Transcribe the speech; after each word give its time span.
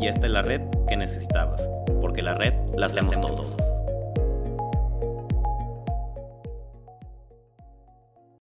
y 0.00 0.06
esta 0.08 0.26
es 0.26 0.32
la 0.32 0.42
red 0.42 0.62
que 0.88 0.96
necesitabas, 0.96 1.68
porque 2.00 2.22
la 2.22 2.34
red 2.34 2.54
la 2.76 2.86
hacemos 2.86 3.20
todos. 3.20 3.56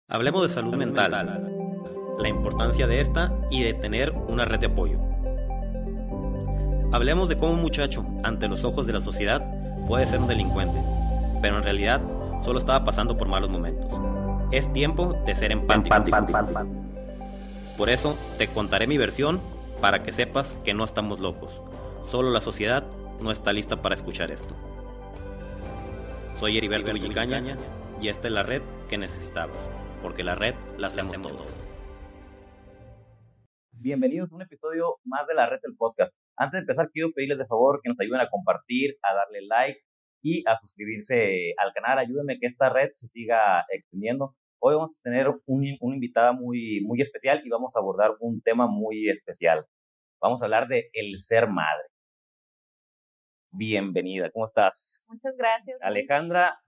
Hablemos 0.09 0.41
de 0.43 0.49
salud 0.49 0.75
mental, 0.75 1.11
la 2.19 2.27
importancia 2.27 2.85
de 2.85 2.99
esta 2.99 3.33
y 3.49 3.63
de 3.63 3.73
tener 3.73 4.11
una 4.11 4.45
red 4.45 4.59
de 4.59 4.67
apoyo. 4.67 4.99
Hablemos 6.91 7.29
de 7.29 7.37
cómo 7.37 7.53
un 7.53 7.61
muchacho, 7.61 8.05
ante 8.23 8.49
los 8.49 8.65
ojos 8.65 8.85
de 8.85 8.93
la 8.93 9.01
sociedad, 9.01 9.41
puede 9.87 10.05
ser 10.05 10.19
un 10.19 10.27
delincuente, 10.27 10.77
pero 11.41 11.57
en 11.57 11.63
realidad 11.63 12.01
solo 12.43 12.59
estaba 12.59 12.83
pasando 12.83 13.17
por 13.17 13.29
malos 13.29 13.49
momentos. 13.49 13.99
Es 14.51 14.71
tiempo 14.73 15.15
de 15.25 15.33
ser 15.33 15.53
empático. 15.53 15.95
Por 17.77 17.89
eso 17.89 18.17
te 18.37 18.47
contaré 18.47 18.87
mi 18.87 18.97
versión 18.97 19.39
para 19.81 20.03
que 20.03 20.11
sepas 20.11 20.55
que 20.63 20.75
no 20.75 20.83
estamos 20.83 21.19
locos. 21.19 21.59
Solo 22.03 22.29
la 22.29 22.39
sociedad 22.39 22.85
no 23.19 23.31
está 23.31 23.51
lista 23.51 23.81
para 23.81 23.95
escuchar 23.95 24.31
esto. 24.31 24.55
Soy 26.39 26.57
Heriberto 26.57 26.93
Villicaña 26.93 27.57
y 27.99 28.07
esta 28.07 28.27
es 28.27 28.33
la 28.33 28.43
red 28.43 28.61
que 28.89 28.99
necesitabas, 28.99 29.71
porque 30.03 30.23
la 30.23 30.35
red 30.35 30.53
la 30.77 30.87
hacemos 30.87 31.19
todos. 31.19 31.59
Bienvenidos 33.71 34.31
a 34.31 34.35
un 34.35 34.43
episodio 34.43 34.97
más 35.03 35.25
de 35.27 35.33
la 35.33 35.49
red 35.49 35.59
del 35.63 35.75
podcast. 35.75 36.15
Antes 36.37 36.53
de 36.53 36.59
empezar, 36.59 36.91
quiero 36.91 37.11
pedirles 37.11 37.39
de 37.39 37.47
favor 37.47 37.79
que 37.81 37.89
nos 37.89 37.99
ayuden 37.99 38.21
a 38.21 38.29
compartir, 38.29 38.97
a 39.01 39.15
darle 39.15 39.41
like 39.47 39.81
y 40.21 40.43
a 40.47 40.59
suscribirse 40.59 41.55
al 41.57 41.73
canal. 41.73 41.97
Ayúdenme 41.97 42.37
que 42.39 42.45
esta 42.45 42.69
red 42.69 42.91
se 42.97 43.07
siga 43.07 43.65
extendiendo. 43.69 44.35
Hoy 44.63 44.75
vamos 44.75 44.95
a 44.95 45.01
tener 45.01 45.27
un, 45.47 45.65
una 45.79 45.95
invitada 45.95 46.33
muy, 46.33 46.81
muy 46.85 47.01
especial 47.01 47.41
y 47.43 47.49
vamos 47.49 47.75
a 47.75 47.79
abordar 47.79 48.11
un 48.19 48.43
tema 48.43 48.67
muy 48.67 49.09
especial. 49.09 49.65
Vamos 50.21 50.39
a 50.39 50.45
hablar 50.45 50.67
de 50.67 50.91
el 50.93 51.19
ser 51.19 51.47
madre. 51.47 51.87
Bienvenida, 53.51 54.29
¿cómo 54.29 54.45
estás? 54.45 55.03
Muchas 55.07 55.35
gracias. 55.35 55.81
Alejandra 55.81 56.59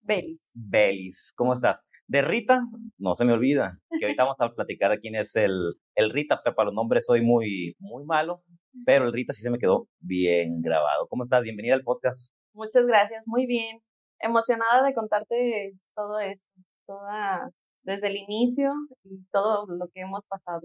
Belis. 0.00 0.40
Belis, 0.70 1.34
¿cómo 1.36 1.52
estás? 1.52 1.84
De 2.06 2.22
Rita, 2.22 2.62
no 2.96 3.14
se 3.14 3.26
me 3.26 3.34
olvida, 3.34 3.78
que 3.90 4.06
ahorita 4.06 4.22
vamos 4.22 4.40
a 4.40 4.54
platicar 4.54 4.90
de 4.92 5.00
quién 5.00 5.16
es 5.16 5.36
el, 5.36 5.74
el 5.96 6.10
Rita, 6.10 6.40
pero 6.42 6.56
para 6.56 6.66
los 6.68 6.74
nombres 6.74 7.04
soy 7.04 7.20
muy, 7.20 7.76
muy 7.78 8.06
malo, 8.06 8.42
pero 8.86 9.04
el 9.04 9.12
Rita 9.12 9.34
sí 9.34 9.42
se 9.42 9.50
me 9.50 9.58
quedó 9.58 9.86
bien 10.00 10.62
grabado. 10.62 11.08
¿Cómo 11.08 11.24
estás? 11.24 11.42
Bienvenida 11.42 11.74
al 11.74 11.82
podcast. 11.82 12.32
Muchas 12.54 12.86
gracias, 12.86 13.22
muy 13.26 13.44
bien. 13.44 13.80
Emocionada 14.18 14.82
de 14.82 14.94
contarte 14.94 15.72
todo 15.94 16.20
esto 16.20 16.55
toda, 16.86 17.50
desde 17.82 18.08
el 18.08 18.16
inicio 18.16 18.72
y 19.04 19.24
todo 19.32 19.66
lo 19.66 19.88
que 19.88 20.00
hemos 20.00 20.24
pasado. 20.26 20.62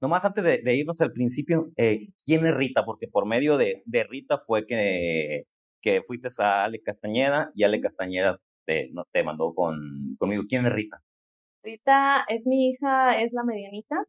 Nomás 0.00 0.24
antes 0.24 0.42
de, 0.42 0.74
irnos 0.74 1.00
al 1.00 1.12
principio, 1.12 1.70
eh, 1.76 2.08
¿quién 2.24 2.44
es 2.44 2.54
Rita? 2.54 2.84
Porque 2.84 3.06
por 3.06 3.24
medio 3.24 3.56
de, 3.56 3.82
de 3.86 4.04
Rita 4.04 4.38
fue 4.38 4.66
que, 4.66 5.44
que 5.80 6.02
fuiste 6.02 6.28
a 6.38 6.64
Ale 6.64 6.82
Castañeda 6.82 7.52
y 7.54 7.62
Ale 7.62 7.80
Castañeda 7.80 8.40
te, 8.66 8.90
no, 8.92 9.04
te 9.12 9.22
mandó 9.22 9.54
con, 9.54 10.16
conmigo. 10.18 10.42
¿Quién 10.48 10.66
es 10.66 10.72
Rita? 10.72 11.00
Rita 11.62 12.24
es 12.28 12.46
mi 12.46 12.68
hija, 12.68 13.20
es 13.20 13.32
la 13.32 13.44
medianita. 13.44 14.04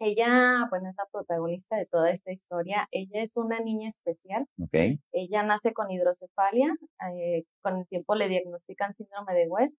Ella, 0.00 0.66
bueno, 0.70 0.90
es 0.90 0.96
la 0.98 1.06
protagonista 1.10 1.76
de 1.76 1.86
toda 1.86 2.10
esta 2.10 2.32
historia. 2.32 2.88
Ella 2.90 3.22
es 3.22 3.36
una 3.36 3.60
niña 3.60 3.88
especial. 3.88 4.46
Okay. 4.60 4.98
Ella 5.12 5.42
nace 5.44 5.72
con 5.72 5.90
hidrocefalia. 5.90 6.74
Eh, 7.14 7.44
con 7.62 7.78
el 7.78 7.86
tiempo 7.86 8.14
le 8.14 8.28
diagnostican 8.28 8.92
síndrome 8.92 9.34
de 9.34 9.48
West. 9.48 9.78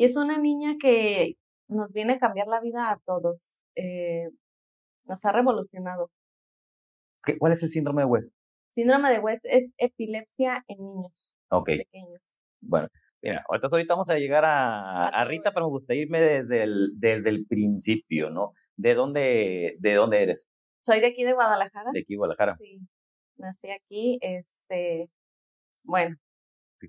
Y 0.00 0.04
es 0.04 0.16
una 0.16 0.38
niña 0.38 0.76
que 0.80 1.34
nos 1.68 1.92
viene 1.92 2.14
a 2.14 2.18
cambiar 2.18 2.46
la 2.46 2.58
vida 2.58 2.90
a 2.90 2.98
todos. 3.04 3.60
Eh, 3.76 4.30
nos 5.04 5.22
ha 5.26 5.30
revolucionado. 5.30 6.10
¿Qué, 7.22 7.36
¿Cuál 7.36 7.52
es 7.52 7.62
el 7.62 7.68
síndrome 7.68 8.00
de 8.00 8.06
West? 8.06 8.32
Síndrome 8.70 9.10
de 9.10 9.18
West 9.18 9.44
es 9.44 9.74
epilepsia 9.76 10.64
en 10.68 10.78
niños 10.78 11.34
pequeños. 11.66 12.18
Bueno, 12.62 12.88
mira, 13.20 13.44
entonces 13.46 13.74
ahorita 13.74 13.92
vamos 13.92 14.08
a 14.08 14.16
llegar 14.16 14.46
a, 14.46 15.08
a 15.08 15.24
Rita, 15.26 15.52
pero 15.52 15.66
me 15.66 15.72
gustaría 15.72 16.04
irme 16.04 16.22
desde 16.22 16.62
el, 16.62 16.92
desde 16.94 17.28
el 17.28 17.44
principio, 17.44 18.30
¿no? 18.30 18.54
¿De 18.76 18.94
dónde, 18.94 19.76
¿De 19.80 19.94
dónde 19.96 20.22
eres? 20.22 20.50
Soy 20.82 21.00
de 21.00 21.08
aquí 21.08 21.24
de 21.24 21.34
Guadalajara. 21.34 21.90
De 21.92 22.00
aquí, 22.00 22.16
Guadalajara. 22.16 22.56
Sí, 22.56 22.80
nací 23.36 23.70
aquí, 23.70 24.18
este, 24.22 25.10
bueno. 25.84 26.16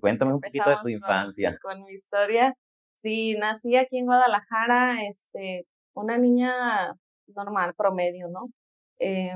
Cuéntame 0.00 0.32
un 0.32 0.40
poquito 0.40 0.70
de 0.70 0.76
tu 0.80 0.88
infancia. 0.88 1.58
con 1.60 1.82
mi 1.82 1.92
historia. 1.92 2.56
Sí, 3.02 3.34
nací 3.36 3.76
aquí 3.76 3.98
en 3.98 4.06
Guadalajara, 4.06 5.04
este, 5.08 5.66
una 5.94 6.18
niña 6.18 6.94
normal, 7.26 7.74
promedio, 7.74 8.28
¿no? 8.28 8.48
Eh, 9.00 9.32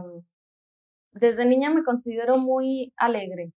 desde 1.12 1.44
niña 1.46 1.70
me 1.70 1.84
considero 1.84 2.38
muy 2.38 2.92
alegre. 2.96 3.52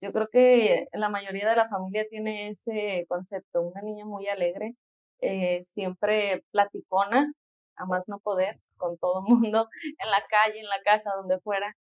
Yo 0.00 0.12
creo 0.12 0.28
que 0.28 0.88
la 0.92 1.08
mayoría 1.10 1.48
de 1.50 1.56
la 1.56 1.68
familia 1.68 2.06
tiene 2.08 2.50
ese 2.50 3.04
concepto, 3.08 3.62
una 3.62 3.82
niña 3.82 4.04
muy 4.06 4.28
alegre, 4.28 4.74
eh, 5.20 5.62
siempre 5.62 6.44
platicona, 6.52 7.32
a 7.76 7.86
más 7.86 8.08
no 8.08 8.20
poder, 8.20 8.58
con 8.76 8.98
todo 8.98 9.20
el 9.26 9.34
mundo, 9.34 9.68
en 9.84 10.10
la 10.10 10.24
calle, 10.30 10.60
en 10.60 10.68
la 10.68 10.82
casa, 10.84 11.12
donde 11.16 11.40
fuera. 11.40 11.76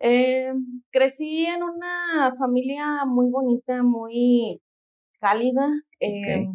Eh, 0.00 0.52
crecí 0.90 1.46
en 1.46 1.62
una 1.62 2.32
familia 2.38 3.04
muy 3.04 3.30
bonita, 3.30 3.82
muy 3.82 4.60
cálida. 5.20 5.68
Eh, 6.00 6.46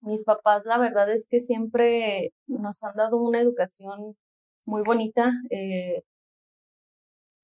mis 0.00 0.24
papás, 0.24 0.62
la 0.64 0.78
verdad 0.78 1.12
es 1.12 1.28
que 1.28 1.40
siempre 1.40 2.32
nos 2.46 2.82
han 2.82 2.94
dado 2.96 3.18
una 3.18 3.40
educación 3.40 4.16
muy 4.64 4.82
bonita, 4.82 5.32
eh, 5.50 6.02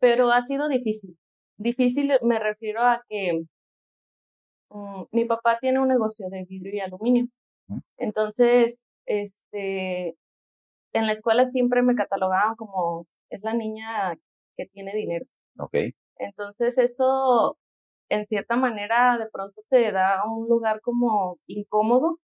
pero 0.01 0.31
ha 0.31 0.43
sido 0.43 0.69
difícil. 0.69 1.17
Difícil 1.57 2.13
me 2.23 2.39
refiero 2.39 2.83
a 2.83 3.03
que 3.09 3.43
mm, 4.71 5.05
mi 5.13 5.25
papá 5.25 5.59
tiene 5.61 5.81
un 5.81 5.89
negocio 5.89 6.29
de 6.31 6.45
vidrio 6.45 6.75
y 6.75 6.81
aluminio. 6.81 7.27
Entonces, 7.99 8.85
este, 9.07 10.15
en 10.93 11.07
la 11.07 11.13
escuela 11.13 11.47
siempre 11.47 11.83
me 11.83 11.95
catalogaban 11.95 12.57
como 12.57 13.07
es 13.31 13.43
la 13.43 13.55
niña 13.55 14.17
que 14.57 14.67
tiene 14.67 14.95
dinero. 14.95 15.27
Okay. 15.59 15.93
Entonces 16.17 16.79
eso 16.79 17.57
en 18.09 18.25
cierta 18.27 18.57
manera 18.57 19.19
de 19.19 19.29
pronto 19.31 19.63
te 19.69 19.93
da 19.93 20.23
un 20.25 20.49
lugar 20.49 20.81
como 20.81 21.39
incómodo 21.47 22.19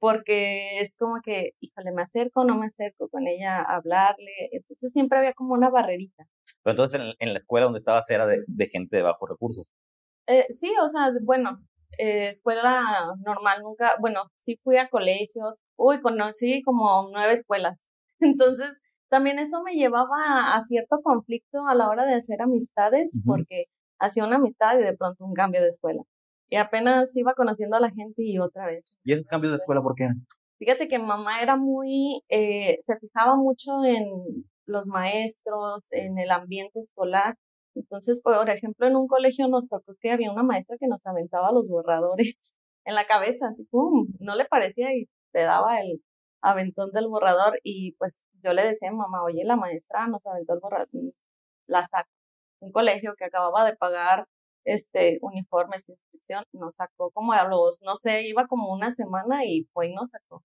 porque 0.00 0.80
es 0.80 0.96
como 0.96 1.20
que, 1.22 1.50
híjole, 1.60 1.92
me 1.92 2.02
acerco 2.02 2.44
no 2.44 2.56
me 2.56 2.66
acerco 2.66 3.08
con 3.08 3.26
ella 3.26 3.60
a 3.60 3.76
hablarle, 3.76 4.48
entonces 4.50 4.92
siempre 4.92 5.18
había 5.18 5.34
como 5.34 5.52
una 5.52 5.68
barrerita. 5.68 6.24
Pero 6.62 6.72
entonces 6.72 7.00
en, 7.18 7.32
la 7.32 7.36
escuela 7.36 7.64
donde 7.64 7.78
estabas 7.78 8.08
era 8.10 8.26
de, 8.26 8.68
gente 8.68 8.96
de 8.96 9.02
bajos 9.02 9.28
recursos. 9.28 9.66
Eh, 10.26 10.46
sí, 10.50 10.72
o 10.82 10.88
sea, 10.88 11.10
bueno, 11.22 11.60
eh, 11.98 12.28
escuela 12.28 13.14
normal 13.24 13.62
nunca, 13.62 13.96
bueno, 14.00 14.30
sí 14.40 14.58
fui 14.64 14.78
a 14.78 14.88
colegios, 14.88 15.58
uy, 15.76 16.00
conocí 16.00 16.62
como 16.62 17.08
nueve 17.12 17.34
escuelas, 17.34 17.78
entonces 18.20 18.78
también 19.10 19.38
eso 19.38 19.60
me 19.62 19.74
llevaba 19.74 20.54
a, 20.54 20.62
cierto 20.64 21.00
conflicto 21.02 21.66
a 21.66 21.74
la 21.74 21.88
hora 21.88 22.06
de 22.06 22.14
hacer 22.14 22.40
amistades, 22.40 23.20
porque 23.26 23.64
hacía 24.00 24.24
una 24.24 24.36
amistad 24.36 24.78
y 24.78 24.82
de 24.82 24.96
pronto 24.96 25.24
un 25.24 25.34
cambio 25.34 25.60
de 25.60 25.68
escuela. 25.68 26.02
Y 26.48 26.56
apenas 26.56 27.16
iba 27.16 27.34
conociendo 27.34 27.76
a 27.76 27.80
la 27.80 27.90
gente 27.90 28.22
y 28.24 28.38
otra 28.38 28.66
vez. 28.66 28.98
¿Y 29.04 29.12
esos 29.12 29.28
cambios 29.28 29.52
de 29.52 29.58
escuela 29.58 29.82
por 29.82 29.94
qué? 29.94 30.08
Fíjate 30.58 30.88
que 30.88 30.98
mamá 30.98 31.40
era 31.42 31.56
muy, 31.56 32.22
eh, 32.28 32.78
se 32.80 32.98
fijaba 32.98 33.36
mucho 33.36 33.84
en 33.84 34.04
los 34.66 34.86
maestros, 34.86 35.84
en 35.90 36.18
el 36.18 36.30
ambiente 36.30 36.80
escolar. 36.80 37.36
Entonces, 37.74 38.20
por 38.20 38.50
ejemplo, 38.50 38.86
en 38.86 38.96
un 38.96 39.06
colegio 39.06 39.46
nos 39.48 39.68
tocó 39.68 39.94
que 40.00 40.10
había 40.10 40.32
una 40.32 40.42
maestra 40.42 40.76
que 40.78 40.88
nos 40.88 41.06
aventaba 41.06 41.52
los 41.52 41.68
borradores 41.68 42.56
en 42.84 42.94
la 42.94 43.06
cabeza, 43.06 43.48
así, 43.48 43.64
¡pum! 43.70 44.08
No 44.18 44.34
le 44.34 44.44
parecía 44.46 44.92
y 44.94 45.06
te 45.32 45.42
daba 45.42 45.80
el 45.80 46.02
aventón 46.42 46.90
del 46.90 47.06
borrador 47.06 47.60
y 47.62 47.92
pues 47.92 48.24
yo 48.42 48.52
le 48.52 48.64
decía 48.64 48.88
a 48.88 48.92
mamá, 48.92 49.22
oye, 49.22 49.44
la 49.44 49.56
maestra 49.56 50.08
nos 50.08 50.26
aventó 50.26 50.54
el 50.54 50.60
borrador, 50.60 50.88
la 51.66 51.84
saco 51.84 52.10
un 52.60 52.72
colegio 52.72 53.14
que 53.16 53.24
acababa 53.24 53.64
de 53.64 53.76
pagar 53.76 54.26
este 54.64 55.18
uniformes 55.22 55.88
inscripción, 55.88 56.44
nos 56.52 56.74
sacó 56.76 57.10
como 57.10 57.32
a 57.32 57.48
los, 57.48 57.80
no 57.82 57.96
sé, 57.96 58.26
iba 58.26 58.46
como 58.46 58.72
una 58.72 58.90
semana 58.90 59.44
y 59.46 59.64
fue 59.72 59.88
y 59.88 59.94
nos 59.94 60.10
sacó. 60.10 60.42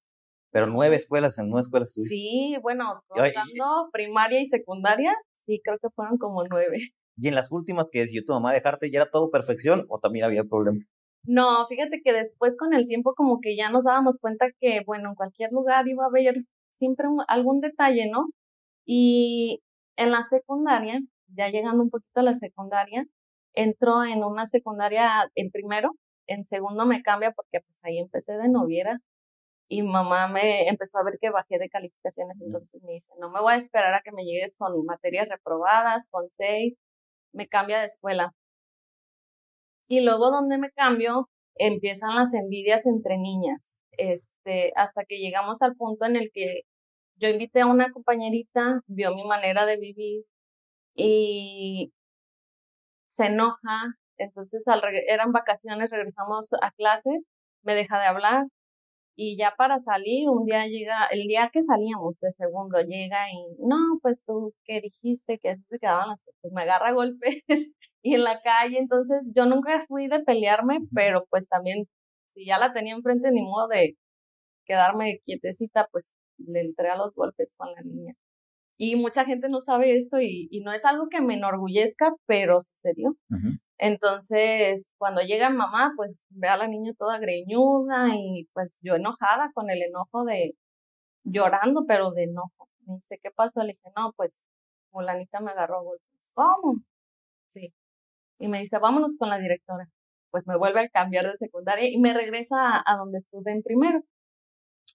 Pero 0.52 0.68
nueve 0.68 0.96
escuelas, 0.96 1.38
en 1.38 1.50
nueve 1.50 1.62
escuelas 1.62 1.94
Sí, 1.94 2.56
bueno, 2.62 3.02
contando 3.08 3.90
primaria 3.92 4.40
y 4.40 4.46
secundaria, 4.46 5.14
sí, 5.34 5.60
creo 5.64 5.78
que 5.80 5.90
fueron 5.90 6.18
como 6.18 6.44
nueve. 6.46 6.78
Y 7.18 7.30
en 7.30 7.36
las 7.36 7.50
últimas 7.50 7.88
que 7.90 8.00
decidió 8.00 8.26
tu 8.26 8.34
mamá 8.34 8.52
dejarte, 8.52 8.92
¿ya 8.92 9.00
era 9.00 9.10
todo 9.10 9.32
perfección 9.32 9.86
o 9.88 10.00
también 10.00 10.26
había 10.26 10.44
problemas? 10.44 10.84
No, 11.24 11.66
fíjate 11.68 12.02
que 12.04 12.12
después 12.12 12.58
con 12.58 12.74
el 12.74 12.88
tiempo 12.88 13.14
como 13.16 13.40
que 13.40 13.56
ya 13.56 13.70
nos 13.70 13.86
dábamos 13.86 14.20
cuenta 14.20 14.48
que, 14.60 14.82
bueno, 14.86 15.10
en 15.10 15.16
cualquier 15.16 15.50
lugar 15.54 15.88
iba 15.88 16.04
a 16.04 16.08
haber 16.08 16.44
siempre 16.74 17.08
algún 17.30 17.62
detalle, 17.62 18.10
¿no? 18.12 18.26
Y 18.86 19.62
en 19.96 20.12
la 20.12 20.24
secundaria, 20.24 21.00
ya 21.28 21.50
llegando 21.50 21.84
un 21.84 21.90
poquito 21.90 22.20
a 22.20 22.24
la 22.24 22.34
secundaria, 22.34 23.06
entró 23.54 24.04
en 24.04 24.24
una 24.24 24.46
secundaria 24.46 25.30
en 25.36 25.52
primero, 25.52 25.92
en 26.28 26.46
segundo 26.46 26.86
me 26.86 27.02
cambia 27.04 27.32
porque 27.32 27.60
pues 27.66 27.80
ahí 27.84 28.00
empecé 28.00 28.34
de 28.34 28.50
noviera 28.50 29.00
y 29.68 29.82
mamá 29.82 30.28
me 30.28 30.68
empezó 30.68 31.00
a 31.00 31.04
ver 31.04 31.18
que 31.20 31.30
bajé 31.30 31.58
de 31.58 31.70
calificaciones, 31.70 32.38
entonces 32.42 32.82
me 32.84 32.94
dice, 32.94 33.14
no 33.20 33.30
me 33.32 33.42
voy 33.42 33.54
a 33.54 33.58
esperar 33.58 33.94
a 33.94 34.02
que 34.02 34.12
me 34.12 34.24
llegues 34.24 34.56
con 34.58 34.86
materias 34.86 35.30
reprobadas, 35.30 36.08
con 36.10 36.30
seis, 36.30 36.78
me 37.34 37.48
cambia 37.48 37.80
de 37.80 37.86
escuela. 37.86 38.32
Y 39.88 40.02
luego 40.02 40.32
donde 40.32 40.58
me 40.58 40.72
cambio, 40.72 41.30
empiezan 41.56 42.16
las 42.16 42.34
envidias 42.34 42.86
entre 42.86 43.18
niñas, 43.18 43.84
este, 43.92 44.72
hasta 44.76 45.06
que 45.06 45.18
llegamos 45.18 45.62
al 45.62 45.76
punto 45.76 46.06
en 46.06 46.16
el 46.16 46.32
que 46.34 46.62
yo 47.18 47.30
invité 47.30 47.62
a 47.62 47.68
una 47.68 47.92
compañerita, 47.92 48.82
vio 48.88 49.16
mi 49.16 49.26
manera 49.26 49.66
de 49.66 49.78
vivir 49.78 50.26
y 50.96 51.92
se 53.10 53.28
enoja, 53.28 53.96
entonces 54.18 54.68
al 54.68 54.82
eran 55.08 55.32
vacaciones, 55.32 55.90
regresamos 55.90 56.50
a 56.62 56.72
clases, 56.72 57.24
me 57.64 57.76
deja 57.76 58.00
de 58.00 58.06
hablar 58.08 58.46
y 59.16 59.38
ya 59.38 59.54
para 59.58 59.80
salir, 59.80 60.30
un 60.30 60.46
día 60.46 60.68
llega, 60.68 61.06
el 61.12 61.28
día 61.28 61.50
que 61.54 61.64
salíamos 61.64 62.20
de 62.20 62.32
segundo, 62.32 62.80
llega 62.82 63.30
y, 63.32 63.56
no, 63.66 63.78
pues 64.02 64.22
tú 64.26 64.54
que 64.66 64.82
dijiste 64.82 65.40
que 65.42 65.56
se 65.70 65.80
quedaban 65.80 66.10
las 66.10 66.20
pues 66.42 66.54
me 66.54 66.64
agarra 66.64 66.92
golpes 66.92 67.44
y 68.04 68.16
en 68.16 68.24
la 68.24 68.42
calle, 68.42 68.78
entonces 68.80 69.24
yo 69.36 69.46
nunca 69.46 69.86
fui 69.88 70.08
de 70.08 70.20
pelearme, 70.22 70.80
pero 70.94 71.26
pues 71.30 71.48
también, 71.48 71.86
si 72.34 72.46
ya 72.46 72.60
la 72.60 72.74
tenía 72.74 72.96
enfrente, 72.96 73.32
ni 73.32 73.42
modo 73.42 73.70
de 73.70 73.96
quedarme 74.66 75.20
quietecita, 75.26 75.88
pues 75.92 76.16
le 76.38 76.62
entré 76.62 76.90
a 76.90 76.98
los 76.98 77.14
golpes 77.16 77.54
con 77.58 77.72
la 77.74 77.82
niña. 77.84 78.14
Y 78.78 78.96
mucha 78.98 79.26
gente 79.26 79.48
no 79.50 79.62
sabe 79.62 79.96
esto 79.96 80.20
y, 80.20 80.48
y 80.52 80.62
no 80.62 80.74
es 80.74 80.84
algo 80.86 81.08
que 81.10 81.22
me 81.22 81.36
enorgullezca, 81.36 82.14
pero 82.26 82.64
sucedió. 82.64 83.16
Entonces, 83.78 84.92
cuando 84.98 85.22
llega 85.22 85.50
mamá, 85.50 85.94
pues 85.96 86.26
ve 86.30 86.48
a 86.48 86.58
la 86.58 86.68
niña 86.68 86.94
toda 86.98 87.20
greñuda 87.20 88.10
y 88.16 88.50
pues 88.54 88.78
yo 88.82 88.96
enojada 88.96 89.52
con 89.54 89.70
el 89.70 89.82
enojo 89.82 90.24
de 90.26 90.56
llorando, 91.26 91.86
pero 91.88 92.12
de 92.12 92.24
enojo. 92.24 92.70
Me 92.86 92.96
dice, 92.96 93.20
¿qué 93.22 93.32
pasó? 93.32 93.62
Le 93.64 93.74
dije, 93.74 93.90
no, 93.98 94.14
pues 94.16 94.46
fulanita 94.92 95.40
me 95.42 95.52
agarró 95.52 95.84
golpes. 95.84 96.32
¿Cómo? 96.34 96.76
Sí. 97.50 97.74
Y 98.40 98.48
me 98.48 98.60
dice, 98.60 98.80
vámonos 98.80 99.16
con 99.18 99.30
la 99.30 99.40
directora. 99.40 99.90
Pues 100.32 100.48
me 100.48 100.58
vuelve 100.58 100.82
a 100.82 100.90
cambiar 100.90 101.26
de 101.28 101.36
secundaria 101.38 101.90
y 101.90 102.00
me 102.00 102.14
regresa 102.14 102.84
a, 102.86 102.98
donde 102.98 103.20
estuve 103.20 103.52
en 103.52 103.64
primero. 103.64 104.02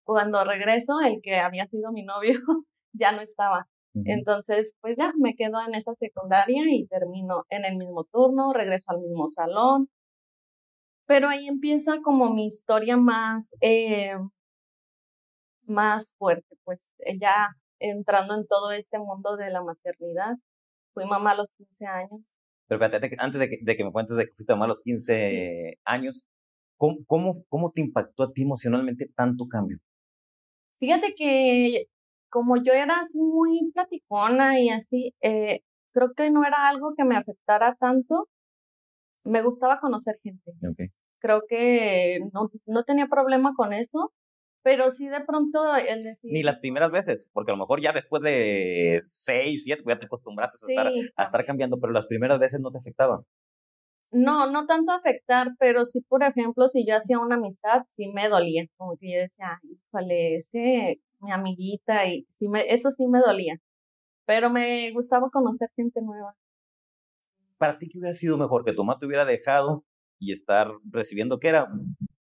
Cuando 0.04 0.44
regreso, 0.44 1.00
el 1.00 1.20
que 1.22 1.36
había 1.36 1.66
sido 1.66 1.92
mi 1.92 2.04
novio 2.04 2.34
ya 2.92 3.12
no 3.12 3.20
estaba. 3.20 3.66
Entonces, 4.04 4.76
pues 4.80 4.96
ya 4.96 5.12
me 5.18 5.34
quedo 5.34 5.60
en 5.66 5.74
esa 5.74 5.94
secundaria 5.96 6.62
y 6.70 6.86
termino 6.86 7.44
en 7.50 7.64
el 7.64 7.76
mismo 7.76 8.04
turno, 8.04 8.52
regreso 8.52 8.84
al 8.92 9.00
mismo 9.00 9.28
salón. 9.28 9.88
Pero 11.06 11.28
ahí 11.28 11.48
empieza 11.48 12.00
como 12.02 12.32
mi 12.32 12.46
historia 12.46 12.96
más, 12.96 13.52
eh, 13.60 14.14
más 15.64 16.14
fuerte, 16.18 16.56
pues 16.62 16.92
eh, 16.98 17.18
ya 17.18 17.48
entrando 17.80 18.34
en 18.34 18.46
todo 18.46 18.70
este 18.70 18.98
mundo 18.98 19.36
de 19.36 19.50
la 19.50 19.62
maternidad. 19.62 20.36
Fui 20.94 21.04
mamá 21.04 21.32
a 21.32 21.36
los 21.36 21.54
15 21.56 21.86
años. 21.86 22.36
Pero 22.68 22.84
espérate, 22.84 23.16
antes 23.18 23.40
de 23.40 23.48
que, 23.48 23.58
de 23.60 23.76
que 23.76 23.84
me 23.84 23.90
cuentes 23.90 24.16
de 24.16 24.26
que 24.26 24.32
fuiste 24.34 24.52
mamá 24.52 24.66
a 24.66 24.68
los 24.68 24.80
15 24.82 25.78
años, 25.84 26.24
¿cómo, 26.76 26.98
cómo, 27.06 27.34
¿cómo 27.48 27.72
te 27.72 27.80
impactó 27.80 28.22
a 28.22 28.32
ti 28.32 28.42
emocionalmente 28.42 29.10
tanto 29.16 29.48
cambio? 29.48 29.78
Fíjate 30.78 31.12
que 31.14 31.86
como 32.30 32.56
yo 32.56 32.72
era 32.72 33.00
así 33.00 33.20
muy 33.20 33.70
platicona 33.74 34.60
y 34.60 34.70
así, 34.70 35.14
eh, 35.20 35.60
creo 35.92 36.12
que 36.16 36.30
no 36.30 36.44
era 36.44 36.68
algo 36.68 36.94
que 36.96 37.04
me 37.04 37.16
afectara 37.16 37.74
tanto. 37.74 38.28
Me 39.24 39.42
gustaba 39.42 39.80
conocer 39.80 40.16
gente. 40.22 40.52
Creo 41.20 41.42
que 41.46 42.20
no, 42.32 42.48
no 42.66 42.84
tenía 42.84 43.06
problema 43.06 43.52
con 43.54 43.74
eso, 43.74 44.12
pero 44.62 44.90
sí 44.90 45.08
de 45.08 45.20
pronto 45.20 45.76
el 45.76 46.02
decir... 46.02 46.32
Ni 46.32 46.42
las 46.42 46.58
primeras 46.58 46.90
veces, 46.90 47.28
porque 47.32 47.50
a 47.50 47.54
lo 47.54 47.60
mejor 47.60 47.82
ya 47.82 47.92
después 47.92 48.22
de 48.22 49.00
seis, 49.06 49.64
siete, 49.64 49.82
ya 49.86 49.98
te 49.98 50.06
acostumbraste 50.06 50.56
a, 50.56 50.70
estar, 50.70 50.92
a 51.16 51.24
estar 51.24 51.44
cambiando, 51.44 51.78
pero 51.78 51.92
las 51.92 52.06
primeras 52.06 52.38
veces 52.38 52.60
no 52.60 52.70
te 52.70 52.78
afectaban. 52.78 53.20
No, 54.12 54.50
no 54.50 54.66
tanto 54.66 54.92
afectar, 54.92 55.48
pero 55.58 55.84
sí, 55.84 56.00
por 56.00 56.24
ejemplo, 56.24 56.66
si 56.68 56.84
yo 56.86 56.96
hacía 56.96 57.18
una 57.18 57.36
amistad, 57.36 57.82
sí 57.90 58.08
me 58.08 58.28
dolía, 58.28 58.64
como 58.76 58.96
que 58.98 59.12
yo 59.12 59.20
decía, 59.20 59.60
híjole, 59.62 60.36
es 60.36 60.48
que 60.50 60.96
mi 61.20 61.32
amiguita 61.32 62.06
y 62.06 62.26
sí 62.30 62.48
me, 62.48 62.72
eso 62.72 62.90
sí 62.90 63.06
me 63.06 63.20
dolía. 63.20 63.56
Pero 64.26 64.50
me 64.50 64.90
gustaba 64.92 65.28
conocer 65.30 65.68
gente 65.74 66.00
nueva. 66.02 66.34
¿Para 67.58 67.78
ti 67.78 67.88
qué 67.88 67.98
hubiera 67.98 68.14
sido 68.14 68.38
mejor? 68.38 68.64
¿Que 68.64 68.72
tu 68.72 68.84
mamá 68.84 68.98
te 68.98 69.06
hubiera 69.06 69.24
dejado 69.24 69.84
y 70.18 70.32
estar 70.32 70.68
recibiendo 70.90 71.38
qué 71.38 71.48
era? 71.48 71.68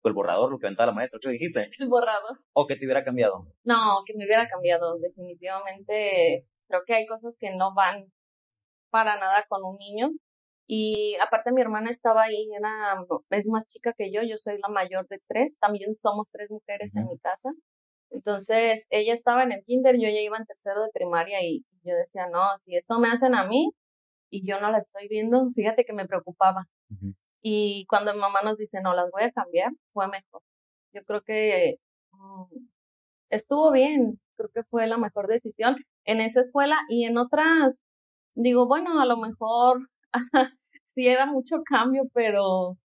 ¿El 0.04 0.12
borrador, 0.12 0.50
lo 0.50 0.58
que 0.58 0.66
aventaba 0.66 0.88
la 0.88 0.94
maestra? 0.94 1.20
¿Qué 1.22 1.30
dijiste? 1.30 1.70
El 1.78 1.88
borrador. 1.88 2.38
¿O 2.52 2.66
que 2.66 2.76
te 2.76 2.84
hubiera 2.84 3.04
cambiado? 3.04 3.46
No, 3.64 4.02
que 4.04 4.14
me 4.16 4.24
hubiera 4.24 4.48
cambiado. 4.48 4.98
Definitivamente 4.98 6.46
creo 6.66 6.82
que 6.86 6.94
hay 6.94 7.06
cosas 7.06 7.36
que 7.38 7.54
no 7.54 7.74
van 7.74 8.06
para 8.90 9.18
nada 9.18 9.44
con 9.48 9.64
un 9.64 9.76
niño. 9.78 10.10
Y 10.66 11.16
aparte 11.16 11.52
mi 11.52 11.60
hermana 11.60 11.90
estaba 11.90 12.22
ahí, 12.22 12.48
era, 12.56 13.04
es 13.30 13.46
más 13.46 13.66
chica 13.66 13.92
que 13.96 14.10
yo, 14.12 14.22
yo 14.22 14.36
soy 14.38 14.58
la 14.58 14.68
mayor 14.68 15.06
de 15.08 15.20
tres, 15.26 15.52
también 15.60 15.96
somos 15.96 16.30
tres 16.30 16.50
mujeres 16.50 16.94
en 16.96 17.06
mi 17.08 17.18
casa. 17.18 17.50
Entonces, 18.12 18.86
ella 18.90 19.14
estaba 19.14 19.42
en 19.42 19.52
el 19.52 19.64
kinder, 19.64 19.96
yo 19.96 20.08
ya 20.08 20.20
iba 20.20 20.36
en 20.36 20.46
tercero 20.46 20.82
de 20.82 20.90
primaria 20.92 21.42
y 21.42 21.64
yo 21.82 21.94
decía, 21.94 22.28
no, 22.28 22.58
si 22.58 22.76
esto 22.76 22.98
me 22.98 23.08
hacen 23.08 23.34
a 23.34 23.44
mí 23.46 23.70
y 24.30 24.46
yo 24.46 24.60
no 24.60 24.70
la 24.70 24.78
estoy 24.78 25.08
viendo, 25.08 25.50
fíjate 25.54 25.84
que 25.84 25.92
me 25.92 26.06
preocupaba. 26.06 26.66
Y 27.42 27.86
cuando 27.88 28.12
mi 28.14 28.20
mamá 28.20 28.42
nos 28.42 28.58
dice, 28.58 28.80
no, 28.82 28.94
las 28.94 29.10
voy 29.10 29.24
a 29.24 29.32
cambiar, 29.32 29.72
fue 29.92 30.08
mejor. 30.08 30.42
Yo 30.92 31.02
creo 31.04 31.22
que 31.22 31.76
mm, 32.12 32.44
estuvo 33.30 33.72
bien, 33.72 34.20
creo 34.36 34.50
que 34.54 34.62
fue 34.64 34.86
la 34.86 34.98
mejor 34.98 35.26
decisión 35.28 35.76
en 36.04 36.20
esa 36.20 36.40
escuela 36.40 36.76
y 36.88 37.04
en 37.04 37.18
otras, 37.18 37.80
digo, 38.34 38.66
bueno, 38.66 39.00
a 39.00 39.06
lo 39.06 39.16
mejor 39.16 39.88
sí 40.86 41.08
era 41.08 41.26
mucho 41.26 41.62
cambio, 41.64 42.04
pero, 42.14 42.78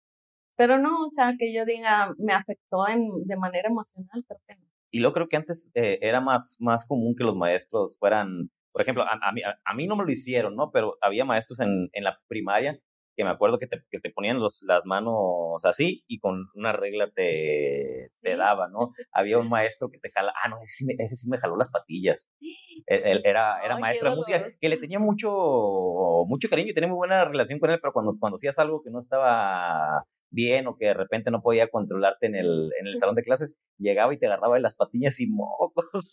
pero 0.56 0.78
no, 0.80 1.04
o 1.06 1.10
sea, 1.10 1.36
que 1.38 1.54
yo 1.54 1.66
diga, 1.66 2.14
me 2.18 2.34
afectó 2.34 2.88
en, 2.88 3.26
de 3.26 3.38
manera 3.38 3.70
emocional, 3.70 4.24
creo 4.28 4.40
que 4.48 4.56
no. 4.56 4.77
Y 4.92 5.00
luego 5.00 5.14
creo 5.14 5.28
que 5.28 5.38
antes 5.38 5.72
eh, 5.76 6.00
era 6.02 6.22
más, 6.22 6.58
más 6.60 6.86
común 6.86 7.16
que 7.16 7.24
los 7.24 7.36
maestros 7.36 7.98
fueran, 8.00 8.50
por 8.72 8.82
ejemplo, 8.82 9.04
a, 9.04 9.32
mí, 9.32 9.42
a, 9.44 9.74
mí 9.74 9.88
no 9.88 9.96
me 9.96 10.06
lo 10.06 10.12
hicieron, 10.12 10.56
¿no? 10.56 10.72
Pero 10.72 10.98
había 11.02 11.26
maestros 11.26 11.60
en, 11.60 11.90
en 11.94 12.04
la 12.04 12.20
primaria 12.28 12.80
que 13.18 13.24
me 13.24 13.32
acuerdo 13.32 13.58
que 13.58 13.66
te, 13.66 13.84
que 13.90 14.00
te 14.00 14.12
ponían 14.12 14.40
los, 14.40 14.62
las 14.62 14.86
manos 14.86 15.66
así 15.66 16.04
y 16.08 16.20
con 16.20 16.50
una 16.54 16.72
regla 16.72 17.10
te, 17.10 18.06
te 18.22 18.38
daba, 18.38 18.70
¿no? 18.70 18.92
Había 19.12 19.40
un 19.40 19.50
maestro 19.50 19.90
que 19.90 19.98
te 19.98 20.12
jala, 20.12 20.32
ah, 20.42 20.48
no, 20.48 20.58
ese 20.58 20.74
sí 20.74 20.86
me, 20.86 20.94
ese 21.00 21.16
sí 21.16 21.28
me 21.28 21.40
jaló 21.40 21.58
las 21.58 21.72
patillas. 21.72 22.30
Él, 22.86 23.22
era, 23.26 23.60
era 23.66 23.80
maestro 23.80 24.12
de 24.12 24.16
música, 24.16 24.46
que 24.62 24.70
le 24.70 24.78
tenía 24.78 25.00
mucho, 25.00 25.30
mucho 26.28 26.48
cariño 26.48 26.70
y 26.70 26.74
tenía 26.74 26.88
muy 26.88 26.96
buena 26.96 27.26
relación 27.26 27.60
con 27.60 27.72
él, 27.72 27.80
pero 27.82 27.92
cuando, 27.92 28.16
cuando 28.20 28.36
hacías 28.36 28.60
algo 28.60 28.82
que 28.84 28.92
no 28.92 29.00
estaba 29.00 30.06
bien 30.30 30.68
o 30.68 30.78
que 30.78 30.88
de 30.88 30.94
repente 30.94 31.32
no 31.32 31.42
podía 31.42 31.68
controlarte 31.68 32.28
en 32.28 32.36
el, 32.36 32.72
en 32.80 32.88
el 32.88 32.98
salón 32.98 33.16
de 33.16 33.24
clases, 33.24 33.56
llegaba 33.78 34.14
y 34.14 34.20
te 34.20 34.28
agarraba 34.28 34.56
de 34.56 34.62
las 34.62 34.76
patillas 34.76 35.20
y 35.20 35.28
mocos. 35.28 36.12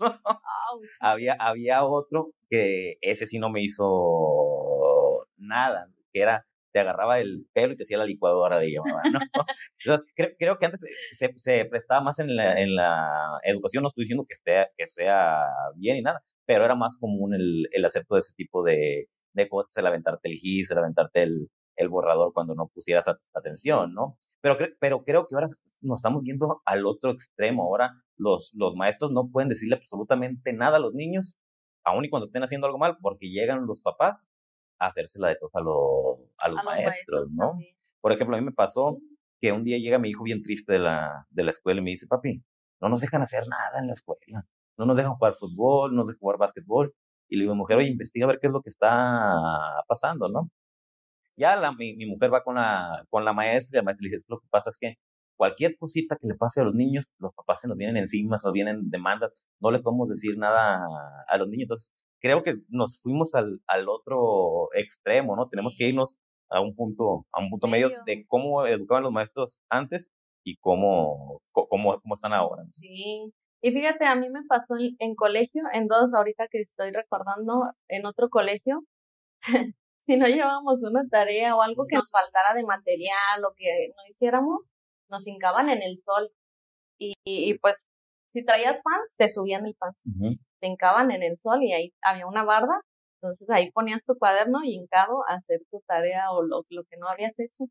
había, 1.01 1.37
había 1.39 1.85
otro 1.85 2.33
que 2.49 2.97
ese 3.01 3.27
sí 3.27 3.39
no 3.39 3.51
me 3.51 3.63
hizo 3.63 5.27
nada, 5.37 5.89
que 6.13 6.21
era, 6.21 6.47
te 6.73 6.81
agarraba 6.81 7.21
el 7.21 7.47
pelo 7.53 7.73
y 7.73 7.77
te 7.77 7.85
hacía 7.85 7.99
la 7.99 8.05
licuadora, 8.05 8.59
de 8.59 8.73
llamaba, 8.73 9.03
¿no? 9.13 9.19
creo, 10.17 10.31
creo, 10.39 10.59
que 10.59 10.67
antes 10.67 10.85
se, 11.13 11.33
se, 11.37 11.65
prestaba 11.67 12.01
más 12.01 12.19
en 12.19 12.35
la, 12.35 12.61
en 12.61 12.75
la 12.75 13.41
educación, 13.45 13.83
no 13.83 13.89
estoy 13.89 14.03
diciendo 14.03 14.27
que, 14.29 14.35
esté, 14.35 14.73
que 14.77 14.87
sea 14.87 15.45
bien 15.77 15.97
y 15.97 16.03
nada, 16.03 16.23
pero 16.47 16.65
era 16.65 16.75
más 16.75 16.97
común 16.99 17.35
el, 17.35 17.69
el 17.71 17.85
hacer 17.85 18.05
todo 18.07 18.19
ese 18.19 18.35
tipo 18.35 18.65
de, 18.65 19.09
de 19.35 19.49
cosas, 19.49 19.77
el 19.77 19.87
aventarte 19.87 20.29
el 20.29 20.39
gis, 20.39 20.71
el 20.71 20.79
aventarte 20.79 21.23
el, 21.23 21.49
el 21.77 21.89
borrador 21.89 22.33
cuando 22.33 22.55
no 22.55 22.69
pusieras 22.69 23.07
atención, 23.35 23.95
¿no? 23.95 24.19
Pero, 24.41 24.59
pero 24.79 25.05
creo 25.05 25.27
que 25.27 25.35
ahora 25.35 25.47
nos 25.81 25.99
estamos 25.99 26.25
yendo 26.25 26.61
al 26.67 26.85
otro 26.87 27.11
extremo. 27.11 27.63
Ahora 27.65 27.95
los, 28.17 28.53
los 28.55 28.77
maestros 28.77 29.11
no 29.11 29.31
pueden 29.31 29.49
decirle 29.49 29.77
absolutamente 29.77 30.53
nada 30.53 30.77
a 30.77 30.81
los 30.81 30.95
niños, 30.95 31.37
aun 31.85 32.05
y 32.05 32.11
cuando 32.11 32.27
estén 32.27 32.43
haciendo 32.43 32.67
algo 32.67 32.79
mal, 32.79 32.99
porque 33.01 33.31
llegan 33.31 33.67
los 33.67 33.81
papás 33.81 34.29
a 34.79 34.89
hacérsela 34.89 35.29
de 35.29 35.37
tos 35.37 35.51
a, 35.55 35.61
a, 35.61 36.49
los, 36.49 36.65
maestros, 36.65 37.33
¿no? 37.33 37.59
Por 38.01 38.13
ejemplo, 38.13 38.37
a 38.37 38.41
mí 38.41 38.45
me 38.45 38.53
pasó 38.53 38.99
que 39.41 39.53
un 39.53 39.65
día 39.65 39.79
llega 39.79 39.99
mi 39.99 40.11
hijo 40.11 40.25
bien 40.25 40.43
triste 40.43 40.75
de 40.75 40.79
la, 40.79 41.27
de 41.31 41.43
la 41.43 41.51
escuela 41.51 41.81
y 41.81 41.85
me 41.85 41.91
dice, 41.91 42.07
papi, 42.07 42.43
no 42.81 42.89
nos 42.89 43.01
dejan 43.01 43.23
hacer 43.23 43.47
nada 43.49 43.79
en 43.79 43.87
la 43.87 43.93
escuela, 43.93 44.47
no 44.77 44.87
nos 44.87 44.97
dejan 44.97 45.15
jugar 45.15 45.35
fútbol, 45.35 45.93
no 45.93 45.99
nos 45.99 46.09
dejan 46.09 46.21
jugar 46.21 46.39
básquetbol. 46.39 46.95
Y 47.29 47.37
le 47.37 47.45
digo, 47.45 47.55
mujer, 47.55 47.79
oye, 47.79 47.89
investiga 47.89 48.27
a 48.27 48.29
ver 48.29 48.39
qué 48.39 48.49
es 48.49 48.53
lo 48.53 48.61
que 48.61 48.69
está 48.69 49.83
pasando, 49.89 50.29
¿no? 50.29 50.51
Ya 51.37 51.57
la, 51.57 51.73
mi, 51.73 51.97
mi, 51.97 52.07
mujer 52.07 52.33
va 52.33 52.43
con 52.43 52.57
la, 52.57 53.05
con 53.11 53.25
la 53.25 53.33
maestra 53.33 53.77
y 53.77 53.81
la 53.81 53.83
maestra 53.85 54.05
le 54.05 54.11
dice, 54.11 54.25
lo 54.29 54.39
que 54.39 54.47
pasa 54.51 54.71
es 54.71 54.79
que 54.79 54.95
cualquier 55.37 55.77
cosita 55.77 56.17
que 56.17 56.29
le 56.29 56.35
pase 56.35 56.61
a 56.61 56.65
los 56.65 56.75
niños, 56.75 57.07
los 57.19 57.35
papás 57.35 57.61
se 57.61 57.69
nos 57.69 57.77
vienen 57.77 57.97
encima, 57.97 58.39
se 58.39 58.47
nos 58.47 58.53
vienen 58.53 58.91
demandas, 58.91 59.33
no 59.61 59.71
les 59.71 59.83
podemos 59.83 60.09
decir 60.09 60.39
nada 60.39 60.81
a 61.29 61.37
los 61.37 61.49
niños. 61.49 61.65
Entonces, 61.65 61.95
creo 62.21 62.43
que 62.43 62.57
nos 62.69 63.01
fuimos 63.03 63.35
al, 63.35 63.61
al 63.67 63.89
otro 63.89 64.69
extremo, 64.75 65.37
¿no? 65.37 65.45
Tenemos 65.45 65.75
que 65.77 65.89
irnos 65.89 66.21
a 66.51 66.61
un 66.61 66.75
punto, 66.75 67.27
a 67.33 67.41
un 67.41 67.51
punto 67.51 67.67
medio, 67.67 67.91
de 68.07 68.25
cómo 68.29 68.67
educaban 68.67 69.03
los 69.03 69.13
maestros 69.13 69.61
antes 69.69 70.09
y 70.45 70.57
cómo, 70.57 71.41
cómo, 71.53 72.01
cómo 72.01 72.15
están 72.15 72.33
ahora. 72.33 72.63
Sí. 72.71 73.33
Y 73.63 73.71
fíjate, 73.73 74.05
a 74.05 74.15
mí 74.15 74.29
me 74.29 74.43
pasó 74.47 74.75
en, 74.79 75.15
colegio, 75.15 75.63
en 75.73 75.87
dos, 75.87 76.13
ahorita 76.15 76.49
que 76.51 76.61
estoy 76.61 76.91
recordando, 76.93 77.73
en 77.89 78.05
otro 78.05 78.29
colegio, 78.29 78.85
si 80.05 80.17
no 80.17 80.27
llevábamos 80.27 80.83
una 80.85 81.03
tarea 81.11 81.57
o 81.57 81.63
algo 81.63 81.87
que 81.89 81.97
nos 81.97 82.11
faltara 82.11 82.55
de 82.55 82.63
material 82.65 83.45
o 83.45 83.55
que 83.57 83.89
no 83.89 84.11
hiciéramos, 84.11 84.63
nos 85.09 85.27
hincaban 85.27 85.69
en 85.71 85.83
el 85.83 86.01
sol. 86.05 86.31
Y, 86.99 87.15
y, 87.25 87.59
pues, 87.59 87.87
si 88.29 88.45
traías 88.45 88.81
pants, 88.83 89.15
te 89.17 89.29
subían 89.29 89.67
el 89.67 89.75
pan. 89.77 89.93
Te 90.61 90.67
hincaban 90.67 91.11
en 91.11 91.23
el 91.23 91.39
sol 91.39 91.63
y 91.63 91.73
ahí 91.73 91.93
había 92.03 92.27
una 92.27 92.45
barda. 92.45 92.81
Entonces 93.23 93.49
ahí 93.51 93.71
ponías 93.73 94.05
tu 94.05 94.17
cuaderno 94.19 94.59
y 94.65 94.75
hincado 94.75 95.23
a 95.29 95.35
hacer 95.37 95.61
tu 95.71 95.81
tarea 95.87 96.31
o 96.33 96.43
lo, 96.43 96.65
lo 96.69 96.85
que 96.85 96.97
no 96.99 97.09
habías 97.09 97.39
hecho. 97.39 97.65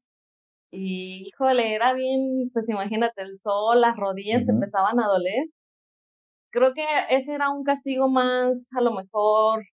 Y 0.72 1.28
híjole, 1.28 1.75
era 1.75 1.94
bien, 1.94 2.50
pues 2.54 2.68
imagínate 2.70 3.22
el 3.22 3.38
sol, 3.38 3.82
las 3.82 3.96
rodillas 3.96 4.46
te 4.46 4.52
empezaban 4.52 5.00
a 5.00 5.08
doler. 5.08 5.46
Creo 6.52 6.74
que 6.74 6.86
ese 7.10 7.34
era 7.34 7.50
un 7.50 7.63
castigo 7.63 8.10
más, 8.10 8.68
a 8.75 8.82
lo 8.82 8.92
mejor, 8.92 9.66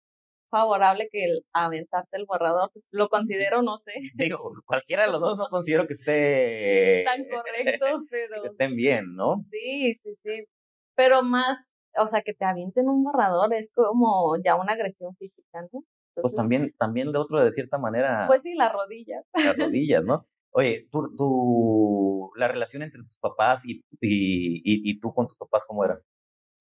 favorable 0.50 1.08
que 1.10 1.24
el 1.24 1.44
aventarte 1.52 2.16
el 2.16 2.26
borrador. 2.26 2.70
Lo 2.90 3.08
considero, 3.08 3.62
no 3.62 3.78
sé. 3.78 3.92
Digo, 4.16 4.52
cualquiera 4.64 5.06
de 5.06 5.12
los 5.12 5.20
dos 5.20 5.38
no 5.38 5.48
considero 5.48 5.86
que 5.86 5.94
esté 5.94 7.04
tan 7.04 7.24
correcto, 7.24 7.86
pero 8.10 8.42
que 8.42 8.48
estén 8.48 8.76
bien, 8.76 9.14
¿no? 9.14 9.36
Sí, 9.38 9.94
sí, 9.94 10.14
sí. 10.22 10.44
Pero 10.96 11.22
más, 11.22 11.70
o 11.96 12.06
sea, 12.06 12.22
que 12.22 12.34
te 12.34 12.44
avienten 12.44 12.88
un 12.88 13.04
borrador 13.04 13.52
es 13.54 13.70
como 13.72 14.36
ya 14.44 14.56
una 14.56 14.72
agresión 14.72 15.14
física, 15.16 15.62
¿no? 15.72 15.84
pues 16.20 16.34
también, 16.34 16.74
también 16.76 17.12
de 17.12 17.18
otro 17.18 17.38
de 17.38 17.52
cierta 17.52 17.78
manera. 17.78 18.24
Pues 18.26 18.42
sí, 18.42 18.52
las 18.54 18.72
rodillas. 18.72 19.24
Las 19.34 19.56
rodillas, 19.56 20.02
¿no? 20.04 20.26
Oye, 20.50 20.84
tú, 20.90 21.14
tú, 21.16 22.32
la 22.34 22.48
relación 22.48 22.82
entre 22.82 23.04
tus 23.04 23.16
papás 23.18 23.64
y, 23.64 23.84
y, 24.00 24.60
y 24.64 24.98
tú 24.98 25.14
con 25.14 25.28
tus 25.28 25.36
papás, 25.36 25.64
¿cómo 25.64 25.84
era? 25.84 26.00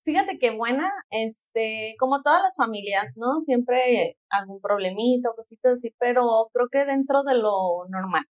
Fíjate 0.08 0.38
qué 0.38 0.56
buena, 0.56 0.90
este, 1.10 1.94
como 1.98 2.22
todas 2.22 2.42
las 2.42 2.56
familias, 2.56 3.12
¿no? 3.18 3.42
Siempre 3.42 4.16
algún 4.30 4.58
problemito, 4.58 5.34
cositas 5.36 5.72
así, 5.72 5.94
pero 5.98 6.48
creo 6.54 6.68
que 6.72 6.86
dentro 6.86 7.24
de 7.24 7.34
lo 7.34 7.86
normal. 7.90 8.24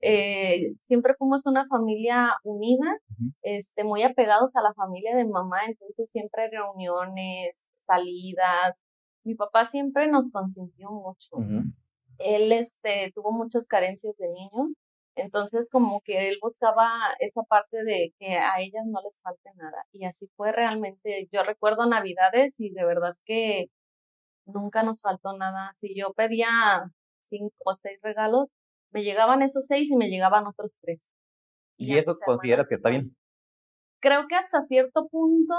Eh, 0.00 0.74
siempre 0.80 1.14
fuimos 1.16 1.46
una 1.46 1.64
familia 1.68 2.34
unida, 2.42 2.98
este, 3.42 3.84
muy 3.84 4.02
apegados 4.02 4.56
a 4.56 4.62
la 4.62 4.74
familia 4.74 5.14
de 5.14 5.24
mamá, 5.24 5.58
entonces 5.68 6.10
siempre 6.10 6.50
reuniones, 6.50 7.68
salidas. 7.78 8.82
Mi 9.22 9.36
papá 9.36 9.64
siempre 9.64 10.08
nos 10.08 10.32
consintió 10.32 10.90
mucho. 10.90 11.36
Él, 12.18 12.50
este, 12.50 13.12
tuvo 13.14 13.30
muchas 13.30 13.68
carencias 13.68 14.16
de 14.16 14.26
niño, 14.26 14.74
entonces, 15.14 15.68
como 15.70 16.00
que 16.02 16.28
él 16.28 16.38
buscaba 16.40 16.88
esa 17.18 17.42
parte 17.42 17.84
de 17.84 18.14
que 18.18 18.36
a 18.38 18.60
ellas 18.60 18.84
no 18.86 19.00
les 19.02 19.20
falte 19.20 19.50
nada. 19.56 19.84
Y 19.92 20.06
así 20.06 20.28
fue 20.36 20.52
realmente. 20.52 21.28
Yo 21.30 21.42
recuerdo 21.42 21.86
Navidades 21.86 22.58
y 22.58 22.70
de 22.70 22.84
verdad 22.84 23.14
que 23.24 23.66
nunca 24.46 24.82
nos 24.82 25.00
faltó 25.02 25.36
nada. 25.36 25.72
Si 25.74 25.94
yo 25.94 26.12
pedía 26.14 26.48
cinco 27.24 27.54
o 27.64 27.76
seis 27.76 27.98
regalos, 28.02 28.48
me 28.90 29.02
llegaban 29.02 29.42
esos 29.42 29.66
seis 29.66 29.90
y 29.90 29.96
me 29.96 30.08
llegaban 30.08 30.46
otros 30.46 30.78
tres. 30.80 31.00
¿Y, 31.76 31.96
eso 31.96 32.14
consideras 32.24 32.68
que 32.68 32.76
está 32.76 32.90
bien? 32.90 33.14
Creo 34.00 34.26
que 34.28 34.36
hasta 34.36 34.62
cierto 34.62 35.08
punto, 35.08 35.54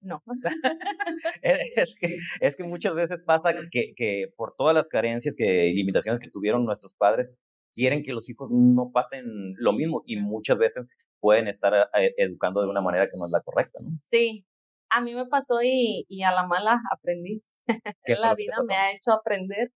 no. 0.00 0.22
es, 1.42 1.94
que, 2.00 2.16
es 2.40 2.56
que 2.56 2.64
muchas 2.64 2.94
veces 2.94 3.18
pasa 3.24 3.54
que, 3.70 3.92
que 3.96 4.26
por 4.36 4.54
todas 4.56 4.74
las 4.74 4.88
carencias 4.88 5.34
que, 5.36 5.68
y 5.68 5.74
limitaciones 5.74 6.20
que 6.20 6.30
tuvieron 6.30 6.64
nuestros 6.64 6.94
padres, 6.94 7.34
quieren 7.74 8.02
que 8.02 8.12
los 8.12 8.28
hijos 8.28 8.50
no 8.50 8.90
pasen 8.92 9.54
lo 9.56 9.72
mismo 9.72 10.02
y 10.06 10.16
muchas 10.16 10.58
veces 10.58 10.86
pueden 11.20 11.48
estar 11.48 11.90
eh, 11.94 12.14
educando 12.16 12.60
de 12.60 12.68
una 12.68 12.80
manera 12.80 13.06
que 13.06 13.16
no 13.16 13.26
es 13.26 13.32
la 13.32 13.40
correcta, 13.40 13.78
¿no? 13.82 13.90
Sí, 14.08 14.46
a 14.90 15.00
mí 15.00 15.14
me 15.14 15.26
pasó 15.26 15.62
y, 15.62 16.04
y 16.08 16.22
a 16.22 16.32
la 16.32 16.46
mala 16.46 16.80
aprendí. 16.92 17.42
la 18.06 18.34
vida 18.34 18.56
me 18.66 18.76
ha 18.76 18.92
hecho 18.92 19.12
aprender 19.12 19.70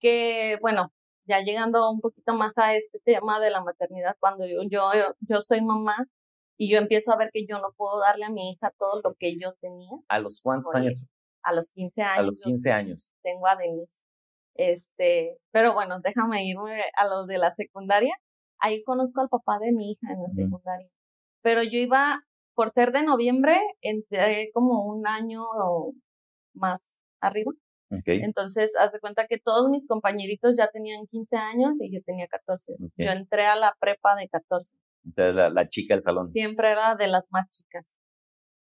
que, 0.00 0.58
bueno, 0.60 0.92
ya 1.26 1.40
llegando 1.40 1.90
un 1.90 2.00
poquito 2.00 2.34
más 2.34 2.58
a 2.58 2.74
este 2.74 3.00
tema 3.00 3.40
de 3.40 3.50
la 3.50 3.62
maternidad, 3.62 4.16
cuando 4.20 4.46
yo, 4.46 4.62
yo, 4.68 4.90
yo 5.20 5.40
soy 5.40 5.62
mamá 5.62 5.96
y 6.58 6.70
yo 6.70 6.78
empiezo 6.78 7.12
a 7.12 7.16
ver 7.16 7.30
que 7.32 7.46
yo 7.46 7.58
no 7.58 7.72
puedo 7.76 7.98
darle 8.00 8.26
a 8.26 8.30
mi 8.30 8.52
hija 8.52 8.72
todo 8.78 9.00
lo 9.02 9.14
que 9.18 9.36
yo 9.38 9.54
tenía. 9.60 9.90
¿A 10.08 10.18
los 10.18 10.40
cuántos 10.40 10.74
años? 10.74 11.08
A 11.42 11.52
los 11.52 11.70
15 11.72 12.02
años. 12.02 12.18
A 12.18 12.22
los 12.22 12.40
15 12.40 12.72
años. 12.72 13.12
Tengo 13.22 13.46
a 13.46 13.56
Denise. 13.56 14.03
Este, 14.54 15.36
pero 15.52 15.74
bueno, 15.74 16.00
déjame 16.00 16.46
irme 16.46 16.82
a 16.96 17.06
lo 17.06 17.26
de 17.26 17.38
la 17.38 17.50
secundaria. 17.50 18.14
Ahí 18.58 18.82
conozco 18.84 19.20
al 19.20 19.28
papá 19.28 19.58
de 19.60 19.72
mi 19.72 19.92
hija 19.92 20.12
en 20.12 20.22
la 20.22 20.28
secundaria. 20.28 20.88
Pero 21.42 21.62
yo 21.62 21.78
iba, 21.78 22.22
por 22.54 22.70
ser 22.70 22.92
de 22.92 23.02
noviembre, 23.02 23.60
entré 23.82 24.50
como 24.54 24.86
un 24.86 25.06
año 25.06 25.42
más 26.54 26.94
arriba. 27.20 27.52
Entonces, 28.06 28.72
haz 28.76 28.92
de 28.92 28.98
cuenta 28.98 29.26
que 29.28 29.38
todos 29.38 29.70
mis 29.70 29.86
compañeritos 29.86 30.56
ya 30.56 30.68
tenían 30.72 31.06
15 31.06 31.36
años 31.36 31.80
y 31.80 31.94
yo 31.94 32.00
tenía 32.04 32.26
14. 32.26 32.74
Yo 32.96 33.10
entré 33.10 33.46
a 33.46 33.54
la 33.54 33.76
prepa 33.78 34.16
de 34.16 34.28
14. 34.28 34.74
Entonces, 35.04 35.34
la, 35.34 35.50
la, 35.50 35.68
chica 35.68 35.94
del 35.94 36.02
salón. 36.02 36.28
Siempre 36.28 36.70
era 36.70 36.96
de 36.96 37.06
las 37.06 37.28
más 37.30 37.48
chicas. 37.50 37.94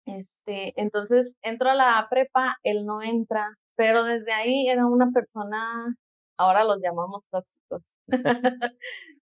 Este, 0.06 0.72
entonces 0.80 1.36
entro 1.42 1.70
a 1.70 1.74
la 1.74 2.06
prepa, 2.10 2.56
él 2.62 2.84
no 2.86 3.02
entra, 3.02 3.56
pero 3.80 4.04
desde 4.04 4.30
ahí 4.30 4.68
era 4.68 4.86
una 4.86 5.10
persona, 5.10 5.96
ahora 6.36 6.64
los 6.64 6.82
llamamos 6.82 7.26
tóxicos. 7.30 7.96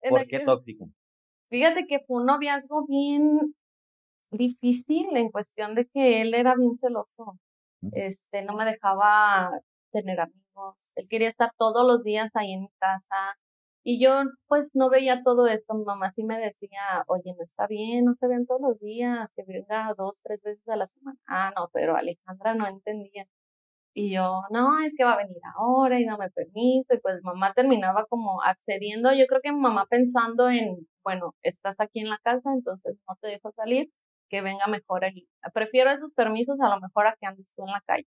¿Por 0.08 0.28
qué 0.28 0.42
tóxico? 0.42 0.90
Fíjate 1.50 1.88
que 1.88 2.02
fue 2.02 2.22
un 2.22 2.28
noviazgo 2.28 2.86
bien 2.86 3.56
difícil 4.30 5.08
en 5.18 5.32
cuestión 5.32 5.74
de 5.74 5.88
que 5.88 6.22
él 6.22 6.36
era 6.36 6.54
bien 6.54 6.76
celoso. 6.76 7.40
Este, 7.94 8.44
no 8.44 8.56
me 8.56 8.66
dejaba 8.66 9.50
tener 9.92 10.20
amigos. 10.20 10.76
Él 10.94 11.08
quería 11.10 11.30
estar 11.30 11.52
todos 11.58 11.84
los 11.88 12.04
días 12.04 12.36
ahí 12.36 12.54
en 12.54 12.62
mi 12.62 12.70
casa. 12.78 13.36
Y 13.84 14.00
yo, 14.00 14.22
pues, 14.46 14.70
no 14.76 14.92
veía 14.92 15.24
todo 15.24 15.48
esto. 15.48 15.74
Mi 15.74 15.84
mamá 15.84 16.12
sí 16.12 16.24
me 16.24 16.38
decía, 16.38 17.04
oye, 17.08 17.34
no 17.36 17.42
está 17.42 17.66
bien, 17.66 18.06
no 18.06 18.14
se 18.14 18.28
ven 18.28 18.46
todos 18.46 18.62
los 18.62 18.80
días, 18.80 19.32
que 19.36 19.44
venga 19.48 19.96
dos, 19.98 20.14
tres 20.22 20.44
veces 20.44 20.68
a 20.70 20.76
la 20.76 20.86
semana. 20.86 21.18
Ah, 21.26 21.52
no, 21.58 21.72
pero 21.74 21.96
Alejandra 21.96 22.54
no 22.54 22.68
entendía. 22.68 23.26
Y 23.96 24.12
yo, 24.12 24.42
no, 24.50 24.80
es 24.84 24.94
que 24.98 25.04
va 25.04 25.14
a 25.14 25.18
venir 25.18 25.38
ahora 25.56 26.00
y 26.00 26.06
dame 26.06 26.30
permiso. 26.32 26.96
Y 26.96 27.00
pues 27.00 27.22
mamá 27.24 27.54
terminaba 27.54 28.06
como 28.08 28.42
accediendo. 28.42 29.14
Yo 29.14 29.28
creo 29.28 29.42
que 29.42 29.52
mamá 29.52 29.86
pensando 29.88 30.50
en, 30.50 30.88
bueno, 31.04 31.36
estás 31.44 31.80
aquí 31.80 32.00
en 32.00 32.10
la 32.10 32.18
casa, 32.24 32.52
entonces 32.54 32.98
no 33.08 33.16
te 33.22 33.28
dejo 33.28 33.52
salir, 33.52 33.92
que 34.30 34.42
venga 34.42 34.66
mejor 34.68 35.06
aquí. 35.06 35.28
Prefiero 35.54 35.92
esos 35.92 36.14
permisos 36.14 36.60
a 36.60 36.70
lo 36.70 36.82
mejor 36.82 37.08
a 37.08 37.16
que 37.20 37.28
andes 37.28 37.52
tú 37.56 37.66
en 37.66 37.72
la 37.72 37.82
calle. 37.82 38.08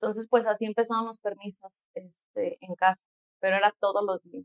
Entonces, 0.00 0.26
pues 0.28 0.46
así 0.46 0.66
empezaron 0.66 1.06
los 1.06 1.18
permisos 1.18 1.88
este, 1.94 2.58
en 2.60 2.74
casa, 2.74 3.06
pero 3.40 3.56
era 3.56 3.72
todos 3.80 4.04
los 4.04 4.22
días. 4.24 4.44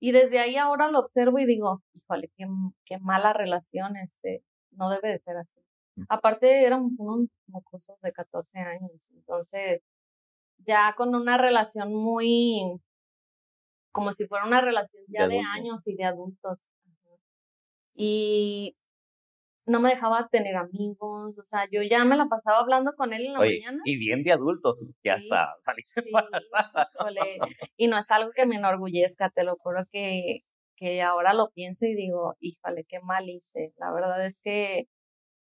Y 0.00 0.12
desde 0.12 0.38
ahí 0.40 0.56
ahora 0.56 0.90
lo 0.90 1.00
observo 1.00 1.38
y 1.38 1.46
digo, 1.46 1.82
híjole, 1.94 2.30
qué, 2.36 2.46
qué 2.84 2.98
mala 3.00 3.32
relación, 3.32 3.96
este, 3.96 4.44
no 4.72 4.90
debe 4.90 5.08
de 5.10 5.18
ser 5.18 5.36
así. 5.36 5.60
Aparte 6.08 6.64
éramos 6.64 6.98
unos 6.98 7.28
mocosos 7.46 8.00
de 8.00 8.12
14 8.12 8.58
años, 8.60 9.08
entonces 9.14 9.82
ya 10.58 10.94
con 10.96 11.14
una 11.14 11.38
relación 11.38 11.92
muy, 11.92 12.80
como 13.92 14.12
si 14.12 14.26
fuera 14.26 14.46
una 14.46 14.60
relación 14.60 15.04
ya 15.08 15.28
de, 15.28 15.40
años 15.40 15.86
y 15.86 15.94
de 15.94 16.04
adultos. 16.04 16.58
Y 17.94 18.74
no 19.66 19.80
me 19.80 19.90
dejaba 19.90 20.28
tener 20.28 20.56
amigos, 20.56 21.38
o 21.38 21.44
sea, 21.44 21.68
yo 21.70 21.82
ya 21.82 22.04
me 22.04 22.16
la 22.16 22.26
pasaba 22.26 22.60
hablando 22.60 22.92
con 22.96 23.12
él 23.12 23.26
en 23.26 23.32
la 23.34 23.38
mañana. 23.38 23.82
Y 23.84 23.96
bien 23.96 24.22
de 24.22 24.32
adultos, 24.32 24.86
ya 25.04 25.14
está, 25.14 25.54
saliste 25.60 26.02
Y 27.76 27.86
no 27.86 27.98
es 27.98 28.10
algo 28.10 28.32
que 28.32 28.46
me 28.46 28.56
enorgullezca, 28.56 29.30
te 29.30 29.44
lo 29.44 29.56
juro 29.56 29.84
que, 29.92 30.40
que 30.76 31.02
ahora 31.02 31.34
lo 31.34 31.50
pienso 31.50 31.86
y 31.86 31.94
digo, 31.94 32.34
híjole, 32.40 32.84
qué 32.88 33.00
mal 33.00 33.28
hice. 33.28 33.72
La 33.76 33.92
verdad 33.92 34.24
es 34.24 34.40
que 34.40 34.88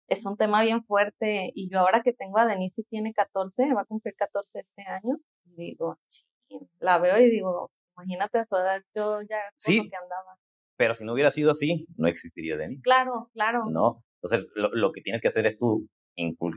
es 0.09 0.25
un 0.25 0.37
tema 0.37 0.61
bien 0.61 0.83
fuerte 0.83 1.51
y 1.53 1.69
yo 1.69 1.79
ahora 1.79 2.01
que 2.01 2.13
tengo 2.13 2.39
a 2.39 2.45
Denise 2.45 2.81
y 2.81 2.85
tiene 2.85 3.13
14, 3.13 3.73
va 3.73 3.81
a 3.81 3.85
cumplir 3.85 4.15
14 4.15 4.59
este 4.59 4.81
año, 4.83 5.17
digo, 5.45 5.97
la 6.79 6.99
veo 6.99 7.19
y 7.19 7.29
digo, 7.29 7.71
imagínate 7.95 8.39
a 8.39 8.45
su 8.45 8.55
edad, 8.55 8.81
yo 8.95 9.21
ya 9.21 9.41
sí, 9.55 9.89
que 9.89 9.95
andaba. 9.95 10.37
Pero 10.77 10.93
si 10.93 11.05
no 11.05 11.13
hubiera 11.13 11.31
sido 11.31 11.51
así, 11.51 11.85
no 11.97 12.07
existiría 12.07 12.57
Denise. 12.57 12.81
Claro, 12.81 13.29
claro. 13.33 13.65
No, 13.69 14.03
entonces 14.21 14.49
lo, 14.55 14.69
lo 14.73 14.91
que 14.91 15.01
tienes 15.01 15.21
que 15.21 15.27
hacer 15.27 15.45
es 15.45 15.57
tú 15.57 15.87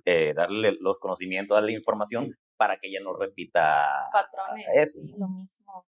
eh, 0.04 0.32
darle 0.34 0.76
los 0.80 0.98
conocimientos, 0.98 1.54
darle 1.54 1.72
información 1.72 2.34
para 2.56 2.78
que 2.78 2.88
ella 2.88 3.00
no 3.02 3.14
repita 3.16 4.08
patrones. 4.12 4.92
Sí, 4.92 5.14
lo 5.16 5.28
mismo. 5.28 5.86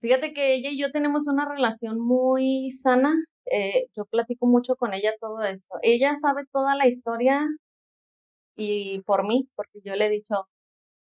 Fíjate 0.00 0.32
que 0.32 0.54
ella 0.54 0.70
y 0.70 0.80
yo 0.80 0.92
tenemos 0.92 1.26
una 1.26 1.48
relación 1.48 1.98
muy 1.98 2.70
sana. 2.70 3.14
Eh, 3.50 3.88
yo 3.96 4.04
platico 4.06 4.46
mucho 4.46 4.76
con 4.76 4.94
ella 4.94 5.12
todo 5.20 5.42
esto. 5.42 5.76
Ella 5.82 6.16
sabe 6.16 6.44
toda 6.52 6.74
la 6.74 6.86
historia 6.86 7.46
y 8.56 9.00
por 9.02 9.26
mí, 9.26 9.48
porque 9.54 9.80
yo 9.84 9.94
le 9.94 10.06
he 10.06 10.10
dicho, 10.10 10.48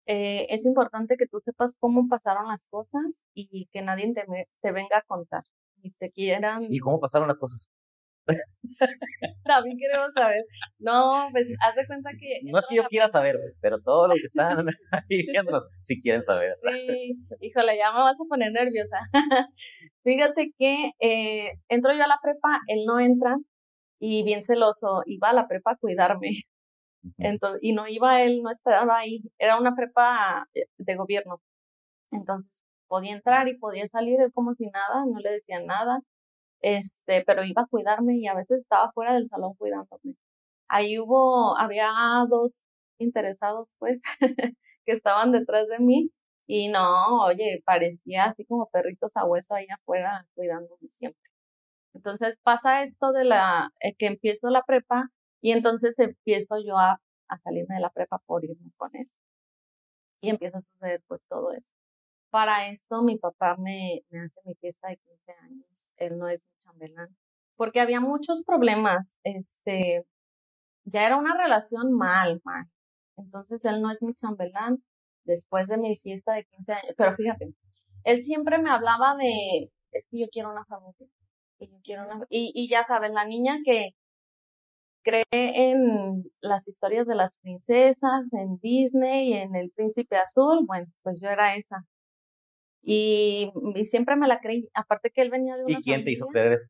eh, 0.06 0.46
es 0.50 0.66
importante 0.66 1.16
que 1.16 1.26
tú 1.26 1.38
sepas 1.40 1.74
cómo 1.78 2.08
pasaron 2.08 2.48
las 2.48 2.66
cosas 2.68 3.26
y 3.34 3.66
que 3.72 3.82
nadie 3.82 4.12
te, 4.14 4.24
te 4.60 4.72
venga 4.72 4.98
a 4.98 5.02
contar 5.02 5.44
y 5.82 5.90
te 5.92 6.10
quieran. 6.10 6.66
¿Y 6.68 6.78
cómo 6.78 7.00
pasaron 7.00 7.28
las 7.28 7.38
cosas? 7.38 7.68
También 9.44 9.76
queremos 9.78 10.12
saber. 10.14 10.44
No, 10.78 11.28
pues 11.32 11.48
haz 11.62 11.74
de 11.74 11.86
cuenta 11.86 12.10
que. 12.18 12.40
No 12.44 12.58
es 12.58 12.66
que 12.68 12.76
yo 12.76 12.84
quiera 12.84 13.08
saber, 13.08 13.36
pero 13.60 13.80
todos 13.80 14.08
los 14.08 14.18
que 14.18 14.26
están 14.26 14.66
ahí 14.92 15.26
viendo, 15.26 15.62
si 15.82 16.00
quieren 16.00 16.24
saber. 16.24 16.54
Sí, 16.70 17.16
híjole, 17.40 17.76
ya 17.76 17.92
me 17.92 18.00
vas 18.00 18.20
a 18.20 18.24
poner 18.28 18.52
nerviosa. 18.52 18.98
Fíjate 20.04 20.52
que 20.58 20.92
eh, 21.00 21.52
entro 21.68 21.92
yo 21.94 22.04
a 22.04 22.08
la 22.08 22.18
prepa, 22.22 22.60
él 22.68 22.84
no 22.86 23.00
entra 23.00 23.36
y 23.98 24.22
bien 24.22 24.42
celoso, 24.42 25.02
iba 25.06 25.30
a 25.30 25.34
la 25.34 25.48
prepa 25.48 25.72
a 25.72 25.76
cuidarme. 25.76 26.30
Entonces, 27.18 27.60
y 27.62 27.72
no 27.72 27.88
iba 27.88 28.22
él, 28.22 28.42
no 28.42 28.50
estaba 28.50 28.98
ahí. 28.98 29.22
Era 29.38 29.58
una 29.58 29.74
prepa 29.74 30.46
de 30.78 30.96
gobierno. 30.96 31.40
Entonces 32.12 32.62
podía 32.88 33.12
entrar 33.12 33.48
y 33.48 33.56
podía 33.56 33.86
salir 33.86 34.20
él 34.20 34.32
como 34.32 34.52
si 34.54 34.66
nada, 34.66 35.04
no 35.06 35.20
le 35.20 35.30
decían 35.30 35.64
nada 35.64 36.00
este, 36.60 37.24
pero 37.26 37.44
iba 37.44 37.62
a 37.62 37.66
cuidarme 37.66 38.16
y 38.18 38.26
a 38.28 38.34
veces 38.34 38.60
estaba 38.60 38.92
fuera 38.92 39.14
del 39.14 39.26
salón 39.26 39.54
cuidándome. 39.56 40.16
Ahí 40.68 40.98
hubo, 40.98 41.58
había 41.58 41.90
dos 42.28 42.66
interesados, 42.98 43.74
pues, 43.78 44.00
que 44.86 44.92
estaban 44.92 45.32
detrás 45.32 45.68
de 45.68 45.78
mí 45.80 46.10
y 46.46 46.68
no, 46.68 47.24
oye, 47.24 47.62
parecía 47.64 48.24
así 48.26 48.44
como 48.44 48.68
perritos 48.70 49.16
a 49.16 49.24
hueso 49.24 49.54
ahí 49.54 49.66
afuera 49.70 50.26
cuidándome 50.34 50.88
siempre. 50.88 51.30
Entonces 51.94 52.38
pasa 52.42 52.82
esto 52.82 53.12
de 53.12 53.24
la, 53.24 53.70
eh, 53.80 53.94
que 53.96 54.06
empiezo 54.06 54.48
la 54.50 54.62
prepa 54.62 55.10
y 55.42 55.52
entonces 55.52 55.98
empiezo 55.98 56.56
yo 56.64 56.76
a, 56.78 57.00
a 57.28 57.38
salirme 57.38 57.76
de 57.76 57.80
la 57.82 57.90
prepa 57.90 58.18
por 58.26 58.44
irme 58.44 58.70
con 58.76 58.90
él. 58.94 59.08
Y 60.22 60.30
empieza 60.30 60.58
a 60.58 60.60
suceder 60.60 61.02
pues 61.06 61.24
todo 61.28 61.52
esto. 61.52 61.79
Para 62.30 62.68
esto 62.68 63.02
mi 63.02 63.18
papá 63.18 63.56
me, 63.56 64.02
hace 64.24 64.40
mi 64.44 64.54
fiesta 64.54 64.88
de 64.88 64.96
15 64.96 65.32
años. 65.42 65.88
Él 65.96 66.18
no 66.18 66.28
es 66.28 66.46
mi 66.46 66.56
chambelán. 66.58 67.16
Porque 67.56 67.80
había 67.80 68.00
muchos 68.00 68.42
problemas. 68.44 69.18
Este, 69.24 70.06
ya 70.84 71.06
era 71.06 71.16
una 71.16 71.36
relación 71.36 71.92
mal, 71.92 72.40
mal. 72.44 72.66
Entonces 73.16 73.64
él 73.64 73.82
no 73.82 73.90
es 73.90 74.02
mi 74.02 74.14
chambelán 74.14 74.82
después 75.24 75.66
de 75.68 75.76
mi 75.76 75.96
fiesta 75.98 76.34
de 76.34 76.44
15 76.44 76.72
años. 76.72 76.94
Pero 76.96 77.16
fíjate, 77.16 77.54
él 78.04 78.24
siempre 78.24 78.58
me 78.58 78.70
hablaba 78.70 79.16
de, 79.16 79.70
es 79.92 80.06
que 80.10 80.20
yo 80.20 80.26
quiero 80.32 80.50
una 80.50 80.64
familia. 80.64 81.08
Y 81.58 81.68
yo 81.68 81.78
quiero 81.82 82.04
una, 82.04 82.26
y, 82.30 82.52
y 82.54 82.70
ya 82.70 82.86
sabes, 82.86 83.12
la 83.12 83.26
niña 83.26 83.58
que 83.64 83.90
cree 85.02 85.24
en 85.32 86.24
las 86.40 86.68
historias 86.68 87.06
de 87.06 87.14
las 87.14 87.38
princesas, 87.38 88.32
en 88.32 88.58
Disney, 88.58 89.34
en 89.34 89.54
el 89.54 89.70
príncipe 89.70 90.16
azul, 90.16 90.64
bueno, 90.66 90.86
pues 91.02 91.20
yo 91.22 91.28
era 91.28 91.54
esa. 91.56 91.84
Y, 92.82 93.52
y, 93.74 93.84
siempre 93.84 94.16
me 94.16 94.26
la 94.26 94.40
creí. 94.40 94.68
Aparte 94.74 95.10
que 95.10 95.22
él 95.22 95.30
venía 95.30 95.56
de 95.56 95.64
una. 95.64 95.78
¿Y 95.78 95.82
quién 95.82 96.04
te 96.04 96.12
hizo 96.12 96.26
creer 96.26 96.54
eso? 96.54 96.68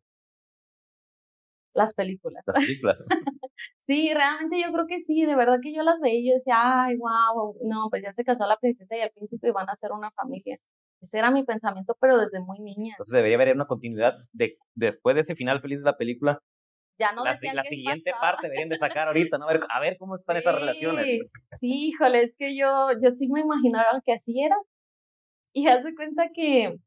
Las 1.72 1.94
películas. 1.94 2.42
Las 2.46 2.64
películas. 2.64 2.98
sí, 3.78 4.12
realmente 4.12 4.60
yo 4.60 4.72
creo 4.72 4.86
que 4.86 4.98
sí. 4.98 5.24
De 5.24 5.36
verdad 5.36 5.58
que 5.62 5.72
yo 5.72 5.82
las 5.82 6.00
veía 6.00 6.18
y 6.18 6.28
yo 6.28 6.34
decía, 6.34 6.56
ay, 6.84 6.96
wow, 6.96 7.56
no, 7.62 7.88
pues 7.90 8.02
ya 8.02 8.12
se 8.12 8.24
casó 8.24 8.46
la 8.46 8.56
princesa 8.56 8.96
y 8.96 9.00
el 9.00 9.10
príncipe 9.10 9.48
y 9.48 9.52
van 9.52 9.70
a 9.70 9.76
ser 9.76 9.92
una 9.92 10.10
familia. 10.10 10.58
Ese 11.00 11.18
era 11.18 11.30
mi 11.30 11.44
pensamiento, 11.44 11.96
pero 12.00 12.18
desde 12.18 12.40
muy 12.40 12.58
niña. 12.58 12.94
Entonces 12.94 13.14
debería 13.14 13.36
haber 13.36 13.54
una 13.54 13.66
continuidad 13.66 14.14
de 14.32 14.58
después 14.74 15.14
de 15.14 15.22
ese 15.22 15.34
final 15.34 15.60
feliz 15.60 15.78
de 15.78 15.84
la 15.84 15.96
película. 15.96 16.40
Ya 16.98 17.12
no 17.12 17.24
la, 17.24 17.34
la 17.54 17.64
siguiente 17.64 18.12
parte 18.20 18.48
deberían 18.48 18.68
de 18.68 18.76
sacar 18.76 19.06
ahorita, 19.06 19.38
¿no? 19.38 19.48
A 19.48 19.52
ver, 19.52 19.60
a 19.70 19.80
ver 19.80 19.96
cómo 19.98 20.16
están 20.16 20.36
esas 20.36 20.54
relaciones. 20.54 21.20
Sí, 21.58 21.88
híjole, 21.88 22.22
es 22.22 22.34
que 22.36 22.54
yo, 22.54 22.88
yo 23.02 23.10
sí 23.10 23.26
me 23.28 23.40
imaginaba 23.40 24.02
que 24.04 24.12
así 24.12 24.42
era. 24.42 24.56
Y 25.52 25.66
hace 25.66 25.94
cuenta 25.94 26.28
que 26.34 26.78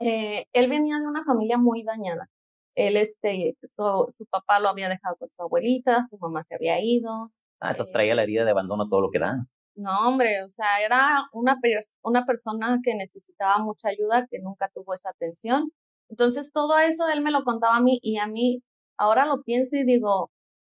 eh, 0.00 0.46
él 0.52 0.68
venía 0.68 0.98
de 0.98 1.06
una 1.06 1.22
familia 1.22 1.58
muy 1.58 1.82
dañada. 1.82 2.28
Él, 2.74 2.96
este, 2.96 3.56
su, 3.70 4.08
su, 4.12 4.26
papá 4.26 4.58
lo 4.58 4.68
había 4.68 4.88
dejado 4.88 5.16
con 5.16 5.28
su 5.28 5.42
abuelita, 5.42 6.02
su 6.04 6.16
mamá 6.18 6.42
se 6.42 6.54
había 6.54 6.80
ido. 6.80 7.30
Ah, 7.60 7.72
entonces 7.72 7.92
traía 7.92 8.14
la 8.14 8.22
herida 8.22 8.44
de 8.44 8.50
abandono 8.50 8.88
todo 8.88 9.02
lo 9.02 9.10
que 9.10 9.18
da. 9.18 9.44
No, 9.74 10.08
hombre, 10.08 10.42
o 10.42 10.50
sea, 10.50 10.82
era 10.84 11.28
una, 11.32 11.58
una 12.02 12.24
persona 12.24 12.78
que 12.82 12.94
necesitaba 12.94 13.58
mucha 13.58 13.88
ayuda, 13.88 14.26
que 14.30 14.38
nunca 14.38 14.70
tuvo 14.74 14.94
esa 14.94 15.10
atención. 15.10 15.70
Entonces 16.08 16.52
todo 16.52 16.78
eso 16.78 17.08
él 17.08 17.22
me 17.22 17.30
lo 17.30 17.44
contaba 17.44 17.76
a 17.76 17.80
mí 17.80 17.98
y 18.02 18.18
a 18.18 18.26
mí 18.26 18.62
ahora 18.98 19.24
lo 19.26 19.42
pienso 19.42 19.76
y 19.76 19.84
digo, 19.84 20.30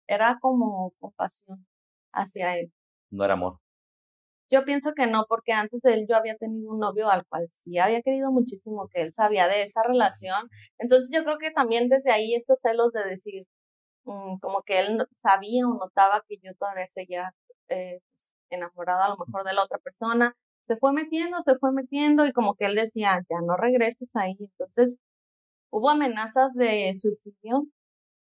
era 0.07 0.37
como 0.41 0.93
compasión 0.99 1.65
hacia 2.11 2.57
él. 2.57 2.71
No 3.09 3.23
era 3.23 3.33
amor. 3.35 3.59
Yo 4.51 4.65
pienso 4.65 4.93
que 4.95 5.05
no, 5.05 5.25
porque 5.29 5.51
antes 5.53 5.81
de 5.81 5.93
él 5.93 6.05
yo 6.09 6.15
había 6.15 6.35
tenido 6.35 6.71
un 6.71 6.79
novio 6.79 7.09
al 7.09 7.25
cual 7.27 7.49
sí 7.53 7.77
había 7.77 8.01
querido 8.01 8.31
muchísimo, 8.31 8.87
que 8.91 9.01
él 9.03 9.13
sabía 9.13 9.47
de 9.47 9.61
esa 9.61 9.83
relación. 9.83 10.49
Entonces 10.79 11.11
yo 11.13 11.23
creo 11.23 11.37
que 11.37 11.51
también 11.51 11.87
desde 11.87 12.11
ahí 12.11 12.33
esos 12.35 12.59
celos 12.59 12.91
de 12.93 13.03
decir, 13.05 13.43
mm, 14.05 14.39
como 14.39 14.63
que 14.63 14.79
él 14.79 15.05
sabía 15.17 15.67
o 15.67 15.75
notaba 15.75 16.23
que 16.27 16.37
yo 16.43 16.53
todavía 16.59 16.87
seguía 16.93 17.33
eh, 17.69 17.99
pues, 18.11 18.33
enamorada 18.49 19.05
a 19.05 19.09
lo 19.09 19.17
mejor 19.17 19.45
de 19.45 19.53
la 19.53 19.63
otra 19.63 19.77
persona, 19.79 20.35
se 20.63 20.77
fue 20.77 20.93
metiendo, 20.93 21.41
se 21.41 21.57
fue 21.57 21.71
metiendo 21.73 22.25
y 22.25 22.33
como 22.33 22.55
que 22.55 22.65
él 22.65 22.75
decía, 22.75 23.21
ya 23.29 23.37
no 23.45 23.57
regreses 23.57 24.15
ahí. 24.15 24.35
Entonces 24.39 24.97
hubo 25.71 25.89
amenazas 25.91 26.53
de 26.55 26.93
suicidio 26.95 27.65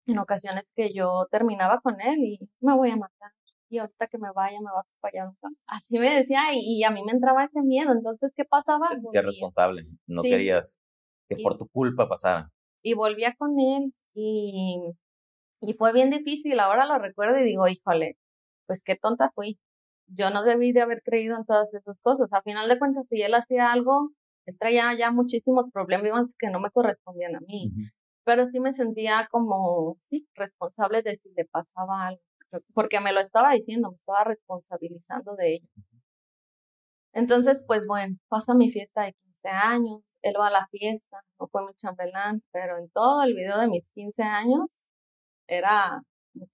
en 0.06 0.18
ocasiones 0.18 0.72
que 0.74 0.92
yo 0.94 1.26
terminaba 1.30 1.80
con 1.82 2.00
él 2.00 2.18
y 2.20 2.40
me 2.60 2.76
voy 2.76 2.90
a 2.90 2.96
matar 2.96 3.32
y 3.68 3.78
ahorita 3.78 4.06
que 4.06 4.18
me 4.18 4.30
vaya 4.34 4.58
me 4.60 4.70
va 4.70 4.80
a 4.80 4.86
fallar 5.00 5.28
Así 5.66 5.98
me 5.98 6.14
decía 6.14 6.40
y, 6.54 6.82
a 6.84 6.90
mí 6.90 7.02
me 7.04 7.12
entraba 7.12 7.44
ese 7.44 7.62
miedo. 7.62 7.92
Entonces, 7.92 8.32
¿qué 8.34 8.44
pasaba? 8.44 8.88
Te 9.12 9.22
responsable, 9.22 9.86
no 10.06 10.22
querías 10.22 10.80
que 11.28 11.36
por 11.42 11.58
tu 11.58 11.68
culpa 11.68 12.08
pasara. 12.08 12.50
Y 12.82 12.94
volvía 12.94 13.34
con 13.36 13.58
él 13.58 13.92
y, 14.14 14.92
y 15.60 15.74
fue 15.74 15.92
bien 15.92 16.10
difícil. 16.10 16.58
Ahora 16.60 16.86
lo 16.86 16.98
recuerdo 16.98 17.38
y 17.38 17.44
digo, 17.44 17.68
híjole, 17.68 18.16
pues 18.66 18.82
qué 18.82 18.96
tonta 18.96 19.30
fui. 19.34 19.58
Yo 20.06 20.30
no 20.30 20.42
debí 20.42 20.72
de 20.72 20.80
haber 20.80 21.02
creído 21.02 21.36
en 21.36 21.44
todas 21.44 21.74
esas 21.74 22.00
cosas. 22.00 22.32
A 22.32 22.42
final 22.42 22.68
de 22.68 22.78
cuentas, 22.78 23.06
si 23.08 23.20
él 23.20 23.34
hacía 23.34 23.70
algo, 23.72 24.10
él 24.46 24.56
traía 24.58 24.96
ya 24.96 25.10
muchísimos 25.10 25.68
problemas 25.70 26.34
que 26.38 26.48
no 26.48 26.60
me 26.60 26.70
correspondían 26.70 27.36
a 27.36 27.40
mí. 27.40 27.72
Pero 28.24 28.46
sí 28.46 28.60
me 28.60 28.72
sentía 28.72 29.28
como, 29.30 29.98
sí, 30.00 30.26
responsable 30.34 31.02
de 31.02 31.14
si 31.14 31.30
le 31.34 31.44
pasaba 31.44 32.06
algo 32.06 32.22
porque 32.74 33.00
me 33.00 33.12
lo 33.12 33.20
estaba 33.20 33.52
diciendo, 33.52 33.90
me 33.90 33.96
estaba 33.96 34.24
responsabilizando 34.24 35.34
de 35.36 35.54
ello. 35.54 35.68
Entonces, 37.14 37.64
pues 37.66 37.86
bueno, 37.86 38.16
pasa 38.28 38.54
mi 38.54 38.70
fiesta 38.70 39.02
de 39.02 39.14
15 39.24 39.48
años, 39.48 40.02
él 40.22 40.34
va 40.38 40.48
a 40.48 40.50
la 40.50 40.66
fiesta, 40.70 41.18
no 41.40 41.48
fue 41.48 41.66
mi 41.66 41.74
chambelán, 41.74 42.42
pero 42.52 42.78
en 42.78 42.88
todo 42.90 43.22
el 43.22 43.34
video 43.34 43.58
de 43.58 43.68
mis 43.68 43.90
15 43.90 44.22
años 44.22 44.66
era 45.48 46.02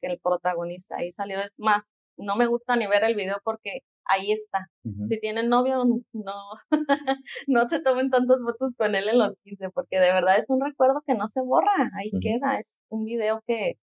que 0.01 0.07
el 0.07 0.19
protagonista 0.21 0.97
ahí 0.97 1.13
salió. 1.13 1.41
Es 1.41 1.55
más, 1.59 1.91
no 2.17 2.37
me 2.37 2.47
gusta 2.47 2.77
ni 2.77 2.87
ver 2.87 3.05
el 3.05 3.15
video 3.15 3.39
porque 3.45 3.81
ahí 4.07 4.33
está. 4.33 4.69
Si 5.05 5.19
tienen 5.19 5.49
novio, 5.49 5.85
no, 6.13 6.35
no 7.47 7.69
se 7.69 7.81
tomen 7.81 8.11
tantas 8.11 8.43
fotos 8.43 8.75
con 8.77 8.95
él 8.95 9.09
en 9.09 9.19
los 9.19 9.37
15, 9.45 9.71
porque 9.71 9.99
de 9.99 10.13
verdad 10.13 10.39
es 10.39 10.51
un 10.51 10.61
recuerdo 10.61 11.03
que 11.07 11.15
no 11.15 11.29
se 11.29 11.41
borra, 11.41 11.91
ahí 11.99 12.11
queda, 12.21 12.59
es 12.59 12.77
un 12.89 13.05
video 13.05 13.43
que 13.47 13.75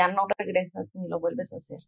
ya 0.00 0.08
no 0.12 0.26
regresas 0.38 0.90
ni 0.94 1.08
lo 1.08 1.20
vuelves 1.20 1.52
a 1.52 1.58
hacer. 1.58 1.78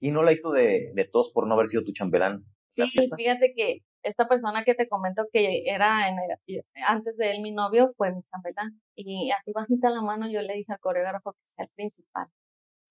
¿Y 0.00 0.10
no 0.10 0.22
la 0.22 0.32
hizo 0.32 0.52
de, 0.52 0.92
de 0.94 1.04
tos 1.04 1.30
por 1.32 1.46
no 1.46 1.54
haber 1.54 1.68
sido 1.68 1.84
tu 1.84 1.92
chambelán? 1.92 2.44
Sí, 2.68 3.10
fíjate 3.16 3.52
que 3.54 3.80
esta 4.02 4.26
persona 4.26 4.64
que 4.64 4.74
te 4.74 4.88
comento 4.88 5.26
que 5.30 5.64
era 5.66 6.08
en 6.08 6.16
antes 6.86 7.18
de 7.18 7.30
él 7.30 7.42
mi 7.42 7.52
novio 7.52 7.92
fue 7.96 8.12
mi 8.12 8.22
chambelán. 8.22 8.80
Y 8.94 9.30
así 9.32 9.52
bajita 9.52 9.90
la 9.90 10.00
mano 10.00 10.30
yo 10.30 10.40
le 10.40 10.54
dije 10.54 10.72
al 10.72 10.80
coreógrafo 10.80 11.32
que 11.32 11.44
sea 11.44 11.64
el 11.66 11.70
principal. 11.74 12.28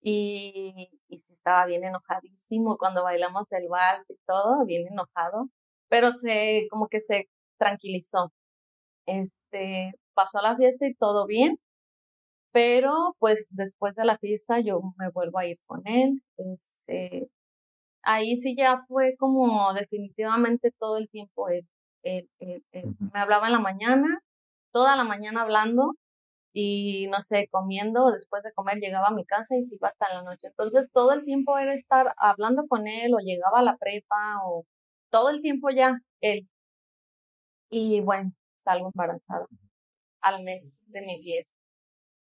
Y, 0.00 0.88
y 1.08 1.18
sí 1.18 1.32
estaba 1.32 1.66
bien 1.66 1.84
enojadísimo 1.84 2.76
cuando 2.76 3.02
bailamos 3.04 3.50
el 3.52 3.68
vals 3.68 4.10
y 4.10 4.16
todo, 4.26 4.64
bien 4.64 4.86
enojado, 4.88 5.48
pero 5.88 6.10
se, 6.12 6.66
como 6.70 6.88
que 6.88 7.00
se 7.00 7.28
tranquilizó. 7.56 8.32
Este, 9.06 9.92
pasó 10.14 10.38
a 10.38 10.42
la 10.42 10.56
fiesta 10.56 10.86
y 10.86 10.94
todo 10.94 11.26
bien, 11.26 11.58
pero 12.52 13.16
pues 13.18 13.48
después 13.50 13.94
de 13.96 14.04
la 14.04 14.18
fiesta 14.18 14.60
yo 14.60 14.82
me 14.98 15.10
vuelvo 15.10 15.38
a 15.38 15.46
ir 15.46 15.58
con 15.66 15.82
él. 15.86 16.22
Este, 16.36 17.28
ahí 18.02 18.36
sí 18.36 18.56
ya 18.56 18.84
fue 18.88 19.16
como 19.18 19.72
definitivamente 19.74 20.72
todo 20.78 20.98
el 20.98 21.08
tiempo 21.10 21.48
él. 21.50 21.68
él, 22.04 22.28
él, 22.40 22.64
Me 23.12 23.20
hablaba 23.20 23.46
en 23.48 23.54
la 23.54 23.60
mañana, 23.60 24.20
toda 24.72 24.96
la 24.96 25.04
mañana 25.04 25.42
hablando 25.42 25.94
y 26.54 27.08
no 27.08 27.22
sé, 27.22 27.48
comiendo, 27.50 28.10
después 28.12 28.42
de 28.42 28.52
comer 28.52 28.78
llegaba 28.78 29.08
a 29.08 29.12
mi 29.12 29.24
casa 29.24 29.56
y 29.56 29.64
se 29.64 29.76
iba 29.76 29.88
hasta 29.88 30.12
la 30.14 30.22
noche. 30.22 30.48
Entonces 30.48 30.90
todo 30.92 31.12
el 31.12 31.24
tiempo 31.24 31.58
era 31.58 31.74
estar 31.74 32.14
hablando 32.18 32.66
con 32.68 32.86
él 32.88 33.14
o 33.14 33.18
llegaba 33.20 33.60
a 33.60 33.62
la 33.62 33.76
prepa 33.78 34.42
o 34.46 34.64
todo 35.10 35.30
el 35.30 35.42
tiempo 35.42 35.70
ya 35.70 35.98
él. 36.20 36.48
Y 37.70 38.00
bueno, 38.02 38.32
salgo 38.64 38.90
embarazada 38.94 39.46
al 40.22 40.42
mes 40.44 40.74
de 40.86 41.02
mi 41.02 41.22
fiesta. 41.22 41.51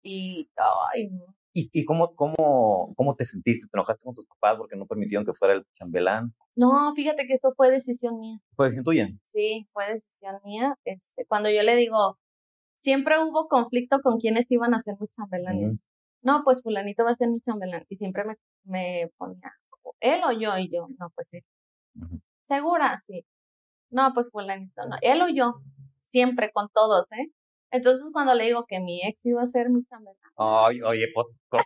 Y, 0.06 0.48
ay, 0.94 1.08
no. 1.10 1.34
¿Y, 1.52 1.70
y 1.72 1.84
cómo, 1.84 2.14
cómo, 2.14 2.92
cómo 2.96 3.16
te 3.16 3.24
sentiste? 3.24 3.66
¿Te 3.66 3.76
enojaste 3.78 4.04
con 4.04 4.14
tus 4.14 4.26
papás 4.26 4.58
porque 4.58 4.76
no 4.76 4.86
permitieron 4.86 5.24
que 5.24 5.32
fuera 5.32 5.54
el 5.54 5.64
chambelán? 5.74 6.34
No, 6.54 6.92
fíjate 6.94 7.26
que 7.26 7.32
eso 7.32 7.52
fue 7.56 7.70
decisión 7.70 8.18
mía. 8.20 8.38
¿Fue 8.54 8.66
decisión 8.66 8.84
tuya? 8.84 9.08
Sí, 9.24 9.66
fue 9.72 9.88
decisión 9.88 10.36
mía. 10.44 10.74
Este, 10.84 11.24
cuando 11.26 11.50
yo 11.50 11.62
le 11.62 11.74
digo, 11.76 12.18
siempre 12.78 13.18
hubo 13.18 13.48
conflicto 13.48 14.00
con 14.02 14.18
quienes 14.18 14.50
iban 14.50 14.74
a 14.74 14.78
ser 14.78 14.96
mis 15.00 15.10
chambelanes. 15.10 15.80
No, 16.20 16.42
pues 16.44 16.62
fulanito 16.62 17.04
va 17.04 17.10
a 17.12 17.14
ser 17.14 17.28
mi 17.30 17.40
chambelán. 17.40 17.84
Y 17.88 17.96
siempre 17.96 18.24
me, 18.24 18.36
me 18.64 19.10
ponía, 19.16 19.52
él 20.00 20.20
o 20.24 20.32
yo, 20.32 20.58
y 20.58 20.70
yo, 20.70 20.86
no, 20.98 21.10
pues 21.14 21.32
él. 21.32 21.44
¿Segura? 22.44 22.96
Sí. 22.98 23.24
No, 23.90 24.12
pues 24.12 24.30
fulanito, 24.30 24.82
no. 24.86 24.96
Él 25.00 25.22
o 25.22 25.28
yo, 25.28 25.54
siempre 26.02 26.50
con 26.52 26.68
todos, 26.74 27.10
¿eh? 27.12 27.32
Entonces, 27.70 28.10
cuando 28.12 28.34
le 28.34 28.44
digo 28.44 28.64
que 28.66 28.80
mi 28.80 29.02
ex 29.02 29.26
iba 29.26 29.42
a 29.42 29.46
ser 29.46 29.70
mi 29.70 29.84
chambelán. 29.84 30.16
Ay, 30.36 30.80
oye, 30.82 31.06
pues, 31.14 31.26
con, 31.48 31.60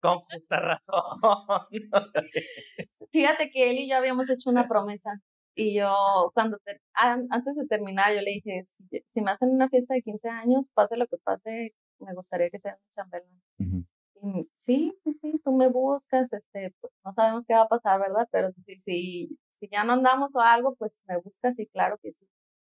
con 0.00 0.18
justa 0.20 0.60
razón. 0.60 1.66
Fíjate 3.12 3.50
que 3.50 3.70
él 3.70 3.78
y 3.78 3.88
yo 3.88 3.96
habíamos 3.96 4.28
hecho 4.30 4.50
una 4.50 4.68
promesa. 4.68 5.20
Y 5.58 5.74
yo, 5.74 6.30
cuando 6.34 6.58
antes 6.94 7.56
de 7.56 7.66
terminar, 7.66 8.14
yo 8.14 8.20
le 8.20 8.32
dije, 8.32 8.66
si, 9.06 9.22
me 9.22 9.30
hacen 9.30 9.48
una 9.48 9.70
fiesta 9.70 9.94
de 9.94 10.02
15 10.02 10.28
años, 10.28 10.68
pase 10.74 10.98
lo 10.98 11.06
que 11.06 11.16
pase, 11.16 11.74
me 11.98 12.12
gustaría 12.14 12.50
que 12.50 12.58
sea 12.58 12.76
mi 12.76 12.90
chambelán. 12.94 13.86
y, 14.22 14.50
sí, 14.56 14.92
sí, 15.02 15.12
sí, 15.12 15.40
tú 15.42 15.52
me 15.52 15.68
buscas, 15.68 16.30
este, 16.34 16.74
pues, 16.78 16.92
no 17.02 17.14
sabemos 17.14 17.46
qué 17.46 17.54
va 17.54 17.62
a 17.62 17.68
pasar, 17.68 17.98
¿verdad? 17.98 18.28
Pero 18.30 18.50
si, 18.52 18.76
si, 18.80 19.38
si 19.50 19.68
ya 19.68 19.82
no 19.84 19.94
andamos 19.94 20.36
o 20.36 20.40
algo, 20.40 20.74
pues 20.76 20.98
me 21.08 21.16
buscas 21.18 21.58
y 21.58 21.66
claro 21.68 21.96
que 22.02 22.12
sí. 22.12 22.26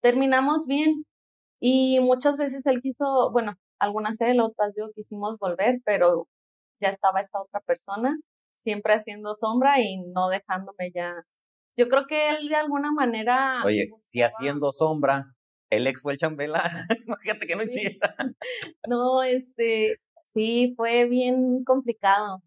Terminamos 0.01 0.67
bien, 0.67 1.03
y 1.59 1.99
muchas 1.99 2.37
veces 2.37 2.65
él 2.65 2.81
quiso, 2.81 3.31
bueno, 3.31 3.55
algunas 3.79 4.19
él, 4.21 4.39
otras 4.41 4.73
yo 4.77 4.91
quisimos 4.93 5.37
volver, 5.39 5.81
pero 5.85 6.27
ya 6.79 6.89
estaba 6.89 7.19
esta 7.19 7.41
otra 7.41 7.59
persona, 7.61 8.17
siempre 8.57 8.93
haciendo 8.93 9.33
sombra 9.33 9.81
y 9.81 9.97
no 9.97 10.29
dejándome 10.29 10.91
ya. 10.93 11.15
Yo 11.75 11.89
creo 11.89 12.05
que 12.07 12.29
él 12.29 12.47
de 12.49 12.55
alguna 12.55 12.91
manera. 12.91 13.63
Oye, 13.65 13.89
si 14.05 14.21
haciendo 14.21 14.71
sombra, 14.71 15.33
el 15.69 15.87
ex 15.87 16.01
fue 16.01 16.13
el 16.13 16.19
chambelán, 16.19 16.87
imagínate 17.07 17.47
que 17.47 17.55
no 17.55 17.63
hiciera. 17.63 18.15
no, 18.87 19.23
este, 19.23 19.97
sí, 20.25 20.73
fue 20.75 21.05
bien 21.05 21.63
complicado. 21.63 22.41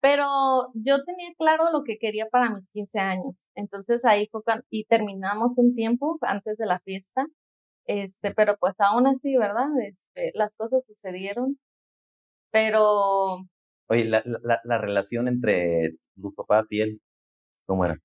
Pero 0.00 0.70
yo 0.74 1.02
tenía 1.04 1.30
claro 1.36 1.72
lo 1.72 1.82
que 1.82 1.98
quería 1.98 2.26
para 2.26 2.50
mis 2.50 2.70
15 2.70 3.00
años. 3.00 3.48
Entonces 3.56 4.04
ahí 4.04 4.28
fue 4.30 4.42
y 4.70 4.84
terminamos 4.84 5.58
un 5.58 5.74
tiempo 5.74 6.18
antes 6.22 6.56
de 6.56 6.66
la 6.66 6.78
fiesta 6.78 7.26
este, 7.88 8.34
pero 8.34 8.56
pues 8.58 8.80
aún 8.80 9.06
así, 9.06 9.36
¿verdad? 9.36 9.68
Este, 9.84 10.30
las 10.34 10.54
cosas 10.54 10.86
sucedieron, 10.86 11.58
pero... 12.50 13.38
Oye, 13.88 14.04
la, 14.04 14.22
la, 14.24 14.60
la 14.62 14.78
relación 14.78 15.26
entre 15.26 15.94
tus 16.14 16.34
papás 16.34 16.70
y 16.70 16.82
él, 16.82 17.00
¿cómo 17.64 17.86
era? 17.86 17.96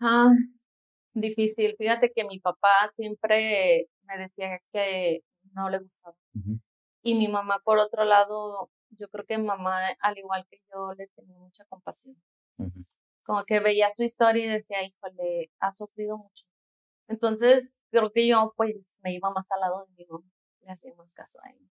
Ah, 0.00 0.32
difícil. 1.14 1.76
Fíjate 1.78 2.10
que 2.12 2.24
mi 2.24 2.40
papá 2.40 2.88
siempre 2.92 3.86
me 4.02 4.18
decía 4.18 4.60
que 4.72 5.20
no 5.52 5.70
le 5.70 5.78
gustaba. 5.78 6.16
Y 7.04 7.14
mi 7.14 7.28
mamá, 7.28 7.60
por 7.64 7.78
otro 7.78 8.04
lado, 8.04 8.68
yo 8.90 9.08
creo 9.08 9.24
que 9.24 9.38
mamá, 9.38 9.90
al 10.00 10.18
igual 10.18 10.44
que 10.50 10.58
yo, 10.72 10.92
le 10.94 11.06
tenía 11.14 11.38
mucha 11.38 11.64
compasión. 11.66 12.16
Como 13.22 13.44
que 13.44 13.60
veía 13.60 13.92
su 13.92 14.02
historia 14.02 14.44
y 14.44 14.48
decía, 14.48 14.82
híjole, 14.84 15.52
ha 15.60 15.72
sufrido 15.72 16.18
mucho. 16.18 16.44
Entonces, 17.08 17.74
creo 17.90 18.10
que 18.12 18.26
yo 18.26 18.52
pues 18.56 18.76
me 19.02 19.12
iba 19.14 19.30
más 19.30 19.50
al 19.52 19.60
lado 19.60 19.86
de 19.86 19.94
mi 19.96 20.06
mamá, 20.06 20.24
le 20.62 20.72
hacía 20.72 20.94
más 20.96 21.12
caso 21.14 21.38
a 21.42 21.50
ella, 21.50 21.68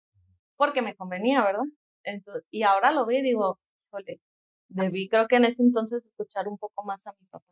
porque 0.56 0.82
me 0.82 0.96
convenía, 0.96 1.44
¿verdad? 1.44 1.64
Entonces, 2.04 2.46
y 2.50 2.62
ahora 2.64 2.92
lo 2.92 3.06
vi 3.06 3.22
digo, 3.22 3.58
híjole, 3.88 4.20
debí 4.68 5.08
creo 5.08 5.28
que 5.28 5.36
en 5.36 5.46
ese 5.46 5.62
entonces 5.62 6.04
escuchar 6.04 6.48
un 6.48 6.58
poco 6.58 6.84
más 6.84 7.06
a 7.06 7.12
mi 7.20 7.26
papá. 7.26 7.46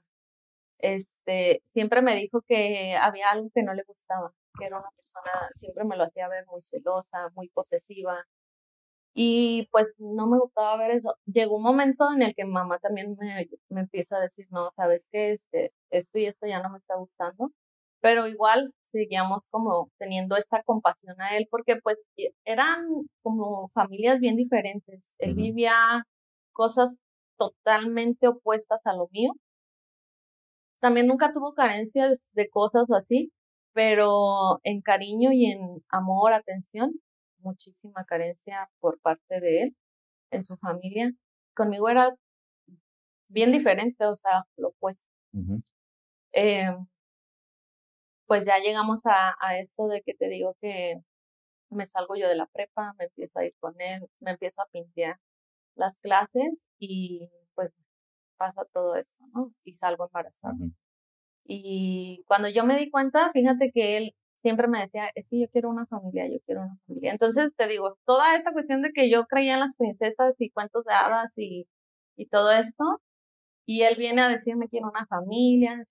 Este, 0.78 1.60
siempre 1.64 2.02
me 2.02 2.16
dijo 2.16 2.42
que 2.42 2.96
había 2.96 3.30
algo 3.30 3.50
que 3.54 3.62
no 3.62 3.74
le 3.74 3.82
gustaba, 3.84 4.32
que 4.58 4.66
era 4.66 4.78
una 4.78 4.90
persona, 4.96 5.30
siempre 5.52 5.84
me 5.84 5.96
lo 5.96 6.04
hacía 6.04 6.28
ver 6.28 6.46
muy 6.46 6.62
celosa, 6.62 7.30
muy 7.34 7.48
posesiva, 7.48 8.24
y 9.14 9.68
pues 9.72 9.96
no 9.98 10.28
me 10.28 10.38
gustaba 10.38 10.76
ver 10.76 10.92
eso. 10.92 11.16
Llegó 11.26 11.56
un 11.56 11.64
momento 11.64 12.10
en 12.12 12.22
el 12.22 12.34
que 12.34 12.44
mamá 12.44 12.78
también 12.78 13.16
me, 13.18 13.48
me 13.68 13.80
empieza 13.80 14.16
a 14.18 14.20
decir, 14.20 14.46
no, 14.50 14.70
sabes 14.70 15.08
que 15.10 15.32
este, 15.32 15.72
esto 15.90 16.18
y 16.18 16.26
esto 16.26 16.46
ya 16.46 16.62
no 16.62 16.70
me 16.70 16.78
está 16.78 16.96
gustando 16.96 17.52
pero 18.00 18.26
igual 18.26 18.72
seguíamos 18.86 19.48
como 19.50 19.90
teniendo 19.98 20.36
esa 20.36 20.62
compasión 20.62 21.20
a 21.20 21.36
él 21.36 21.46
porque 21.50 21.76
pues 21.76 22.06
e, 22.16 22.30
eran 22.44 22.86
como 23.22 23.68
familias 23.70 24.20
bien 24.20 24.36
diferentes. 24.36 25.14
Él 25.18 25.34
vivía 25.34 26.04
cosas 26.52 26.98
totalmente 27.38 28.28
opuestas 28.28 28.86
a 28.86 28.94
lo 28.94 29.08
mío. 29.12 29.32
También 30.80 31.06
nunca 31.06 31.32
tuvo 31.32 31.54
carencias 31.54 32.30
de 32.34 32.48
cosas 32.48 32.90
o 32.90 32.94
así, 32.94 33.32
pero 33.72 34.60
en 34.62 34.80
cariño 34.80 35.32
y 35.32 35.46
en 35.46 35.82
amor, 35.90 36.32
atención, 36.32 36.92
muchísima 37.38 38.04
carencia 38.04 38.70
por 38.80 39.00
parte 39.00 39.40
de 39.40 39.62
él 39.62 39.76
en 40.30 40.44
su 40.44 40.56
familia. 40.56 41.12
Conmigo 41.54 41.88
era 41.88 42.14
bien 43.28 43.52
diferente, 43.52 44.04
o 44.06 44.16
sea, 44.16 44.44
lo 44.56 44.68
opuesto 44.68 45.08
pues 48.28 48.46
ya 48.46 48.58
llegamos 48.58 49.06
a, 49.06 49.34
a 49.40 49.58
esto 49.58 49.88
de 49.88 50.02
que 50.02 50.14
te 50.14 50.28
digo 50.28 50.56
que 50.60 51.00
me 51.70 51.86
salgo 51.86 52.16
yo 52.16 52.28
de 52.28 52.36
la 52.36 52.46
prepa, 52.46 52.94
me 52.98 53.06
empiezo 53.06 53.40
a 53.40 53.44
ir 53.46 53.54
con 53.60 53.74
él, 53.80 54.06
me 54.20 54.32
empiezo 54.32 54.62
a 54.62 54.66
pintear 54.70 55.18
las 55.76 55.98
clases 55.98 56.68
y 56.78 57.30
pues 57.54 57.72
pasa 58.36 58.64
todo 58.72 58.96
esto, 58.96 59.24
¿no? 59.34 59.52
Y 59.64 59.74
salgo 59.76 60.06
embarazada. 60.06 60.54
Y 61.44 62.24
cuando 62.26 62.48
yo 62.48 62.64
me 62.64 62.76
di 62.78 62.90
cuenta, 62.90 63.32
fíjate 63.32 63.72
que 63.72 63.96
él 63.96 64.14
siempre 64.36 64.68
me 64.68 64.80
decía, 64.80 65.10
es 65.14 65.30
que 65.30 65.40
yo 65.40 65.48
quiero 65.50 65.70
una 65.70 65.86
familia, 65.86 66.28
yo 66.28 66.38
quiero 66.46 66.62
una 66.62 66.76
familia. 66.86 67.12
Entonces 67.12 67.54
te 67.56 67.66
digo, 67.66 67.96
toda 68.04 68.36
esta 68.36 68.52
cuestión 68.52 68.82
de 68.82 68.92
que 68.92 69.10
yo 69.10 69.26
creía 69.26 69.54
en 69.54 69.60
las 69.60 69.74
princesas 69.74 70.36
y 70.40 70.50
cuentos 70.50 70.84
de 70.84 70.92
hadas 70.94 71.32
y, 71.38 71.66
y 72.16 72.26
todo 72.26 72.52
esto, 72.52 72.84
y 73.66 73.82
él 73.82 73.96
viene 73.96 74.22
a 74.22 74.28
decirme 74.28 74.68
quiero 74.68 74.88
una 74.88 75.06
familia, 75.06 75.84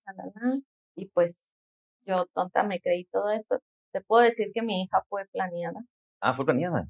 y 0.96 1.08
pues 1.08 1.57
yo 2.08 2.26
tonta 2.34 2.64
me 2.64 2.80
creí 2.80 3.06
todo 3.06 3.32
esto. 3.32 3.60
Te 3.92 4.02
puedo 4.02 4.24
decir 4.24 4.52
que 4.54 4.62
mi 4.62 4.84
hija 4.84 5.04
fue 5.10 5.26
planeada. 5.32 5.82
Ah, 6.22 6.34
fue 6.34 6.46
planeada. 6.46 6.88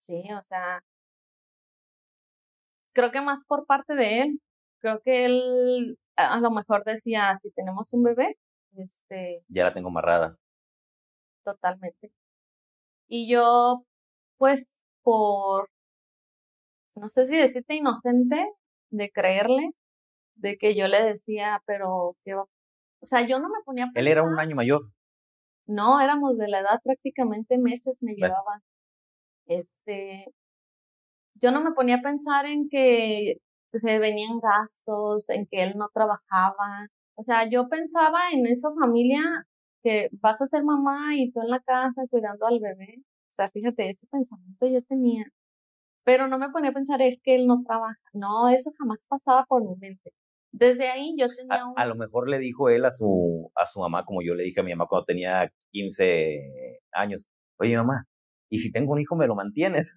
Sí, 0.00 0.22
o 0.32 0.42
sea, 0.42 0.82
creo 2.92 3.10
que 3.10 3.20
más 3.20 3.44
por 3.44 3.66
parte 3.66 3.94
de 3.94 4.22
él. 4.22 4.40
Creo 4.80 5.00
que 5.02 5.24
él 5.26 5.98
a 6.16 6.40
lo 6.40 6.50
mejor 6.50 6.84
decía, 6.84 7.34
si 7.36 7.50
tenemos 7.50 7.92
un 7.92 8.02
bebé, 8.02 8.38
este... 8.76 9.42
Ya 9.48 9.64
la 9.64 9.74
tengo 9.74 9.88
amarrada. 9.88 10.36
Totalmente. 11.44 12.10
Y 13.08 13.30
yo, 13.30 13.84
pues, 14.38 14.70
por, 15.02 15.68
no 16.94 17.08
sé 17.08 17.26
si 17.26 17.36
decirte 17.36 17.74
inocente 17.74 18.50
de 18.90 19.10
creerle, 19.10 19.72
de 20.36 20.56
que 20.56 20.74
yo 20.74 20.88
le 20.88 21.02
decía, 21.02 21.62
pero 21.66 22.16
¿qué 22.24 22.34
va 22.34 22.46
o 23.00 23.06
sea, 23.06 23.26
yo 23.26 23.38
no 23.38 23.48
me 23.48 23.62
ponía 23.64 23.84
a 23.84 23.90
Él 23.94 24.08
era 24.08 24.22
un 24.22 24.38
año 24.38 24.56
mayor. 24.56 24.90
No, 25.66 26.00
éramos 26.00 26.38
de 26.38 26.48
la 26.48 26.60
edad 26.60 26.80
prácticamente 26.82 27.58
meses 27.58 27.98
me 28.02 28.14
llevaban. 28.14 28.60
Este, 29.46 30.32
yo 31.34 31.50
no 31.50 31.62
me 31.62 31.72
ponía 31.72 31.96
a 31.96 32.02
pensar 32.02 32.46
en 32.46 32.68
que 32.68 33.38
se 33.68 33.98
venían 33.98 34.38
gastos, 34.40 35.28
en 35.30 35.46
que 35.46 35.62
él 35.62 35.74
no 35.76 35.88
trabajaba. 35.92 36.88
O 37.14 37.22
sea, 37.22 37.48
yo 37.48 37.68
pensaba 37.68 38.30
en 38.32 38.46
esa 38.46 38.68
familia 38.80 39.20
que 39.82 40.08
vas 40.12 40.40
a 40.40 40.46
ser 40.46 40.64
mamá 40.64 41.14
y 41.16 41.30
tú 41.32 41.40
en 41.40 41.50
la 41.50 41.60
casa 41.60 42.02
cuidando 42.10 42.46
al 42.46 42.60
bebé. 42.60 42.96
O 42.98 43.32
sea, 43.32 43.50
fíjate, 43.50 43.88
ese 43.90 44.06
pensamiento 44.06 44.66
yo 44.66 44.82
tenía. 44.82 45.24
Pero 46.04 46.28
no 46.28 46.38
me 46.38 46.50
ponía 46.50 46.70
a 46.70 46.74
pensar, 46.74 47.02
es 47.02 47.20
que 47.22 47.34
él 47.34 47.46
no 47.46 47.62
trabaja. 47.64 48.00
No, 48.12 48.48
eso 48.48 48.70
jamás 48.78 49.04
pasaba 49.08 49.44
por 49.46 49.64
mi 49.64 49.76
mente. 49.76 50.12
Desde 50.58 50.88
ahí 50.88 51.14
yo 51.18 51.26
tenía 51.28 51.66
un... 51.66 51.74
a, 51.76 51.84
lo 51.84 51.94
mejor 51.96 52.30
le 52.30 52.38
dijo 52.38 52.70
él 52.70 52.86
a 52.86 52.90
su, 52.90 53.50
a 53.54 53.66
su 53.66 53.80
mamá, 53.80 54.04
como 54.04 54.22
yo 54.22 54.34
le 54.34 54.44
dije 54.44 54.60
a 54.60 54.62
mi 54.62 54.70
mamá 54.70 54.86
cuando 54.88 55.04
tenía 55.04 55.52
15 55.72 56.80
años, 56.92 57.26
oye 57.58 57.76
mamá, 57.76 58.04
¿y 58.50 58.58
si 58.58 58.72
tengo 58.72 58.92
un 58.92 59.00
hijo 59.00 59.16
me 59.16 59.26
lo 59.26 59.34
mantienes? 59.34 59.94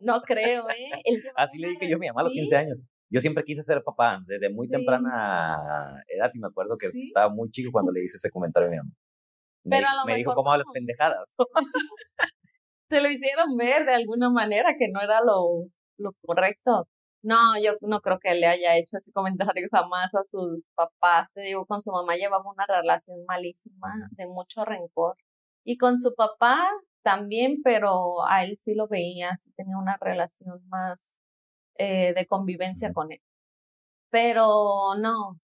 No 0.00 0.20
creo, 0.22 0.68
¿eh? 0.68 0.90
Así 1.36 1.58
le 1.58 1.68
dije 1.68 1.88
yo 1.88 1.94
a 1.94 1.98
mi 2.00 2.08
mamá 2.08 2.22
a 2.22 2.24
los 2.24 2.32
15 2.32 2.56
años. 2.56 2.84
Yo 3.08 3.20
siempre 3.20 3.44
quise 3.44 3.62
ser 3.62 3.84
papá, 3.84 4.20
desde 4.26 4.50
muy 4.50 4.68
temprana 4.68 6.02
edad, 6.08 6.30
y 6.34 6.40
me 6.40 6.48
acuerdo 6.48 6.76
que 6.76 6.86
estaba 6.86 7.28
muy 7.28 7.50
chico 7.50 7.70
cuando 7.70 7.92
le 7.92 8.02
hice 8.02 8.16
ese 8.16 8.30
comentario 8.30 8.66
a 8.66 8.70
mi 8.70 8.76
mamá. 8.78 8.90
Pero 9.64 9.86
a 9.86 9.94
lo 9.94 10.06
me 10.06 10.16
dijo, 10.16 10.34
¿cómo 10.34 10.50
hablas 10.50 10.66
pendejadas? 10.74 11.28
Te 12.88 13.00
lo 13.00 13.08
hicieron 13.08 13.56
ver 13.56 13.86
de 13.86 13.94
alguna 13.94 14.28
manera 14.28 14.74
que 14.76 14.88
no 14.88 15.00
era 15.00 15.20
lo, 15.20 15.68
lo 15.98 16.10
correcto. 16.20 16.88
No, 17.22 17.56
yo 17.62 17.72
no 17.82 18.00
creo 18.00 18.18
que 18.18 18.34
le 18.34 18.46
haya 18.48 18.76
hecho 18.76 18.96
ese 18.96 19.12
comentario 19.12 19.68
jamás 19.70 20.14
a 20.14 20.24
sus 20.24 20.64
papás. 20.74 21.28
Te 21.32 21.42
digo, 21.42 21.66
con 21.66 21.82
su 21.82 21.92
mamá 21.92 22.16
llevaba 22.16 22.50
una 22.50 22.66
relación 22.66 23.24
malísima, 23.26 23.88
de 24.12 24.26
mucho 24.26 24.64
rencor. 24.64 25.16
Y 25.64 25.78
con 25.78 26.00
su 26.00 26.14
papá 26.16 26.58
también, 27.02 27.62
pero 27.62 28.24
a 28.26 28.44
él 28.44 28.56
sí 28.58 28.74
lo 28.74 28.88
veía, 28.88 29.36
sí 29.36 29.52
tenía 29.56 29.76
una 29.78 29.96
relación 30.00 30.60
más 30.68 31.20
eh, 31.78 32.14
de 32.14 32.26
convivencia 32.26 32.92
con 32.92 33.12
él. 33.12 33.20
Pero 34.10 34.94
no, 34.98 35.38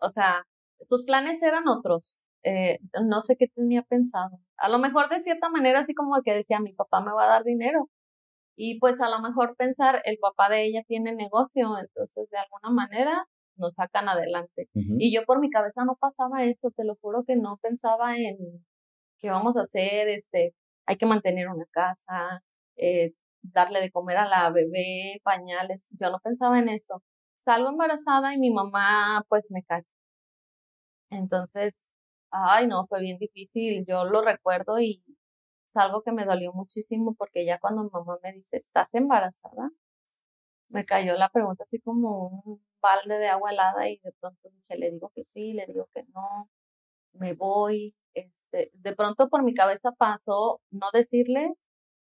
o 0.00 0.10
sea, 0.10 0.44
sus 0.80 1.04
planes 1.04 1.42
eran 1.42 1.68
otros. 1.68 2.28
Eh, 2.44 2.78
no 3.04 3.22
sé 3.22 3.36
qué 3.36 3.48
tenía 3.48 3.82
pensado. 3.82 4.40
A 4.58 4.68
lo 4.68 4.78
mejor 4.78 5.08
de 5.10 5.20
cierta 5.20 5.48
manera, 5.50 5.80
así 5.80 5.94
como 5.94 6.20
que 6.22 6.32
decía, 6.34 6.60
mi 6.60 6.72
papá 6.74 7.00
me 7.00 7.12
va 7.12 7.24
a 7.24 7.28
dar 7.28 7.44
dinero. 7.44 7.90
Y 8.56 8.78
pues 8.78 9.00
a 9.00 9.08
lo 9.10 9.20
mejor 9.20 9.56
pensar, 9.56 10.00
el 10.04 10.18
papá 10.18 10.48
de 10.48 10.64
ella 10.64 10.82
tiene 10.86 11.14
negocio, 11.14 11.76
entonces 11.78 12.28
de 12.30 12.38
alguna 12.38 12.70
manera 12.70 13.26
nos 13.56 13.74
sacan 13.74 14.08
adelante. 14.08 14.68
Y 14.74 15.14
yo 15.14 15.24
por 15.24 15.40
mi 15.40 15.50
cabeza 15.50 15.84
no 15.84 15.96
pasaba 15.96 16.44
eso, 16.44 16.70
te 16.70 16.84
lo 16.84 16.96
juro 16.96 17.24
que 17.26 17.36
no 17.36 17.58
pensaba 17.62 18.16
en 18.16 18.36
qué 19.18 19.30
vamos 19.30 19.56
a 19.56 19.62
hacer, 19.62 20.08
este, 20.08 20.54
hay 20.86 20.96
que 20.96 21.06
mantener 21.06 21.48
una 21.48 21.66
casa, 21.70 22.42
eh, 22.76 23.12
darle 23.42 23.80
de 23.80 23.90
comer 23.90 24.16
a 24.18 24.28
la 24.28 24.50
bebé, 24.50 25.20
pañales, 25.24 25.88
yo 26.00 26.10
no 26.10 26.18
pensaba 26.20 26.58
en 26.58 26.68
eso. 26.68 27.02
Salgo 27.36 27.68
embarazada 27.68 28.34
y 28.34 28.38
mi 28.38 28.50
mamá 28.50 29.24
pues 29.28 29.50
me 29.50 29.62
cacha. 29.62 29.86
Entonces, 31.10 31.90
ay 32.30 32.66
no, 32.66 32.86
fue 32.86 33.00
bien 33.00 33.18
difícil, 33.18 33.84
yo 33.86 34.04
lo 34.04 34.22
recuerdo 34.22 34.80
y 34.80 35.02
es 35.74 35.76
algo 35.76 36.02
que 36.02 36.12
me 36.12 36.24
dolió 36.24 36.52
muchísimo 36.52 37.14
porque 37.14 37.44
ya 37.44 37.58
cuando 37.58 37.82
mi 37.82 37.90
mamá 37.90 38.18
me 38.22 38.32
dice, 38.32 38.56
¿estás 38.58 38.94
embarazada? 38.94 39.70
Me 40.68 40.84
cayó 40.84 41.16
la 41.16 41.28
pregunta 41.30 41.64
así 41.64 41.80
como 41.80 42.42
un 42.44 42.64
balde 42.80 43.18
de 43.18 43.28
agua 43.28 43.50
helada 43.50 43.88
y 43.88 43.98
de 43.98 44.12
pronto 44.12 44.48
dije, 44.50 44.78
le 44.78 44.90
digo 44.92 45.10
que 45.14 45.24
sí, 45.24 45.52
le 45.52 45.66
digo 45.66 45.88
que 45.92 46.04
no, 46.14 46.48
me 47.12 47.34
voy. 47.34 47.94
Este, 48.14 48.70
de 48.74 48.94
pronto 48.94 49.28
por 49.28 49.42
mi 49.42 49.54
cabeza 49.54 49.90
pasó 49.92 50.60
no 50.70 50.86
decirle, 50.92 51.54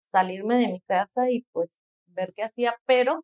salirme 0.02 0.56
de 0.58 0.68
mi 0.70 0.82
casa 0.82 1.30
y 1.30 1.44
pues 1.52 1.70
ver 2.08 2.34
qué 2.36 2.44
hacía, 2.44 2.76
pero 2.86 3.24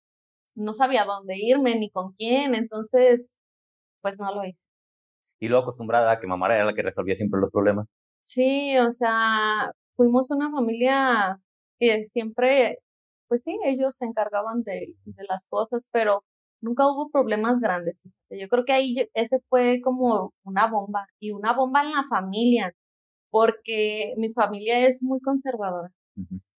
no 0.56 0.73
sabía 0.73 1.06
dónde 1.06 1.36
irme 1.38 1.76
ni 1.76 1.89
con 1.89 2.13
quién, 2.13 2.54
entonces 2.54 3.34
pues 4.02 4.19
no 4.19 4.34
lo 4.34 4.45
hice. 4.45 4.67
Y 5.39 5.47
luego 5.47 5.63
acostumbrada 5.63 6.12
a 6.12 6.19
que 6.19 6.28
mamá 6.28 6.47
era 6.54 6.65
la 6.65 6.73
que 6.73 6.84
resolvía 6.84 7.15
siempre 7.15 7.39
los 7.39 7.52
problemas. 7.52 7.88
Sí, 8.23 8.78
o 8.78 8.91
sea, 8.91 9.71
fuimos 9.97 10.31
una 10.31 10.51
familia 10.51 11.41
que 11.79 12.03
siempre, 12.05 12.79
pues 13.27 13.43
sí, 13.43 13.60
ellos 13.65 13.97
se 13.97 14.05
encargaban 14.05 14.63
de, 14.63 14.95
de 15.05 15.23
las 15.29 15.45
cosas, 15.47 15.89
pero 15.91 16.23
nunca 16.62 16.88
hubo 16.88 17.10
problemas 17.10 17.60
grandes. 17.60 18.01
Yo 18.29 18.47
creo 18.49 18.65
que 18.65 18.73
ahí 18.73 19.10
ese 19.13 19.39
fue 19.49 19.81
como 19.83 20.33
una 20.43 20.67
bomba 20.69 21.07
y 21.19 21.31
una 21.31 21.53
bomba 21.53 21.83
en 21.83 21.91
la 21.91 22.05
familia, 22.10 22.73
porque 23.31 24.13
mi 24.17 24.33
familia 24.33 24.88
es 24.88 25.03
muy 25.03 25.19
conservadora. 25.21 25.91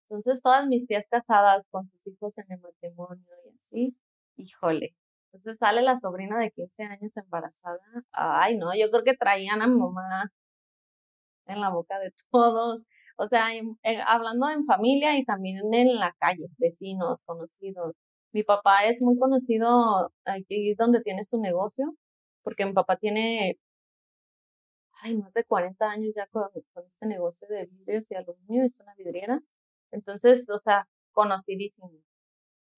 Entonces 0.09 0.41
todas 0.43 0.67
mis 0.67 0.87
tías 0.87 1.07
casadas 1.11 1.65
con 1.71 1.89
sus 1.91 2.07
hijos 2.09 2.37
en 2.39 2.47
el 2.51 2.61
matrimonio 2.61 3.25
y 3.47 3.59
así, 3.59 3.97
híjole. 4.37 4.95
Entonces 5.33 5.59
sale 5.59 5.83
la 5.83 5.97
sobrina 5.97 6.39
de 6.39 6.51
15 6.53 6.85
años 6.85 7.17
embarazada. 7.17 7.81
Ay, 8.13 8.57
no, 8.57 8.75
yo 8.75 8.91
creo 8.91 9.05
que 9.05 9.17
traían 9.17 9.63
a 9.63 9.67
mi 9.67 9.79
mamá 9.79 10.33
en 11.47 11.61
la 11.61 11.71
boca 11.71 11.99
de 11.99 12.13
todos. 12.31 12.85
O 13.21 13.27
sea, 13.27 13.49
hablando 14.07 14.49
en 14.49 14.65
familia 14.65 15.19
y 15.19 15.25
también 15.25 15.75
en 15.75 15.97
la 15.97 16.15
calle, 16.21 16.47
vecinos, 16.59 17.23
conocidos. 17.25 17.97
Mi 18.33 18.45
papá 18.45 18.85
es 18.87 19.03
muy 19.03 19.19
conocido 19.19 20.13
aquí 20.25 20.75
donde 20.75 21.01
tiene 21.03 21.25
su 21.25 21.41
negocio, 21.41 21.97
porque 22.45 22.65
mi 22.65 22.73
papá 22.75 22.97
tiene, 22.97 23.59
ay, 25.03 25.17
más 25.17 25.33
de 25.35 25.45
40 25.45 25.91
años 25.91 26.13
ya 26.15 26.27
con, 26.29 26.49
este 26.55 27.07
negocio 27.07 27.49
de 27.49 27.67
vidrios 27.67 28.11
y 28.11 28.15
aluminio, 28.15 28.65
es 28.65 28.79
una 28.81 28.95
vidriera. 28.95 29.41
Entonces, 29.91 30.49
o 30.51 30.59
sea, 30.59 30.89
conocidísimo. 31.13 31.91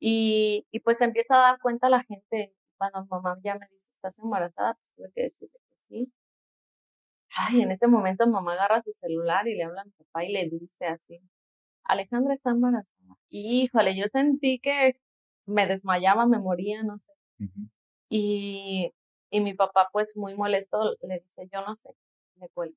Y, 0.01 0.67
y 0.71 0.81
pues 0.81 1.01
empieza 1.03 1.37
a 1.37 1.53
dar 1.53 1.61
cuenta 1.61 1.91
la 1.91 2.03
gente, 2.05 2.55
cuando 2.79 3.05
mamá 3.07 3.39
ya 3.45 3.57
me 3.57 3.67
dice, 3.69 3.91
¿estás 3.95 4.19
embarazada? 4.19 4.75
Pues 4.75 4.91
tuve 4.97 5.13
que 5.15 5.23
decirle 5.25 5.59
que 5.69 5.77
sí. 5.89 6.13
Ay, 7.37 7.63
en 7.63 7.71
ese 7.71 7.87
momento 7.89 8.27
mamá 8.27 8.55
agarra 8.55 8.81
su 8.81 8.93
celular 8.93 9.47
y 9.49 9.55
le 9.57 9.65
habla 9.65 9.83
a 9.83 9.85
mi 9.85 9.93
papá 9.93 10.25
y 10.25 10.33
le 10.33 10.49
dice 10.49 10.87
así, 10.87 11.21
Alejandra 11.85 12.35
está 12.35 12.51
embarazada. 12.51 12.89
Híjole, 13.31 13.97
yo 13.97 14.07
sentí 14.09 14.61
que 14.61 14.97
me 15.47 15.67
desmayaba, 15.67 16.27
me 16.27 16.39
moría, 16.41 16.83
no 16.85 16.99
sé. 16.99 17.13
y, 18.09 18.93
y 19.31 19.41
mi 19.41 19.55
papá, 19.55 19.89
pues 19.93 20.17
muy 20.17 20.35
molesto, 20.37 20.97
le 21.03 21.21
dice, 21.21 21.49
yo 21.53 21.63
no 21.63 21.77
sé, 21.77 21.91
me 22.37 22.49
cuelgo. 22.51 22.77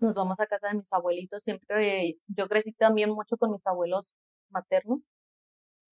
Nos 0.00 0.14
vamos 0.14 0.38
a 0.40 0.46
casa 0.46 0.68
de 0.68 0.74
mis 0.74 0.92
abuelitos, 0.92 1.42
siempre, 1.42 2.18
yo 2.28 2.48
crecí 2.48 2.72
también 2.72 3.10
mucho 3.10 3.36
con 3.36 3.52
mis 3.52 3.66
abuelos 3.66 4.10
maternos. 4.50 5.00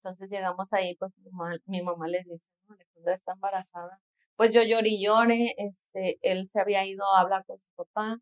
Entonces 0.03 0.29
llegamos 0.29 0.71
ahí, 0.73 0.95
pues 0.97 1.11
mi 1.17 1.31
mamá, 1.31 1.55
mi 1.65 1.81
mamá 1.81 2.07
les 2.07 2.25
dice, 2.27 2.49
no, 2.67 2.75
Alejandra 2.75 3.15
está 3.15 3.33
embarazada. 3.33 3.99
Pues 4.37 4.53
yo 4.53 4.63
lloré 4.63 4.89
y 4.89 5.03
lloré, 5.05 5.53
este, 5.57 6.17
él 6.21 6.47
se 6.47 6.59
había 6.61 6.85
ido 6.85 7.05
a 7.05 7.21
hablar 7.21 7.45
con 7.45 7.59
su 7.59 7.69
papá, 7.75 8.19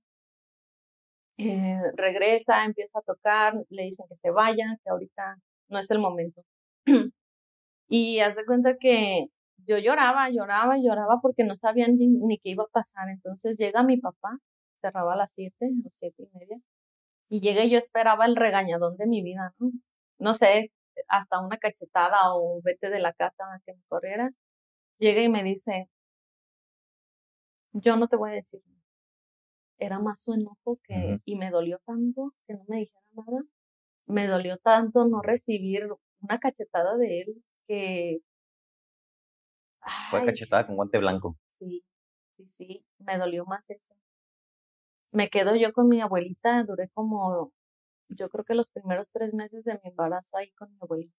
eh, 1.38 1.82
regresa, 1.95 2.65
empieza 2.65 2.99
a 2.99 3.02
tocar, 3.02 3.56
le 3.69 3.84
dicen 3.84 4.06
que 4.08 4.15
se 4.15 4.30
vaya, 4.32 4.78
que 4.84 4.89
ahorita 4.89 5.38
no 5.69 5.80
es 5.80 5.89
el 5.91 5.99
momento. 5.99 6.41
Y 7.89 8.19
hace 8.21 8.45
cuenta 8.45 8.78
que 8.80 9.28
yo 9.67 9.78
lloraba, 9.78 10.30
lloraba, 10.30 10.78
lloraba 10.78 11.19
porque 11.21 11.43
no 11.43 11.56
sabían 11.56 11.97
ni, 11.97 12.39
qué 12.39 12.49
iba 12.52 12.63
a 12.65 12.67
pasar. 12.67 13.10
Entonces 13.10 13.58
llega 13.58 13.84
mi 13.84 13.97
papá, 13.97 14.38
cerraba 14.82 15.13
a 15.13 15.17
las 15.17 15.34
siete, 15.34 15.67
o 15.86 15.89
siete 15.93 16.23
y 16.23 16.38
media, 16.38 16.58
y 17.30 17.41
llega 17.41 17.63
y 17.65 17.71
yo 17.71 17.78
esperaba 17.78 18.26
el 18.26 18.36
regañadón 18.38 18.97
de 18.97 19.08
mi 19.08 19.23
vida, 19.23 19.54
¿no? 19.60 19.71
No 20.19 20.34
sé, 20.34 20.71
hasta 21.08 21.39
una 21.41 21.58
cachetada 21.58 22.36
o 22.36 22.62
vete 22.63 22.89
de 22.89 22.99
la 22.99 23.13
casa 23.13 23.43
que 23.65 23.73
me 23.73 23.82
corriera. 23.89 24.32
Llega 24.99 25.21
y 25.21 25.30
me 25.30 25.43
dice, 25.43 25.89
yo 27.74 27.98
no 27.98 28.08
te 28.08 28.16
voy 28.16 28.32
a 28.32 28.36
decir. 28.36 28.62
Era 29.78 30.00
más 30.00 30.22
su 30.22 30.34
enojo 30.34 30.80
que, 30.84 31.20
y 31.26 31.36
me 31.36 31.50
dolió 31.50 31.80
tanto 31.86 32.34
que 32.48 32.54
no 32.54 32.64
me 32.68 32.78
dijera 32.78 33.06
nada. 33.12 33.42
Me 34.06 34.28
dolió 34.28 34.58
tanto 34.58 35.06
no 35.06 35.22
recibir 35.22 35.90
una 36.22 36.40
cachetada 36.40 36.96
de 36.98 37.22
él 37.22 37.44
que... 37.68 38.20
Fue 40.10 40.26
cachetada 40.26 40.66
con 40.66 40.78
guante 40.78 40.98
blanco. 40.98 41.38
Sí, 41.52 41.84
sí, 42.38 42.48
sí, 42.58 42.86
me 43.00 43.18
dolió 43.18 43.46
más 43.46 43.70
eso. 43.70 43.96
Me 45.12 45.30
quedo 45.30 45.56
yo 45.56 45.74
con 45.74 45.90
mi 45.90 46.00
abuelita, 46.00 46.64
duré 46.64 46.90
como, 46.94 47.52
yo 48.10 48.30
creo 48.30 48.46
que 48.46 48.56
los 48.56 48.72
primeros 48.72 49.12
tres 49.12 49.34
meses 49.34 49.66
de 49.66 49.74
mi 49.84 49.90
embarazo 49.90 50.38
ahí 50.38 50.52
con 50.52 50.72
mi 50.72 50.78
abuelita. 50.82 51.16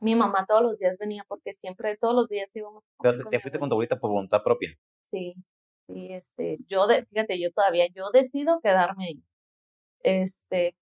Mi 0.00 0.16
mamá 0.16 0.44
todos 0.46 0.62
los 0.62 0.78
días 0.78 0.98
venía 0.98 1.24
porque 1.28 1.54
siempre, 1.54 1.96
todos 1.96 2.14
los 2.14 2.28
días 2.28 2.54
íbamos. 2.56 2.84
Pero 3.00 3.28
te, 3.28 3.38
fuiste 3.38 3.58
con 3.60 3.68
tu 3.68 3.76
abuelita 3.76 4.00
por 4.00 4.10
voluntad 4.10 4.42
propia. 4.42 4.76
Sí, 5.12 5.34
sí, 5.86 6.08
este, 6.12 6.58
yo, 6.68 6.86
de, 6.86 7.04
fíjate, 7.06 7.38
yo 7.40 7.52
todavía, 7.52 7.86
yo 7.94 8.10
decido 8.12 8.60
quedarme 8.62 9.04
ahí. 9.06 9.22
Este, 10.02 10.74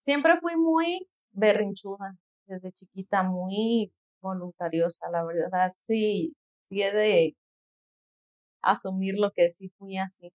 siempre 0.00 0.40
fui 0.40 0.56
muy 0.56 1.08
berrinchuda, 1.32 2.16
desde 2.46 2.72
chiquita 2.72 3.22
muy 3.22 3.92
voluntariosa, 4.20 5.08
la 5.10 5.24
verdad, 5.24 5.72
sí, 5.86 6.34
sí 6.68 6.82
he 6.82 6.92
de 6.92 7.36
asumir 8.62 9.14
lo 9.18 9.30
que 9.32 9.48
sí 9.50 9.70
fui 9.78 9.96
así. 9.98 10.32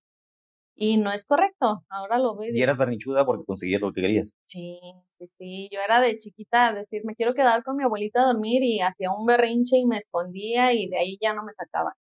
Y 0.75 0.97
no 0.97 1.11
es 1.11 1.25
correcto, 1.25 1.83
ahora 1.89 2.19
lo 2.19 2.35
veo. 2.35 2.51
Y 2.53 2.61
eras 2.61 2.77
berrinchuda 2.77 3.25
porque 3.25 3.45
conseguías 3.45 3.81
lo 3.81 3.91
que 3.91 4.01
querías. 4.01 4.35
Sí, 4.43 4.79
sí, 5.09 5.27
sí. 5.27 5.69
Yo 5.71 5.79
era 5.81 5.99
de 6.01 6.17
chiquita 6.19 6.71
decir, 6.71 7.01
me 7.03 7.15
quiero 7.15 7.33
quedar 7.33 7.63
con 7.63 7.77
mi 7.77 7.83
abuelita 7.83 8.21
a 8.21 8.27
dormir 8.27 8.63
y 8.63 8.79
hacía 8.81 9.11
un 9.11 9.25
berrinche 9.25 9.77
y 9.77 9.85
me 9.87 9.97
escondía 9.97 10.73
y 10.73 10.87
de 10.87 10.97
ahí 10.99 11.17
ya 11.19 11.33
no 11.33 11.43
me 11.43 11.53
sacaba. 11.53 11.93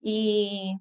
Y 0.00 0.78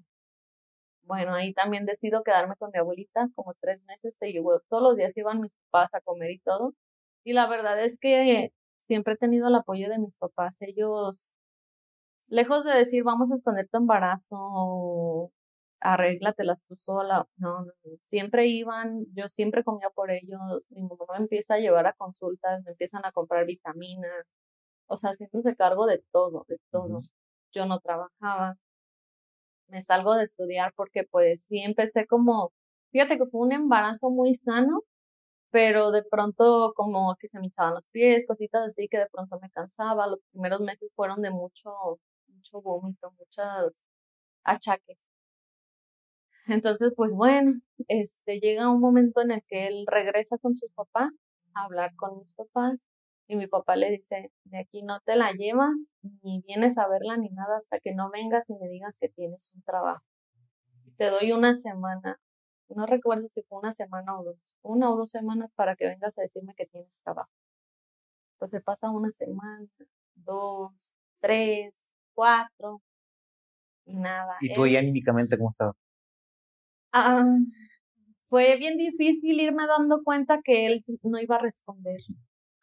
bueno, 1.03 1.33
ahí 1.33 1.53
también 1.53 1.85
decido 1.85 2.23
quedarme 2.23 2.55
con 2.57 2.71
mi 2.71 2.79
abuelita 2.79 3.29
como 3.35 3.53
tres 3.59 3.81
meses. 3.85 4.15
Te 4.19 4.27
digo, 4.27 4.61
todos 4.69 4.83
los 4.83 4.95
días 4.97 5.17
iban 5.17 5.41
mis 5.41 5.51
papás 5.71 5.93
a 5.95 6.01
comer 6.01 6.31
y 6.31 6.39
todo. 6.39 6.73
Y 7.23 7.33
la 7.33 7.47
verdad 7.47 7.83
es 7.83 7.99
que 7.99 8.53
siempre 8.79 9.15
he 9.15 9.17
tenido 9.17 9.47
el 9.47 9.55
apoyo 9.55 9.89
de 9.89 9.99
mis 9.99 10.13
papás. 10.15 10.57
Ellos, 10.61 11.35
lejos 12.27 12.65
de 12.65 12.73
decir, 12.73 13.03
vamos 13.03 13.31
a 13.31 13.35
esconder 13.35 13.67
tu 13.69 13.77
embarazo, 13.77 15.31
arréglatelas 15.81 16.59
tú 16.67 16.75
sola, 16.77 17.27
no, 17.37 17.65
no, 17.65 17.71
siempre 18.09 18.47
iban, 18.47 19.05
yo 19.13 19.29
siempre 19.29 19.63
comía 19.63 19.89
por 19.89 20.11
ellos, 20.11 20.39
mi 20.69 20.81
mamá 20.83 21.05
me 21.13 21.17
empieza 21.19 21.55
a 21.55 21.59
llevar 21.59 21.87
a 21.87 21.93
consultas, 21.93 22.63
me 22.65 22.71
empiezan 22.71 23.05
a 23.05 23.11
comprar 23.11 23.45
vitaminas, 23.45 24.37
o 24.87 24.97
sea, 24.97 25.13
siempre 25.13 25.41
se 25.41 25.55
cargo 25.55 25.85
de 25.87 26.03
todo, 26.11 26.45
de 26.49 26.59
todo. 26.71 26.99
Yo 27.51 27.65
no 27.65 27.79
trabajaba, 27.79 28.57
me 29.69 29.81
salgo 29.81 30.15
de 30.15 30.23
estudiar 30.25 30.73
porque 30.75 31.03
pues 31.05 31.43
sí 31.47 31.59
empecé 31.61 32.07
como, 32.07 32.53
fíjate 32.91 33.17
que 33.17 33.25
fue 33.27 33.41
un 33.41 33.53
embarazo 33.53 34.09
muy 34.11 34.35
sano, 34.35 34.83
pero 35.51 35.91
de 35.91 36.03
pronto 36.03 36.73
como 36.75 37.15
que 37.19 37.27
se 37.29 37.39
me 37.39 37.47
echaban 37.47 37.75
los 37.75 37.85
pies, 37.91 38.27
cositas 38.27 38.63
así 38.67 38.87
que 38.89 38.99
de 38.99 39.07
pronto 39.11 39.39
me 39.41 39.49
cansaba. 39.51 40.07
Los 40.07 40.19
primeros 40.31 40.61
meses 40.61 40.91
fueron 40.95 41.21
de 41.21 41.31
mucho, 41.31 41.99
mucho 42.27 42.61
vómito, 42.61 43.11
muchos 43.17 43.73
achaques. 44.43 44.97
Entonces, 46.47 46.91
pues 46.95 47.13
bueno, 47.15 47.53
este 47.87 48.39
llega 48.39 48.69
un 48.69 48.81
momento 48.81 49.21
en 49.21 49.31
el 49.31 49.43
que 49.47 49.67
él 49.67 49.85
regresa 49.87 50.37
con 50.37 50.55
su 50.55 50.67
papá 50.71 51.11
a 51.53 51.63
hablar 51.65 51.95
con 51.95 52.17
mis 52.19 52.33
papás 52.33 52.79
y 53.29 53.35
mi 53.35 53.45
papá 53.45 53.75
le 53.75 53.91
dice, 53.91 54.31
de 54.45 54.57
aquí 54.57 54.81
no 54.81 54.99
te 55.01 55.15
la 55.15 55.31
llevas, 55.33 55.93
ni 56.23 56.41
vienes 56.41 56.79
a 56.79 56.87
verla 56.87 57.15
ni 57.15 57.29
nada 57.29 57.57
hasta 57.57 57.79
que 57.79 57.93
no 57.93 58.09
vengas 58.09 58.49
y 58.49 58.55
me 58.55 58.67
digas 58.67 58.97
que 58.99 59.07
tienes 59.07 59.53
un 59.53 59.61
trabajo. 59.61 60.03
Te 60.97 61.11
doy 61.11 61.31
una 61.31 61.55
semana, 61.55 62.19
no 62.69 62.87
recuerdo 62.87 63.27
si 63.29 63.43
fue 63.43 63.59
una 63.59 63.71
semana 63.71 64.19
o 64.19 64.23
dos, 64.23 64.55
una 64.63 64.91
o 64.91 64.97
dos 64.97 65.11
semanas 65.11 65.51
para 65.53 65.75
que 65.75 65.85
vengas 65.85 66.17
a 66.17 66.23
decirme 66.23 66.55
que 66.55 66.65
tienes 66.65 66.91
trabajo. 67.03 67.29
Pues 68.39 68.49
se 68.49 68.61
pasa 68.61 68.89
una 68.89 69.11
semana, 69.11 69.67
dos, 70.15 70.91
tres, 71.19 71.75
cuatro, 72.15 72.81
y 73.85 73.95
nada. 73.95 74.37
¿Y 74.41 74.55
tú 74.55 74.65
ya 74.65 74.79
anímicamente 74.79 75.37
cómo 75.37 75.49
estaba? 75.49 75.73
Ah, 76.91 77.37
fue 78.27 78.55
bien 78.57 78.75
difícil 78.75 79.39
irme 79.39 79.67
dando 79.67 80.03
cuenta 80.03 80.41
que 80.43 80.65
él 80.65 80.83
no 81.03 81.19
iba 81.19 81.35
a 81.35 81.39
responder. 81.39 81.99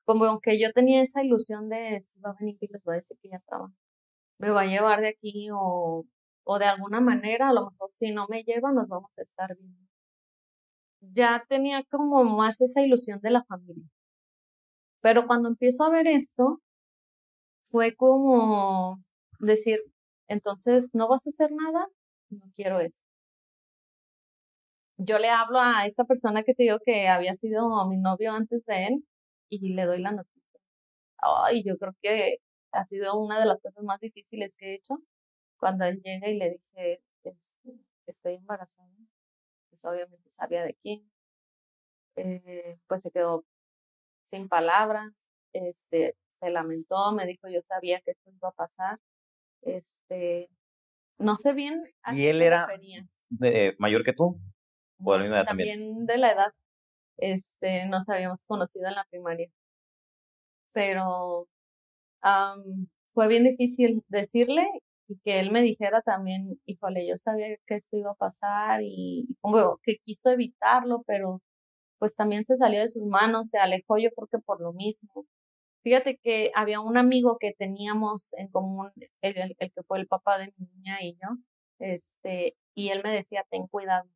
Como 0.06 0.40
que 0.40 0.58
yo 0.60 0.72
tenía 0.72 1.02
esa 1.02 1.22
ilusión 1.24 1.68
de 1.68 2.02
si 2.06 2.20
va 2.20 2.30
a 2.30 2.36
venir 2.40 2.56
y 2.60 2.68
les 2.68 2.82
va 2.88 2.94
a 2.94 2.96
decir 2.96 3.18
que 3.20 3.28
ya 3.30 3.40
trabaja. 3.46 3.74
Me 4.38 4.50
va 4.50 4.62
a 4.62 4.66
llevar 4.66 5.00
de 5.02 5.08
aquí 5.08 5.48
o, 5.52 6.06
o 6.44 6.58
de 6.58 6.66
alguna 6.66 7.00
manera, 7.00 7.50
a 7.50 7.52
lo 7.52 7.70
mejor 7.70 7.90
si 7.94 8.12
no 8.12 8.26
me 8.28 8.42
lleva 8.44 8.72
nos 8.72 8.88
vamos 8.88 9.10
a 9.18 9.22
estar 9.22 9.56
viendo. 9.56 9.80
Ya 11.00 11.44
tenía 11.48 11.84
como 11.90 12.24
más 12.24 12.60
esa 12.60 12.82
ilusión 12.82 13.20
de 13.20 13.30
la 13.30 13.44
familia. 13.44 13.84
Pero 15.00 15.26
cuando 15.26 15.48
empiezo 15.48 15.84
a 15.84 15.90
ver 15.90 16.06
esto, 16.06 16.60
fue 17.70 17.94
como 17.94 19.02
decir, 19.40 19.78
entonces, 20.28 20.90
¿no 20.94 21.08
vas 21.08 21.26
a 21.26 21.30
hacer 21.30 21.50
nada? 21.52 21.86
No 22.30 22.46
quiero 22.56 22.80
esto 22.80 23.06
yo 24.98 25.18
le 25.18 25.28
hablo 25.30 25.60
a 25.60 25.86
esta 25.86 26.04
persona 26.04 26.42
que 26.42 26.54
te 26.54 26.64
digo 26.64 26.78
que 26.84 27.08
había 27.08 27.34
sido 27.34 27.86
mi 27.88 27.98
novio 27.98 28.32
antes 28.32 28.64
de 28.66 28.86
él 28.86 29.04
y 29.48 29.74
le 29.74 29.84
doy 29.84 30.00
la 30.00 30.12
noticia. 30.12 30.60
Ay, 31.18 31.62
yo 31.64 31.78
creo 31.78 31.94
que 32.02 32.38
ha 32.72 32.84
sido 32.84 33.18
una 33.18 33.40
de 33.40 33.46
las 33.46 33.60
cosas 33.60 33.82
más 33.84 34.00
difíciles 34.00 34.56
que 34.56 34.72
he 34.72 34.74
hecho 34.74 34.98
cuando 35.58 35.84
él 35.86 36.00
llega 36.02 36.28
y 36.28 36.38
le 36.38 36.50
dije, 36.50 37.02
este, 37.24 37.72
estoy 38.06 38.34
embarazada. 38.34 38.88
Pues 39.70 39.84
obviamente 39.84 40.30
sabía 40.30 40.62
de 40.62 40.74
quién. 40.74 41.10
Eh, 42.16 42.78
pues 42.86 43.02
se 43.02 43.10
quedó 43.10 43.44
sin 44.26 44.48
palabras, 44.48 45.26
este, 45.52 46.16
se 46.30 46.50
lamentó, 46.50 47.12
me 47.12 47.26
dijo, 47.26 47.48
yo 47.48 47.60
sabía 47.62 48.00
que 48.00 48.12
esto 48.12 48.30
iba 48.30 48.48
a 48.48 48.52
pasar. 48.52 48.98
Este, 49.62 50.48
no 51.18 51.36
sé 51.36 51.52
bien. 51.52 51.82
¿Y 52.12 52.26
él 52.26 52.42
era 52.42 52.68
de, 53.28 53.74
mayor 53.78 54.04
que 54.04 54.12
tú? 54.12 54.38
también. 55.44 56.06
de 56.06 56.18
la 56.18 56.32
edad. 56.32 56.52
Este, 57.18 57.86
nos 57.86 58.08
habíamos 58.08 58.44
conocido 58.46 58.88
en 58.88 58.94
la 58.94 59.04
primaria. 59.10 59.50
Pero 60.72 61.48
fue 63.14 63.28
bien 63.28 63.44
difícil 63.44 64.04
decirle 64.08 64.66
y 65.08 65.18
que 65.20 65.40
él 65.40 65.50
me 65.52 65.62
dijera 65.62 66.02
también, 66.02 66.60
híjole, 66.66 67.06
yo 67.08 67.16
sabía 67.16 67.56
que 67.66 67.76
esto 67.76 67.96
iba 67.96 68.12
a 68.12 68.14
pasar 68.14 68.80
y, 68.82 69.28
como 69.40 69.78
que 69.82 69.98
quiso 70.04 70.30
evitarlo, 70.30 71.02
pero 71.06 71.42
pues 71.98 72.14
también 72.16 72.44
se 72.44 72.56
salió 72.56 72.80
de 72.80 72.88
sus 72.88 73.04
manos, 73.06 73.48
se 73.50 73.58
alejó 73.58 73.98
yo 73.98 74.10
creo 74.12 74.28
que 74.28 74.38
por 74.38 74.60
lo 74.60 74.72
mismo. 74.72 75.26
Fíjate 75.84 76.18
que 76.18 76.52
había 76.54 76.80
un 76.80 76.98
amigo 76.98 77.38
que 77.38 77.54
teníamos 77.54 78.34
en 78.34 78.48
común, 78.48 78.90
el, 79.22 79.56
el 79.58 79.72
que 79.72 79.82
fue 79.84 79.98
el 80.00 80.08
papá 80.08 80.38
de 80.38 80.52
mi 80.58 80.66
niña 80.66 80.98
y 81.02 81.14
yo, 81.14 81.28
este, 81.78 82.56
y 82.74 82.90
él 82.90 83.02
me 83.04 83.12
decía, 83.12 83.46
ten 83.50 83.66
cuidado, 83.68 84.08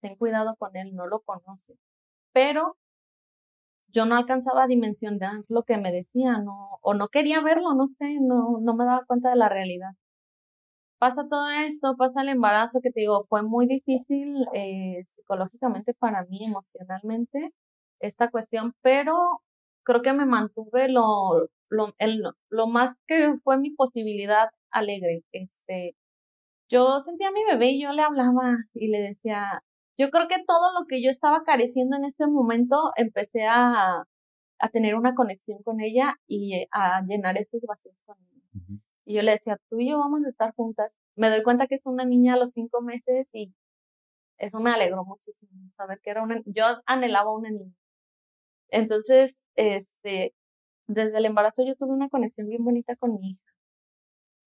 ten 0.00 0.16
cuidado 0.16 0.56
con 0.58 0.76
él, 0.76 0.94
no 0.94 1.06
lo 1.06 1.20
conoce. 1.20 1.74
Pero 2.36 2.76
yo 3.88 4.04
no 4.04 4.14
alcanzaba 4.14 4.64
a 4.64 4.66
dimensionar 4.66 5.44
lo 5.48 5.62
que 5.62 5.78
me 5.78 5.90
decía, 5.90 6.36
no, 6.38 6.78
o 6.82 6.92
no 6.92 7.08
quería 7.08 7.40
verlo, 7.40 7.72
no 7.74 7.88
sé, 7.88 8.18
no, 8.20 8.58
no 8.60 8.74
me 8.76 8.84
daba 8.84 9.06
cuenta 9.06 9.30
de 9.30 9.36
la 9.36 9.48
realidad. 9.48 9.92
Pasa 10.98 11.26
todo 11.30 11.48
esto, 11.48 11.96
pasa 11.96 12.20
el 12.20 12.28
embarazo 12.28 12.80
que 12.82 12.90
te 12.90 13.00
digo, 13.00 13.24
fue 13.30 13.42
muy 13.42 13.66
difícil 13.66 14.34
eh, 14.52 15.02
psicológicamente 15.06 15.94
para 15.94 16.24
mí, 16.26 16.44
emocionalmente, 16.44 17.54
esta 18.00 18.30
cuestión, 18.30 18.74
pero 18.82 19.14
creo 19.84 20.02
que 20.02 20.12
me 20.12 20.26
mantuve 20.26 20.88
lo, 20.88 21.48
lo, 21.70 21.94
el, 21.98 22.22
lo 22.50 22.66
más 22.66 22.96
que 23.06 23.34
fue 23.44 23.56
mi 23.58 23.70
posibilidad 23.70 24.50
alegre. 24.70 25.22
Este, 25.32 25.96
yo 26.68 27.00
sentía 27.00 27.28
a 27.28 27.32
mi 27.32 27.44
bebé 27.44 27.70
y 27.72 27.82
yo 27.82 27.92
le 27.92 28.02
hablaba 28.02 28.56
y 28.74 28.88
le 28.88 29.00
decía, 29.00 29.62
yo 29.98 30.10
creo 30.10 30.28
que 30.28 30.44
todo 30.46 30.72
lo 30.78 30.86
que 30.86 31.02
yo 31.02 31.10
estaba 31.10 31.42
careciendo 31.44 31.96
en 31.96 32.04
este 32.04 32.26
momento, 32.26 32.92
empecé 32.96 33.44
a, 33.46 34.04
a 34.58 34.68
tener 34.70 34.94
una 34.94 35.14
conexión 35.14 35.62
con 35.62 35.80
ella 35.80 36.16
y 36.26 36.66
a 36.70 37.02
llenar 37.02 37.38
esos 37.38 37.62
vacíos 37.62 37.96
con 38.04 38.16
ella. 38.18 38.80
Y 39.04 39.14
yo 39.14 39.22
le 39.22 39.32
decía, 39.32 39.58
tú 39.70 39.80
y 39.80 39.90
yo 39.90 39.98
vamos 39.98 40.24
a 40.24 40.28
estar 40.28 40.52
juntas. 40.54 40.92
Me 41.16 41.30
doy 41.30 41.42
cuenta 41.42 41.66
que 41.66 41.76
es 41.76 41.86
una 41.86 42.04
niña 42.04 42.34
a 42.34 42.36
los 42.38 42.52
cinco 42.52 42.82
meses 42.82 43.28
y 43.32 43.54
eso 44.38 44.60
me 44.60 44.70
alegró 44.70 45.04
muchísimo, 45.04 45.50
saber 45.76 46.00
que 46.02 46.10
era 46.10 46.22
una, 46.22 46.42
yo 46.46 46.64
anhelaba 46.86 47.32
una 47.34 47.50
niña. 47.50 47.72
Entonces, 48.68 49.42
este, 49.54 50.34
desde 50.88 51.18
el 51.18 51.26
embarazo 51.26 51.64
yo 51.64 51.74
tuve 51.76 51.92
una 51.92 52.08
conexión 52.08 52.48
bien 52.48 52.64
bonita 52.64 52.96
con 52.96 53.14
mi 53.14 53.30
hija. 53.30 53.42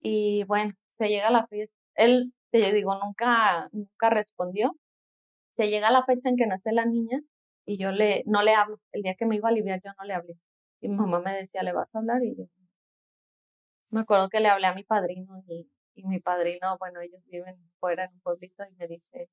Y 0.01 0.43
bueno, 0.45 0.73
se 0.91 1.09
llega 1.09 1.31
la 1.31 1.47
fiesta. 1.47 1.75
Él, 1.95 2.33
te 2.51 2.73
digo, 2.73 2.95
nunca, 3.03 3.69
nunca 3.71 4.09
respondió 4.09 4.75
se 5.59 5.69
llega 5.69 5.91
la 5.91 6.05
fecha 6.05 6.29
en 6.29 6.37
que 6.37 6.47
nace 6.47 6.71
la 6.71 6.85
niña 6.85 7.19
y 7.65 7.77
yo 7.77 7.91
le, 7.91 8.23
no 8.25 8.43
le 8.43 8.55
hablo. 8.55 8.79
El 8.93 9.01
día 9.01 9.15
que 9.15 9.25
me 9.25 9.35
iba 9.35 9.49
a 9.49 9.51
aliviar 9.51 9.81
yo 9.83 9.91
no 9.99 10.05
le 10.05 10.13
hablé. 10.13 10.35
Y 10.79 10.87
mi 10.87 10.95
mamá 10.95 11.19
me 11.19 11.35
decía, 11.35 11.63
¿le 11.63 11.73
vas 11.73 11.93
a 11.93 11.99
hablar? 11.99 12.23
Y 12.23 12.33
yo 12.37 12.45
me 13.89 13.99
acuerdo 13.99 14.29
que 14.29 14.39
le 14.39 14.47
hablé 14.47 14.67
a 14.67 14.73
mi 14.73 14.85
padrino 14.85 15.43
y, 15.47 15.69
y 15.95 16.07
mi 16.07 16.21
padrino, 16.21 16.77
bueno, 16.79 17.01
ellos 17.01 17.21
viven 17.25 17.57
fuera 17.77 18.05
en 18.05 18.13
un 18.13 18.21
pueblito 18.21 18.63
y 18.63 18.73
me 18.75 18.87
dice, 18.87 19.29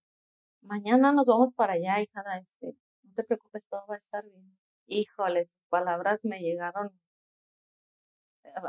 mañana 0.62 1.12
nos 1.12 1.26
vamos 1.26 1.52
para 1.54 1.74
allá, 1.74 2.00
hija, 2.00 2.24
este, 2.42 2.74
no 3.04 3.14
te 3.14 3.22
preocupes, 3.22 3.62
todo 3.70 3.86
va 3.88 3.94
a 3.94 3.98
estar 3.98 4.24
bien. 4.24 4.58
Híjole, 4.86 5.46
sus 5.46 5.62
palabras 5.68 6.24
me 6.24 6.40
llegaron 6.40 6.90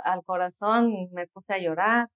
al 0.04 0.24
corazón, 0.24 1.10
me 1.12 1.26
puse 1.26 1.56
a 1.56 1.60
llorar. 1.60 2.10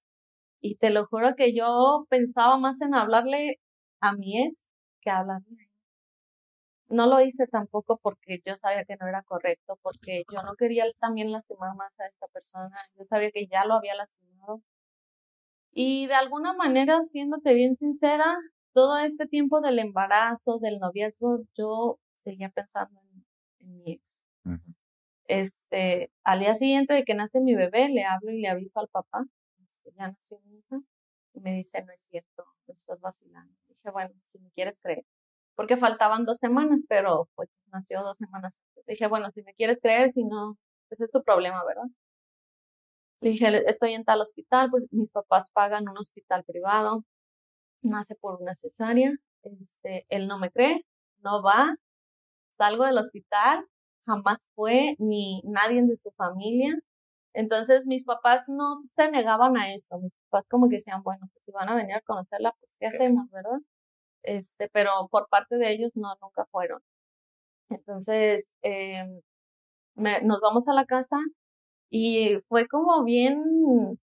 Y 0.59 0.75
te 0.75 0.91
lo 0.91 1.07
juro 1.07 1.35
que 1.35 1.55
yo 1.55 2.05
pensaba 2.09 2.59
más 2.59 2.81
en 2.81 2.93
hablarle 2.93 3.59
a 4.01 4.13
mi 4.13 4.43
ex 4.43 4.70
que 5.01 5.09
hablan 5.09 5.45
No 6.89 7.07
lo 7.07 7.21
hice 7.21 7.47
tampoco 7.47 7.97
porque 8.01 8.41
yo 8.45 8.57
sabía 8.57 8.85
que 8.85 8.97
no 8.97 9.07
era 9.07 9.23
correcto, 9.23 9.79
porque 9.81 10.23
yo 10.31 10.43
no 10.43 10.55
quería 10.55 10.85
también 10.99 11.31
lastimar 11.31 11.75
más 11.75 11.97
a 11.99 12.07
esta 12.07 12.27
persona. 12.27 12.75
Yo 12.97 13.05
sabía 13.05 13.31
que 13.31 13.47
ya 13.47 13.65
lo 13.65 13.75
había 13.75 13.95
lastimado. 13.95 14.61
Y 15.73 16.07
de 16.07 16.15
alguna 16.15 16.53
manera, 16.53 17.05
siéndote 17.05 17.53
bien 17.53 17.75
sincera, 17.75 18.35
todo 18.73 18.97
este 18.99 19.27
tiempo 19.27 19.61
del 19.61 19.79
embarazo, 19.79 20.59
del 20.59 20.79
noviazgo, 20.79 21.43
yo 21.57 21.99
seguía 22.15 22.49
pensando 22.49 22.99
en, 23.59 23.81
mi 23.83 23.93
ex. 23.93 24.23
Este, 25.27 26.11
al 26.23 26.39
día 26.39 26.55
siguiente 26.55 26.93
de 26.93 27.05
que 27.05 27.15
nace 27.15 27.39
mi 27.39 27.55
bebé, 27.55 27.89
le 27.89 28.03
hablo 28.03 28.31
y 28.31 28.41
le 28.41 28.49
aviso 28.49 28.79
al 28.81 28.89
papá, 28.89 29.23
este, 29.63 29.91
ya 29.97 30.09
nació 30.09 30.39
mi 30.41 30.57
hija, 30.57 30.77
y 31.33 31.39
me 31.39 31.53
dice, 31.53 31.83
no 31.83 31.93
es 31.93 32.01
cierto, 32.01 32.45
estás 32.67 32.99
vacilando. 32.99 33.55
Dije, 33.83 33.91
bueno, 33.91 34.11
si 34.25 34.39
me 34.39 34.51
quieres 34.51 34.79
creer. 34.81 35.03
Porque 35.55 35.77
faltaban 35.77 36.25
dos 36.25 36.37
semanas, 36.39 36.83
pero 36.87 37.29
pues 37.35 37.49
nació 37.71 38.03
dos 38.03 38.17
semanas. 38.17 38.53
Dije, 38.87 39.07
bueno, 39.07 39.31
si 39.31 39.43
me 39.43 39.53
quieres 39.53 39.81
creer, 39.81 40.09
si 40.09 40.23
no, 40.23 40.57
pues 40.89 41.01
es 41.01 41.11
tu 41.11 41.23
problema, 41.23 41.63
¿verdad? 41.65 41.85
Le 43.21 43.31
dije, 43.31 43.69
estoy 43.69 43.93
en 43.93 44.03
tal 44.03 44.21
hospital, 44.21 44.69
pues 44.71 44.87
mis 44.91 45.11
papás 45.11 45.51
pagan 45.51 45.87
un 45.89 45.97
hospital 45.97 46.43
privado, 46.43 47.03
nace 47.81 48.15
por 48.15 48.41
una 48.41 48.55
cesárea, 48.55 49.11
este, 49.43 50.05
él 50.09 50.27
no 50.27 50.39
me 50.39 50.51
cree, 50.51 50.85
no 51.19 51.43
va, 51.43 51.75
salgo 52.51 52.85
del 52.85 52.97
hospital, 52.97 53.65
jamás 54.07 54.49
fue, 54.55 54.95
ni 54.99 55.41
nadie 55.45 55.83
de 55.83 55.97
su 55.97 56.11
familia, 56.11 56.77
entonces 57.33 57.85
mis 57.85 58.03
papás 58.03 58.49
no 58.49 58.79
se 58.95 59.11
negaban 59.11 59.57
a 59.57 59.73
eso, 59.73 59.99
mis 59.99 60.13
papás 60.29 60.47
como 60.49 60.69
que 60.69 60.77
decían, 60.77 61.03
bueno, 61.03 61.27
pues 61.33 61.45
si 61.45 61.51
van 61.51 61.69
a 61.69 61.75
venir 61.75 61.95
a 61.95 62.01
conocerla, 62.01 62.53
pues 62.59 62.75
¿qué 62.79 62.87
hacemos, 62.87 63.29
verdad? 63.29 63.59
Este, 64.23 64.69
pero 64.69 64.91
por 65.11 65.27
parte 65.29 65.57
de 65.57 65.71
ellos 65.73 65.91
no, 65.95 66.15
nunca 66.21 66.45
fueron. 66.51 66.81
Entonces, 67.69 68.53
eh, 68.63 69.05
nos 69.95 70.41
vamos 70.41 70.67
a 70.67 70.73
la 70.73 70.85
casa 70.85 71.17
y 71.89 72.39
fue 72.49 72.67
como 72.67 73.03
bien, 73.03 73.99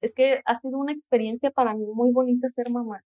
es 0.00 0.14
que 0.14 0.42
ha 0.44 0.54
sido 0.56 0.78
una 0.78 0.92
experiencia 0.92 1.50
para 1.50 1.74
mí 1.74 1.86
muy 1.86 2.12
bonita 2.12 2.48
ser 2.50 2.70
mamá. 2.70 3.02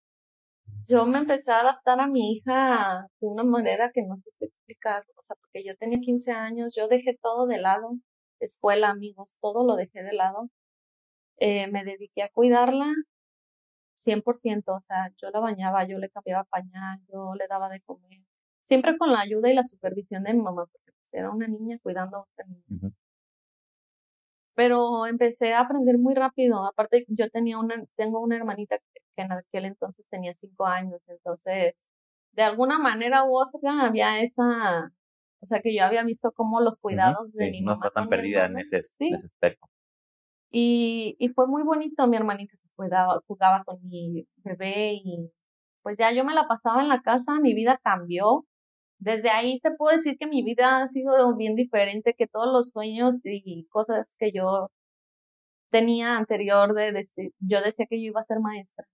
Yo 0.88 1.05
me 1.05 1.19
empecé 1.19 1.51
a 1.51 1.61
adaptar 1.61 1.99
a 1.99 2.07
mi 2.07 2.34
hija 2.34 3.07
de 3.21 3.27
una 3.27 3.43
manera 3.43 3.91
que 3.93 4.01
no 4.03 4.17
sé 4.17 4.45
explicar, 4.45 5.03
o 5.15 5.23
sea, 5.23 5.36
porque 5.41 5.63
yo 5.63 5.75
tenía 5.77 5.99
15 5.99 6.32
años, 6.32 6.73
yo 6.75 6.88
dejé 6.88 7.17
todo 7.21 7.47
de 7.47 7.59
lado, 7.59 7.91
escuela, 8.39 8.89
amigos, 8.89 9.30
todo 9.41 9.65
lo 9.65 9.75
dejé 9.75 10.03
de 10.03 10.13
lado. 10.13 10.49
Eh, 11.38 11.67
me 11.71 11.84
dediqué 11.86 12.23
a 12.23 12.30
cuidarla. 12.30 12.88
100%, 14.00 14.76
o 14.76 14.82
sea, 14.82 15.12
yo 15.18 15.30
la 15.30 15.39
bañaba, 15.39 15.86
yo 15.86 15.97
le 15.97 16.10
cambiaba 16.10 16.45
pañal, 16.45 17.00
yo 17.12 17.34
le 17.36 17.47
daba 17.47 17.70
de 17.70 17.82
comer, 17.82 18.22
siempre 18.64 18.97
con 18.97 19.12
la 19.12 19.22
ayuda 19.22 19.52
y 19.52 19.54
la 19.54 19.64
supervisión 19.64 20.24
de 20.24 20.34
mi 20.34 20.41
mamá, 20.41 20.66
porque 20.72 20.91
pues, 20.91 21.14
era 21.14 21.30
una 21.30 21.47
niña 21.47 21.78
cuidando 21.82 22.18
a 22.18 22.22
otra 22.22 22.45
niña. 22.45 22.91
Pero 24.56 25.06
empecé 25.06 25.54
a 25.54 25.62
aprender 25.62 25.97
muy 25.97 26.16
rápido, 26.16 26.66
aparte 26.66 27.06
yo 27.08 27.30
tenía 27.30 27.58
una, 27.58 27.84
tengo 27.95 28.20
una 28.22 28.36
hermanita 28.36 28.78
que 29.16 29.22
en 29.22 29.32
aquel 29.32 29.66
entonces 29.66 30.08
tenía 30.10 30.34
cinco 30.36 30.66
años, 30.66 31.02
entonces 31.08 31.91
de 32.34 32.43
alguna 32.43 32.80
manera 32.80 33.26
u 33.26 33.38
otra 33.38 33.86
había 33.86 34.22
esa, 34.22 34.93
o 35.41 35.45
sea 35.45 35.62
que 35.62 35.76
yo 35.76 35.84
había 35.84 36.04
visto 36.04 36.32
cómo 36.32 36.62
los 36.62 36.78
cuidados 36.78 37.34
de 37.34 37.52
mi 37.52 37.62
mamá. 37.62 37.80
No 37.80 37.86
está 37.86 37.91
tan 37.91 38.08
perdida 38.08 38.45
en 38.45 38.60
ese, 38.60 38.78
en 39.00 39.16
ese 39.16 39.26
aspecto. 39.26 39.68
Y, 40.52 41.16
y 41.20 41.30
fue 41.30 41.47
muy 41.47 41.64
bonito, 41.64 42.08
mi 42.08 42.18
hermanita 42.18 42.56
cuidaba, 42.80 43.21
jugaba 43.27 43.63
con 43.65 43.77
mi 43.84 44.25
bebé 44.38 44.93
y 44.93 45.30
pues 45.84 45.97
ya 45.97 46.13
yo 46.13 46.23
me 46.23 46.34
la 46.34 46.47
pasaba 46.47 46.82
en 46.82 46.88
la 46.88 47.01
casa, 47.01 47.34
mi 47.41 47.53
vida 47.53 47.80
cambió. 47.84 48.45
Desde 48.99 49.30
ahí 49.30 49.59
te 49.59 49.71
puedo 49.71 49.95
decir 49.95 50.17
que 50.17 50.27
mi 50.27 50.43
vida 50.43 50.82
ha 50.82 50.88
sido 50.88 51.36
bien 51.36 51.55
diferente, 51.55 52.15
que 52.17 52.27
todos 52.27 52.47
los 52.53 52.69
sueños 52.71 53.19
y 53.25 53.65
cosas 53.67 54.07
que 54.17 54.32
yo 54.34 54.69
tenía 55.71 56.17
anterior 56.17 56.73
de 56.73 56.91
decir, 56.93 57.32
yo 57.39 57.61
decía 57.61 57.86
que 57.89 58.01
yo 58.01 58.07
iba 58.07 58.21
a 58.21 58.23
ser 58.23 58.39
maestra. 58.39 58.86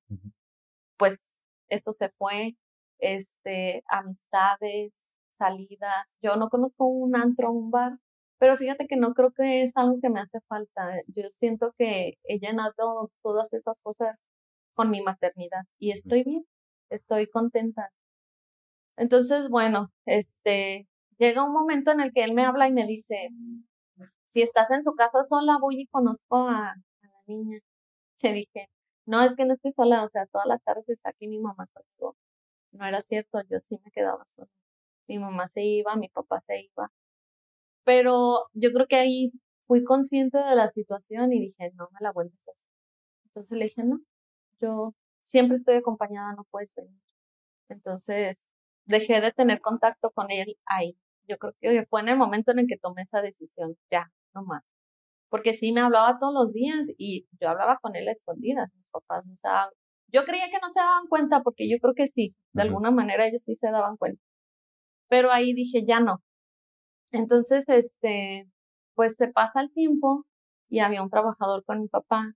Pues 0.98 1.28
eso 1.70 1.92
se 1.92 2.10
fue, 2.18 2.56
este, 3.00 3.84
amistades, 3.88 4.94
salidas. 5.34 6.06
Yo 6.22 6.36
no 6.38 6.50
conozco 6.50 6.86
un 6.86 7.16
antro, 7.16 7.52
un 7.52 7.72
bar, 7.72 7.98
pero 8.40 8.58
fíjate 8.58 8.88
que 8.88 8.98
no 8.98 9.14
creo 9.14 9.32
que 9.32 9.64
es 9.64 9.76
algo 9.78 10.00
que 10.02 10.10
me 10.10 10.20
hace 10.22 10.40
falta. 10.48 11.02
Yo 11.08 11.24
siento 11.36 11.74
que 11.78 12.18
he 12.24 12.40
llenado 12.40 13.12
todas 13.22 13.54
esas 13.54 13.80
cosas 13.82 14.18
con 14.76 14.90
mi 14.92 15.02
maternidad 15.02 15.64
y 15.80 15.92
estoy 15.92 16.24
bien, 16.24 16.46
estoy 16.90 17.28
contenta. 17.28 17.92
Entonces, 18.98 19.50
bueno, 19.50 19.92
este, 20.06 20.88
llega 21.18 21.44
un 21.44 21.54
momento 21.54 21.92
en 21.92 22.02
el 22.02 22.14
que 22.14 22.24
él 22.24 22.34
me 22.34 22.46
habla 22.46 22.68
y 22.68 22.74
me 22.74 22.86
dice, 22.88 23.30
si 24.28 24.42
estás 24.42 24.72
en 24.72 24.84
tu 24.84 24.96
casa 24.96 25.24
sola, 25.24 25.58
voy 25.60 25.82
y 25.82 25.88
conozco 25.88 26.48
a, 26.48 26.72
a 26.72 26.76
la 27.04 27.22
niña. 27.28 27.60
Le 28.22 28.34
dije, 28.34 28.70
no, 29.06 29.24
es 29.24 29.36
que 29.36 29.46
no 29.46 29.54
estoy 29.54 29.72
sola, 29.72 30.04
o 30.04 30.10
sea, 30.10 30.26
todas 30.28 30.48
las 30.48 30.64
tardes 30.64 30.90
está 30.90 31.10
aquí 31.10 31.28
mi 31.28 31.40
mamá 31.40 31.68
conmigo. 31.74 32.18
No 32.72 32.86
era 32.86 33.02
cierto, 33.02 33.42
yo 33.50 33.60
sí 33.60 33.80
me 33.84 33.92
quedaba 33.92 34.26
sola. 34.26 34.50
Mi 35.08 35.20
mamá 35.20 35.48
se 35.48 35.64
iba, 35.64 35.96
mi 35.96 36.10
papá 36.10 36.42
se 36.42 36.62
iba. 36.62 36.92
Pero 37.86 38.50
yo 38.54 38.74
creo 38.74 38.88
que 38.88 38.98
ahí 38.98 39.32
fui 39.68 39.84
consciente 39.84 40.38
de 40.38 40.56
la 40.56 40.68
situación 40.68 41.32
y 41.34 41.40
dije, 41.40 41.72
no 41.76 41.88
me 41.94 42.00
la 42.02 42.12
vuelves 42.12 42.48
a 42.48 42.52
hacer. 42.52 42.70
Entonces 43.28 43.58
le 43.58 43.66
dije, 43.66 43.84
no, 43.84 44.00
yo 44.60 44.94
siempre 45.24 45.56
estoy 45.56 45.76
acompañada, 45.76 46.34
no 46.34 46.46
puedes 46.52 46.74
venir. 46.76 47.00
Entonces 47.70 48.52
dejé 48.86 49.22
de 49.22 49.32
tener 49.32 49.62
contacto 49.62 50.12
con 50.12 50.32
él 50.32 50.58
ahí. 50.66 50.98
Yo 51.28 51.38
creo 51.38 51.54
que 51.60 51.86
fue 51.88 52.02
en 52.02 52.10
el 52.10 52.18
momento 52.18 52.52
en 52.52 52.60
el 52.60 52.68
que 52.68 52.78
tomé 52.78 53.04
esa 53.04 53.22
decisión, 53.22 53.76
ya, 53.90 54.12
no 54.34 54.44
más. 54.44 54.64
Porque 55.30 55.54
sí 55.54 55.72
me 55.72 55.82
hablaba 55.82 56.20
todos 56.20 56.34
los 56.34 56.54
días 56.54 56.88
y 56.98 57.28
yo 57.40 57.50
hablaba 57.50 57.80
con 57.82 57.96
él 57.96 58.08
a 58.08 58.12
escondidas. 58.12 58.72
Mis 58.76 58.90
papás 58.90 59.26
no 59.26 59.36
se 59.36 59.48
daban. 59.48 59.74
Yo 60.08 60.24
creía 60.24 60.50
que 60.50 60.60
no 60.62 60.70
se 60.70 60.80
daban 60.80 61.08
cuenta 61.08 61.42
porque 61.42 61.70
yo 61.70 61.78
creo 61.80 61.94
que 61.96 62.08
sí, 62.08 62.36
de 62.54 62.62
alguna 62.62 62.92
manera 62.92 63.28
ellos 63.28 63.44
sí 63.44 63.54
se 63.56 63.70
daban 63.70 63.98
cuenta. 63.98 64.22
Pero 65.10 65.32
ahí 65.32 65.54
dije, 65.54 65.84
ya 65.86 66.00
no, 66.00 66.22
entonces, 67.16 67.68
este, 67.70 68.48
pues 68.96 69.16
se 69.16 69.28
pasa 69.30 69.62
el 69.62 69.72
tiempo 69.72 70.26
y 70.70 70.80
había 70.80 71.04
un 71.04 71.10
trabajador 71.10 71.64
con 71.66 71.82
mi 71.82 71.88
papá. 71.88 72.34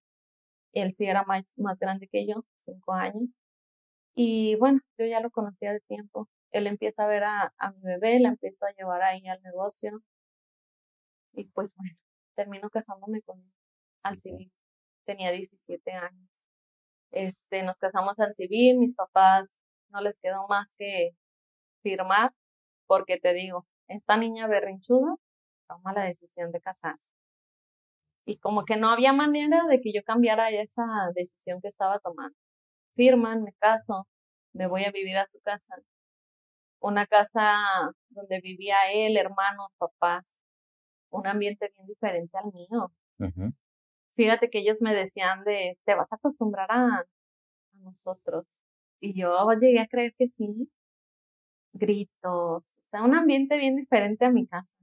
Él 0.74 0.94
sí 0.94 1.06
era 1.06 1.24
más, 1.24 1.54
más 1.58 1.80
grande 1.80 2.08
que 2.08 2.28
yo, 2.28 2.46
cinco 2.62 2.94
años. 2.94 3.30
Y 4.16 4.56
bueno, 4.58 4.82
yo 4.98 5.06
ya 5.06 5.20
lo 5.22 5.32
conocía 5.32 5.74
de 5.74 5.82
tiempo. 5.82 6.30
Él 6.52 6.68
empieza 6.68 7.04
a 7.06 7.08
ver 7.08 7.24
a, 7.24 7.54
a 7.58 7.72
mi 7.72 7.82
bebé, 7.84 8.20
la 8.20 8.30
empiezo 8.30 8.66
a 8.66 8.74
llevar 8.74 9.02
ahí 9.04 9.28
al 9.28 9.42
negocio. 9.44 10.02
Y 11.34 11.46
pues 11.46 11.76
bueno, 11.76 11.98
termino 12.36 12.70
casándome 12.70 13.22
con 13.22 13.40
él 13.40 13.52
al 14.04 14.20
civil. 14.20 14.52
Tenía 15.06 15.32
17 15.32 15.92
años. 15.92 16.48
Este, 17.12 17.64
nos 17.64 17.80
casamos 17.80 18.20
al 18.20 18.34
civil, 18.36 18.78
mis 18.78 18.96
papás 18.96 19.60
no 19.90 20.02
les 20.02 20.18
quedó 20.20 20.48
más 20.48 20.76
que 20.78 21.12
firmar, 21.84 22.34
porque 22.88 23.18
te 23.20 23.34
digo, 23.34 23.66
esta 23.90 24.18
niña 24.18 24.48
berrinchuda 24.48 25.16
toma 25.68 25.94
la 25.94 26.04
decisión 26.04 26.52
de 26.52 26.62
casarse. 26.62 27.14
Y 28.26 28.38
como 28.38 28.64
que 28.64 28.78
no 28.78 28.90
había 28.90 29.12
manera 29.12 29.66
de 29.68 29.82
que 29.82 29.92
yo 29.92 30.04
cambiara 30.04 30.50
esa 30.52 30.86
decisión 31.16 31.62
que 31.62 31.68
estaba 31.68 32.00
tomando. 32.00 32.36
Firman, 32.96 33.44
me 33.44 33.54
caso, 33.54 34.08
me 34.54 34.68
voy 34.68 34.86
a 34.86 34.92
vivir 34.92 35.18
a 35.18 35.28
su 35.28 35.40
casa. 35.42 35.76
Una 36.80 37.08
casa 37.08 37.58
donde 38.10 38.40
vivía 38.42 38.78
él, 38.94 39.18
hermanos, 39.18 39.72
papás. 39.78 40.26
Un 41.10 41.26
ambiente 41.28 41.72
bien 41.76 41.88
diferente 41.88 42.38
al 42.38 42.52
mío. 42.54 42.92
Fíjate 44.16 44.50
que 44.50 44.60
ellos 44.60 44.82
me 44.82 44.94
decían 44.94 45.44
de, 45.44 45.78
te 45.86 45.96
vas 45.96 46.12
a 46.14 46.18
acostumbrar 46.18 46.72
a, 46.72 47.00
a 47.00 47.06
nosotros. 47.80 48.46
Y 49.00 49.20
yo 49.20 49.50
llegué 49.60 49.80
a 49.80 49.88
creer 49.88 50.14
que 50.18 50.28
sí 50.28 50.70
gritos, 51.80 52.78
o 52.80 52.84
sea, 52.84 53.04
un 53.04 53.16
ambiente 53.16 53.58
bien 53.58 53.76
diferente 53.76 54.26
a 54.26 54.32
mi 54.32 54.48
casa. 54.48 54.76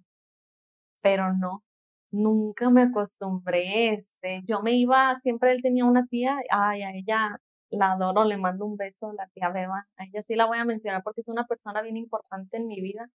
Pero 1.02 1.32
no, 1.34 1.62
nunca 2.10 2.70
me 2.70 2.82
acostumbré, 2.82 3.94
este, 3.94 4.42
yo 4.46 4.62
me 4.62 4.72
iba, 4.72 5.14
siempre 5.16 5.52
él 5.52 5.62
tenía 5.62 5.84
una 5.84 6.06
tía, 6.06 6.36
ay, 6.50 6.82
a 6.82 6.92
ella 6.94 7.40
la 7.70 7.92
adoro, 7.92 8.24
le 8.24 8.36
mando 8.36 8.64
un 8.66 8.76
beso, 8.76 9.12
la 9.12 9.28
tía 9.28 9.50
Beba, 9.50 9.86
a 9.96 10.04
ella 10.04 10.22
sí 10.22 10.34
la 10.36 10.46
voy 10.46 10.58
a 10.58 10.64
mencionar 10.64 11.02
porque 11.02 11.20
es 11.22 11.28
una 11.28 11.46
persona 11.46 11.82
bien 11.82 11.96
importante 11.96 12.56
en 12.56 12.66
mi 12.66 12.80
vida 12.80 13.08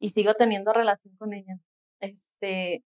y 0.00 0.10
sigo 0.10 0.34
teniendo 0.34 0.72
relación 0.72 1.16
con 1.16 1.34
ella. 1.34 1.58
Este, 2.00 2.84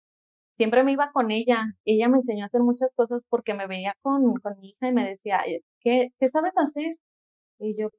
siempre 0.54 0.84
me 0.84 0.92
iba 0.92 1.12
con 1.12 1.30
ella, 1.30 1.74
ella 1.84 2.08
me 2.08 2.18
enseñó 2.18 2.44
a 2.44 2.46
hacer 2.46 2.62
muchas 2.62 2.94
cosas 2.94 3.22
porque 3.28 3.54
me 3.54 3.66
veía 3.66 3.94
con, 4.02 4.34
mi 4.60 4.70
hija 4.70 4.88
y 4.88 4.92
me 4.92 5.08
decía, 5.08 5.42
¿qué, 5.80 6.10
qué 6.18 6.28
sabes 6.28 6.52
hacer? 6.56 6.96
Y 7.58 7.76
yo, 7.78 7.90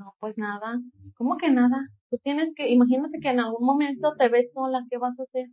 no, 0.00 0.14
pues 0.18 0.38
nada. 0.38 0.80
¿Cómo 1.14 1.36
que 1.36 1.50
nada? 1.50 1.88
Tú 2.10 2.18
tienes 2.18 2.50
que, 2.56 2.68
imagínate 2.70 3.20
que 3.20 3.28
en 3.28 3.40
algún 3.40 3.66
momento 3.66 4.14
te 4.16 4.28
ves 4.28 4.52
sola, 4.52 4.84
¿qué 4.90 4.96
vas 4.98 5.20
a 5.20 5.24
hacer? 5.24 5.48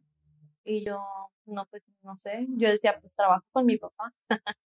Y 0.64 0.86
yo, 0.86 1.00
no, 1.46 1.66
pues 1.70 1.84
no 2.02 2.18
sé. 2.18 2.48
Yo 2.58 2.70
decía, 2.70 2.98
pues 3.02 3.14
trabajo 3.16 3.46
con 3.52 3.66
mi 3.66 3.78
papá. 3.78 4.14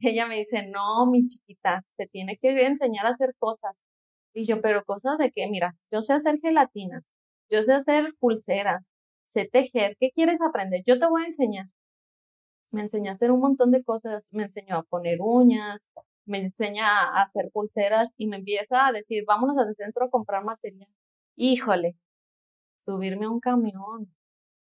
Ella 0.00 0.26
me 0.26 0.36
dice, 0.38 0.66
no, 0.68 1.06
mi 1.06 1.26
chiquita, 1.28 1.84
te 1.96 2.06
tiene 2.06 2.38
que 2.38 2.66
enseñar 2.66 3.06
a 3.06 3.10
hacer 3.10 3.34
cosas. 3.38 3.74
Y 4.34 4.46
yo, 4.46 4.60
pero 4.62 4.84
cosas 4.84 5.18
de 5.18 5.30
qué? 5.32 5.46
Mira, 5.48 5.76
yo 5.92 6.02
sé 6.02 6.14
hacer 6.14 6.38
gelatinas, 6.40 7.04
yo 7.50 7.62
sé 7.62 7.74
hacer 7.74 8.14
pulseras, 8.20 8.84
sé 9.26 9.48
tejer, 9.50 9.96
¿qué 10.00 10.10
quieres 10.12 10.40
aprender? 10.42 10.82
Yo 10.86 10.98
te 10.98 11.06
voy 11.06 11.22
a 11.24 11.26
enseñar. 11.26 11.66
Me 12.70 12.82
enseñó 12.82 13.10
a 13.10 13.14
hacer 13.14 13.30
un 13.32 13.40
montón 13.40 13.70
de 13.70 13.82
cosas, 13.84 14.28
me 14.32 14.44
enseñó 14.44 14.76
a 14.76 14.82
poner 14.84 15.18
uñas, 15.20 15.86
me 16.26 16.38
enseña 16.38 16.86
a 16.88 17.22
hacer 17.22 17.50
pulseras 17.52 18.12
y 18.16 18.26
me 18.28 18.36
empieza 18.38 18.86
a 18.86 18.92
decir, 18.92 19.24
vámonos 19.26 19.56
al 19.58 19.74
centro 19.76 20.06
a 20.06 20.10
comprar 20.10 20.44
material. 20.44 20.90
Híjole, 21.36 21.96
subirme 22.80 23.26
a 23.26 23.30
un 23.30 23.40
camión. 23.40 24.12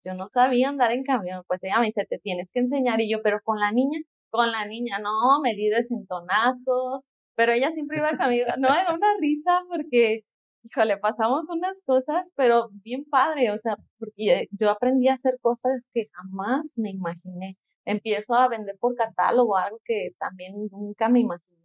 Yo 0.05 0.15
no 0.15 0.27
sabía 0.29 0.69
andar 0.71 0.93
en 0.93 1.05
camión. 1.05 1.43
Pues 1.49 1.65
ella 1.65 1.81
me 1.81 1.87
dice, 1.87 2.07
te 2.09 2.19
tienes 2.19 2.51
que 2.53 2.61
enseñar. 2.61 3.01
Y 3.01 3.11
yo, 3.11 3.23
pero 3.23 3.41
con 3.45 3.59
la 3.61 3.73
niña, 3.73 4.01
con 4.31 4.53
la 4.53 4.67
niña, 4.67 4.99
no, 5.01 5.41
me 5.43 5.55
di 5.55 5.69
desentonazos. 5.69 7.03
Pero 7.37 7.53
ella 7.53 7.71
siempre 7.71 7.99
iba 7.99 8.17
conmigo. 8.17 8.47
No, 8.59 8.69
era 8.69 8.95
una 8.95 9.09
risa 9.21 9.63
porque, 9.69 10.23
híjole, 10.65 10.99
pasamos 10.99 11.49
unas 11.51 11.83
cosas, 11.85 12.31
pero 12.37 12.69
bien 12.85 13.05
padre. 13.05 13.51
O 13.53 13.59
sea, 13.59 13.77
porque 13.99 14.49
yo 14.53 14.71
aprendí 14.71 15.09
a 15.09 15.15
hacer 15.15 15.39
cosas 15.41 15.83
que 15.93 16.09
jamás 16.13 16.73
me 16.77 16.91
imaginé 16.91 17.57
empiezo 17.87 18.35
a 18.35 18.49
vender 18.49 18.77
por 18.79 18.95
catálogo, 18.95 19.57
algo 19.57 19.81
que 19.85 20.11
también 20.19 20.69
nunca 20.71 21.09
me 21.09 21.21
imaginé. 21.21 21.57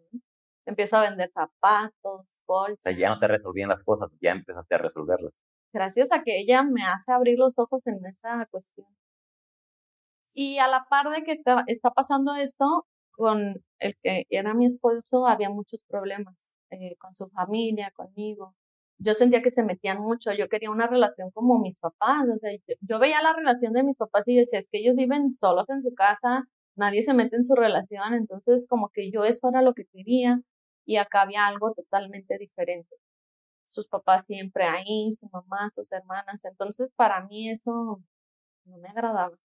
Empiezo 0.65 0.97
a 0.97 1.01
vender 1.01 1.29
zapatos, 1.31 2.27
bolsas. 2.47 2.79
O 2.79 2.83
sea, 2.83 2.97
ya 2.97 3.09
no 3.09 3.19
te 3.19 3.27
resolvían 3.27 3.69
las 3.69 3.83
cosas, 3.83 4.09
ya 4.21 4.31
empezaste 4.31 4.75
a 4.75 4.77
resolverlas. 4.77 5.33
Gracias 5.73 6.11
a 6.11 6.21
que 6.23 6.39
ella 6.39 6.63
me 6.63 6.83
hace 6.83 7.11
abrir 7.11 7.37
los 7.37 7.57
ojos 7.57 7.85
en 7.87 8.05
esa 8.05 8.45
cuestión. 8.51 8.87
Y 10.33 10.59
a 10.59 10.67
la 10.67 10.85
par 10.89 11.09
de 11.09 11.23
que 11.23 11.31
está, 11.31 11.63
está 11.67 11.91
pasando 11.91 12.35
esto, 12.35 12.85
con 13.11 13.55
el 13.79 13.95
que 14.01 14.25
era 14.29 14.53
mi 14.53 14.65
esposo 14.65 15.27
había 15.27 15.49
muchos 15.49 15.83
problemas 15.89 16.55
eh, 16.69 16.95
con 16.97 17.15
su 17.15 17.27
familia, 17.29 17.91
conmigo 17.91 18.55
yo 19.03 19.13
sentía 19.15 19.41
que 19.41 19.49
se 19.49 19.63
metían 19.63 19.99
mucho, 19.99 20.31
yo 20.33 20.47
quería 20.47 20.69
una 20.69 20.87
relación 20.87 21.31
como 21.31 21.59
mis 21.59 21.79
papás, 21.79 22.27
o 22.33 22.37
sea, 22.37 22.51
yo, 22.81 22.99
veía 22.99 23.21
la 23.21 23.33
relación 23.33 23.73
de 23.73 23.83
mis 23.83 23.97
papás 23.97 24.27
y 24.27 24.35
decía, 24.35 24.59
es 24.59 24.69
que 24.69 24.79
ellos 24.79 24.95
viven 24.95 25.33
solos 25.33 25.69
en 25.71 25.81
su 25.81 25.93
casa, 25.95 26.47
nadie 26.75 27.01
se 27.01 27.13
mete 27.13 27.35
en 27.35 27.43
su 27.43 27.55
relación, 27.55 28.13
entonces 28.13 28.67
como 28.69 28.89
que 28.89 29.11
yo 29.11 29.25
eso 29.25 29.49
era 29.49 29.61
lo 29.63 29.73
que 29.73 29.85
quería 29.85 30.41
y 30.85 30.97
acá 30.97 31.23
había 31.23 31.47
algo 31.47 31.73
totalmente 31.73 32.37
diferente. 32.37 32.95
Sus 33.67 33.87
papás 33.87 34.25
siempre 34.25 34.65
ahí, 34.65 35.11
su 35.13 35.27
mamá, 35.31 35.69
sus 35.71 35.91
hermanas, 35.91 36.45
entonces 36.45 36.91
para 36.95 37.25
mí 37.25 37.49
eso 37.49 38.01
no 38.65 38.77
me 38.77 38.89
agradaba. 38.89 39.35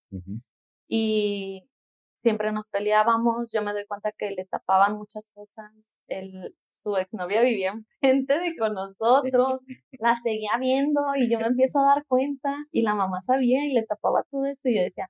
Y 0.89 1.69
siempre 2.15 2.53
nos 2.53 2.69
peleábamos, 2.69 3.53
yo 3.53 3.63
me 3.63 3.73
doy 3.73 3.87
cuenta 3.87 4.13
que 4.13 4.33
le 4.33 4.45
tapaban 4.45 4.97
muchas 4.97 5.31
cosas, 5.31 5.96
el, 6.09 6.55
su 6.71 6.97
exnovia 6.97 7.43
vivía 7.43 7.75
enfrente 8.01 8.39
de 8.39 8.57
con 8.57 8.75
nosotros, 8.75 9.61
la 9.93 10.17
seguía 10.23 10.59
viendo 10.61 11.01
y 11.17 11.31
yo 11.31 11.39
me 11.39 11.47
empiezo 11.47 11.81
a 11.81 11.95
dar 11.95 12.05
cuenta 12.07 12.55
y 12.73 12.83
la 12.83 12.95
mamá 12.95 13.23
sabía 13.23 13.65
y 13.67 13.73
le 13.73 13.85
tapaba 13.87 14.25
todo 14.31 14.47
esto 14.47 14.69
y 14.69 14.77
yo 14.77 14.83
decía, 14.83 15.09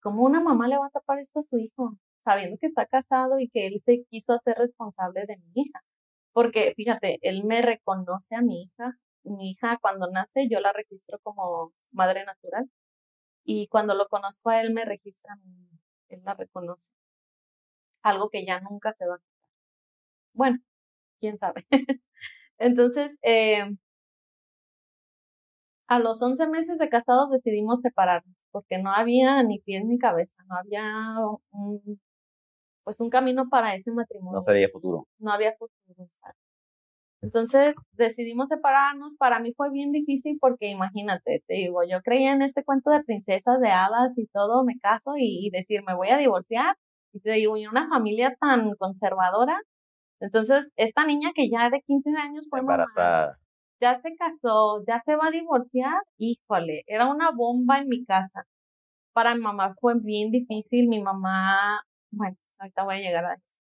¿cómo 0.00 0.24
una 0.24 0.40
mamá 0.40 0.68
le 0.68 0.78
va 0.78 0.86
a 0.86 0.90
tapar 0.90 1.18
esto 1.18 1.40
a 1.40 1.44
su 1.44 1.58
hijo? 1.58 1.98
Sabiendo 2.24 2.58
que 2.58 2.66
está 2.66 2.86
casado 2.86 3.38
y 3.38 3.48
que 3.48 3.66
él 3.66 3.80
se 3.84 4.04
quiso 4.10 4.34
hacer 4.34 4.56
responsable 4.58 5.26
de 5.26 5.36
mi 5.36 5.62
hija. 5.62 5.80
Porque 6.32 6.74
fíjate, 6.76 7.18
él 7.22 7.44
me 7.44 7.62
reconoce 7.62 8.36
a 8.36 8.42
mi 8.42 8.64
hija. 8.64 8.98
Mi 9.24 9.52
hija 9.52 9.78
cuando 9.80 10.10
nace 10.10 10.48
yo 10.48 10.60
la 10.60 10.72
registro 10.72 11.18
como 11.22 11.72
madre 11.92 12.24
natural 12.24 12.70
y 13.44 13.68
cuando 13.68 13.94
lo 13.94 14.08
conozco 14.08 14.50
a 14.50 14.60
él 14.60 14.72
me 14.72 14.84
registra 14.84 15.38
él 16.08 16.22
la 16.24 16.34
reconoce. 16.34 16.90
Algo 18.02 18.30
que 18.30 18.44
ya 18.46 18.60
nunca 18.60 18.92
se 18.92 19.06
va 19.06 19.16
a. 19.16 19.35
Bueno, 20.36 20.58
quién 21.20 21.38
sabe. 21.38 21.66
Entonces, 22.58 23.16
eh, 23.22 23.64
a 25.88 25.98
los 25.98 26.20
11 26.20 26.48
meses 26.48 26.78
de 26.78 26.88
casados 26.88 27.30
decidimos 27.30 27.80
separarnos 27.80 28.36
porque 28.50 28.78
no 28.78 28.92
había 28.92 29.42
ni 29.42 29.60
pies 29.60 29.84
ni 29.84 29.98
cabeza, 29.98 30.36
no 30.48 30.56
había 30.56 30.82
un, 31.50 32.00
pues 32.84 33.00
un 33.00 33.10
camino 33.10 33.48
para 33.48 33.74
ese 33.74 33.92
matrimonio. 33.92 34.40
No 34.44 34.52
había 34.52 34.68
futuro. 34.68 35.06
No 35.18 35.32
había 35.32 35.52
futuro. 35.56 36.08
Entonces 37.22 37.76
decidimos 37.92 38.48
separarnos. 38.48 39.12
Para 39.18 39.40
mí 39.40 39.52
fue 39.56 39.70
bien 39.70 39.90
difícil 39.92 40.38
porque 40.40 40.68
imagínate, 40.68 41.42
te 41.46 41.54
digo, 41.54 41.80
yo 41.88 42.00
creía 42.02 42.32
en 42.32 42.42
este 42.42 42.62
cuento 42.62 42.90
de 42.90 43.02
princesas, 43.04 43.60
de 43.60 43.70
hadas 43.70 44.16
y 44.18 44.26
todo, 44.26 44.64
me 44.64 44.78
caso 44.78 45.12
y, 45.18 45.50
decir, 45.50 45.82
me 45.86 45.94
voy 45.94 46.08
a 46.08 46.18
divorciar. 46.18 46.76
Y 47.12 47.20
te 47.20 47.32
digo, 47.32 47.56
en 47.56 47.68
una 47.68 47.88
familia 47.88 48.36
tan 48.40 48.74
conservadora. 48.76 49.60
Entonces, 50.20 50.70
esta 50.76 51.04
niña 51.04 51.30
que 51.34 51.48
ya 51.50 51.70
de 51.70 51.80
15 51.82 52.10
años 52.18 52.46
fue 52.50 52.60
embarazada. 52.60 53.38
ya 53.80 53.96
se 53.96 54.14
casó, 54.16 54.82
ya 54.86 54.98
se 54.98 55.16
va 55.16 55.28
a 55.28 55.30
divorciar, 55.30 56.00
híjole, 56.18 56.84
era 56.86 57.06
una 57.10 57.30
bomba 57.32 57.78
en 57.78 57.88
mi 57.88 58.04
casa. 58.04 58.46
Para 59.12 59.34
mi 59.34 59.42
mamá 59.42 59.74
fue 59.80 59.94
bien 60.00 60.30
difícil, 60.30 60.88
mi 60.88 61.02
mamá, 61.02 61.80
bueno, 62.10 62.36
ahorita 62.58 62.84
voy 62.84 62.96
a 62.96 63.00
llegar 63.00 63.24
a 63.26 63.34
eso. 63.34 63.60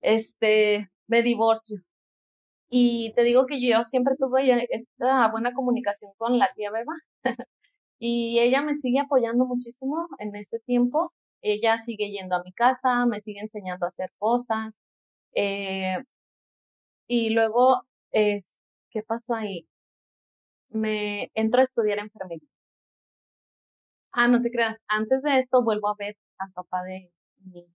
Este, 0.00 0.88
me 1.08 1.22
divorcio 1.22 1.82
y 2.70 3.12
te 3.14 3.22
digo 3.22 3.46
que 3.46 3.60
yo 3.60 3.82
siempre 3.84 4.14
tuve 4.18 4.66
esta 4.70 5.30
buena 5.30 5.52
comunicación 5.54 6.12
con 6.18 6.38
la 6.38 6.50
tía 6.54 6.70
Beba 6.70 6.92
y 7.98 8.38
ella 8.40 8.62
me 8.62 8.74
sigue 8.74 9.00
apoyando 9.00 9.46
muchísimo 9.46 10.06
en 10.18 10.36
este 10.36 10.58
tiempo. 10.60 11.12
Ella 11.42 11.78
sigue 11.78 12.10
yendo 12.10 12.36
a 12.36 12.42
mi 12.42 12.52
casa, 12.52 13.06
me 13.06 13.20
sigue 13.20 13.40
enseñando 13.40 13.86
a 13.86 13.90
hacer 13.90 14.10
cosas. 14.18 14.74
Eh, 15.34 15.96
y 17.06 17.30
luego, 17.30 17.86
es, 18.10 18.58
¿qué 18.90 19.02
pasó 19.02 19.34
ahí? 19.34 19.68
Me 20.70 21.30
entro 21.34 21.60
a 21.60 21.64
estudiar 21.64 21.98
enfermería. 21.98 22.48
Ah, 24.12 24.28
no 24.28 24.40
te 24.42 24.50
creas, 24.50 24.82
antes 24.88 25.22
de 25.22 25.38
esto 25.38 25.62
vuelvo 25.62 25.88
a 25.88 25.94
ver 25.98 26.16
al 26.38 26.52
papá 26.52 26.82
de 26.82 27.12
mi 27.44 27.66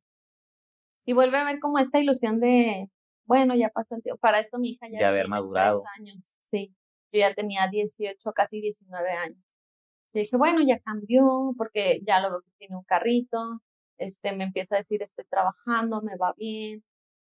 y 1.06 1.14
vuelve 1.14 1.38
a 1.38 1.44
ver 1.44 1.60
como 1.60 1.80
esta 1.80 2.00
ilusión 2.00 2.40
de 2.40 2.90
bueno, 3.26 3.56
ya 3.56 3.70
pasó 3.70 3.96
el 3.96 4.04
tiempo. 4.04 4.20
Para 4.20 4.40
esto 4.40 4.58
mi 4.60 4.72
hija 4.72 4.88
ya, 4.90 5.00
ya 5.00 5.10
haber 5.10 5.28
madurado. 5.28 5.84
años. 5.98 6.18
Sí, 6.44 6.76
yo 7.12 7.20
ya 7.20 7.34
tenía 7.34 7.68
18, 7.68 8.34
casi 8.34 8.62
19 8.62 9.12
años. 9.12 9.38
Y 10.14 10.20
dije, 10.20 10.38
bueno, 10.38 10.62
ya 10.62 10.80
cambió 10.80 11.54
porque 11.58 12.02
ya 12.06 12.20
lo 12.20 12.32
veo 12.32 12.42
que 12.42 12.52
tiene 12.58 12.76
un 12.76 12.84
carrito. 12.84 13.62
Este, 13.98 14.34
me 14.34 14.44
empieza 14.44 14.76
a 14.76 14.80
decir, 14.80 15.02
estoy 15.02 15.26
trabajando, 15.26 16.02
me 16.02 16.18
va 16.18 16.34
bien, 16.38 16.84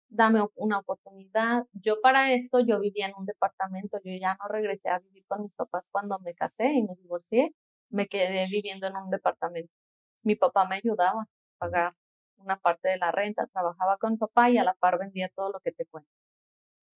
dame 0.09 0.41
una 0.55 0.79
oportunidad. 0.79 1.65
Yo 1.73 2.01
para 2.01 2.33
esto, 2.33 2.59
yo 2.61 2.79
vivía 2.79 3.07
en 3.07 3.13
un 3.17 3.25
departamento, 3.25 3.99
yo 4.03 4.13
ya 4.19 4.37
no 4.41 4.47
regresé 4.49 4.89
a 4.89 4.99
vivir 4.99 5.25
con 5.27 5.43
mis 5.43 5.53
papás 5.55 5.87
cuando 5.91 6.19
me 6.19 6.33
casé 6.35 6.71
y 6.73 6.83
me 6.83 6.95
divorcié, 6.95 7.53
me 7.89 8.07
quedé 8.07 8.45
viviendo 8.49 8.87
en 8.87 8.97
un 8.97 9.09
departamento. 9.09 9.71
Mi 10.23 10.35
papá 10.35 10.67
me 10.67 10.77
ayudaba 10.77 11.23
a 11.23 11.27
pagar 11.59 11.93
una 12.37 12.57
parte 12.57 12.89
de 12.89 12.97
la 12.97 13.11
renta, 13.11 13.47
trabajaba 13.47 13.97
con 13.97 14.17
papá 14.17 14.49
y 14.49 14.57
a 14.57 14.63
la 14.63 14.73
par 14.75 14.99
vendía 14.99 15.29
todo 15.35 15.51
lo 15.51 15.59
que 15.61 15.71
te 15.71 15.85
cuento. 15.85 16.09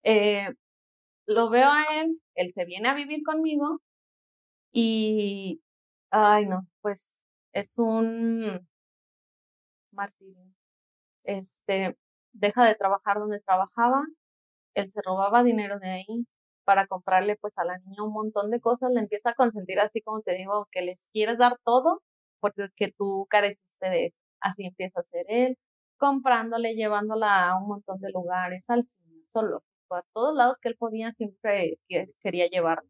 Eh, 0.04 0.50
lo 1.28 1.50
veo 1.50 1.70
a 1.70 1.86
él, 2.02 2.22
él 2.36 2.54
se 2.54 2.66
viene 2.66 2.90
a 2.90 2.96
vivir 2.96 3.24
conmigo 3.24 3.82
y, 4.74 5.62
ay 6.12 6.46
no, 6.48 6.68
pues 6.82 7.26
es 7.54 7.78
un 7.80 8.68
martirio. 9.92 10.46
Este, 11.24 11.98
deja 12.34 12.66
de 12.66 12.76
trabajar 12.76 13.20
donde 13.20 13.40
trabajaba, 13.42 14.04
él 14.76 14.92
se 14.92 15.02
robaba 15.04 15.44
dinero 15.44 15.80
de 15.80 15.90
ahí 15.90 16.28
para 16.66 16.88
comprarle 16.88 17.36
pues 17.38 17.58
a 17.58 17.66
la 17.66 17.78
niña 17.80 18.04
un 18.04 18.14
montón 18.14 18.52
de 18.52 18.62
cosas, 18.62 18.92
le 18.92 19.02
empieza 19.02 19.32
a 19.32 19.36
consentir 19.36 19.80
así 19.80 20.02
como 20.02 20.22
te 20.22 20.34
digo, 20.36 20.68
que 20.72 20.82
les 20.82 21.00
quieres 21.14 21.40
dar 21.40 21.58
todo 21.64 22.02
porque 22.40 22.94
tú 22.98 23.28
careciste 23.30 23.90
de 23.90 24.06
eso. 24.08 24.18
Así 24.42 24.66
empieza 24.66 25.00
a 25.00 25.04
ser 25.04 25.26
él, 25.30 25.58
comprándole, 25.98 26.76
llevándola 26.76 27.50
a 27.50 27.58
un 27.58 27.68
montón 27.68 28.00
de 28.02 28.12
lugares, 28.12 28.70
al 28.70 28.86
cine, 28.86 29.24
solo, 29.30 29.64
a 29.92 30.04
todos 30.14 30.36
lados 30.36 30.58
que 30.60 30.70
él 30.70 30.76
podía, 30.78 31.14
siempre 31.14 31.78
quería 32.22 32.48
llevarlo. 32.48 32.90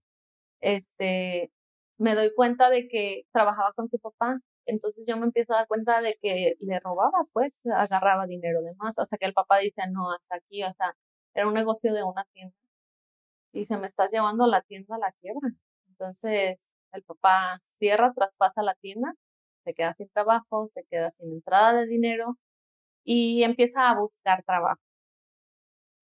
Este, 0.62 1.52
me 2.00 2.16
doy 2.16 2.34
cuenta 2.36 2.70
de 2.70 2.88
que 2.88 3.24
trabajaba 3.34 3.74
con 3.74 3.89
su 3.89 4.00
papá, 4.00 4.39
entonces 4.66 5.03
yo 5.07 5.18
me 5.18 5.26
empiezo 5.26 5.53
a 5.53 5.57
dar 5.57 5.68
cuenta 5.68 6.01
de 6.01 6.18
que 6.22 6.55
le 6.59 6.80
robaba, 6.80 7.26
pues, 7.34 7.61
agarraba 7.68 8.28
dinero 8.28 8.61
de 8.61 8.74
más, 8.76 8.99
hasta 8.99 9.18
que 9.18 9.26
el 9.26 9.34
papá 9.34 9.59
dice, 9.59 9.84
no, 9.91 10.11
hasta 10.11 10.38
aquí, 10.38 10.64
o 10.64 10.74
sea, 10.74 10.95
era 11.34 11.47
un 11.47 11.53
negocio 11.53 11.93
de 11.93 12.03
una 12.03 12.26
tienda. 12.34 12.55
Y 13.53 13.66
se 13.66 13.78
me 13.78 13.88
está 13.88 14.07
llevando 14.07 14.47
la 14.47 14.61
tienda 14.61 14.95
a 14.95 14.99
la 14.99 15.11
quiebra. 15.14 15.49
Entonces, 15.89 16.74
el 16.91 17.03
papá 17.03 17.59
cierra, 17.66 18.14
traspasa 18.14 18.64
la 18.64 18.76
tienda 18.76 19.14
se 19.64 19.74
queda 19.74 19.93
sin 19.93 20.09
trabajo, 20.09 20.68
se 20.70 20.84
queda 20.86 21.11
sin 21.11 21.32
entrada 21.34 21.74
de 21.82 21.88
dinero 21.88 22.38
y 23.03 23.43
empieza 23.43 23.89
a 23.89 23.99
buscar 23.99 24.43
trabajo. 24.43 24.82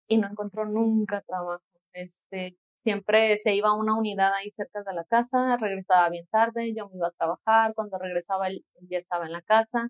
Y 0.08 0.18
no 0.18 0.28
encontró 0.28 0.64
nunca 0.66 1.22
trabajo. 1.22 1.64
Este, 1.92 2.56
siempre 2.82 3.36
se 3.36 3.54
iba 3.54 3.68
a 3.68 3.74
una 3.74 3.96
unidad 3.96 4.32
ahí 4.34 4.50
cerca 4.50 4.82
de 4.82 4.92
la 4.92 5.04
casa, 5.04 5.56
regresaba 5.56 6.08
bien 6.10 6.26
tarde, 6.26 6.74
yo 6.74 6.88
me 6.88 6.96
iba 6.96 7.08
a 7.08 7.12
trabajar, 7.12 7.74
cuando 7.74 7.96
regresaba 7.98 8.48
él 8.48 8.64
ya 8.90 8.98
estaba 8.98 9.26
en 9.26 9.32
la 9.32 9.42
casa, 9.42 9.88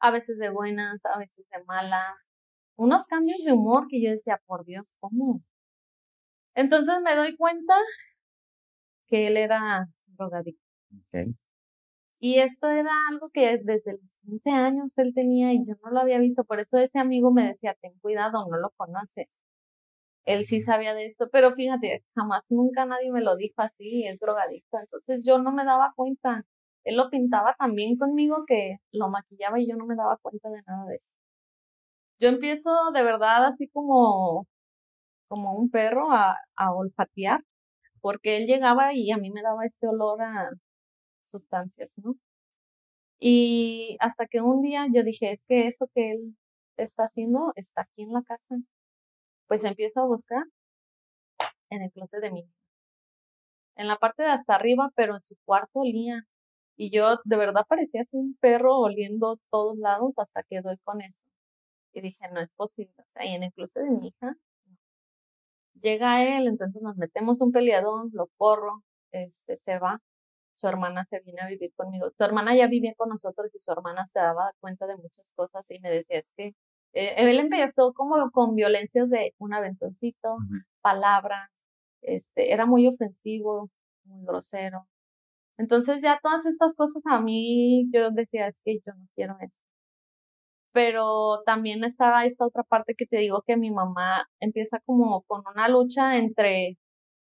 a 0.00 0.10
veces 0.10 0.38
de 0.38 0.50
buenas, 0.50 1.04
a 1.06 1.18
veces 1.18 1.46
de 1.50 1.64
malas, 1.64 2.28
unos 2.76 3.06
cambios 3.06 3.44
de 3.44 3.52
humor 3.52 3.86
que 3.88 4.02
yo 4.02 4.10
decía, 4.10 4.40
por 4.46 4.64
Dios, 4.64 4.94
¿cómo? 4.98 5.40
Entonces 6.54 6.94
me 7.04 7.14
doy 7.14 7.36
cuenta 7.36 7.74
que 9.06 9.28
él 9.28 9.36
era 9.36 9.86
drogadicto. 10.06 10.62
Y 12.18 12.38
esto 12.38 12.68
era 12.70 12.90
algo 13.08 13.30
que 13.30 13.58
desde 13.58 13.92
los 13.92 14.16
15 14.24 14.50
años 14.50 14.96
él 14.98 15.12
tenía 15.14 15.52
y 15.52 15.64
yo 15.66 15.74
no 15.84 15.90
lo 15.90 16.00
había 16.00 16.18
visto. 16.18 16.44
Por 16.44 16.60
eso 16.60 16.78
ese 16.78 16.98
amigo 16.98 17.32
me 17.32 17.46
decía, 17.48 17.76
ten 17.80 17.92
cuidado, 18.00 18.46
no 18.48 18.58
lo 18.58 18.70
conoces. 18.76 19.28
Él 20.24 20.44
sí 20.44 20.60
sabía 20.60 20.94
de 20.94 21.06
esto, 21.06 21.28
pero 21.30 21.52
fíjate, 21.54 22.04
jamás 22.14 22.46
nunca 22.50 22.84
nadie 22.86 23.10
me 23.12 23.22
lo 23.22 23.36
dijo 23.36 23.60
así, 23.62 24.06
es 24.06 24.20
drogadicto. 24.20 24.78
Entonces 24.78 25.24
yo 25.26 25.38
no 25.38 25.52
me 25.52 25.64
daba 25.64 25.92
cuenta. 25.96 26.44
Él 26.84 26.96
lo 26.96 27.10
pintaba 27.10 27.54
también 27.58 27.96
conmigo 27.96 28.44
que 28.46 28.78
lo 28.92 29.08
maquillaba 29.08 29.60
y 29.60 29.68
yo 29.68 29.76
no 29.76 29.86
me 29.86 29.96
daba 29.96 30.18
cuenta 30.18 30.50
de 30.50 30.62
nada 30.66 30.86
de 30.86 30.96
eso. 30.96 31.12
Yo 32.20 32.28
empiezo 32.28 32.70
de 32.94 33.02
verdad 33.02 33.44
así 33.46 33.68
como, 33.68 34.46
como 35.28 35.54
un 35.54 35.70
perro 35.70 36.12
a, 36.12 36.36
a 36.56 36.72
olfatear, 36.74 37.40
porque 38.00 38.36
él 38.36 38.46
llegaba 38.46 38.94
y 38.94 39.10
a 39.12 39.18
mí 39.18 39.30
me 39.30 39.42
daba 39.42 39.66
este 39.66 39.88
olor 39.88 40.22
a, 40.22 40.50
sustancias, 41.32 41.94
¿no? 41.98 42.14
Y 43.18 43.96
hasta 44.00 44.26
que 44.26 44.40
un 44.40 44.62
día 44.62 44.86
yo 44.92 45.02
dije, 45.04 45.32
es 45.32 45.44
que 45.46 45.66
eso 45.66 45.88
que 45.94 46.12
él 46.12 46.36
está 46.76 47.04
haciendo 47.04 47.52
está 47.56 47.82
aquí 47.82 48.02
en 48.02 48.12
la 48.12 48.22
casa. 48.22 48.56
Pues 49.52 49.64
empiezo 49.64 50.00
a 50.00 50.06
buscar 50.06 50.44
en 51.68 51.82
el 51.82 51.92
closet 51.92 52.22
de 52.22 52.30
mi 52.30 52.48
En 53.76 53.86
la 53.86 53.98
parte 53.98 54.22
de 54.22 54.30
hasta 54.30 54.54
arriba, 54.54 54.90
pero 54.96 55.14
en 55.14 55.22
su 55.22 55.36
cuarto 55.44 55.80
olía. 55.80 56.22
Y 56.74 56.90
yo 56.90 57.18
de 57.24 57.36
verdad 57.36 57.66
parecía 57.68 58.00
así 58.00 58.16
un 58.16 58.34
perro 58.40 58.78
oliendo 58.78 59.38
todos 59.50 59.76
lados 59.76 60.14
hasta 60.16 60.42
que 60.44 60.62
doy 60.62 60.78
con 60.84 61.02
eso. 61.02 61.18
Y 61.92 62.00
dije, 62.00 62.30
no 62.32 62.40
es 62.40 62.48
posible. 62.56 62.94
O 62.96 63.10
sea, 63.10 63.26
y 63.26 63.34
en 63.34 63.42
el 63.42 63.52
closet 63.52 63.82
de 63.82 63.90
mi 63.90 64.08
hija, 64.08 64.36
llega 65.82 66.24
él, 66.24 66.46
entonces 66.46 66.80
nos 66.80 66.96
metemos 66.96 67.42
un 67.42 67.52
peleadón, 67.52 68.08
lo 68.14 68.28
corro, 68.38 68.82
este, 69.10 69.58
se 69.58 69.78
va 69.78 70.00
su 70.56 70.68
hermana 70.68 71.04
se 71.04 71.20
vino 71.20 71.42
a 71.42 71.48
vivir 71.48 71.72
conmigo. 71.74 72.10
Su 72.16 72.24
hermana 72.24 72.54
ya 72.56 72.68
vivía 72.68 72.94
con 72.94 73.08
nosotros 73.08 73.50
y 73.54 73.58
su 73.58 73.72
hermana 73.72 74.06
se 74.08 74.20
daba 74.20 74.52
cuenta 74.60 74.86
de 74.86 74.96
muchas 74.96 75.32
cosas 75.34 75.68
y 75.70 75.80
me 75.80 75.90
decía, 75.90 76.18
es 76.18 76.32
que 76.36 76.54
eh, 76.94 77.14
él 77.18 77.38
empezó 77.40 77.92
como 77.94 78.30
con 78.30 78.54
violencias 78.54 79.10
de 79.10 79.34
un 79.38 79.54
aventoncito, 79.54 80.36
palabras, 80.82 81.50
este, 82.02 82.52
era 82.52 82.66
muy 82.66 82.86
ofensivo, 82.88 83.70
muy 84.04 84.24
grosero. 84.26 84.86
Entonces 85.58 86.02
ya 86.02 86.20
todas 86.22 86.46
estas 86.46 86.74
cosas 86.74 87.02
a 87.06 87.20
mí 87.20 87.88
yo 87.92 88.10
decía, 88.10 88.48
es 88.48 88.60
que 88.64 88.78
yo 88.86 88.94
no 88.94 89.06
quiero 89.14 89.36
eso. 89.40 89.58
pero 90.72 91.42
también 91.44 91.84
estaba 91.84 92.24
esta 92.26 92.46
otra 92.46 92.62
parte 92.64 92.94
que 92.96 93.06
te 93.06 93.18
digo 93.18 93.42
que 93.46 93.56
mi 93.56 93.70
mamá 93.70 94.26
empieza 94.40 94.80
como 94.86 95.22
con 95.22 95.42
una 95.46 95.68
lucha 95.68 96.16
entre 96.16 96.78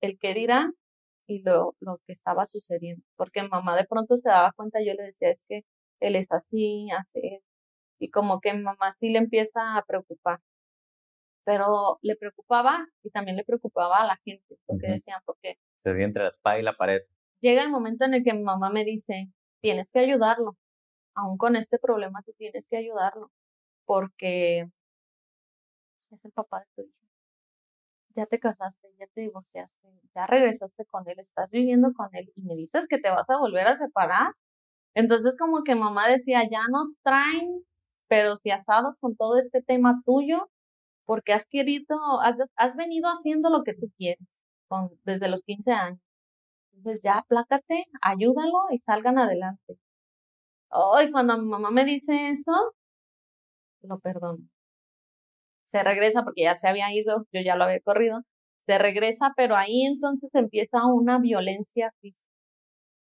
el 0.03 0.19
que 0.19 0.35
dirá 0.35 0.73
y 1.27 1.43
lo, 1.43 1.75
lo 1.81 1.99
que 2.07 2.13
estaba 2.15 2.47
sucediendo, 2.47 3.05
porque 3.17 3.43
mamá 3.45 3.77
de 3.77 3.87
pronto 3.87 4.17
se 4.17 4.31
daba 4.31 4.53
cuenta, 4.53 4.81
yo 4.85 4.95
le 4.95 5.05
decía, 5.05 5.31
es 5.31 5.45
que 5.49 5.63
él 6.01 6.17
es 6.17 6.33
así, 6.33 6.89
hace 6.99 7.43
y 7.99 8.11
como 8.11 8.41
que 8.41 8.53
mi 8.55 8.63
mamá 8.63 8.93
sí 8.93 9.11
le 9.11 9.19
empieza 9.19 9.77
a 9.77 9.83
preocupar, 9.85 10.41
pero 11.45 11.99
le 12.03 12.17
preocupaba 12.17 12.87
y 13.03 13.11
también 13.11 13.37
le 13.37 13.45
preocupaba 13.45 13.99
a 13.99 14.07
la 14.07 14.17
gente, 14.25 14.59
porque 14.67 14.89
decían, 14.89 15.21
porque... 15.25 15.59
Se 15.83 15.93
siente 15.93 16.05
entre 16.05 16.23
la 16.25 16.29
espada 16.29 16.59
y 16.59 16.63
la 16.63 16.77
pared. 16.77 17.01
Llega 17.41 17.63
el 17.63 17.71
momento 17.71 18.05
en 18.05 18.15
el 18.15 18.25
que 18.25 18.35
mi 18.35 18.43
mamá 18.43 18.71
me 18.71 18.85
dice, 18.85 19.31
tienes 19.61 19.91
que 19.91 20.01
ayudarlo, 20.01 20.57
aún 21.15 21.39
con 21.39 21.57
este 21.57 21.79
problema 21.79 22.23
tú 22.23 22.33
tienes 22.37 22.69
que 22.69 22.77
ayudarlo, 22.77 23.31
porque 23.85 24.69
es 26.11 26.25
el 26.25 26.33
papá 26.33 26.61
de 26.61 26.67
tu 26.75 26.83
hijo. 26.83 26.95
Ya 28.15 28.27
te 28.27 28.39
casaste, 28.39 28.89
ya 28.99 29.07
te 29.15 29.21
divorciaste, 29.21 29.89
ya 30.15 30.27
regresaste 30.27 30.85
con 30.87 31.09
él, 31.09 31.21
estás 31.21 31.51
viviendo 31.51 31.93
con 31.93 32.09
él 32.15 32.33
y 32.35 32.43
me 32.43 32.57
dices 32.57 32.87
que 32.89 32.99
te 32.99 33.11
vas 33.11 33.31
a 33.31 33.39
volver 33.39 33.67
a 33.69 33.77
separar. 33.77 34.33
Entonces 34.95 35.37
como 35.39 35.63
que 35.63 35.75
mamá 35.75 36.09
decía, 36.09 36.43
ya 36.51 36.63
nos 36.71 36.97
traen, 37.03 37.65
pero 38.09 38.37
si 38.37 38.51
asados 38.51 38.99
con 38.99 39.17
todo 39.17 39.39
este 39.39 39.63
tema 39.63 40.03
tuyo, 40.05 40.51
porque 41.05 41.33
has 41.33 41.47
querido, 41.49 41.97
has, 42.57 42.77
venido 42.77 43.09
haciendo 43.09 43.51
lo 43.51 43.63
que 43.65 43.75
tú 43.75 43.91
quieres 43.97 44.27
con, 44.69 44.91
desde 45.05 45.29
los 45.29 45.45
15 45.45 45.73
años. 45.73 46.01
Entonces 46.75 47.03
ya 47.03 47.25
plácate, 47.29 47.87
ayúdalo 48.03 48.67
y 48.71 48.79
salgan 48.79 49.19
adelante. 49.19 49.79
Hoy 50.71 51.11
cuando 51.11 51.39
mi 51.39 51.49
mamá 51.49 51.71
me 51.71 51.85
dice 51.85 52.31
eso, 52.31 52.75
lo 53.83 53.99
perdono. 54.01 54.45
Se 55.67 55.83
regresa 55.83 56.25
porque 56.25 56.43
ya 56.45 56.55
se 56.55 56.69
había 56.69 56.93
ido, 56.93 57.27
yo 57.33 57.41
ya 57.43 57.57
lo 57.57 57.65
había 57.65 57.81
corrido. 57.81 58.23
Se 58.61 58.79
regresa, 58.79 59.33
pero 59.37 59.57
ahí 59.57 59.85
entonces 59.85 60.35
empieza 60.35 60.85
una 60.87 61.19
violencia 61.19 61.93
física. 62.01 62.33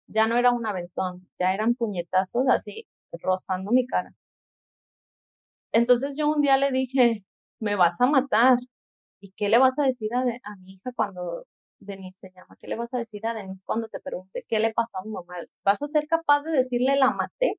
Ya 0.07 0.27
no 0.27 0.37
era 0.37 0.51
un 0.51 0.65
aventón, 0.65 1.27
ya 1.39 1.53
eran 1.53 1.75
puñetazos 1.75 2.45
así 2.49 2.87
rozando 3.13 3.71
mi 3.71 3.87
cara. 3.87 4.13
Entonces 5.75 6.15
yo 6.17 6.29
un 6.29 6.41
día 6.41 6.57
le 6.57 6.71
dije, 6.71 7.25
me 7.59 7.75
vas 7.75 7.99
a 8.01 8.07
matar. 8.07 8.57
¿Y 9.21 9.31
qué 9.33 9.49
le 9.49 9.57
vas 9.59 9.77
a 9.79 9.83
decir 9.85 10.09
a, 10.15 10.23
mi 10.61 10.73
hija 10.75 10.91
cuando 10.95 11.45
Denise 11.79 12.19
se 12.19 12.31
llama. 12.33 12.57
¿Qué 12.61 12.67
le 12.67 12.77
vas 12.77 12.93
a 12.93 12.99
decir 12.99 13.25
a 13.27 13.33
Denise 13.33 13.61
cuando 13.65 13.89
te 13.89 13.99
pregunte 13.99 14.45
qué 14.47 14.59
le 14.59 14.73
pasó 14.73 14.99
a 14.99 15.03
mi 15.03 15.11
mamá? 15.11 15.35
¿Vas 15.65 15.81
a 15.81 15.87
ser 15.87 16.07
capaz 16.07 16.43
de 16.43 16.51
decirle 16.51 16.95
la 16.95 17.11
maté? 17.11 17.55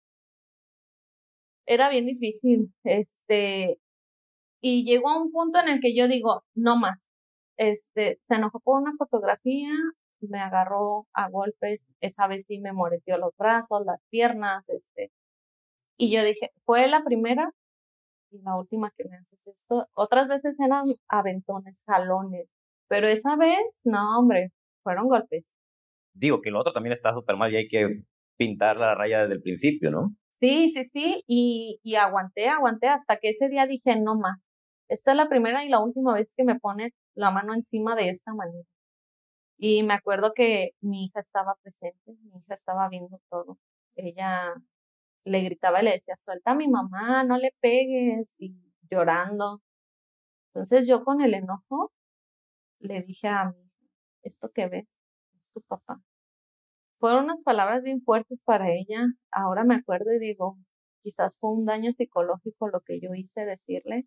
Era 1.66 1.88
bien 1.90 2.06
difícil. 2.06 2.72
Este, 2.84 3.78
y 4.62 4.84
llegó 4.84 5.10
a 5.10 5.22
un 5.22 5.32
punto 5.32 5.60
en 5.60 5.68
el 5.68 5.80
que 5.80 5.94
yo 5.94 6.08
digo, 6.08 6.42
no 6.54 6.76
más. 6.76 6.98
Este, 7.58 8.20
se 8.28 8.34
enojó 8.36 8.60
por 8.60 8.80
una 8.80 8.94
fotografía, 8.98 9.70
me 10.20 10.40
agarró 10.40 11.06
a 11.14 11.30
golpes, 11.30 11.84
esa 12.00 12.28
vez 12.28 12.46
sí 12.46 12.60
me 12.60 12.72
moreteó 12.72 13.18
los 13.18 13.32
brazos, 13.38 13.84
las 13.86 14.00
piernas, 14.10 14.68
este. 14.70 15.10
Y 15.98 16.10
yo 16.14 16.24
dije, 16.24 16.50
fue 16.64 16.88
la 16.88 17.04
primera 17.04 17.52
y 18.30 18.40
la 18.42 18.56
última 18.56 18.92
que 18.96 19.08
me 19.08 19.16
haces 19.16 19.46
esto. 19.46 19.86
Otras 19.94 20.28
veces 20.28 20.58
eran 20.60 20.84
aventones, 21.08 21.82
jalones, 21.86 22.48
pero 22.88 23.08
esa 23.08 23.36
vez, 23.36 23.64
no, 23.84 24.18
hombre, 24.18 24.52
fueron 24.82 25.08
golpes. 25.08 25.54
Digo 26.14 26.40
que 26.40 26.50
lo 26.50 26.60
otro 26.60 26.72
también 26.72 26.92
está 26.92 27.12
súper 27.12 27.36
mal 27.36 27.52
y 27.52 27.56
hay 27.56 27.68
que 27.68 28.02
pintar 28.38 28.76
la 28.76 28.94
raya 28.94 29.22
desde 29.22 29.34
el 29.34 29.42
principio, 29.42 29.90
¿no? 29.90 30.14
Sí, 30.30 30.68
sí, 30.68 30.84
sí, 30.84 31.24
y, 31.26 31.80
y 31.82 31.94
aguanté, 31.94 32.48
aguanté 32.48 32.88
hasta 32.88 33.16
que 33.16 33.30
ese 33.30 33.48
día 33.48 33.66
dije, 33.66 33.98
no 33.98 34.16
más, 34.16 34.38
esta 34.88 35.12
es 35.12 35.16
la 35.16 35.28
primera 35.28 35.64
y 35.64 35.68
la 35.68 35.80
última 35.80 36.14
vez 36.14 36.34
que 36.36 36.44
me 36.44 36.58
pone 36.58 36.92
la 37.14 37.30
mano 37.30 37.54
encima 37.54 37.96
de 37.96 38.08
esta 38.08 38.34
manera. 38.34 38.64
Y 39.58 39.82
me 39.82 39.94
acuerdo 39.94 40.32
que 40.34 40.72
mi 40.80 41.06
hija 41.06 41.20
estaba 41.20 41.56
presente, 41.62 42.12
mi 42.22 42.38
hija 42.38 42.54
estaba 42.54 42.88
viendo 42.88 43.18
todo. 43.30 43.58
Ella 43.96 44.52
le 45.26 45.42
gritaba 45.42 45.82
y 45.82 45.84
le 45.84 45.92
decía, 45.92 46.14
suelta 46.18 46.52
a 46.52 46.54
mi 46.54 46.68
mamá, 46.68 47.24
no 47.24 47.38
le 47.38 47.52
pegues, 47.60 48.34
y 48.38 48.54
llorando. 48.90 49.60
Entonces 50.50 50.88
yo 50.88 51.04
con 51.04 51.20
el 51.22 51.34
enojo 51.34 51.92
le 52.80 53.02
dije 53.02 53.28
a 53.28 53.46
mi 53.46 53.66
esto 54.22 54.50
que 54.52 54.68
ves 54.68 54.86
es 55.40 55.50
tu 55.52 55.62
papá. 55.62 56.00
Fueron 56.98 57.24
unas 57.24 57.42
palabras 57.42 57.82
bien 57.82 58.02
fuertes 58.02 58.42
para 58.42 58.70
ella. 58.72 59.06
Ahora 59.30 59.64
me 59.64 59.76
acuerdo 59.76 60.12
y 60.12 60.18
digo, 60.18 60.58
quizás 61.02 61.36
fue 61.38 61.52
un 61.52 61.66
daño 61.66 61.92
psicológico 61.92 62.68
lo 62.68 62.80
que 62.82 63.00
yo 63.00 63.14
hice 63.14 63.44
decirle, 63.44 64.06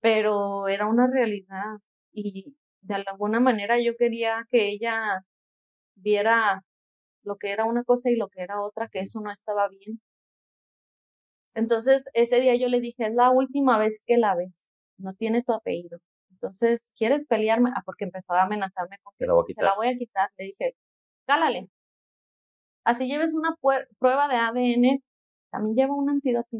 pero 0.00 0.68
era 0.68 0.86
una 0.86 1.06
realidad 1.08 1.78
y 2.12 2.56
de 2.82 2.94
alguna 2.96 3.40
manera 3.40 3.80
yo 3.80 3.96
quería 3.96 4.46
que 4.50 4.68
ella 4.70 5.24
viera 5.96 6.62
lo 7.24 7.36
que 7.36 7.50
era 7.52 7.64
una 7.66 7.84
cosa 7.84 8.10
y 8.10 8.16
lo 8.16 8.28
que 8.28 8.42
era 8.42 8.62
otra, 8.62 8.88
que 8.88 9.00
eso 9.00 9.20
no 9.20 9.32
estaba 9.32 9.68
bien. 9.68 10.00
Entonces, 11.56 12.04
ese 12.12 12.40
día 12.40 12.54
yo 12.54 12.68
le 12.68 12.80
dije, 12.80 13.06
es 13.06 13.14
la 13.14 13.30
última 13.30 13.78
vez 13.78 14.04
que 14.06 14.18
la 14.18 14.34
ves, 14.36 14.68
no 14.98 15.14
tiene 15.14 15.42
tu 15.42 15.54
apellido. 15.54 16.00
Entonces, 16.30 16.90
¿quieres 16.96 17.26
pelearme? 17.26 17.70
Ah, 17.74 17.82
porque 17.86 18.04
empezó 18.04 18.34
a 18.34 18.42
amenazarme 18.42 18.98
con 19.02 19.14
que 19.18 19.26
la, 19.26 19.32
voy 19.32 19.54
te 19.54 19.62
la 19.62 19.74
voy 19.74 19.88
a 19.88 19.96
quitar. 19.96 20.30
Le 20.36 20.46
dije, 20.46 20.76
cálale. 21.26 21.70
Así 22.84 23.08
lleves 23.08 23.34
una 23.34 23.56
prueba 23.98 24.28
de 24.28 24.36
ADN, 24.36 25.02
también 25.50 25.76
lleva 25.76 25.94
un 25.94 26.10
antídoto. 26.10 26.58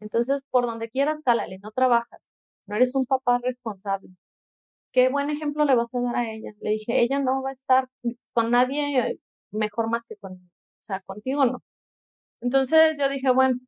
Entonces, 0.00 0.42
por 0.50 0.66
donde 0.66 0.90
quieras, 0.90 1.20
cálale, 1.24 1.58
no 1.60 1.72
trabajas. 1.72 2.20
No 2.66 2.76
eres 2.76 2.94
un 2.94 3.04
papá 3.04 3.40
responsable. 3.42 4.10
Qué 4.92 5.08
buen 5.08 5.30
ejemplo 5.30 5.64
le 5.64 5.74
vas 5.74 5.94
a 5.94 6.00
dar 6.00 6.16
a 6.16 6.30
ella. 6.32 6.52
Le 6.60 6.70
dije, 6.70 7.00
ella 7.02 7.18
no 7.20 7.42
va 7.42 7.50
a 7.50 7.52
estar 7.52 7.88
con 8.32 8.50
nadie 8.52 9.18
mejor 9.50 9.90
más 9.90 10.06
que 10.06 10.16
conmigo. 10.16 10.46
O 10.82 10.84
sea, 10.84 11.00
contigo 11.02 11.44
no. 11.46 11.62
Entonces 12.40 12.98
yo 12.98 13.08
dije, 13.08 13.30
bueno, 13.32 13.58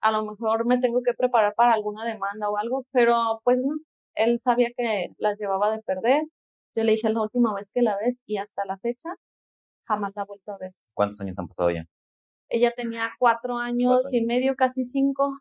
a 0.00 0.12
lo 0.12 0.24
mejor 0.24 0.66
me 0.66 0.78
tengo 0.78 1.02
que 1.02 1.14
preparar 1.14 1.54
para 1.54 1.74
alguna 1.74 2.04
demanda 2.04 2.48
o 2.48 2.56
algo, 2.56 2.84
pero 2.92 3.40
pues 3.44 3.58
no, 3.58 3.76
él 4.14 4.38
sabía 4.40 4.68
que 4.76 5.08
las 5.18 5.38
llevaba 5.38 5.70
de 5.70 5.82
perder. 5.82 6.22
Yo 6.76 6.84
le 6.84 6.92
dije 6.92 7.10
la 7.10 7.22
última 7.22 7.54
vez 7.54 7.70
que 7.72 7.82
la 7.82 7.96
ves 7.96 8.20
y 8.26 8.38
hasta 8.38 8.64
la 8.64 8.78
fecha 8.78 9.10
jamás 9.86 10.12
la 10.14 10.22
ha 10.22 10.26
vuelto 10.26 10.52
a 10.52 10.58
ver. 10.58 10.72
¿Cuántos 10.94 11.20
años 11.20 11.36
han 11.38 11.48
pasado 11.48 11.70
ya? 11.70 11.84
Ella 12.48 12.72
tenía 12.76 13.10
cuatro 13.18 13.56
años, 13.58 14.12
y 14.12 14.24
medio, 14.24 14.56
casi 14.56 14.84
cinco, 14.84 15.38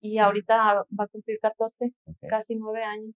y 0.00 0.18
ahorita 0.18 0.84
va 0.98 1.04
a 1.04 1.08
cumplir 1.08 1.38
catorce, 1.40 1.92
casi 2.28 2.56
nueve 2.56 2.82
años. 2.82 3.14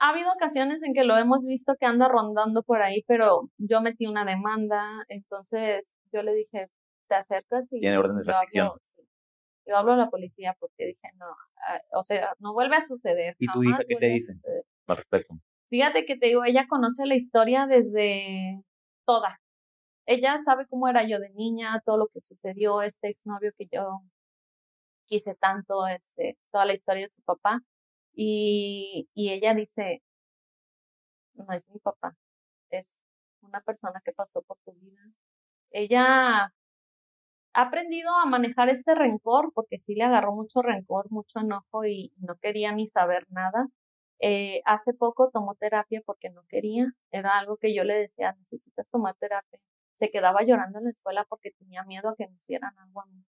Ha 0.00 0.10
habido 0.10 0.32
ocasiones 0.32 0.82
en 0.82 0.94
que 0.94 1.04
lo 1.04 1.16
hemos 1.16 1.46
visto 1.46 1.74
que 1.78 1.86
anda 1.86 2.08
rondando 2.08 2.64
por 2.64 2.82
ahí, 2.82 3.04
pero 3.06 3.48
yo 3.58 3.80
metí 3.82 4.06
una 4.06 4.24
demanda, 4.24 5.04
entonces 5.08 5.92
yo 6.12 6.24
le 6.24 6.34
dije, 6.34 6.66
te 7.12 7.18
acercas 7.18 7.70
y... 7.70 7.80
Tiene 7.80 7.98
orden 7.98 8.16
de 8.16 8.24
restricción. 8.24 8.70
Yo 9.66 9.76
hablo 9.76 9.92
a 9.92 9.96
la 9.96 10.08
policía 10.08 10.56
porque 10.58 10.86
dije, 10.86 11.08
no, 11.16 11.26
ah, 11.68 11.80
o 11.92 12.02
sea, 12.02 12.34
no 12.40 12.52
vuelve 12.52 12.76
a 12.76 12.80
suceder. 12.80 13.36
¿Y 13.38 13.46
tu 13.46 13.62
hija 13.62 13.78
qué 13.86 13.96
te 13.96 14.06
dice 14.06 14.32
al 14.86 14.96
respecto? 14.96 15.34
Fíjate 15.68 16.04
que 16.04 16.16
te 16.16 16.26
digo, 16.26 16.44
ella 16.44 16.66
conoce 16.68 17.06
la 17.06 17.14
historia 17.14 17.66
desde 17.66 18.62
toda. 19.06 19.40
Ella 20.06 20.38
sabe 20.38 20.66
cómo 20.66 20.88
era 20.88 21.06
yo 21.06 21.20
de 21.20 21.30
niña, 21.30 21.80
todo 21.84 21.96
lo 21.96 22.08
que 22.08 22.20
sucedió, 22.20 22.82
este 22.82 23.08
exnovio 23.08 23.52
que 23.56 23.66
yo 23.70 24.00
quise 25.06 25.34
tanto, 25.36 25.86
este, 25.86 26.38
toda 26.50 26.64
la 26.64 26.72
historia 26.72 27.02
de 27.02 27.08
su 27.08 27.22
papá. 27.22 27.60
Y, 28.14 29.08
y 29.14 29.30
ella 29.30 29.54
dice, 29.54 30.02
no 31.34 31.46
es 31.52 31.68
mi 31.68 31.78
papá, 31.78 32.16
es 32.70 33.00
una 33.42 33.60
persona 33.60 34.00
que 34.04 34.12
pasó 34.12 34.42
por 34.42 34.58
tu 34.64 34.72
vida. 34.72 35.02
Ella 35.70 36.52
ha 37.54 37.62
aprendido 37.62 38.10
a 38.18 38.26
manejar 38.26 38.68
este 38.68 38.94
rencor, 38.94 39.52
porque 39.54 39.78
sí 39.78 39.94
le 39.94 40.04
agarró 40.04 40.34
mucho 40.34 40.62
rencor, 40.62 41.10
mucho 41.10 41.40
enojo 41.40 41.84
y 41.84 42.12
no 42.18 42.36
quería 42.36 42.72
ni 42.72 42.86
saber 42.88 43.26
nada. 43.30 43.68
Eh, 44.20 44.62
hace 44.64 44.94
poco 44.94 45.30
tomó 45.32 45.54
terapia 45.56 46.00
porque 46.06 46.30
no 46.30 46.42
quería, 46.48 46.86
era 47.10 47.38
algo 47.38 47.56
que 47.56 47.74
yo 47.74 47.84
le 47.84 47.94
decía, 47.94 48.32
necesitas 48.38 48.88
tomar 48.88 49.16
terapia. 49.16 49.58
Se 49.98 50.10
quedaba 50.10 50.42
llorando 50.44 50.78
en 50.78 50.84
la 50.84 50.90
escuela 50.90 51.26
porque 51.28 51.50
tenía 51.52 51.84
miedo 51.84 52.10
a 52.10 52.16
que 52.16 52.28
me 52.28 52.36
hicieran 52.36 52.72
algo 52.78 53.02
a 53.02 53.06
mí. 53.06 53.24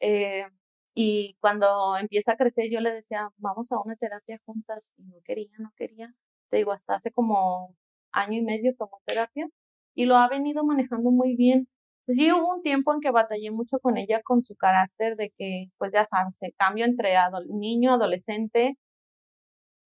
eh, 0.00 0.46
y 0.94 1.36
cuando 1.40 1.96
empieza 1.96 2.32
a 2.32 2.36
crecer, 2.36 2.68
yo 2.70 2.80
le 2.80 2.92
decía, 2.92 3.30
vamos 3.38 3.70
a 3.72 3.80
una 3.80 3.96
terapia 3.96 4.40
juntas, 4.44 4.92
y 4.96 5.04
no 5.04 5.16
quería, 5.24 5.50
no 5.58 5.72
quería. 5.76 6.12
Te 6.50 6.58
digo, 6.58 6.72
hasta 6.72 6.94
hace 6.96 7.12
como 7.12 7.76
año 8.12 8.38
y 8.38 8.42
medio 8.42 8.74
tomó 8.76 9.00
terapia 9.06 9.48
y 9.94 10.06
lo 10.06 10.16
ha 10.16 10.28
venido 10.28 10.64
manejando 10.64 11.10
muy 11.10 11.36
bien 11.36 11.68
sí 12.08 12.32
hubo 12.32 12.54
un 12.54 12.62
tiempo 12.62 12.92
en 12.92 13.00
que 13.00 13.10
batallé 13.10 13.50
mucho 13.50 13.78
con 13.78 13.96
ella, 13.96 14.20
con 14.22 14.42
su 14.42 14.56
carácter 14.56 15.16
de 15.16 15.32
que, 15.36 15.66
pues 15.78 15.92
ya 15.92 16.04
sabes, 16.04 16.42
el 16.42 16.54
cambio 16.56 16.84
entre 16.84 17.14
niño, 17.48 17.94
adolescente, 17.94 18.76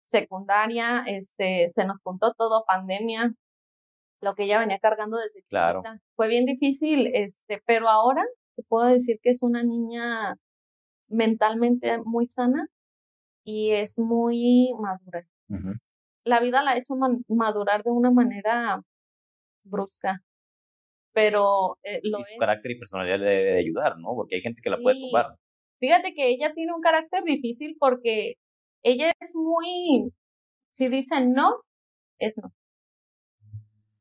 secundaria, 0.06 1.04
este, 1.06 1.68
se 1.68 1.84
nos 1.84 2.02
juntó 2.02 2.34
todo, 2.34 2.64
pandemia, 2.66 3.32
lo 4.20 4.34
que 4.34 4.44
ella 4.44 4.60
venía 4.60 4.78
cargando 4.78 5.16
desde 5.16 5.40
chiquita. 5.40 5.98
Fue 6.14 6.28
bien 6.28 6.44
difícil, 6.44 7.10
este, 7.14 7.62
pero 7.66 7.88
ahora 7.88 8.22
te 8.56 8.62
puedo 8.62 8.86
decir 8.86 9.18
que 9.22 9.30
es 9.30 9.42
una 9.42 9.62
niña 9.62 10.36
mentalmente 11.08 11.98
muy 12.04 12.26
sana 12.26 12.66
y 13.44 13.72
es 13.72 13.98
muy 13.98 14.72
madura. 14.78 15.26
La 16.24 16.40
vida 16.40 16.62
la 16.62 16.72
ha 16.72 16.76
hecho 16.76 16.94
madurar 17.28 17.82
de 17.82 17.90
una 17.90 18.10
manera 18.12 18.80
brusca, 19.64 20.20
pero 21.12 21.78
eh, 21.82 22.00
lo 22.02 22.20
y 22.20 22.24
su 22.24 22.36
carácter 22.38 22.72
y 22.72 22.78
personalidad 22.78 23.18
le 23.18 23.30
debe 23.30 23.58
ayudar, 23.58 23.98
¿no? 23.98 24.14
Porque 24.14 24.36
hay 24.36 24.42
gente 24.42 24.60
que 24.62 24.70
la 24.70 24.78
puede 24.78 25.00
tomar. 25.00 25.36
Fíjate 25.78 26.14
que 26.14 26.28
ella 26.28 26.52
tiene 26.54 26.72
un 26.72 26.80
carácter 26.80 27.22
difícil 27.24 27.76
porque 27.78 28.34
ella 28.82 29.12
es 29.20 29.34
muy, 29.34 30.12
si 30.70 30.88
dicen 30.88 31.32
no, 31.32 31.56
es 32.18 32.36
no. 32.36 32.52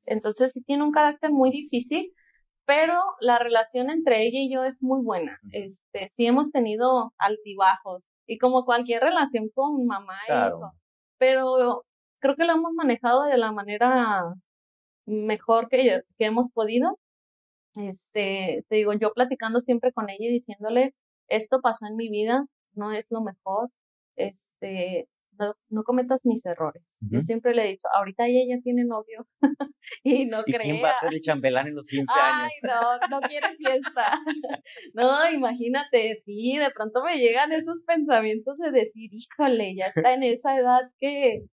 Entonces 0.06 0.52
sí 0.54 0.62
tiene 0.64 0.84
un 0.84 0.92
carácter 0.92 1.32
muy 1.32 1.52
difícil, 1.52 2.14
pero 2.66 3.00
la 3.20 3.40
relación 3.40 3.90
entre 3.90 4.24
ella 4.26 4.40
y 4.40 4.54
yo 4.54 4.64
es 4.64 4.82
muy 4.82 5.04
buena. 5.04 5.40
Este, 5.52 6.10
sí 6.10 6.26
hemos 6.26 6.52
tenido 6.52 7.14
altibajos 7.18 8.04
y 8.28 8.38
como 8.38 8.66
cualquier 8.66 9.04
relación 9.04 9.50
con 9.54 9.86
mamá 9.86 10.18
y 10.28 10.32
hijo, 10.32 10.72
pero 11.18 11.84
creo 12.20 12.36
que 12.36 12.46
lo 12.46 12.54
hemos 12.54 12.74
manejado 12.74 13.24
de 13.24 13.38
la 13.38 13.52
manera 13.52 14.24
mejor 15.06 15.68
que, 15.70 16.02
que 16.18 16.26
hemos 16.26 16.50
podido. 16.52 16.98
Este, 17.76 18.66
te 18.68 18.76
digo, 18.76 18.94
yo 18.94 19.14
platicando 19.14 19.60
siempre 19.60 19.94
con 19.94 20.10
ella 20.10 20.26
y 20.28 20.34
diciéndole, 20.34 20.94
esto 21.28 21.62
pasó 21.62 21.86
en 21.88 21.96
mi 21.96 22.10
vida, 22.10 22.46
no 22.74 22.92
es 22.92 23.08
lo 23.10 23.22
mejor, 23.22 23.70
este, 24.16 25.08
no, 25.40 25.56
no 25.70 25.84
cometas 25.84 26.26
mis 26.26 26.46
errores. 26.46 26.84
Yo 27.00 27.22
siempre 27.22 27.56
le 27.56 27.64
he 27.64 27.68
dicho, 27.72 27.88
ahorita 27.94 28.28
ella 28.28 28.56
ya 28.56 28.62
tiene 28.62 28.84
novio 28.86 29.26
y 30.04 30.26
no 30.26 30.44
¿Y 30.46 30.54
¿Quién 30.54 30.84
va 30.84 30.92
a 30.92 31.00
ser 31.00 31.14
el 31.14 31.22
chambelán 31.22 31.68
en 31.68 31.76
los 31.76 31.88
15 31.90 32.12
años? 32.12 32.52
Ay, 32.52 32.70
no, 32.70 33.08
no 33.10 33.28
quiere 33.28 33.56
fiesta. 33.56 34.20
no, 34.94 35.32
imagínate, 35.32 36.14
sí, 36.16 36.58
de 36.58 36.70
pronto 36.72 37.04
me 37.04 37.18
llegan 37.18 37.52
esos 37.52 37.82
pensamientos 37.86 38.58
de 38.58 38.72
decir, 38.72 39.10
híjole, 39.14 39.76
ya 39.76 39.88
está 39.88 40.14
en 40.14 40.24
esa 40.24 40.58
edad 40.58 40.82
que 41.00 41.46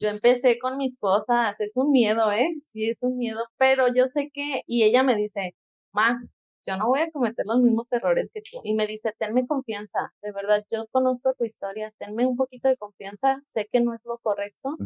yo 0.00 0.08
empecé 0.08 0.58
con 0.58 0.78
mis 0.78 0.98
cosas, 0.98 1.60
es 1.60 1.76
un 1.76 1.92
miedo, 1.92 2.32
¿eh? 2.32 2.48
Sí, 2.72 2.88
es 2.88 3.02
un 3.02 3.18
miedo, 3.18 3.40
pero 3.58 3.92
yo 3.94 4.08
sé 4.08 4.30
que, 4.32 4.62
y 4.66 4.82
ella 4.84 5.02
me 5.02 5.14
dice, 5.14 5.54
ma, 5.92 6.20
yo 6.66 6.76
no 6.76 6.88
voy 6.88 7.00
a 7.00 7.10
cometer 7.10 7.44
los 7.46 7.60
mismos 7.60 7.92
errores 7.92 8.30
que 8.32 8.40
tú. 8.42 8.60
Y 8.64 8.74
me 8.74 8.86
dice, 8.86 9.12
tenme 9.18 9.46
confianza, 9.46 10.12
de 10.22 10.32
verdad, 10.32 10.64
yo 10.70 10.86
conozco 10.90 11.34
tu 11.34 11.44
historia, 11.44 11.92
tenme 11.98 12.26
un 12.26 12.36
poquito 12.36 12.68
de 12.68 12.76
confianza, 12.76 13.42
sé 13.48 13.68
que 13.70 13.80
no 13.80 13.94
es 13.94 14.00
lo 14.04 14.18
correcto. 14.18 14.76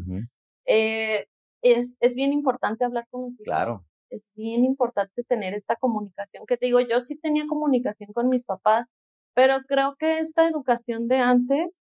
eh, 0.67 1.27
es, 1.63 1.97
es 2.01 2.15
bien 2.15 2.33
importante 2.33 2.85
hablar 2.85 3.07
con 3.11 3.23
los 3.23 3.35
hijos. 3.35 3.45
Claro. 3.45 3.85
Es 4.11 4.31
bien 4.35 4.65
importante 4.65 5.25
tener 5.25 5.55
esta 5.55 5.77
comunicación, 5.77 6.45
que 6.47 6.57
te 6.57 6.67
digo, 6.67 6.81
yo 6.81 7.01
sí 7.01 7.19
tenía 7.19 7.47
comunicación 7.49 8.13
con 8.13 8.29
mis 8.29 8.45
papás, 8.45 8.91
pero 9.35 9.63
creo 9.67 9.97
que 9.97 10.19
esta 10.19 10.47
educación 10.47 11.09
de 11.09 11.19
antes 11.19 11.81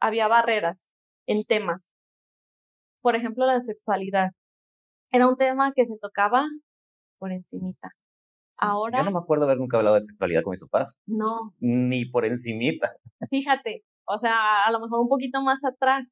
había 0.00 0.28
barreras 0.28 0.90
en 1.26 1.44
temas. 1.44 1.91
Por 3.02 3.16
ejemplo, 3.16 3.44
la 3.44 3.60
sexualidad. 3.60 4.30
Era 5.10 5.28
un 5.28 5.36
tema 5.36 5.72
que 5.74 5.84
se 5.84 5.98
tocaba 5.98 6.46
por 7.18 7.32
encimita 7.32 7.90
Ahora. 8.56 8.98
Yo 8.98 9.04
no 9.04 9.10
me 9.10 9.18
acuerdo 9.18 9.44
haber 9.44 9.58
nunca 9.58 9.76
hablado 9.76 9.96
de 9.96 10.04
sexualidad 10.04 10.42
con 10.42 10.52
mis 10.52 10.60
papás. 10.60 10.96
No. 11.04 11.52
Ni 11.58 12.04
por 12.04 12.24
encimita. 12.24 12.92
Fíjate, 13.28 13.82
o 14.04 14.18
sea, 14.18 14.64
a 14.64 14.70
lo 14.70 14.78
mejor 14.78 15.00
un 15.00 15.08
poquito 15.08 15.42
más 15.42 15.64
atrás. 15.64 16.08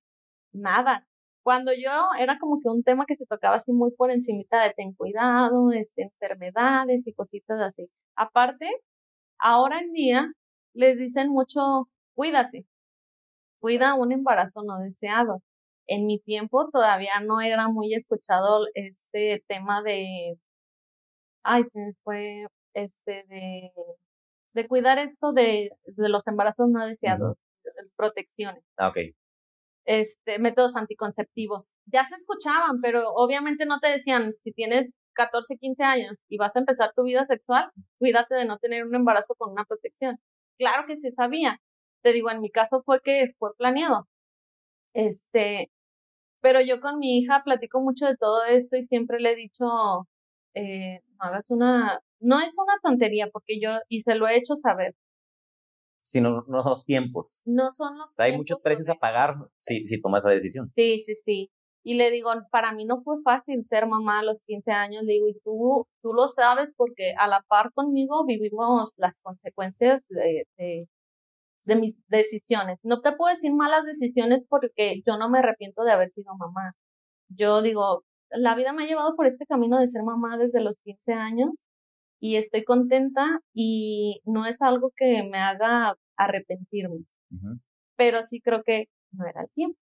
Nada. 0.53 1.07
Cuando 1.45 1.73
yo 1.73 2.09
era 2.19 2.39
como 2.41 2.59
que 2.61 2.69
un 2.69 2.83
tema 2.83 3.05
que 3.07 3.15
se 3.15 3.25
tocaba 3.25 3.57
así 3.57 3.73
muy 3.73 3.93
por 3.93 4.11
encimita 4.11 4.63
de 4.65 4.73
ten 4.77 4.95
cuidado, 4.95 5.71
este, 5.71 6.03
enfermedades 6.03 7.07
y 7.07 7.13
cositas 7.13 7.61
así. 7.61 7.89
Aparte, 8.17 8.69
ahora 9.39 9.79
en 9.79 9.93
día 9.93 10.33
les 10.75 10.99
dicen 10.99 11.31
mucho, 11.31 11.89
cuídate, 12.15 12.67
cuida 13.61 13.95
un 13.95 14.13
embarazo 14.13 14.63
no 14.65 14.79
deseado. 14.81 15.41
En 15.91 16.07
mi 16.07 16.21
tiempo 16.21 16.69
todavía 16.71 17.21
no 17.21 17.41
era 17.41 17.69
muy 17.69 17.95
escuchado 17.95 18.67
este 18.75 19.43
tema 19.49 19.83
de 19.83 20.39
ay, 21.43 21.65
se 21.65 21.79
me 21.79 21.93
fue, 22.03 22.47
este, 22.75 23.25
de, 23.29 23.73
de 24.55 24.69
cuidar 24.69 24.99
esto 24.99 25.33
de, 25.33 25.71
de 25.85 26.09
los 26.09 26.27
embarazos 26.27 26.69
no 26.69 26.87
deseados, 26.87 27.37
protecciones. 27.97 28.63
Ah, 28.77 28.89
ok. 28.89 28.97
Este, 29.87 30.39
métodos 30.39 30.77
anticonceptivos. 30.77 31.73
Ya 31.87 32.05
se 32.05 32.15
escuchaban, 32.15 32.81
pero 32.81 33.11
obviamente 33.15 33.67
no 33.67 33.81
te 33.81 33.89
decían, 33.89 34.35
si 34.41 34.53
tienes 34.53 34.93
14, 35.15 35.57
15 35.57 35.83
años 35.83 36.17
y 36.29 36.37
vas 36.37 36.55
a 36.57 36.61
empezar 36.61 36.93
tu 36.95 37.05
vida 37.05 37.25
sexual, 37.25 37.71
cuídate 37.99 38.35
de 38.35 38.45
no 38.45 38.59
tener 38.59 38.85
un 38.87 38.95
embarazo 38.95 39.35
con 39.37 39.51
una 39.53 39.65
protección. 39.65 40.19
Claro 40.59 40.87
que 40.87 40.97
se 40.97 41.11
sabía. 41.11 41.59
Te 42.03 42.13
digo, 42.13 42.31
en 42.31 42.41
mi 42.41 42.51
caso 42.51 42.83
fue 42.85 43.01
que 43.03 43.35
fue 43.39 43.51
planeado. 43.57 44.07
Este, 44.95 45.71
pero 46.41 46.61
yo 46.61 46.81
con 46.81 46.99
mi 46.99 47.19
hija 47.19 47.43
platico 47.45 47.81
mucho 47.81 48.07
de 48.07 48.17
todo 48.17 48.45
esto 48.45 48.77
y 48.77 48.83
siempre 48.83 49.21
le 49.21 49.33
he 49.33 49.37
dicho, 49.37 49.67
eh, 50.55 51.01
no 51.19 51.25
hagas 51.25 51.51
una, 51.51 52.01
no 52.21 52.41
es 52.41 52.57
una 52.59 52.75
tontería 52.83 53.29
porque 53.33 53.61
yo, 53.61 53.71
y 53.89 54.01
se 54.01 54.15
lo 54.15 54.29
he 54.29 54.37
hecho 54.37 54.55
saber. 54.57 54.95
Si 56.03 56.21
no, 56.21 56.43
no 56.49 56.63
son 56.63 56.71
los 56.71 56.85
tiempos. 56.85 57.39
No 57.45 57.71
son 57.71 57.99
los 57.99 58.19
Hay 58.19 58.37
muchos 58.37 58.59
precios 58.61 58.89
a 58.89 58.95
pagar 58.95 59.37
si, 59.59 59.87
si 59.87 60.01
tomas 60.01 60.25
esa 60.25 60.35
decisión. 60.35 60.67
Sí, 60.67 60.99
sí, 60.99 61.15
sí. 61.15 61.51
Y 61.83 61.95
le 61.95 62.11
digo, 62.11 62.31
para 62.51 62.73
mí 62.73 62.85
no 62.85 63.01
fue 63.01 63.23
fácil 63.23 63.65
ser 63.65 63.87
mamá 63.87 64.21
a 64.21 64.25
los 64.25 64.43
15 64.45 64.71
años. 64.71 65.05
Le 65.05 65.15
digo, 65.15 65.29
y 65.29 65.39
tú, 65.45 65.87
tú 66.03 66.13
lo 66.13 66.29
sabes 66.29 66.75
porque 66.77 67.15
a 67.17 67.27
la 67.27 67.43
par 67.49 67.73
conmigo 67.73 68.25
vivimos 68.27 68.93
las 68.97 69.21
consecuencias 69.21 70.07
de, 70.09 70.47
de, 70.59 70.89
de 71.65 71.77
mis 71.77 72.01
decisiones. 72.09 72.79
No 72.83 73.01
te 73.01 73.13
puedo 73.13 73.31
decir 73.31 73.53
malas 73.55 73.85
decisiones 73.85 74.47
porque 74.49 75.03
yo 75.07 75.17
no 75.19 75.31
me 75.31 75.39
arrepiento 75.39 75.83
de 75.85 75.93
haber 75.93 76.09
sido 76.09 76.35
mamá. 76.37 76.73
Yo 77.29 77.63
digo, 77.63 78.05
la 78.31 78.55
vida 78.55 78.73
me 78.73 78.85
ha 78.85 78.87
llevado 78.87 79.15
por 79.17 79.27
este 79.27 79.47
camino 79.47 79.79
de 79.79 79.87
ser 79.87 80.03
mamá 80.03 80.39
desde 80.39 80.61
los 80.61 80.77
15 80.85 81.13
años 81.13 81.51
y 82.21 82.37
estoy 82.37 82.65
contenta 82.65 83.41
y 83.55 84.21
no 84.25 84.47
es 84.47 84.63
algo 84.63 84.93
que 84.97 85.23
me 85.31 85.39
haga 85.39 85.95
arrepentirme, 86.17 87.05
pero 87.97 88.23
sí 88.23 88.41
creo 88.41 88.63
que 88.63 88.87
no 89.13 89.27
era 89.27 89.43
el 89.43 89.51
tiempo. 89.55 89.79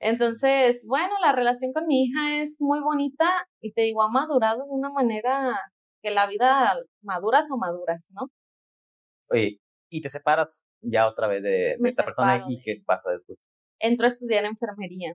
Entonces, 0.00 0.84
bueno, 0.86 1.14
la 1.20 1.32
relación 1.32 1.72
con 1.72 1.86
mi 1.86 2.04
hija 2.04 2.40
es 2.40 2.58
muy 2.60 2.80
bonita 2.80 3.26
y 3.60 3.72
te 3.72 3.82
digo, 3.82 4.02
ha 4.02 4.10
madurado 4.10 4.64
de 4.64 4.70
una 4.70 4.90
manera 4.90 5.58
que 6.02 6.10
la 6.10 6.26
vida 6.26 6.74
maduras 7.02 7.50
o 7.50 7.56
maduras, 7.58 8.06
¿no? 8.10 8.28
Oye, 9.30 9.58
y 9.90 10.00
te 10.00 10.08
separas 10.08 10.58
ya 10.80 11.08
otra 11.08 11.26
vez 11.28 11.42
de, 11.42 11.76
esta 11.84 12.04
persona 12.04 12.44
y 12.48 12.60
qué 12.62 12.82
pasa 12.84 13.10
después. 13.10 13.38
Entro 13.80 14.06
a 14.06 14.08
estudiar 14.08 14.44
enfermería 14.44 15.14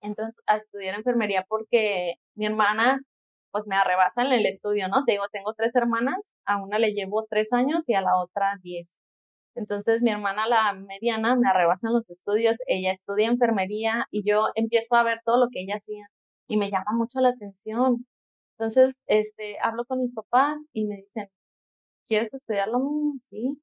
entro 0.00 0.26
a 0.46 0.56
estudiar 0.56 0.94
enfermería 0.94 1.44
porque 1.48 2.14
mi 2.34 2.46
hermana 2.46 3.00
pues 3.50 3.66
me 3.66 3.76
arrebasa 3.76 4.22
en 4.22 4.32
el 4.32 4.46
estudio, 4.46 4.88
¿no? 4.88 5.04
Te 5.04 5.12
digo, 5.12 5.24
tengo 5.32 5.54
tres 5.54 5.74
hermanas, 5.74 6.18
a 6.44 6.62
una 6.62 6.78
le 6.78 6.92
llevo 6.92 7.26
tres 7.28 7.52
años 7.52 7.88
y 7.88 7.94
a 7.94 8.02
la 8.02 8.16
otra 8.16 8.58
diez. 8.62 8.98
Entonces 9.54 10.02
mi 10.02 10.10
hermana, 10.10 10.46
la 10.46 10.72
mediana, 10.74 11.34
me 11.36 11.48
arrebasa 11.48 11.88
en 11.88 11.94
los 11.94 12.10
estudios, 12.10 12.58
ella 12.66 12.92
estudia 12.92 13.28
enfermería 13.28 14.06
y 14.10 14.22
yo 14.28 14.48
empiezo 14.54 14.96
a 14.96 15.02
ver 15.02 15.20
todo 15.24 15.38
lo 15.38 15.48
que 15.50 15.62
ella 15.62 15.76
hacía 15.76 16.06
y 16.46 16.58
me 16.58 16.70
llama 16.70 16.92
mucho 16.94 17.20
la 17.20 17.30
atención. 17.30 18.06
Entonces, 18.58 18.94
este, 19.06 19.56
hablo 19.62 19.84
con 19.86 20.00
mis 20.00 20.12
papás 20.12 20.64
y 20.72 20.86
me 20.86 20.96
dicen, 20.96 21.28
¿quieres 22.08 22.34
estudiar 22.34 22.68
lo 22.68 22.80
mismo? 22.80 23.14
Sí. 23.20 23.58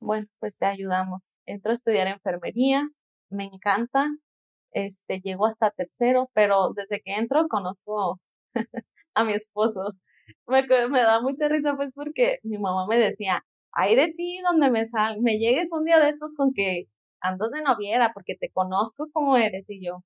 Bueno, 0.00 0.26
pues 0.38 0.56
te 0.58 0.66
ayudamos. 0.66 1.36
Entro 1.46 1.70
a 1.72 1.74
estudiar 1.74 2.06
enfermería, 2.08 2.88
me 3.30 3.44
encanta, 3.44 4.06
este, 4.72 5.20
llego 5.20 5.46
hasta 5.46 5.70
tercero, 5.72 6.30
pero 6.34 6.72
desde 6.74 7.00
que 7.02 7.14
entro 7.16 7.48
conozco 7.48 8.20
a 9.14 9.24
mi 9.24 9.32
esposo. 9.34 9.94
Me, 10.46 10.62
me 10.88 11.02
da 11.02 11.20
mucha 11.22 11.48
risa 11.48 11.76
pues 11.76 11.94
porque 11.94 12.38
mi 12.44 12.58
mamá 12.58 12.86
me 12.88 12.98
decía, 12.98 13.44
ay 13.72 13.96
de 13.96 14.08
ti 14.14 14.40
donde 14.44 14.70
me 14.70 14.86
sal, 14.86 15.20
me 15.22 15.38
llegues 15.38 15.72
un 15.72 15.84
día 15.84 15.98
de 16.00 16.08
estos 16.10 16.34
con 16.36 16.52
que 16.54 16.86
andas 17.20 17.50
de 17.52 17.62
noviera 17.62 18.12
porque 18.14 18.36
te 18.36 18.50
conozco 18.50 19.08
como 19.12 19.36
eres 19.36 19.64
y 19.68 19.84
yo, 19.84 20.04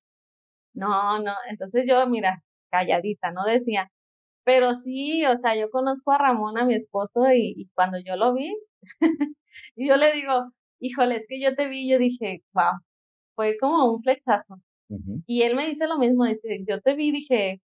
no, 0.73 1.19
no, 1.19 1.33
entonces 1.49 1.85
yo, 1.87 2.05
mira, 2.07 2.43
calladita, 2.71 3.31
no 3.31 3.45
decía, 3.45 3.91
pero 4.45 4.75
sí, 4.75 5.25
o 5.25 5.37
sea, 5.37 5.55
yo 5.59 5.69
conozco 5.71 6.11
a 6.13 6.19
Ramón, 6.19 6.57
a 6.57 6.65
mi 6.65 6.75
esposo, 6.75 7.31
y, 7.33 7.53
y 7.57 7.69
cuando 7.75 7.99
yo 7.99 8.15
lo 8.15 8.33
vi, 8.33 8.55
yo 9.75 9.97
le 9.97 10.13
digo, 10.13 10.51
híjole, 10.79 11.17
es 11.17 11.25
que 11.27 11.41
yo 11.41 11.55
te 11.55 11.67
vi, 11.67 11.89
yo 11.89 11.99
dije, 11.99 12.43
wow, 12.53 12.79
fue 13.35 13.57
como 13.59 13.91
un 13.93 14.03
flechazo. 14.03 14.61
Y 15.25 15.41
él 15.43 15.55
me 15.55 15.67
dice 15.67 15.87
lo 15.87 15.97
mismo, 15.97 16.25
dice, 16.25 16.63
yo 16.67 16.79
te 16.81 16.95
vi, 16.95 17.11
dije, 17.11 17.61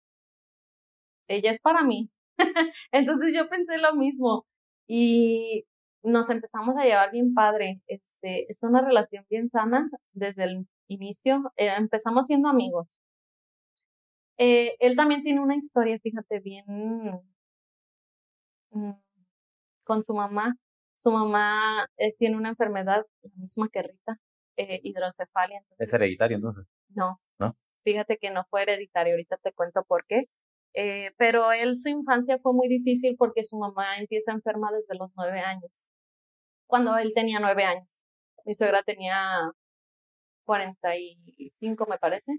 ella 1.29 1.51
es 1.51 1.61
para 1.61 1.83
mí. 1.83 2.11
Entonces 2.93 3.35
yo 3.35 3.49
pensé 3.49 3.79
lo 3.79 3.95
mismo 3.95 4.47
y 4.87 5.65
nos 6.03 6.31
empezamos 6.31 6.77
a 6.77 6.85
llevar 6.85 7.11
bien 7.13 7.35
padre. 7.35 7.81
Este, 7.87 8.51
es 8.51 8.63
una 8.63 8.83
relación 8.83 9.25
bien 9.31 9.51
sana 9.51 9.89
desde 10.13 10.45
el 10.45 10.67
inicio. 10.89 11.53
Eh, 11.57 11.73
empezamos 11.77 12.27
siendo 12.27 12.49
amigos. 12.49 12.87
Eh, 14.39 14.77
él 14.81 14.97
también 14.97 15.23
tiene 15.23 15.41
una 15.41 15.57
historia, 15.57 15.99
fíjate, 15.99 16.41
bien, 16.41 16.65
mm, 18.71 18.93
con 19.85 20.05
su 20.05 20.15
mamá. 20.15 20.57
Su 20.97 21.11
mamá 21.11 21.89
eh, 21.97 22.15
tiene 22.19 22.37
una 22.37 22.51
enfermedad, 22.51 23.07
la 23.23 23.31
misma 23.37 23.69
que 23.73 23.83
Rita, 23.83 24.19
eh, 24.57 24.81
hidrocefalia. 24.83 25.63
¿Es 25.79 25.93
hereditario 25.93 26.37
entonces? 26.37 26.67
No. 26.89 27.21
¿No? 27.39 27.57
Fíjate 27.85 28.19
que 28.19 28.31
no 28.31 28.45
fue 28.51 28.63
hereditario, 28.63 29.15
ahorita 29.15 29.37
te 29.39 29.53
cuento 29.53 29.85
por 29.85 30.05
qué. 30.07 30.29
Pero 31.17 31.53
él, 31.53 31.79
su 31.79 31.89
infancia 31.89 32.39
fue 32.39 32.53
muy 32.53 32.69
difícil 32.69 33.17
porque 33.17 33.43
su 33.43 33.57
mamá 33.59 33.97
empieza 33.97 34.33
enferma 34.33 34.71
desde 34.73 34.95
los 34.99 35.11
nueve 35.17 35.41
años. 35.41 35.71
Cuando 36.67 36.99
él 36.99 37.13
tenía 37.15 37.41
nueve 37.41 37.65
años. 37.65 38.03
Mi 38.45 38.53
suegra 38.55 38.83
tenía 38.83 39.51
45, 40.45 41.87
me 41.87 41.99
parece. 41.99 42.33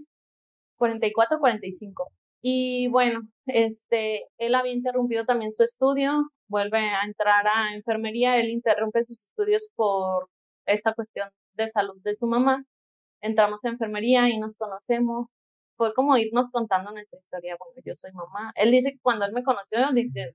44, 0.78 1.40
45. 1.40 2.12
Y 2.42 2.88
bueno, 2.90 3.22
este, 3.48 4.26
él 4.38 4.56
había 4.56 4.74
interrumpido 4.74 5.26
también 5.26 5.52
su 5.52 5.64
estudio, 5.64 6.30
vuelve 6.48 6.80
a 6.80 7.04
entrar 7.04 7.48
a 7.48 7.74
enfermería, 7.76 8.38
él 8.38 8.50
interrumpe 8.50 9.04
sus 9.04 9.24
estudios 9.24 9.70
por 9.76 10.30
esta 10.66 10.94
cuestión 10.94 11.30
de 11.54 11.68
salud 11.68 12.00
de 12.04 12.16
su 12.16 12.28
mamá. 12.28 12.64
Entramos 13.22 13.66
a 13.66 13.70
enfermería 13.70 14.30
y 14.30 14.38
nos 14.40 14.56
conocemos. 14.56 15.28
Fue 15.78 15.94
como 15.94 16.18
irnos 16.18 16.50
contando 16.52 16.92
nuestra 16.92 17.20
historia. 17.20 17.56
Bueno, 17.60 17.82
yo 17.86 17.94
soy 18.02 18.12
mamá. 18.14 18.52
Él 18.56 18.72
dice 18.72 18.92
que 18.94 19.00
cuando 19.02 19.26
él 19.26 19.34
me 19.34 19.44
conoció, 19.44 19.80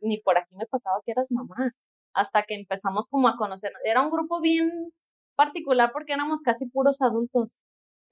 ni 0.00 0.20
por 0.20 0.38
aquí 0.38 0.54
me 0.56 0.66
pasaba 0.66 1.00
que 1.04 1.12
eras 1.12 1.30
mamá. 1.30 1.72
Hasta 2.14 2.42
que 2.44 2.54
empezamos 2.54 3.06
como 3.08 3.28
a 3.28 3.36
conocer. 3.36 3.72
Era 3.84 4.02
un 4.02 4.10
grupo 4.10 4.40
bien 4.40 4.92
particular 5.36 5.90
porque 5.92 6.12
éramos 6.12 6.42
casi 6.42 6.68
puros 6.68 7.00
adultos. 7.00 7.62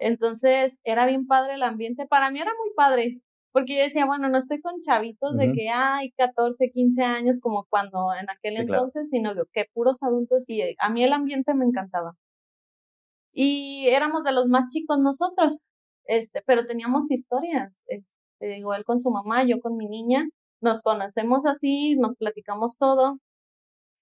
Entonces 0.00 0.78
era 0.82 1.06
bien 1.06 1.26
padre 1.26 1.54
el 1.54 1.62
ambiente. 1.62 2.06
Para 2.06 2.30
mí 2.30 2.40
era 2.40 2.52
muy 2.58 2.72
padre, 2.74 3.20
porque 3.52 3.76
yo 3.76 3.82
decía, 3.82 4.06
bueno, 4.06 4.28
no 4.28 4.38
estoy 4.38 4.60
con 4.60 4.80
chavitos 4.80 5.36
de 5.36 5.52
que 5.52 5.68
hay 5.68 6.10
14, 6.12 6.70
15 6.72 7.02
años 7.02 7.38
como 7.40 7.66
cuando 7.68 8.12
en 8.14 8.26
aquel 8.30 8.56
entonces, 8.56 9.10
sino 9.10 9.32
que 9.52 9.66
puros 9.74 10.02
adultos 10.02 10.44
y 10.48 10.62
a 10.78 10.90
mí 10.90 11.04
el 11.04 11.12
ambiente 11.12 11.54
me 11.54 11.66
encantaba. 11.66 12.14
Y 13.32 13.86
éramos 13.88 14.24
de 14.24 14.32
los 14.32 14.46
más 14.46 14.72
chicos 14.72 14.98
nosotros, 14.98 15.60
este, 16.04 16.42
pero 16.46 16.66
teníamos 16.66 17.10
historias, 17.10 17.72
este, 17.86 18.58
igual 18.58 18.84
con 18.84 19.00
su 19.00 19.10
mamá, 19.10 19.44
yo 19.46 19.60
con 19.60 19.76
mi 19.76 19.86
niña, 19.86 20.26
nos 20.62 20.82
conocemos 20.82 21.46
así, 21.46 21.94
nos 21.96 22.16
platicamos 22.16 22.78
todo 22.78 23.18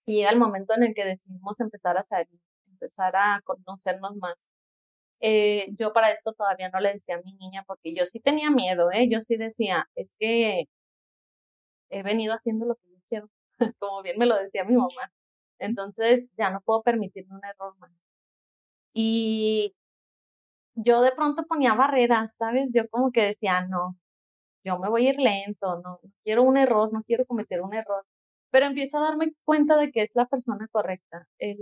y 0.07 0.17
llega 0.19 0.31
el 0.31 0.39
momento 0.39 0.75
en 0.75 0.85
el 0.85 0.95
que 0.95 1.05
decidimos 1.05 1.61
empezar 1.61 1.99
a 1.99 2.05
salir, 2.05 2.41
empezar 2.69 3.17
a 3.17 3.43
conocernos 3.45 4.17
más. 4.17 4.49
Eh, 5.21 5.69
yo 5.79 5.93
para 5.93 6.13
esto 6.13 6.33
todavía 6.33 6.71
no 6.71 6.81
le 6.81 6.93
decía 6.95 7.17
a 7.17 7.23
mi 7.23 7.33
niña 7.35 7.65
porque 7.67 7.95
yo 7.95 8.05
sí 8.05 8.21
tenía 8.21 8.51
miedo, 8.51 8.91
¿eh? 8.93 9.09
Yo 9.11 9.21
sí 9.21 9.37
decía, 9.37 9.89
es 9.97 10.15
que 10.19 10.65
he 11.91 12.03
venido 12.03 12.35
haciendo 12.35 12.67
lo 12.67 12.77
que 12.77 12.89
yo 12.91 12.99
quiero, 13.09 13.31
como 13.79 14.03
bien 14.03 14.19
me 14.19 14.27
lo 14.27 14.37
decía 14.37 14.65
mi 14.65 14.75
mamá. 14.77 15.13
Entonces 15.59 16.29
ya 16.39 16.51
no 16.51 16.61
puedo 16.63 16.83
permitirme 16.83 17.37
un 17.37 17.45
error 17.45 17.77
más. 17.79 17.91
Y 18.95 19.75
yo 20.75 21.03
de 21.03 21.13
pronto 21.13 21.45
ponía 21.47 21.75
barreras, 21.75 22.35
¿sabes? 22.37 22.71
Yo 22.75 22.89
como 22.89 23.11
que 23.13 23.23
decía, 23.23 23.67
no, 23.67 23.97
yo 24.65 24.79
me 24.79 24.89
voy 24.91 25.09
a 25.09 25.11
ir 25.11 25.19
lento, 25.21 25.81
no, 25.83 26.01
no 26.03 26.11
quiero 26.25 26.43
un 26.45 26.57
error, 26.59 26.93
no 26.93 27.03
quiero 27.05 27.27
cometer 27.27 27.63
un 27.63 27.75
error. 27.75 28.05
Pero 28.51 28.67
empiezo 28.67 28.99
a 28.99 29.03
darme 29.03 29.33
cuenta 29.45 29.77
de 29.77 29.91
que 29.93 30.03
es 30.03 30.11
la 30.15 30.27
persona 30.27 30.69
correcta. 30.73 31.27
Él 31.39 31.59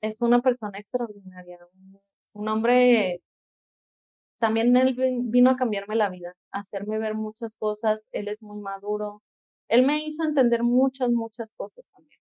es 0.00 0.22
una 0.22 0.40
persona 0.40 0.78
extraordinaria, 0.78 1.58
un, 2.32 2.48
hombre, 2.48 3.22
también 4.38 4.76
él 4.76 4.96
vino 5.24 5.50
a 5.50 5.56
cambiarme 5.56 5.96
la 5.96 6.08
vida, 6.08 6.34
a 6.52 6.60
hacerme 6.60 6.98
ver 6.98 7.14
muchas 7.14 7.56
cosas, 7.56 8.06
él 8.12 8.28
es 8.28 8.42
muy 8.42 8.60
maduro, 8.60 9.22
él 9.68 9.86
me 9.86 10.04
hizo 10.04 10.24
entender 10.24 10.62
muchas, 10.62 11.10
muchas 11.10 11.48
cosas 11.56 11.88
también. 11.94 12.20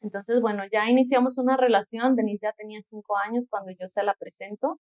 Entonces, 0.00 0.40
bueno, 0.40 0.64
ya 0.70 0.90
iniciamos 0.90 1.38
una 1.38 1.56
relación, 1.56 2.16
Denise 2.16 2.46
ya 2.46 2.52
tenía 2.52 2.80
cinco 2.82 3.16
años 3.16 3.46
cuando 3.48 3.70
yo 3.70 3.88
se 3.88 4.02
la 4.02 4.14
presento, 4.14 4.80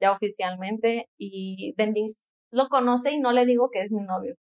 ya 0.00 0.12
oficialmente, 0.12 1.08
y 1.18 1.74
Denise 1.76 2.22
lo 2.50 2.68
conoce 2.68 3.12
y 3.12 3.20
no 3.20 3.32
le 3.32 3.46
digo 3.46 3.70
que 3.70 3.82
es 3.82 3.90
mi 3.90 4.02
novio. 4.02 4.34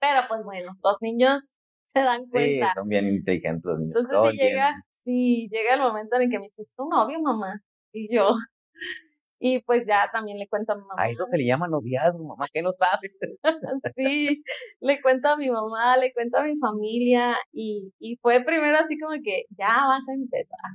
Pero 0.00 0.20
pues 0.28 0.44
bueno, 0.44 0.72
los 0.82 0.98
niños 1.00 1.56
se 1.86 2.00
dan 2.00 2.26
cuenta. 2.26 2.66
Sí, 2.66 2.72
son 2.74 2.88
bien 2.88 3.08
inteligentes 3.08 3.64
los 3.64 3.78
niños. 3.78 3.96
Entonces, 3.96 4.30
si 4.32 4.36
llega, 4.38 4.74
sí, 5.08 5.48
llega 5.50 5.74
el 5.74 5.80
momento 5.80 6.16
en 6.16 6.22
el 6.22 6.30
que 6.30 6.38
me 6.38 6.46
dices, 6.46 6.70
tu 6.76 6.86
novio, 6.88 7.20
mamá. 7.20 7.60
Y 7.92 8.14
yo, 8.14 8.30
y 9.40 9.62
pues 9.62 9.86
ya 9.86 10.10
también 10.12 10.38
le 10.38 10.48
cuento 10.48 10.72
a 10.72 10.76
mi 10.76 10.82
mamá. 10.82 11.02
A 11.02 11.08
eso 11.08 11.24
se 11.26 11.38
le 11.38 11.46
llama 11.46 11.68
noviazgo, 11.68 12.24
mamá, 12.24 12.46
que 12.52 12.62
no 12.62 12.72
sabe. 12.72 13.10
sí, 13.96 14.42
le 14.80 15.00
cuento 15.00 15.28
a 15.28 15.36
mi 15.36 15.50
mamá, 15.50 15.96
le 15.96 16.12
cuento 16.12 16.38
a 16.38 16.42
mi 16.42 16.56
familia 16.58 17.36
y, 17.52 17.92
y 17.98 18.16
fue 18.16 18.42
primero 18.44 18.76
así 18.76 18.98
como 18.98 19.14
que 19.24 19.44
ya 19.56 19.86
vas 19.88 20.08
a 20.08 20.14
empezar. 20.14 20.70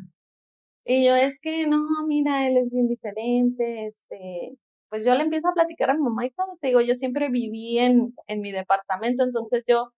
Y 0.86 1.06
yo 1.06 1.16
es 1.16 1.40
que 1.40 1.68
no, 1.68 1.86
mira, 2.08 2.48
él 2.48 2.58
es 2.58 2.70
bien 2.72 2.88
diferente, 2.88 3.88
este, 3.88 4.58
pues 4.90 5.06
yo 5.06 5.16
le 5.16 5.24
empiezo 5.24 5.48
a 5.48 5.54
platicar 5.54 5.92
a 5.92 5.94
mi 5.94 6.02
mamá 6.02 6.26
y 6.26 6.32
todo, 6.32 6.58
te 6.60 6.68
digo, 6.68 6.82
yo 6.82 6.96
siempre 6.96 7.30
viví 7.30 7.80
en, 7.80 8.14
en 8.28 8.42
mi 8.42 8.52
departamento, 8.52 9.24
entonces 9.24 9.64
yo 9.66 9.92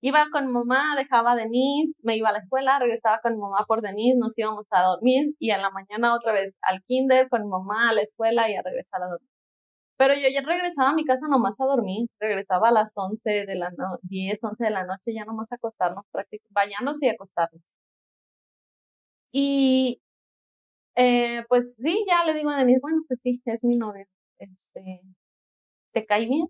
Iba 0.00 0.26
con 0.30 0.52
mamá, 0.52 0.94
dejaba 0.96 1.32
a 1.32 1.36
Denise, 1.36 1.98
me 2.04 2.16
iba 2.16 2.28
a 2.28 2.32
la 2.32 2.38
escuela, 2.38 2.78
regresaba 2.78 3.20
con 3.20 3.36
mamá 3.38 3.64
por 3.66 3.82
Denise, 3.82 4.16
nos 4.16 4.38
íbamos 4.38 4.66
a 4.70 4.82
dormir 4.82 5.34
y 5.40 5.50
en 5.50 5.60
la 5.60 5.70
mañana 5.70 6.14
otra 6.14 6.32
vez 6.32 6.56
al 6.62 6.82
kinder 6.84 7.28
con 7.28 7.48
mamá 7.48 7.90
a 7.90 7.94
la 7.94 8.02
escuela 8.02 8.48
y 8.48 8.54
a 8.54 8.62
regresar 8.62 9.02
a 9.02 9.08
dormir. 9.08 9.28
Pero 9.98 10.14
yo 10.14 10.28
ya 10.32 10.42
regresaba 10.42 10.90
a 10.90 10.94
mi 10.94 11.04
casa 11.04 11.26
nomás 11.28 11.60
a 11.60 11.66
dormir, 11.66 12.08
regresaba 12.20 12.68
a 12.68 12.72
las 12.72 12.92
11 12.96 13.30
de 13.46 13.54
la 13.56 13.70
noche, 13.70 14.00
10, 14.04 14.44
11 14.44 14.64
de 14.64 14.70
la 14.70 14.84
noche 14.86 15.12
ya 15.14 15.24
nomás 15.24 15.52
a 15.52 15.56
acostarnos, 15.56 16.04
bañarnos 16.50 17.02
y 17.02 17.08
acostarnos. 17.08 17.62
Y 19.32 20.00
eh, 20.96 21.44
pues 21.48 21.74
sí, 21.76 22.04
ya 22.08 22.24
le 22.24 22.34
digo 22.38 22.50
a 22.50 22.58
Denise, 22.58 22.80
bueno, 22.82 23.02
pues 23.08 23.20
sí, 23.22 23.40
es 23.46 23.64
mi 23.64 23.76
novio. 23.76 24.06
Este, 24.38 25.00
¿te 25.92 26.06
cae 26.06 26.26
bien? 26.28 26.46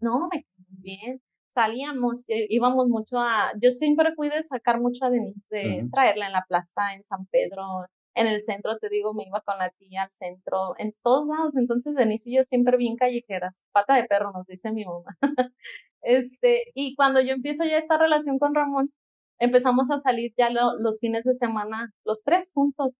No, 0.00 0.28
me 0.32 0.44
cae 0.44 0.66
bien 0.82 1.22
salíamos, 1.54 2.28
eh, 2.28 2.46
íbamos 2.50 2.88
mucho 2.88 3.18
a, 3.18 3.52
yo 3.60 3.70
siempre 3.70 4.12
fui 4.14 4.28
de 4.28 4.42
sacar 4.42 4.80
mucho 4.80 5.04
a 5.04 5.10
Denise, 5.10 5.40
de 5.50 5.88
traerla 5.92 6.26
en 6.26 6.32
la 6.32 6.44
plaza, 6.48 6.94
en 6.94 7.04
San 7.04 7.26
Pedro, 7.26 7.86
en 8.14 8.26
el 8.26 8.42
centro, 8.42 8.78
te 8.78 8.88
digo, 8.88 9.14
me 9.14 9.24
iba 9.24 9.40
con 9.40 9.58
la 9.58 9.70
tía 9.70 10.04
al 10.04 10.12
centro, 10.12 10.74
en 10.78 10.94
todos 11.02 11.26
lados, 11.26 11.56
entonces 11.56 11.94
Denise 11.94 12.30
y 12.30 12.36
yo 12.36 12.42
siempre 12.44 12.76
bien 12.76 12.96
callejeras, 12.96 13.60
pata 13.72 13.96
de 13.96 14.04
perro 14.04 14.32
nos 14.32 14.46
dice 14.46 14.72
mi 14.72 14.84
mamá. 14.84 15.16
este, 16.02 16.64
y 16.74 16.94
cuando 16.94 17.20
yo 17.20 17.32
empiezo 17.32 17.64
ya 17.64 17.78
esta 17.78 17.98
relación 17.98 18.38
con 18.38 18.54
Ramón, 18.54 18.92
empezamos 19.38 19.90
a 19.90 19.98
salir 19.98 20.32
ya 20.36 20.50
los 20.50 20.98
fines 21.00 21.24
de 21.24 21.34
semana, 21.34 21.92
los 22.04 22.22
tres 22.22 22.50
juntos, 22.52 22.92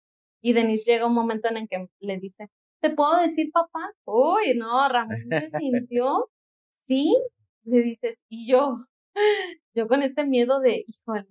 y 0.43 0.53
Denise 0.53 0.91
llega 0.91 1.07
un 1.07 1.15
momento 1.15 1.49
en 1.49 1.57
el 1.57 1.69
que 1.69 1.87
le 2.01 2.19
dice, 2.19 2.49
¿te 2.81 2.91
puedo 2.91 3.17
decir 3.21 3.51
papá? 3.53 3.93
Uy, 4.05 4.55
no, 4.57 4.89
Ramón 4.89 5.17
se 5.29 5.51
sintió, 5.59 6.29
sí, 6.73 7.17
le 7.65 7.83
dices, 7.83 8.19
y 8.29 8.51
yo, 8.51 8.85
yo 9.75 9.89
con 9.89 10.03
este 10.03 10.25
miedo 10.25 10.61
de, 10.61 10.85
híjole, 10.87 11.27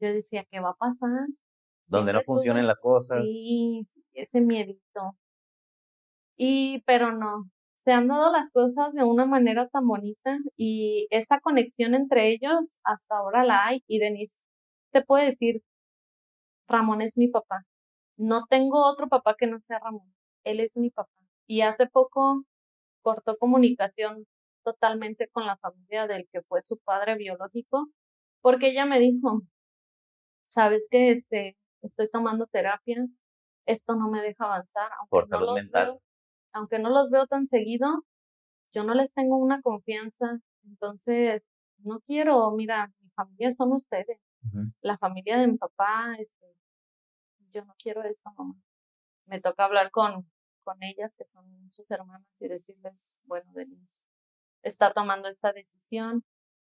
yo 0.00 0.12
decía, 0.12 0.44
¿qué 0.50 0.60
va 0.60 0.70
a 0.70 0.74
pasar? 0.74 1.26
Donde 1.86 2.12
no 2.12 2.22
funcionen 2.22 2.66
las 2.66 2.78
cosas. 2.78 3.22
Sí, 3.22 3.86
ese 4.12 4.40
miedito. 4.40 5.16
Y, 6.36 6.82
pero 6.86 7.12
no, 7.12 7.48
se 7.76 7.92
han 7.92 8.08
dado 8.08 8.32
las 8.32 8.50
cosas 8.50 8.92
de 8.92 9.04
una 9.04 9.26
manera 9.26 9.68
tan 9.68 9.86
bonita 9.86 10.38
y 10.56 11.06
esa 11.10 11.40
conexión 11.40 11.94
entre 11.94 12.30
ellos 12.30 12.78
hasta 12.82 13.16
ahora 13.16 13.44
la 13.44 13.66
hay. 13.66 13.84
Y 13.86 14.00
Denise 14.00 14.42
te 14.90 15.02
puede 15.02 15.26
decir, 15.26 15.62
Ramón 16.68 17.00
es 17.00 17.16
mi 17.16 17.28
papá. 17.28 17.64
No 18.16 18.46
tengo 18.48 18.84
otro 18.84 19.08
papá 19.08 19.36
que 19.38 19.46
no 19.46 19.60
sea 19.60 19.78
Ramón. 19.78 20.12
Él 20.44 20.60
es 20.60 20.76
mi 20.76 20.90
papá. 20.90 21.12
Y 21.46 21.60
hace 21.60 21.86
poco 21.86 22.44
cortó 23.02 23.36
comunicación 23.38 24.26
totalmente 24.66 25.28
con 25.28 25.46
la 25.46 25.56
familia 25.58 26.08
del 26.08 26.28
que 26.32 26.42
fue 26.42 26.60
su 26.64 26.76
padre 26.80 27.14
biológico, 27.14 27.88
porque 28.40 28.70
ella 28.70 28.84
me 28.84 28.98
dijo, 28.98 29.42
sabes 30.46 30.88
que 30.90 31.12
este, 31.12 31.56
estoy 31.82 32.10
tomando 32.10 32.48
terapia, 32.48 33.06
esto 33.64 33.94
no 33.94 34.10
me 34.10 34.20
deja 34.22 34.44
avanzar, 34.44 34.90
aunque 34.98 35.30
no 35.30 35.40
los 35.40 35.70
Veo, 35.70 36.02
aunque 36.52 36.78
no 36.80 36.90
los 36.90 37.10
veo 37.10 37.28
tan 37.28 37.46
seguido, 37.46 38.04
yo 38.72 38.82
no 38.82 38.94
les 38.94 39.12
tengo 39.12 39.36
una 39.36 39.62
confianza, 39.62 40.40
entonces 40.64 41.44
no 41.78 42.00
quiero, 42.00 42.50
mira, 42.50 42.92
mi 43.00 43.10
familia 43.10 43.52
son 43.52 43.72
ustedes, 43.72 44.18
la 44.80 44.98
familia 44.98 45.38
de 45.38 45.46
mi 45.46 45.58
papá, 45.58 46.16
este, 46.18 46.46
yo 47.52 47.64
no 47.64 47.74
quiero 47.78 48.02
esto, 48.02 48.32
mamá. 48.36 48.56
Me 49.26 49.40
toca 49.40 49.64
hablar 49.64 49.90
con, 49.92 50.28
con 50.64 50.82
ellas, 50.82 51.14
que 51.16 51.24
son 51.24 51.44
sus 51.70 51.88
hermanas, 51.90 52.26
y 52.40 52.48
decirles, 52.48 53.12
bueno, 53.24 53.52
Denise, 53.52 54.05
está 54.66 54.92
tomando 54.92 55.28
esta 55.28 55.52
decisión, 55.52 56.24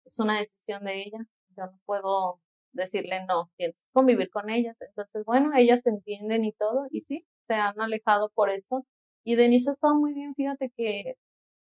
es 0.04 0.18
una 0.18 0.38
decisión 0.38 0.84
de 0.84 1.02
ella, 1.02 1.18
yo 1.56 1.66
no 1.66 1.80
puedo 1.86 2.40
decirle 2.72 3.24
no, 3.26 3.50
tienes 3.56 3.76
que 3.82 3.88
convivir 3.92 4.30
con 4.30 4.50
ellas. 4.50 4.76
Entonces, 4.80 5.24
bueno, 5.24 5.52
ellas 5.56 5.82
se 5.82 5.90
entienden 5.90 6.44
y 6.44 6.52
todo, 6.52 6.86
y 6.90 7.00
sí, 7.02 7.26
se 7.48 7.54
han 7.54 7.80
alejado 7.80 8.30
por 8.30 8.50
esto. 8.50 8.86
Y 9.24 9.36
Denise 9.36 9.70
ha 9.70 9.72
estado 9.72 9.94
muy 9.96 10.12
bien, 10.14 10.34
fíjate 10.34 10.70
que 10.76 11.16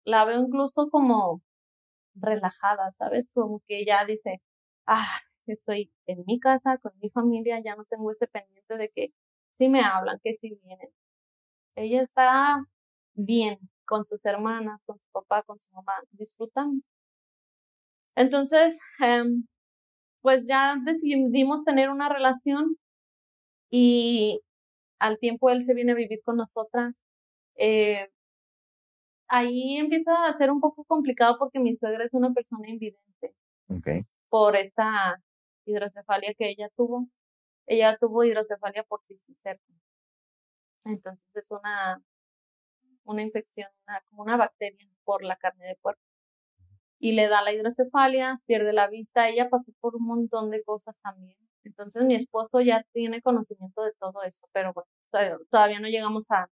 la 0.04 0.24
veo 0.24 0.40
incluso 0.42 0.90
como 0.90 1.42
relajada, 2.14 2.92
¿sabes? 2.92 3.30
Como 3.32 3.60
que 3.66 3.80
ella 3.80 4.04
dice, 4.06 4.42
ah, 4.86 5.06
estoy 5.46 5.92
en 6.06 6.24
mi 6.26 6.40
casa, 6.40 6.78
con 6.78 6.92
mi 7.02 7.10
familia, 7.10 7.60
ya 7.64 7.76
no 7.76 7.84
tengo 7.86 8.10
ese 8.12 8.26
pendiente 8.28 8.76
de 8.76 8.90
que 8.90 9.12
si 9.58 9.68
me 9.68 9.82
hablan, 9.82 10.20
que 10.24 10.32
si 10.34 10.54
vienen. 10.64 10.90
Ella 11.76 12.02
está 12.02 12.64
bien 13.14 13.58
con 13.90 14.06
sus 14.06 14.24
hermanas, 14.24 14.80
con 14.86 14.98
su 14.98 15.10
papá, 15.10 15.42
con 15.42 15.58
su 15.58 15.68
mamá, 15.72 15.92
disfrutando. 16.12 16.80
Entonces, 18.14 18.80
em, 19.00 19.44
pues 20.22 20.46
ya 20.46 20.76
decidimos 20.84 21.64
tener 21.64 21.90
una 21.90 22.08
relación 22.08 22.76
y 23.70 24.40
al 25.00 25.18
tiempo 25.18 25.50
él 25.50 25.64
se 25.64 25.74
viene 25.74 25.92
a 25.92 25.96
vivir 25.96 26.20
con 26.24 26.36
nosotras. 26.36 27.04
Eh, 27.56 28.08
ahí 29.28 29.76
empieza 29.78 30.12
a 30.26 30.32
ser 30.32 30.50
un 30.52 30.60
poco 30.60 30.84
complicado 30.84 31.36
porque 31.38 31.58
mi 31.58 31.74
suegra 31.74 32.04
es 32.04 32.14
una 32.14 32.32
persona 32.32 32.68
invidente. 32.68 33.34
Por 34.28 34.54
esta 34.56 35.20
hidrocefalia 35.66 36.34
que 36.34 36.50
ella 36.50 36.68
tuvo. 36.76 37.08
Ella 37.66 37.96
tuvo 37.98 38.24
hidrocefalia 38.24 38.84
por 38.84 39.00
cisticerca. 39.02 39.72
Entonces 40.84 41.28
es 41.34 41.50
una, 41.50 42.00
una 43.12 43.22
infección, 43.22 43.68
como 44.08 44.22
una 44.22 44.36
bacteria 44.36 44.86
por 45.04 45.22
la 45.24 45.36
carne 45.36 45.66
de 45.66 45.76
puerco. 45.76 46.02
Y 46.98 47.12
le 47.12 47.28
da 47.28 47.42
la 47.42 47.52
hidrocefalia, 47.52 48.40
pierde 48.46 48.72
la 48.72 48.88
vista. 48.88 49.28
Ella 49.28 49.48
pasó 49.48 49.72
por 49.80 49.96
un 49.96 50.06
montón 50.06 50.50
de 50.50 50.62
cosas 50.62 50.96
también. 51.02 51.36
Entonces 51.64 52.04
mi 52.04 52.14
esposo 52.14 52.60
ya 52.60 52.84
tiene 52.92 53.22
conocimiento 53.22 53.82
de 53.82 53.92
todo 53.98 54.22
esto, 54.22 54.48
pero 54.52 54.72
bueno, 54.72 54.88
todavía 55.50 55.80
no 55.80 55.88
llegamos 55.88 56.30
a, 56.30 56.48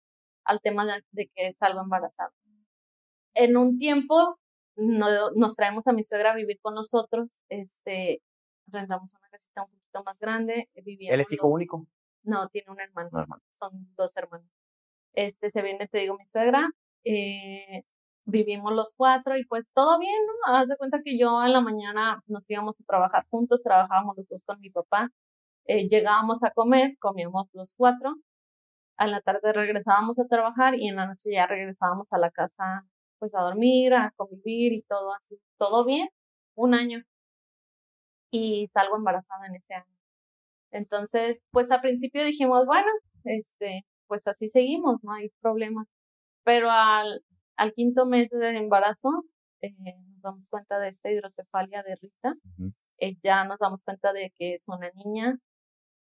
al 0.44 0.61
tema 0.61 0.86
de, 0.86 1.02
de 1.12 1.30
que 1.34 1.52
salgo 1.55 1.80
embarazada 1.80 2.32
en 3.34 3.57
un 3.57 3.78
tiempo 3.78 4.38
no, 4.76 5.30
nos 5.32 5.55
traemos 5.55 5.86
a 5.86 5.92
mi 5.92 6.02
suegra 6.02 6.32
a 6.32 6.36
vivir 6.36 6.59
con 6.61 6.74
nosotros, 6.74 7.28
este, 7.48 8.22
rentamos 8.66 9.12
una 9.14 9.28
casita 9.28 9.62
un 9.62 9.70
poquito 9.70 10.02
más 10.05 10.18
grande. 10.18 10.68
¿Él 10.74 11.20
es 11.20 11.32
hijo 11.32 11.48
único? 11.48 11.86
No, 12.22 12.48
tiene 12.48 12.72
un 12.72 12.80
hermano. 12.80 13.11
Son 13.11 13.94
dos 13.96 14.16
hermanos. 14.16 14.48
Este, 15.15 15.49
se 15.51 15.62
viene, 15.62 15.89
te 15.89 15.99
digo, 15.99 16.17
mi 16.17 16.25
suegra, 16.27 16.69
eh, 17.05 17.83
vivimos 18.27 18.73
los 18.73 18.95
cuatro 18.97 19.37
y 19.37 19.45
pues 19.47 19.67
todo 19.75 19.99
bien, 19.99 20.15
¿no? 20.47 20.55
Haz 20.57 20.69
de 20.69 20.77
cuenta 20.77 21.01
que 21.05 21.19
yo 21.19 21.45
en 21.45 21.53
la 21.53 21.61
mañana 21.61 22.23
nos 22.27 22.49
íbamos 22.51 22.81
a 22.81 22.85
trabajar 22.85 23.27
juntos, 23.31 23.62
trabajábamos 23.62 24.17
los 24.17 24.29
dos 24.29 24.43
con 24.47 24.61
mi 24.61 24.71
papá, 24.71 25.11
eh, 25.67 25.89
llegábamos 25.89 26.43
a 26.45 26.51
comer, 26.53 26.97
comíamos 27.01 27.49
los 27.53 27.75
cuatro, 27.77 28.17
a 28.97 29.07
la 29.07 29.21
tarde 29.23 29.53
regresábamos 29.53 30.19
a 30.19 30.27
trabajar 30.27 30.75
y 30.77 30.89
en 30.89 30.97
la 30.97 31.07
noche 31.07 31.31
ya 31.33 31.47
regresábamos 31.47 32.12
a 32.12 32.19
la 32.19 32.31
casa 32.31 32.85
pues 33.19 33.35
a 33.35 33.41
dormir, 33.43 33.95
a 33.95 34.12
convivir 34.17 34.73
y 34.73 34.83
todo 34.83 35.15
así, 35.15 35.39
todo 35.59 35.85
bien, 35.85 36.09
un 36.57 36.75
año. 36.75 37.03
Y 38.31 38.67
salgo 38.67 38.97
embarazada 38.97 39.47
en 39.47 39.57
ese 39.57 39.75
año. 39.75 39.97
Entonces, 40.73 41.43
pues 41.51 41.71
al 41.71 41.81
principio 41.81 42.25
dijimos, 42.25 42.67
bueno, 42.67 42.89
este, 43.25 43.85
pues 44.15 44.29
así 44.29 44.47
seguimos, 44.47 45.03
no 45.03 45.12
hay 45.12 45.31
problema. 45.41 45.87
Pero 46.45 46.71
al, 46.71 47.25
al 47.57 47.73
quinto 47.73 48.07
mes 48.07 48.31
de 48.31 48.57
embarazo, 48.57 49.11
eh, 49.61 49.75
nos 49.81 50.23
damos 50.23 50.47
cuenta 50.49 50.79
de 50.79 50.91
esta 50.91 51.11
hidrocefalia 51.11 51.83
de 51.83 51.97
Rita. 51.97 52.37
Eh, 52.99 53.17
ya 53.21 53.45
nos 53.45 53.59
damos 53.59 53.83
cuenta 53.83 54.12
de 54.12 54.33
que 54.37 54.55
es 54.55 54.69
una 54.69 54.89
niña. 54.95 55.37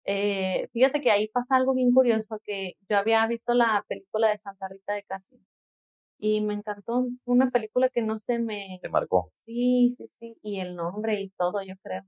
Eh, 0.04 0.68
fíjate 0.74 1.00
que 1.00 1.10
ahí 1.10 1.30
pasa 1.30 1.56
algo 1.56 1.74
bien 1.74 1.94
curioso, 1.94 2.38
que 2.44 2.74
yo 2.90 2.98
había 2.98 3.26
visto 3.28 3.54
la 3.54 3.86
película 3.88 4.28
de 4.28 4.40
Santa 4.40 4.68
Rita 4.68 4.94
de 4.94 5.04
Casi 5.04 5.40
y 6.18 6.42
me 6.42 6.54
encantó 6.54 7.08
una 7.24 7.50
película 7.50 7.88
que 7.88 8.02
no 8.02 8.18
se 8.18 8.40
me... 8.40 8.80
Te 8.82 8.90
marcó. 8.90 9.32
Sí, 9.46 9.94
sí, 9.96 10.10
sí, 10.20 10.38
y 10.42 10.60
el 10.60 10.76
nombre 10.76 11.22
y 11.22 11.30
todo, 11.30 11.64
yo 11.64 11.76
creo. 11.82 12.04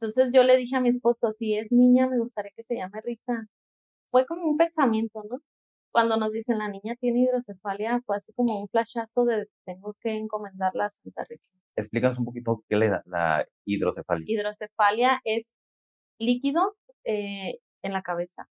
Entonces 0.00 0.30
yo 0.32 0.44
le 0.44 0.56
dije 0.56 0.76
a 0.76 0.80
mi 0.80 0.88
esposo, 0.88 1.30
si 1.30 1.56
es 1.56 1.70
niña, 1.70 2.06
me 2.06 2.18
gustaría 2.18 2.52
que 2.56 2.62
se 2.62 2.76
llame 2.76 3.02
Rita. 3.02 3.48
Fue 4.10 4.26
como 4.26 4.48
un 4.48 4.56
pensamiento, 4.56 5.22
¿no? 5.28 5.38
Cuando 5.92 6.16
nos 6.16 6.32
dicen 6.32 6.58
la 6.58 6.68
niña 6.68 6.94
tiene 7.00 7.20
hidrocefalia, 7.20 8.00
fue 8.06 8.16
así 8.16 8.32
como 8.32 8.60
un 8.60 8.68
flashazo 8.68 9.24
de 9.24 9.46
tengo 9.64 9.94
que 10.00 10.16
encomendarla 10.16 10.86
a 10.86 10.90
Santa 10.90 11.24
Rita. 11.28 11.48
Explícanos 11.76 12.18
un 12.18 12.24
poquito 12.24 12.64
qué 12.68 12.76
le 12.76 12.88
da 12.88 13.02
la 13.06 13.46
hidrocefalia. 13.64 14.24
Hidrocefalia 14.28 15.20
es 15.24 15.52
líquido 16.18 16.76
eh, 17.04 17.58
en 17.82 17.92
la 17.92 18.02
cabeza. 18.02 18.48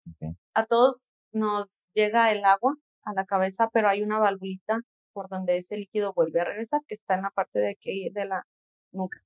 A 0.55 0.67
todos 0.67 1.09
nos 1.33 1.87
llega 1.95 2.31
el 2.31 2.45
agua 2.45 2.77
a 3.03 3.15
la 3.15 3.25
cabeza, 3.25 3.69
pero 3.73 3.89
hay 3.89 4.03
una 4.03 4.19
valvulita 4.19 4.81
por 5.13 5.29
donde 5.29 5.57
ese 5.57 5.77
líquido 5.77 6.13
vuelve 6.13 6.41
a 6.41 6.45
regresar, 6.45 6.81
que 6.87 6.95
está 6.95 7.15
en 7.15 7.23
la 7.23 7.31
parte 7.31 7.59
de 7.59 7.71
aquí 7.71 8.11
de 8.11 8.25
la 8.27 8.47
nuca. 8.93 9.23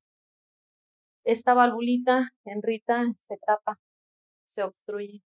Esta 1.25 1.55
valvulita 1.55 2.31
en 2.45 2.63
Rita 2.63 3.05
se 3.19 3.37
tapa, 3.39 3.79
se 4.47 4.63
obstruye. 4.63 5.23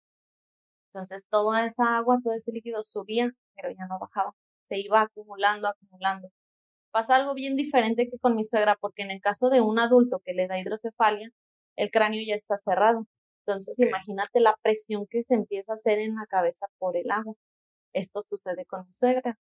Entonces 0.94 1.26
toda 1.30 1.66
esa 1.66 1.98
agua, 1.98 2.20
todo 2.24 2.34
ese 2.34 2.52
líquido 2.52 2.84
subía, 2.84 3.32
pero 3.56 3.72
ya 3.72 3.88
no 3.88 4.00
bajaba. 4.00 4.34
Se 4.70 4.80
iba 4.80 5.02
acumulando, 5.02 5.68
acumulando. 5.68 6.30
Pasa 6.92 7.16
algo 7.16 7.34
bien 7.34 7.56
diferente 7.56 8.10
que 8.10 8.20
con 8.20 8.36
mi 8.36 8.44
suegra, 8.44 8.78
porque 8.80 9.04
en 9.04 9.12
el 9.12 9.22
caso 9.22 9.50
de 9.50 9.62
un 9.62 9.80
adulto 9.80 10.22
que 10.26 10.34
le 10.34 10.48
da 10.48 10.60
hidrocefalia, 10.60 11.32
el 11.78 11.92
cráneo 11.92 12.22
ya 12.28 12.36
está 12.36 12.58
cerrado. 12.58 13.08
Entonces 13.46 13.80
imagínate 13.80 14.40
la 14.42 14.56
presión 14.62 15.08
que 15.10 15.24
se 15.24 15.36
empieza 15.36 15.74
a 15.74 15.76
hacer 15.76 16.00
en 16.00 16.16
la 16.16 16.26
cabeza 16.28 16.68
por 16.80 16.98
el 16.98 17.10
agua. 17.12 17.36
Esto 17.94 18.24
sucede 18.28 18.66
con 18.66 18.88
mi 18.88 18.94
suegra. 18.94 19.38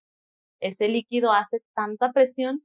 Ese 0.61 0.87
líquido 0.89 1.31
hace 1.33 1.61
tanta 1.75 2.11
presión 2.13 2.63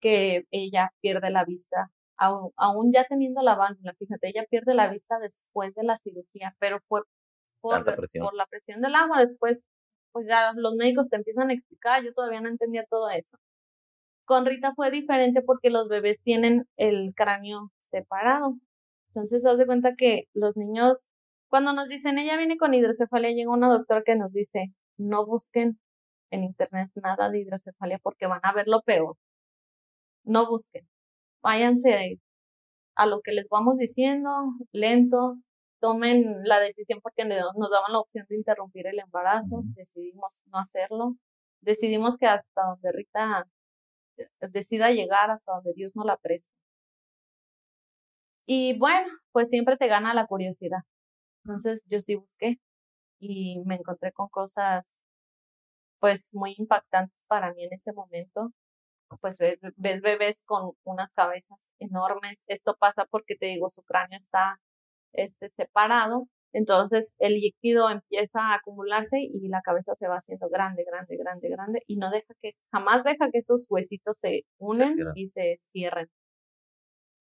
que 0.00 0.44
ella 0.50 0.92
pierde 1.00 1.30
la 1.30 1.44
vista, 1.44 1.90
aún, 2.16 2.92
ya 2.92 3.04
teniendo 3.04 3.42
la 3.42 3.56
válvula. 3.56 3.94
Fíjate, 3.98 4.28
ella 4.28 4.44
pierde 4.50 4.74
la 4.74 4.88
vista 4.88 5.18
después 5.18 5.74
de 5.74 5.84
la 5.84 5.96
cirugía, 5.96 6.56
pero 6.58 6.80
fue 6.88 7.02
por, 7.62 7.84
por 7.84 8.34
la 8.34 8.46
presión 8.46 8.80
del 8.82 8.94
agua. 8.94 9.20
Después, 9.20 9.68
pues 10.12 10.26
ya 10.28 10.52
los 10.54 10.74
médicos 10.74 11.08
te 11.08 11.16
empiezan 11.16 11.50
a 11.50 11.54
explicar, 11.54 12.04
yo 12.04 12.12
todavía 12.12 12.40
no 12.42 12.48
entendía 12.48 12.84
todo 12.90 13.08
eso. 13.08 13.38
Con 14.24 14.44
Rita 14.46 14.74
fue 14.74 14.90
diferente 14.90 15.42
porque 15.42 15.70
los 15.70 15.88
bebés 15.88 16.22
tienen 16.22 16.66
el 16.76 17.14
cráneo 17.14 17.70
separado. 17.80 18.56
Entonces, 19.08 19.44
haz 19.46 19.58
de 19.58 19.66
cuenta 19.66 19.94
que 19.96 20.24
los 20.34 20.56
niños, 20.56 21.10
cuando 21.48 21.72
nos 21.72 21.88
dicen 21.88 22.18
ella 22.18 22.36
viene 22.36 22.56
con 22.58 22.74
hidrocefalia, 22.74 23.30
llega 23.30 23.50
una 23.50 23.70
doctora 23.70 24.02
que 24.04 24.16
nos 24.16 24.32
dice, 24.32 24.72
no 24.98 25.26
busquen 25.26 25.78
en 26.30 26.44
internet 26.44 26.90
nada 26.94 27.30
de 27.30 27.40
hidrocefalia 27.40 27.98
porque 28.02 28.26
van 28.26 28.40
a 28.42 28.52
ver 28.52 28.68
lo 28.68 28.82
peor. 28.82 29.16
No 30.24 30.48
busquen. 30.48 30.88
Váyanse 31.42 32.20
a 32.94 33.06
lo 33.06 33.20
que 33.22 33.32
les 33.32 33.48
vamos 33.48 33.76
diciendo, 33.78 34.30
lento, 34.72 35.36
tomen 35.82 36.44
la 36.44 36.60
decisión 36.60 37.00
porque 37.02 37.24
nos 37.24 37.70
daban 37.70 37.92
la 37.92 37.98
opción 38.00 38.24
de 38.28 38.36
interrumpir 38.36 38.86
el 38.86 39.00
embarazo, 39.00 39.62
decidimos 39.74 40.40
no 40.46 40.58
hacerlo, 40.58 41.16
decidimos 41.60 42.16
que 42.18 42.26
hasta 42.26 42.62
donde 42.62 42.92
Rita 42.92 43.48
eh, 44.18 44.28
decida 44.50 44.92
llegar, 44.92 45.30
hasta 45.30 45.52
donde 45.54 45.72
Dios 45.74 45.92
no 45.96 46.04
la 46.04 46.16
preste. 46.18 46.52
Y 48.46 48.78
bueno, 48.78 49.08
pues 49.32 49.48
siempre 49.48 49.76
te 49.76 49.88
gana 49.88 50.14
la 50.14 50.26
curiosidad. 50.26 50.80
Entonces 51.44 51.82
yo 51.86 52.00
sí 52.00 52.14
busqué, 52.16 52.58
y 53.22 53.62
me 53.66 53.76
encontré 53.76 54.12
con 54.12 54.28
cosas 54.28 55.06
pues 56.00 56.34
muy 56.34 56.54
impactantes 56.58 57.24
para 57.26 57.52
mí 57.54 57.64
en 57.64 57.72
ese 57.72 57.92
momento. 57.92 58.52
Pues 59.20 59.38
ves, 59.38 60.02
bebés 60.02 60.44
con 60.44 60.72
unas 60.84 61.12
cabezas 61.14 61.72
enormes. 61.78 62.44
Esto 62.48 62.76
pasa 62.78 63.06
porque 63.06 63.36
te 63.36 63.46
digo, 63.46 63.70
su 63.70 63.82
cráneo 63.84 64.18
está 64.18 64.60
este, 65.12 65.48
separado. 65.48 66.28
Entonces 66.52 67.14
el 67.18 67.34
líquido 67.34 67.88
empieza 67.88 68.40
a 68.40 68.54
acumularse 68.56 69.18
y 69.20 69.48
la 69.48 69.62
cabeza 69.62 69.94
se 69.94 70.08
va 70.08 70.16
haciendo 70.16 70.48
grande, 70.48 70.84
grande, 70.84 71.16
grande, 71.16 71.48
grande 71.48 71.82
y 71.86 71.96
no 71.96 72.10
deja 72.10 72.34
que, 72.42 72.52
jamás 72.70 73.04
deja 73.04 73.30
que 73.30 73.38
esos 73.38 73.66
huesitos 73.70 74.16
se 74.18 74.42
unen 74.58 74.96
y 75.14 75.26
se 75.26 75.58
cierren. 75.62 76.08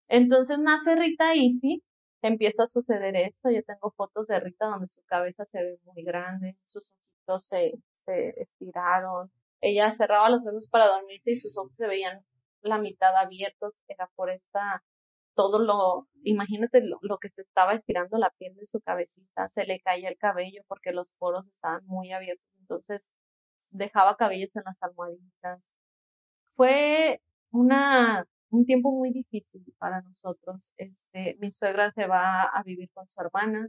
Entonces 0.09 0.59
nace 0.59 0.95
Rita 0.95 1.33
Easy 1.33 1.81
empieza 2.21 2.63
a 2.63 2.67
suceder 2.67 3.15
esto. 3.15 3.49
Yo 3.49 3.63
tengo 3.63 3.91
fotos 3.91 4.27
de 4.27 4.39
Rita 4.39 4.67
donde 4.67 4.87
su 4.87 5.01
cabeza 5.05 5.45
se 5.45 5.61
ve 5.63 5.79
muy 5.83 6.03
grande, 6.03 6.57
sus 6.65 6.93
ojitos 6.93 7.47
se, 7.47 7.73
se 7.93 8.29
estiraron. 8.41 9.31
Ella 9.61 9.91
cerraba 9.91 10.29
los 10.29 10.45
ojos 10.47 10.69
para 10.69 10.87
dormirse 10.87 11.31
y 11.31 11.35
sus 11.35 11.57
ojos 11.57 11.73
se 11.75 11.87
veían 11.87 12.25
la 12.61 12.77
mitad 12.77 13.15
abiertos. 13.15 13.81
Era 13.87 14.09
por 14.15 14.29
esta, 14.29 14.83
todo 15.36 15.59
lo, 15.59 16.07
imagínate 16.23 16.82
lo, 16.86 16.99
lo 17.01 17.17
que 17.19 17.29
se 17.29 17.41
estaba 17.41 17.73
estirando 17.73 18.17
la 18.17 18.32
piel 18.38 18.55
de 18.55 18.65
su 18.65 18.82
cabecita. 18.82 19.49
Se 19.49 19.65
le 19.65 19.79
caía 19.82 20.09
el 20.09 20.17
cabello 20.17 20.61
porque 20.67 20.91
los 20.91 21.07
poros 21.17 21.47
estaban 21.47 21.86
muy 21.86 22.11
abiertos. 22.11 22.47
Entonces 22.59 23.09
dejaba 23.69 24.17
cabellos 24.17 24.55
en 24.55 24.63
las 24.65 24.82
almohaditas. 24.84 25.61
Fue 26.55 27.21
una 27.51 28.25
un 28.51 28.65
tiempo 28.65 28.91
muy 28.91 29.11
difícil 29.11 29.63
para 29.79 30.01
nosotros. 30.01 30.71
Este, 30.77 31.38
mi 31.39 31.51
suegra 31.51 31.91
se 31.91 32.05
va 32.05 32.43
a 32.43 32.63
vivir 32.63 32.89
con 32.93 33.07
su 33.09 33.19
hermana. 33.21 33.67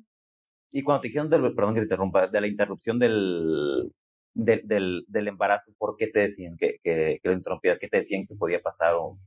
Y 0.73 0.83
cuando 0.83 1.03
te 1.03 1.09
dijeron, 1.09 1.31
perdón 1.31 1.75
que 1.75 1.81
te 1.81 1.85
interrumpa, 1.85 2.27
de 2.29 2.41
la 2.41 2.47
interrupción 2.49 2.99
del, 2.99 3.93
del, 4.35 5.05
del, 5.07 5.29
embarazo, 5.29 5.73
¿por 5.79 5.97
qué 5.97 6.09
te 6.09 6.21
decían 6.21 6.57
que, 6.57 6.79
que, 6.83 7.21
que 7.23 7.29
lo 7.29 7.35
interrumpías? 7.35 7.79
¿Qué 7.79 7.89
te 7.89 7.99
decían 7.99 8.27
que 8.27 8.35
podía 8.35 8.61
pasar? 8.61 8.95
O... 8.95 9.19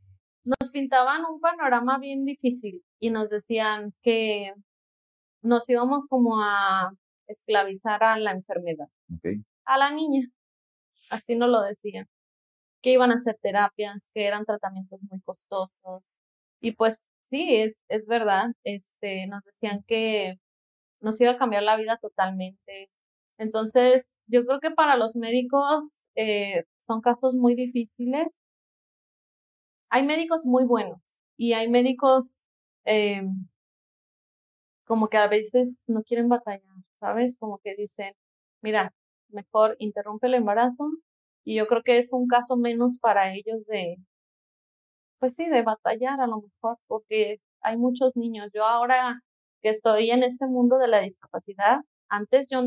nos 0.46 0.72
pintaban 0.72 1.26
un 1.26 1.40
panorama 1.40 1.98
bien 1.98 2.24
difícil 2.24 2.84
y 3.00 3.10
nos 3.10 3.30
decían 3.30 3.94
que 4.02 4.54
nos 5.42 5.68
íbamos 5.70 6.06
como 6.08 6.42
a 6.42 6.92
esclavizar 7.28 8.04
a 8.04 8.18
la 8.18 8.32
enfermedad, 8.32 8.88
a 9.66 9.78
la 9.78 9.92
niña, 9.92 10.28
así 11.10 11.36
nos 11.36 11.50
lo 11.50 11.62
decían, 11.62 12.08
que 12.82 12.92
iban 12.92 13.12
a 13.12 13.16
hacer 13.16 13.38
terapias, 13.42 14.12
que 14.14 14.26
eran 14.26 14.46
tratamientos 14.46 15.00
muy 15.10 15.20
costosos 15.22 16.04
y 16.62 16.74
pues 16.74 17.10
sí, 17.26 17.56
es, 17.56 17.82
es 17.90 18.08
verdad, 18.08 18.52
este, 18.64 19.28
nos 19.28 19.44
decían 19.44 19.84
que 19.88 20.40
nos 21.02 21.20
iba 21.22 21.32
a 21.32 21.38
cambiar 21.38 21.64
la 21.64 21.78
vida 21.78 21.98
totalmente. 21.98 22.90
Entonces, 23.38 24.14
yo 24.28 24.46
creo 24.46 24.60
que 24.60 24.72
para 24.72 24.98
los 24.98 25.16
médicos 25.16 26.06
eh, 26.16 26.66
son 26.80 27.02
casos 27.02 27.34
muy 27.36 27.56
difíciles 27.56 28.28
hay 29.90 30.06
médicos 30.06 30.46
muy 30.46 30.66
buenos 30.66 31.00
y 31.38 31.54
hay 31.54 31.70
médicos 31.70 32.48
eh, 32.86 33.24
como 34.86 35.08
que 35.10 35.18
a 35.18 35.28
veces 35.28 35.84
no 35.88 36.04
quieren 36.04 36.30
batallar, 36.30 36.62
¿sabes? 37.00 37.38
Como 37.40 37.60
que 37.60 37.76
dicen, 37.76 38.14
mira, 38.62 38.94
mejor 39.30 39.76
interrumpe 39.80 40.28
el 40.28 40.36
embarazo 40.36 40.86
y 41.44 41.56
yo 41.56 41.68
creo 41.68 41.84
que 41.84 41.98
es 41.98 42.14
un 42.14 42.28
caso 42.28 42.58
menos 42.58 43.00
para 43.00 43.34
ellos 43.34 43.66
de, 43.68 43.98
pues 45.20 45.36
sí, 45.36 45.48
de 45.48 45.64
batallar 45.64 46.20
a 46.22 46.28
lo 46.28 46.42
mejor, 46.42 46.78
porque 46.88 47.38
hay 47.62 47.78
muchos 47.78 48.16
niños. 48.16 48.50
Yo 48.54 48.64
ahora 48.66 49.22
que 49.62 49.70
estoy 49.70 50.12
en 50.12 50.24
este 50.24 50.48
mundo 50.48 50.78
de 50.78 50.88
la 50.88 51.02
discapacidad, 51.02 51.80
antes 52.10 52.48
yo 52.50 52.62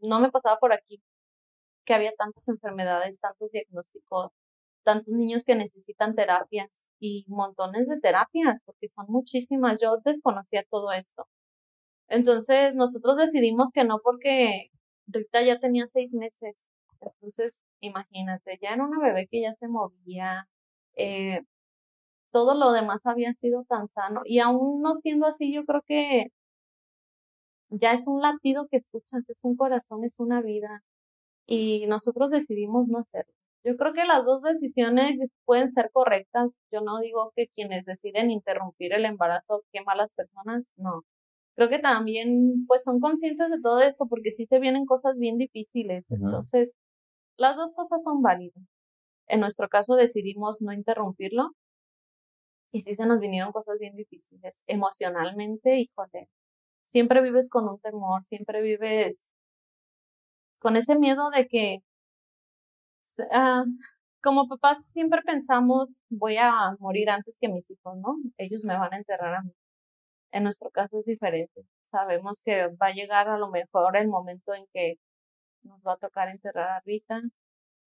no 0.00 0.20
me 0.20 0.30
pasaba 0.30 0.58
por 0.58 0.72
aquí 0.72 1.02
que 1.84 1.94
había 1.94 2.12
tantas 2.16 2.48
enfermedades, 2.48 3.20
tantos 3.20 3.50
diagnósticos, 3.52 4.32
tantos 4.84 5.14
niños 5.14 5.44
que 5.44 5.54
necesitan 5.54 6.14
terapias 6.14 6.88
y 6.98 7.24
montones 7.28 7.88
de 7.88 8.00
terapias, 8.00 8.60
porque 8.64 8.88
son 8.88 9.06
muchísimas. 9.08 9.80
Yo 9.80 9.98
desconocía 10.04 10.64
todo 10.70 10.92
esto. 10.92 11.26
Entonces, 12.08 12.74
nosotros 12.74 13.16
decidimos 13.16 13.70
que 13.72 13.84
no 13.84 14.00
porque 14.02 14.70
Rita 15.06 15.42
ya 15.42 15.60
tenía 15.60 15.86
seis 15.86 16.14
meses. 16.14 16.56
Entonces, 17.00 17.62
imagínate, 17.80 18.58
ya 18.62 18.70
era 18.74 18.84
una 18.84 19.00
bebé 19.00 19.28
que 19.30 19.42
ya 19.42 19.52
se 19.54 19.68
movía, 19.68 20.48
eh, 20.96 21.42
todo 22.32 22.54
lo 22.54 22.72
demás 22.72 23.06
había 23.06 23.32
sido 23.34 23.64
tan 23.64 23.88
sano. 23.88 24.22
Y 24.24 24.40
aún 24.40 24.82
no 24.82 24.94
siendo 24.94 25.26
así, 25.26 25.52
yo 25.52 25.64
creo 25.66 25.82
que 25.86 26.28
ya 27.70 27.92
es 27.92 28.06
un 28.06 28.20
latido 28.22 28.66
que 28.68 28.76
escuchas, 28.76 29.28
es 29.28 29.40
un 29.44 29.56
corazón, 29.56 30.04
es 30.04 30.18
una 30.20 30.42
vida. 30.42 30.82
Y 31.46 31.86
nosotros 31.86 32.30
decidimos 32.32 32.88
no 32.88 32.98
hacerlo. 33.00 33.34
Yo 33.64 33.76
creo 33.76 33.92
que 33.92 34.04
las 34.04 34.24
dos 34.24 34.42
decisiones 34.42 35.18
pueden 35.44 35.68
ser 35.68 35.90
correctas. 35.92 36.50
Yo 36.72 36.80
no 36.80 36.98
digo 37.00 37.32
que 37.36 37.48
quienes 37.54 37.84
deciden 37.84 38.30
interrumpir 38.30 38.92
el 38.94 39.04
embarazo, 39.04 39.64
qué 39.72 39.82
malas 39.82 40.12
personas, 40.12 40.64
no. 40.76 41.02
Creo 41.56 41.68
que 41.68 41.78
también, 41.78 42.66
pues, 42.66 42.84
son 42.84 43.00
conscientes 43.00 43.50
de 43.50 43.60
todo 43.62 43.80
esto 43.82 44.06
porque 44.08 44.30
sí 44.30 44.46
se 44.46 44.60
vienen 44.60 44.86
cosas 44.86 45.16
bien 45.18 45.36
difíciles. 45.38 46.04
Entonces, 46.10 46.74
las 47.38 47.56
dos 47.56 47.74
cosas 47.74 48.02
son 48.02 48.22
válidas. 48.22 48.64
En 49.28 49.40
nuestro 49.40 49.68
caso 49.68 49.96
decidimos 49.96 50.62
no 50.62 50.72
interrumpirlo 50.72 51.52
y 52.72 52.80
sí 52.80 52.94
se 52.94 53.06
nos 53.06 53.20
vinieron 53.20 53.52
cosas 53.52 53.78
bien 53.78 53.96
difíciles. 53.96 54.62
Emocionalmente, 54.66 55.78
híjole, 55.80 56.28
siempre 56.84 57.22
vives 57.22 57.48
con 57.50 57.68
un 57.68 57.80
temor, 57.80 58.24
siempre 58.24 58.62
vives 58.62 59.32
con 60.60 60.76
ese 60.76 60.96
miedo 60.98 61.30
de 61.30 61.48
que 61.48 61.82
Ah, 63.32 63.64
como 64.22 64.48
papás 64.48 64.84
siempre 64.86 65.22
pensamos, 65.24 66.02
voy 66.10 66.36
a 66.36 66.76
morir 66.78 67.10
antes 67.10 67.38
que 67.40 67.48
mis 67.48 67.70
hijos, 67.70 67.96
¿no? 67.98 68.16
Ellos 68.38 68.64
me 68.64 68.78
van 68.78 68.92
a 68.92 68.98
enterrar 68.98 69.34
a 69.34 69.42
mí. 69.42 69.52
En 70.32 70.44
nuestro 70.44 70.70
caso 70.70 71.00
es 71.00 71.06
diferente. 71.06 71.62
Sabemos 71.90 72.42
que 72.44 72.68
va 72.68 72.88
a 72.88 72.92
llegar 72.92 73.28
a 73.28 73.38
lo 73.38 73.50
mejor 73.50 73.96
el 73.96 74.08
momento 74.08 74.54
en 74.54 74.66
que 74.72 74.96
nos 75.62 75.80
va 75.86 75.94
a 75.94 75.96
tocar 75.96 76.28
enterrar 76.28 76.68
a 76.70 76.80
Rita. 76.84 77.20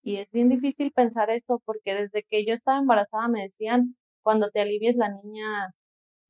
Y 0.02 0.16
es 0.16 0.32
bien 0.32 0.48
difícil 0.48 0.92
pensar 0.92 1.30
eso 1.30 1.60
porque 1.64 1.94
desde 1.94 2.24
que 2.24 2.46
yo 2.46 2.54
estaba 2.54 2.78
embarazada 2.78 3.28
me 3.28 3.42
decían, 3.42 3.96
cuando 4.22 4.50
te 4.50 4.60
alivies 4.60 4.96
la 4.96 5.10
niña 5.10 5.74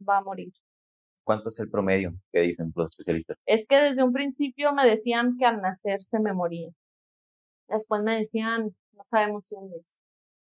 va 0.07 0.19
a 0.19 0.23
morir. 0.23 0.53
¿Cuánto 1.25 1.51
es 1.51 1.61
el 1.61 1.71
promedio 1.71 2.13
que 2.33 2.41
dicen 2.41 2.73
los 2.75 2.91
especialistas? 2.91 3.37
Es 3.47 3.67
que 3.69 3.77
desde 3.77 4.03
un 4.03 4.13
principio 4.13 4.73
me 4.73 4.89
decían 4.89 5.37
que 5.39 5.45
al 5.45 5.61
nacer 5.61 6.03
se 6.03 6.19
me 6.19 6.33
moría. 6.33 6.71
Después 7.69 8.03
me 8.03 8.17
decían, 8.17 8.75
no 9.01 9.05
sabemos 9.07 9.47
si 9.47 9.55
un 9.55 9.71
mes. 9.71 9.99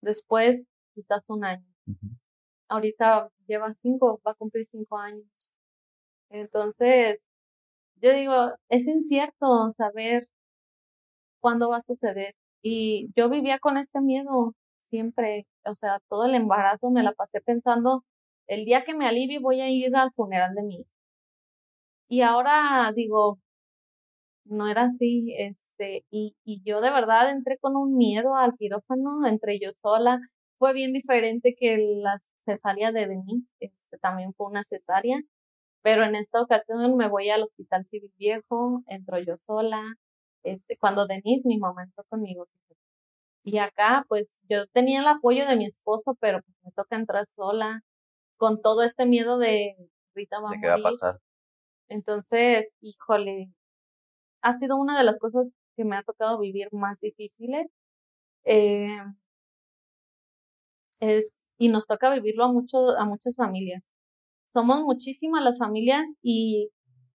Después, 0.03 0.67
quizás 0.95 1.31
un 1.31 1.45
año. 1.45 1.65
Ahorita 2.69 3.31
lleva 3.47 3.73
cinco, 3.75 4.21
va 4.27 4.33
a 4.33 4.35
cumplir 4.35 4.65
cinco 4.65 4.99
años. 4.99 5.25
Entonces, 6.31 7.25
yo 7.97 8.13
digo, 8.13 8.35
es 8.69 8.89
incierto 8.89 9.71
saber 9.71 10.29
cuándo 11.41 11.69
va 11.69 11.77
a 11.77 11.81
suceder. 11.81 12.35
Y 12.63 13.13
yo 13.17 13.31
vivía 13.31 13.61
con 13.61 13.77
este 13.77 14.01
miedo 14.01 14.55
siempre, 14.81 15.47
o 15.65 15.75
sea, 15.77 16.01
todo 16.09 16.25
el 16.27 16.35
embarazo 16.35 16.91
me 16.91 17.05
la 17.05 17.13
pasé 17.13 17.41
pensando, 17.41 18.05
el 18.49 18.65
día 18.65 18.85
que 18.85 18.95
me 18.95 19.07
alivie 19.07 19.39
voy 19.39 19.61
a 19.61 19.71
ir 19.71 19.95
al 19.95 20.13
funeral 20.13 20.55
de 20.57 20.63
mí. 20.63 20.87
Y 22.09 22.23
ahora 22.23 22.93
digo, 22.95 23.39
no 24.51 24.69
era 24.69 24.85
así, 24.85 25.35
este, 25.39 26.05
y, 26.11 26.37
y 26.45 26.63
yo 26.65 26.81
de 26.81 26.91
verdad 26.91 27.31
entré 27.31 27.59
con 27.59 27.77
un 27.77 27.97
miedo 27.97 28.35
al 28.35 28.55
quirófano, 28.57 29.27
entré 29.27 29.59
yo 29.61 29.73
sola, 29.73 30.21
fue 30.59 30.73
bien 30.75 30.93
diferente 30.93 31.55
que 31.59 31.79
la 31.79 32.19
cesárea 32.45 32.93
de 32.93 33.07
Denise, 33.07 33.49
este, 33.61 33.99
también 33.99 34.35
fue 34.35 34.47
una 34.49 34.65
cesárea, 34.65 35.19
pero 35.83 36.05
en 36.05 36.15
esta 36.15 36.43
ocasión 36.43 36.97
me 36.97 37.09
voy 37.09 37.31
al 37.31 37.43
Hospital 37.43 37.87
Civil 37.87 38.13
Viejo, 38.19 38.83
entro 38.87 39.19
yo 39.21 39.37
sola, 39.39 39.83
este, 40.43 40.77
cuando 40.79 41.07
Denise, 41.07 41.49
mi 41.49 41.59
mamá 41.59 41.85
entró 41.85 42.05
conmigo. 42.09 42.47
Y 43.43 43.59
acá, 43.59 44.05
pues, 44.09 44.39
yo 44.49 44.67
tenía 44.69 45.01
el 45.01 45.07
apoyo 45.07 45.47
de 45.47 45.57
mi 45.57 45.65
esposo, 45.65 46.15
pero 46.21 46.43
pues 46.43 46.57
me 46.63 46.73
toca 46.73 46.97
entrar 46.97 47.27
sola, 47.27 47.81
con 48.37 48.61
todo 48.61 48.83
este 48.83 49.07
miedo 49.07 49.39
de 49.39 49.77
Rita 50.15 50.41
va 50.41 50.51
a 50.51 50.61
qué 50.61 50.67
va 50.67 50.75
a 50.75 50.83
pasar? 50.83 51.21
Entonces, 51.89 52.73
híjole, 52.81 53.51
ha 54.43 54.53
sido 54.53 54.77
una 54.77 54.99
de 54.99 55.05
las 55.05 55.19
cosas 55.19 55.53
que 55.77 55.85
me 55.85 55.97
ha 55.97 56.03
tocado 56.03 56.39
vivir 56.39 56.69
más 56.73 57.01
difíciles. 57.01 57.67
Eh, 58.45 58.89
es, 61.01 61.47
y 61.59 61.69
nos 61.69 61.87
toca 61.87 62.11
vivirlo 62.11 62.45
a, 62.45 62.53
mucho, 62.53 62.91
a 62.99 63.05
muchas 63.07 63.37
familias. 63.37 63.91
Somos 64.53 64.83
muchísimas 64.83 65.43
las 65.45 65.59
familias 65.59 66.17
y 66.23 66.71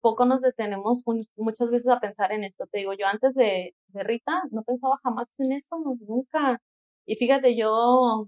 poco 0.02 0.26
nos 0.26 0.42
detenemos 0.42 1.04
muchas 1.38 1.70
veces 1.72 1.90
a 1.90 2.00
pensar 2.00 2.32
en 2.32 2.44
esto. 2.44 2.68
Te 2.68 2.80
digo, 2.80 2.94
yo 2.94 3.08
antes 3.08 3.36
de, 3.36 3.76
de 3.90 4.04
Rita 4.04 4.44
no 4.52 4.64
pensaba 4.64 4.98
jamás 5.04 5.28
en 5.38 5.54
eso, 5.54 5.78
nunca. 6.08 6.62
Y 7.06 7.16
fíjate, 7.16 7.56
yo 7.56 8.28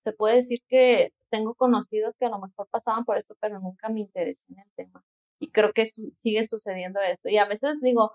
se 0.00 0.12
puede 0.12 0.36
decir 0.36 0.60
que 0.68 1.12
tengo 1.30 1.54
conocidos 1.54 2.14
que 2.18 2.26
a 2.26 2.30
lo 2.30 2.38
mejor 2.40 2.68
pasaban 2.70 3.04
por 3.04 3.18
esto, 3.18 3.34
pero 3.40 3.60
nunca 3.60 3.88
me 3.88 4.00
interesé 4.00 4.46
en 4.52 4.60
el 4.60 4.70
tema. 4.76 5.04
Y 5.40 5.50
creo 5.50 5.72
que 5.72 5.86
sigue 5.86 6.44
sucediendo 6.44 7.00
esto. 7.00 7.28
Y 7.28 7.38
a 7.38 7.46
veces 7.46 7.80
digo, 7.80 8.14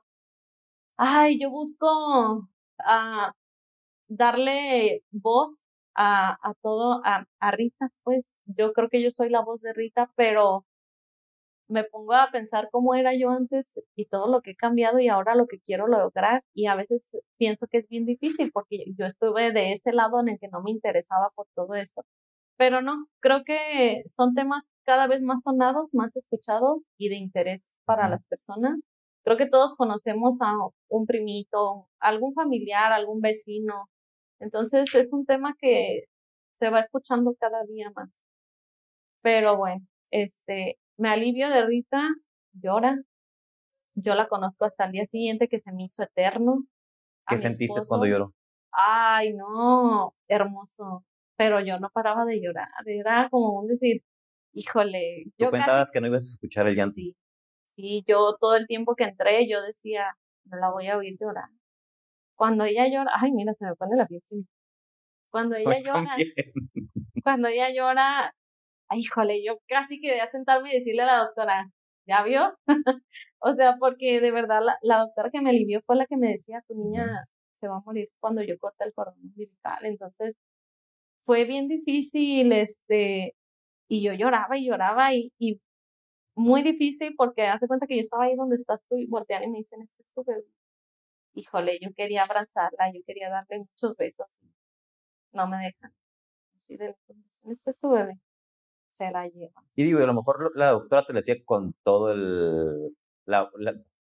ay, 0.97 1.39
yo 1.39 1.49
busco 1.51 2.49
a 2.79 3.33
darle 4.09 5.03
voz 5.11 5.59
a, 5.95 6.53
todo, 6.61 7.01
a, 7.05 7.25
Rita, 7.51 7.89
pues 8.03 8.25
yo 8.45 8.73
creo 8.73 8.89
que 8.89 9.01
yo 9.01 9.11
soy 9.11 9.29
la 9.29 9.41
voz 9.41 9.61
de 9.61 9.73
Rita, 9.73 10.11
pero 10.15 10.65
me 11.69 11.83
pongo 11.83 12.13
a 12.13 12.31
pensar 12.31 12.69
cómo 12.71 12.95
era 12.95 13.13
yo 13.15 13.29
antes 13.29 13.79
y 13.95 14.05
todo 14.05 14.27
lo 14.27 14.41
que 14.41 14.51
he 14.51 14.55
cambiado 14.55 14.99
y 14.99 15.07
ahora 15.07 15.35
lo 15.35 15.47
que 15.47 15.59
quiero 15.59 15.87
lograr 15.87 16.43
y 16.53 16.65
a 16.65 16.75
veces 16.75 17.15
pienso 17.37 17.67
que 17.67 17.77
es 17.77 17.89
bien 17.89 18.05
difícil 18.05 18.51
porque 18.51 18.85
yo 18.97 19.05
estuve 19.05 19.51
de 19.51 19.73
ese 19.73 19.93
lado 19.93 20.19
en 20.19 20.29
el 20.29 20.39
que 20.39 20.47
no 20.47 20.61
me 20.63 20.71
interesaba 20.71 21.29
por 21.35 21.47
todo 21.55 21.75
esto. 21.75 22.03
Pero 22.57 22.81
no, 22.81 23.07
creo 23.21 23.43
que 23.45 24.03
son 24.05 24.33
temas 24.35 24.63
cada 24.89 25.05
vez 25.05 25.21
más 25.21 25.43
sonados, 25.43 25.93
más 25.93 26.15
escuchados 26.15 26.81
y 26.97 27.09
de 27.09 27.15
interés 27.15 27.79
para 27.85 28.09
las 28.09 28.25
personas. 28.25 28.79
Creo 29.23 29.37
que 29.37 29.47
todos 29.47 29.75
conocemos 29.75 30.41
a 30.41 30.51
un 30.87 31.05
primito, 31.05 31.87
algún 31.99 32.33
familiar, 32.33 32.91
algún 32.91 33.21
vecino. 33.21 33.87
Entonces 34.39 34.95
es 34.95 35.13
un 35.13 35.27
tema 35.27 35.53
que 35.59 36.05
se 36.57 36.71
va 36.71 36.79
escuchando 36.79 37.35
cada 37.39 37.63
día 37.65 37.91
más. 37.95 38.09
Pero 39.21 39.57
bueno, 39.57 39.85
este, 40.09 40.79
me 40.97 41.09
alivio 41.09 41.49
de 41.49 41.67
Rita, 41.67 42.01
llora. 42.53 42.97
Yo 43.93 44.15
la 44.15 44.27
conozco 44.27 44.65
hasta 44.65 44.85
el 44.85 44.93
día 44.93 45.05
siguiente 45.05 45.47
que 45.47 45.59
se 45.59 45.71
me 45.71 45.83
hizo 45.83 46.01
eterno. 46.01 46.63
¿Qué 47.27 47.37
sentiste 47.37 47.79
cuando 47.87 48.07
lloró? 48.07 48.33
Ay, 48.71 49.35
no, 49.35 50.15
hermoso 50.27 51.05
pero 51.39 51.61
yo 51.61 51.79
no 51.79 51.89
paraba 51.89 52.25
de 52.25 52.41
llorar, 52.41 52.67
era 52.85 53.29
como 53.29 53.61
un 53.61 53.67
decir, 53.67 54.03
híjole. 54.53 55.25
¿Tú 55.37 55.45
yo 55.45 55.51
pensabas 55.51 55.91
que 55.91 56.01
no 56.01 56.07
ibas 56.07 56.23
a 56.23 56.33
escuchar 56.33 56.67
el 56.67 56.75
llanto? 56.75 56.95
Sí, 56.95 57.15
sí, 57.67 58.03
yo 58.07 58.35
todo 58.39 58.55
el 58.55 58.67
tiempo 58.67 58.95
que 58.95 59.05
entré, 59.05 59.47
yo 59.49 59.61
decía, 59.61 60.15
no 60.45 60.57
la 60.57 60.71
voy 60.71 60.87
a 60.87 60.97
oír 60.97 61.17
llorar. 61.19 61.49
Cuando 62.35 62.63
ella 62.63 62.87
llora, 62.87 63.11
ay, 63.21 63.31
mira, 63.31 63.53
se 63.53 63.65
me 63.65 63.75
pone 63.75 63.97
la 63.97 64.07
piel 64.07 64.21
Cuando 65.29 65.55
ella 65.57 65.79
llora, 65.79 66.15
cuando 67.23 67.47
ella 67.49 67.69
llora, 67.73 68.33
híjole, 68.91 69.43
yo 69.43 69.59
casi 69.67 69.99
quería 69.99 70.27
sentarme 70.27 70.71
y 70.71 70.75
decirle 70.75 71.03
a 71.03 71.05
la 71.05 71.17
doctora, 71.19 71.69
¿ya 72.07 72.23
vio? 72.23 72.57
o 73.39 73.53
sea, 73.53 73.77
porque 73.79 74.21
de 74.21 74.31
verdad 74.31 74.61
la, 74.63 74.77
la, 74.81 74.99
doctora 74.99 75.29
que 75.31 75.41
me 75.41 75.49
alivió 75.51 75.81
fue 75.85 75.95
la 75.97 76.05
que 76.07 76.17
me 76.17 76.29
decía, 76.29 76.63
tu 76.67 76.75
niña 76.75 77.25
se 77.55 77.67
va 77.67 77.77
a 77.77 77.81
morir 77.85 78.09
cuando 78.19 78.41
yo 78.43 78.57
corte 78.57 78.85
el 78.85 78.93
cordón 78.93 79.19
umbilical. 79.21 79.85
Entonces, 79.85 80.35
fue 81.25 81.45
bien 81.45 81.67
difícil, 81.67 82.51
este, 82.53 83.35
y 83.89 84.01
yo 84.01 84.13
lloraba 84.13 84.57
y 84.57 84.67
lloraba 84.67 85.13
y, 85.13 85.33
y 85.37 85.59
muy 86.35 86.63
difícil 86.63 87.15
porque 87.17 87.47
hace 87.47 87.67
cuenta 87.67 87.87
que 87.87 87.95
yo 87.95 88.01
estaba 88.01 88.23
ahí 88.25 88.35
donde 88.35 88.55
estás 88.55 88.79
tú 88.87 88.97
y 88.97 89.07
voltean 89.07 89.43
y 89.43 89.47
me 89.47 89.57
dicen, 89.57 89.81
este 89.81 90.03
es 90.03 90.09
tu 90.13 90.23
bebé. 90.23 90.45
Híjole, 91.33 91.79
yo 91.81 91.89
quería 91.93 92.23
abrazarla, 92.23 92.91
yo 92.93 93.01
quería 93.05 93.29
darle 93.29 93.59
muchos 93.59 93.97
besos. 93.97 94.27
No 95.33 95.47
me 95.47 95.57
dejan. 95.57 95.93
Así 96.55 96.77
de, 96.77 96.95
este 97.43 97.71
es 97.71 97.79
tu 97.79 97.89
bebé 97.89 98.19
se 98.99 99.11
la 99.11 99.27
lleva. 99.27 99.63
Y 99.75 99.83
digo, 99.85 99.99
a 99.99 100.05
lo 100.05 100.13
mejor 100.13 100.51
la 100.55 100.71
doctora 100.71 101.05
te 101.05 101.13
lo 101.13 101.19
decía 101.19 101.37
con 101.45 101.73
todo 101.83 102.11
el, 102.11 102.93
la, 103.25 103.49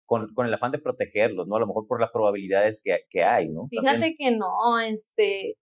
con, 0.05 0.33
con, 0.35 0.47
el 0.47 0.55
afán 0.55 0.71
de 0.71 0.79
protegerlos, 0.79 1.49
¿no? 1.49 1.57
A 1.57 1.61
lo 1.61 1.67
mejor 1.67 1.87
por 1.87 2.01
las 2.01 2.11
probabilidades 2.11 2.81
que, 2.85 3.01
que 3.09 3.25
hay, 3.25 3.49
¿no? 3.49 3.69
Fíjate 3.69 4.15
que 4.17 4.37
no, 4.37 4.79
este, 4.79 5.57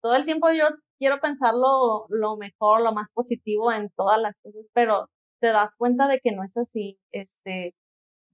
todo 0.00 0.14
el 0.14 0.24
tiempo 0.24 0.50
yo 0.52 0.64
quiero 0.98 1.20
pensar 1.20 1.54
lo, 1.54 2.06
lo 2.08 2.36
mejor, 2.36 2.82
lo 2.82 2.92
más 2.92 3.10
positivo 3.10 3.72
en 3.72 3.90
todas 3.96 4.20
las 4.20 4.40
cosas, 4.40 4.70
pero 4.74 5.08
te 5.40 5.48
das 5.48 5.76
cuenta 5.76 6.08
de 6.08 6.20
que 6.20 6.32
no 6.32 6.44
es 6.44 6.56
así, 6.56 6.98
este, 7.12 7.74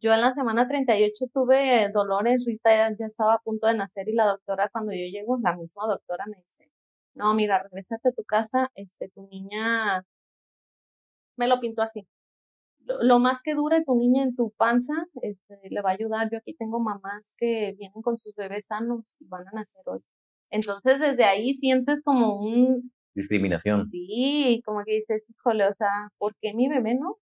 yo 0.02 0.12
en 0.12 0.20
la 0.20 0.32
semana 0.32 0.66
38 0.68 1.26
tuve 1.32 1.88
dolores, 1.92 2.44
Rita 2.46 2.70
ya, 2.98 3.06
estaba 3.06 3.34
a 3.34 3.38
punto 3.38 3.68
de 3.68 3.74
nacer 3.74 4.08
y 4.08 4.14
la 4.14 4.26
doctora 4.26 4.68
cuando 4.70 4.92
yo 4.92 5.06
llego, 5.06 5.38
la 5.42 5.56
misma 5.56 5.86
doctora 5.86 6.24
me 6.26 6.38
dice, 6.42 6.70
no, 7.14 7.34
mira, 7.34 7.62
regresate 7.62 8.08
a 8.08 8.12
tu 8.12 8.24
casa, 8.24 8.70
este, 8.74 9.10
tu 9.10 9.28
niña 9.28 10.04
me 11.36 11.46
lo 11.48 11.60
pintó 11.60 11.82
así. 11.82 12.06
Lo, 12.80 13.18
más 13.20 13.42
que 13.42 13.54
dure 13.54 13.84
tu 13.84 13.94
niña 13.94 14.24
en 14.24 14.34
tu 14.34 14.50
panza, 14.56 14.92
este, 15.22 15.56
le 15.70 15.82
va 15.82 15.90
a 15.90 15.94
ayudar. 15.94 16.28
Yo 16.32 16.38
aquí 16.38 16.54
tengo 16.54 16.80
mamás 16.80 17.34
que 17.38 17.74
vienen 17.78 18.02
con 18.02 18.16
sus 18.18 18.34
bebés 18.34 18.66
sanos 18.66 19.04
y 19.20 19.28
van 19.28 19.46
a 19.48 19.52
nacer 19.52 19.82
hoy. 19.86 20.00
Entonces, 20.52 21.00
desde 21.00 21.24
ahí 21.24 21.54
sientes 21.54 22.02
como 22.04 22.40
un... 22.40 22.92
Discriminación. 23.14 23.84
Sí, 23.84 24.62
como 24.64 24.84
que 24.84 24.94
dices, 24.94 25.28
híjole, 25.30 25.66
o 25.66 25.72
sea, 25.72 25.88
¿por 26.18 26.34
qué 26.40 26.54
mi 26.54 26.68
bebé 26.68 26.94
no? 26.94 27.16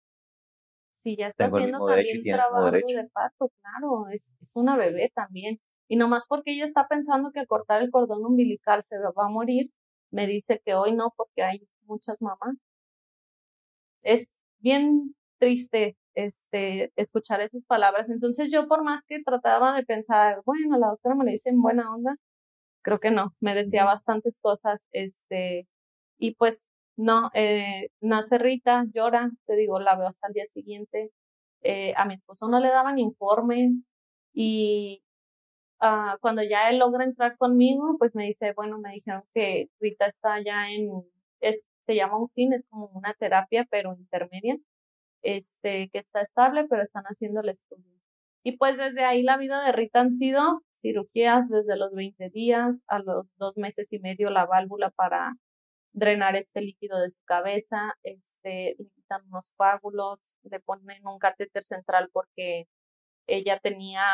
Si 0.95 1.17
ya 1.17 1.29
está 1.29 1.47
haciendo 1.47 1.79
también 1.87 2.23
trabajo 2.23 2.71
de 2.71 3.09
parto, 3.13 3.51
claro, 3.63 4.09
es, 4.13 4.31
es 4.41 4.55
una 4.55 4.77
bebé 4.77 5.11
también. 5.15 5.59
Y 5.89 5.97
nomás 5.97 6.27
porque 6.29 6.53
ella 6.53 6.65
está 6.65 6.87
pensando 6.87 7.31
que 7.33 7.41
al 7.41 7.47
cortar 7.47 7.83
el 7.83 7.91
cordón 7.91 8.25
umbilical 8.25 8.85
se 8.85 8.99
va 8.99 9.27
a 9.27 9.31
morir, 9.31 9.71
me 10.11 10.27
dice 10.27 10.61
que 10.63 10.75
hoy 10.75 10.93
no, 10.93 11.15
porque 11.17 11.43
hay 11.43 11.67
muchas 11.87 12.21
mamás 12.21 12.57
es 14.03 14.35
bien 14.59 15.15
triste 15.39 15.97
este, 16.15 16.93
escuchar 16.97 17.41
esas 17.41 17.65
palabras. 17.65 18.11
Entonces 18.11 18.51
yo 18.51 18.69
por 18.69 18.83
más 18.85 19.03
que 19.07 19.23
trataba 19.23 19.75
de 19.77 19.85
pensar, 19.85 20.43
bueno, 20.45 20.79
la 20.79 20.89
doctora 20.89 21.15
me 21.15 21.25
lo 21.25 21.31
dice 21.31 21.51
en 21.51 21.63
buena 21.63 21.93
onda, 21.95 22.17
creo 22.83 23.01
que 23.01 23.11
no, 23.11 23.35
me 23.41 23.55
decía 23.55 23.85
bastantes 23.85 24.39
cosas, 24.41 24.89
este, 24.93 25.67
y 26.19 26.35
pues 26.35 26.71
no, 26.97 27.31
eh, 27.35 27.89
nace 28.01 28.39
Rita, 28.39 28.85
llora, 28.95 29.31
te 29.47 29.57
digo, 29.57 29.81
la 29.81 29.97
veo 29.97 30.09
hasta 30.09 30.29
el 30.29 30.35
día 30.35 30.47
siguiente, 30.49 31.11
eh, 31.63 31.95
a 31.97 32.07
mi 32.07 32.15
esposo 32.15 32.49
no 32.49 32.61
le 32.61 32.69
daban 32.69 32.99
informes 32.99 33.85
y 34.33 35.03
uh, 35.83 36.19
cuando 36.21 36.43
ya 36.43 36.71
él 36.71 36.79
logra 36.79 37.05
entrar 37.05 37.37
conmigo, 37.39 37.97
pues 37.99 38.15
me 38.15 38.27
dice, 38.27 38.53
bueno, 38.55 38.79
me 38.79 38.93
dijeron 38.93 39.25
que 39.35 39.69
Rita 39.81 40.07
está 40.07 40.43
ya 40.43 40.71
en, 40.71 40.91
es 41.41 41.67
se 41.87 41.97
llama 41.97 42.19
UCIN, 42.19 42.53
es 42.55 42.65
como 42.71 42.87
una 42.95 43.15
terapia, 43.15 43.67
pero 43.71 43.95
intermedia, 43.95 44.57
este, 45.23 45.91
que 45.91 45.99
está 45.99 46.23
estable, 46.23 46.67
pero 46.69 46.83
están 46.83 47.05
haciendo 47.05 47.41
el 47.41 47.51
estudio. 47.51 48.00
Y 48.43 48.57
pues 48.57 48.79
desde 48.79 49.05
ahí 49.05 49.23
la 49.23 49.37
vida 49.37 49.63
de 49.65 49.73
Rita 49.73 50.01
han 50.01 50.13
sido 50.13 50.63
cirugías 50.73 51.49
desde 51.49 51.77
los 51.77 51.93
20 51.93 52.31
días 52.31 52.83
a 52.89 52.99
los 53.01 53.27
dos 53.37 53.57
meses 53.57 53.93
y 53.93 53.99
medio 53.99 54.31
la 54.31 54.47
válvula 54.47 54.91
para 54.91 55.35
drenar 55.93 56.37
este 56.37 56.61
líquido 56.63 57.01
de 57.01 57.11
su 57.11 57.23
cabeza, 57.25 57.95
este, 58.03 58.77
le 58.79 58.89
quitan 58.95 59.23
unos 59.27 59.51
coágulos, 59.57 60.21
le 60.45 60.61
ponen 60.61 61.07
un 61.07 61.19
catéter 61.19 61.63
central 61.65 62.09
porque 62.13 62.67
ella 63.27 63.59
tenía 63.61 64.05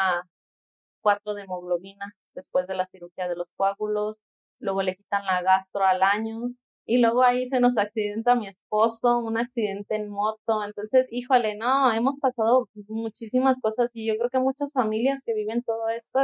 cuatro 1.02 1.34
de 1.34 1.42
hemoglobina 1.42 2.14
después 2.34 2.66
de 2.66 2.74
la 2.74 2.86
cirugía 2.86 3.28
de 3.28 3.36
los 3.36 3.48
coágulos, 3.56 4.16
luego 4.58 4.82
le 4.82 4.96
quitan 4.96 5.24
la 5.26 5.42
gastro 5.42 5.84
al 5.84 6.02
año, 6.02 6.50
y 6.86 6.98
luego 6.98 7.22
ahí 7.24 7.46
se 7.46 7.60
nos 7.60 7.78
accidenta 7.78 8.36
mi 8.36 8.48
esposo, 8.48 9.18
un 9.18 9.38
accidente 9.38 9.96
en 9.96 10.08
moto. 10.08 10.64
Entonces, 10.64 11.08
híjole, 11.10 11.56
no, 11.56 11.92
hemos 11.92 12.20
pasado 12.20 12.68
muchísimas 12.88 13.60
cosas 13.60 13.90
y 13.94 14.06
yo 14.06 14.16
creo 14.16 14.30
que 14.30 14.38
muchas 14.38 14.72
familias 14.72 15.22
que 15.24 15.34
viven 15.34 15.62
todo 15.64 15.88
esto 15.90 16.20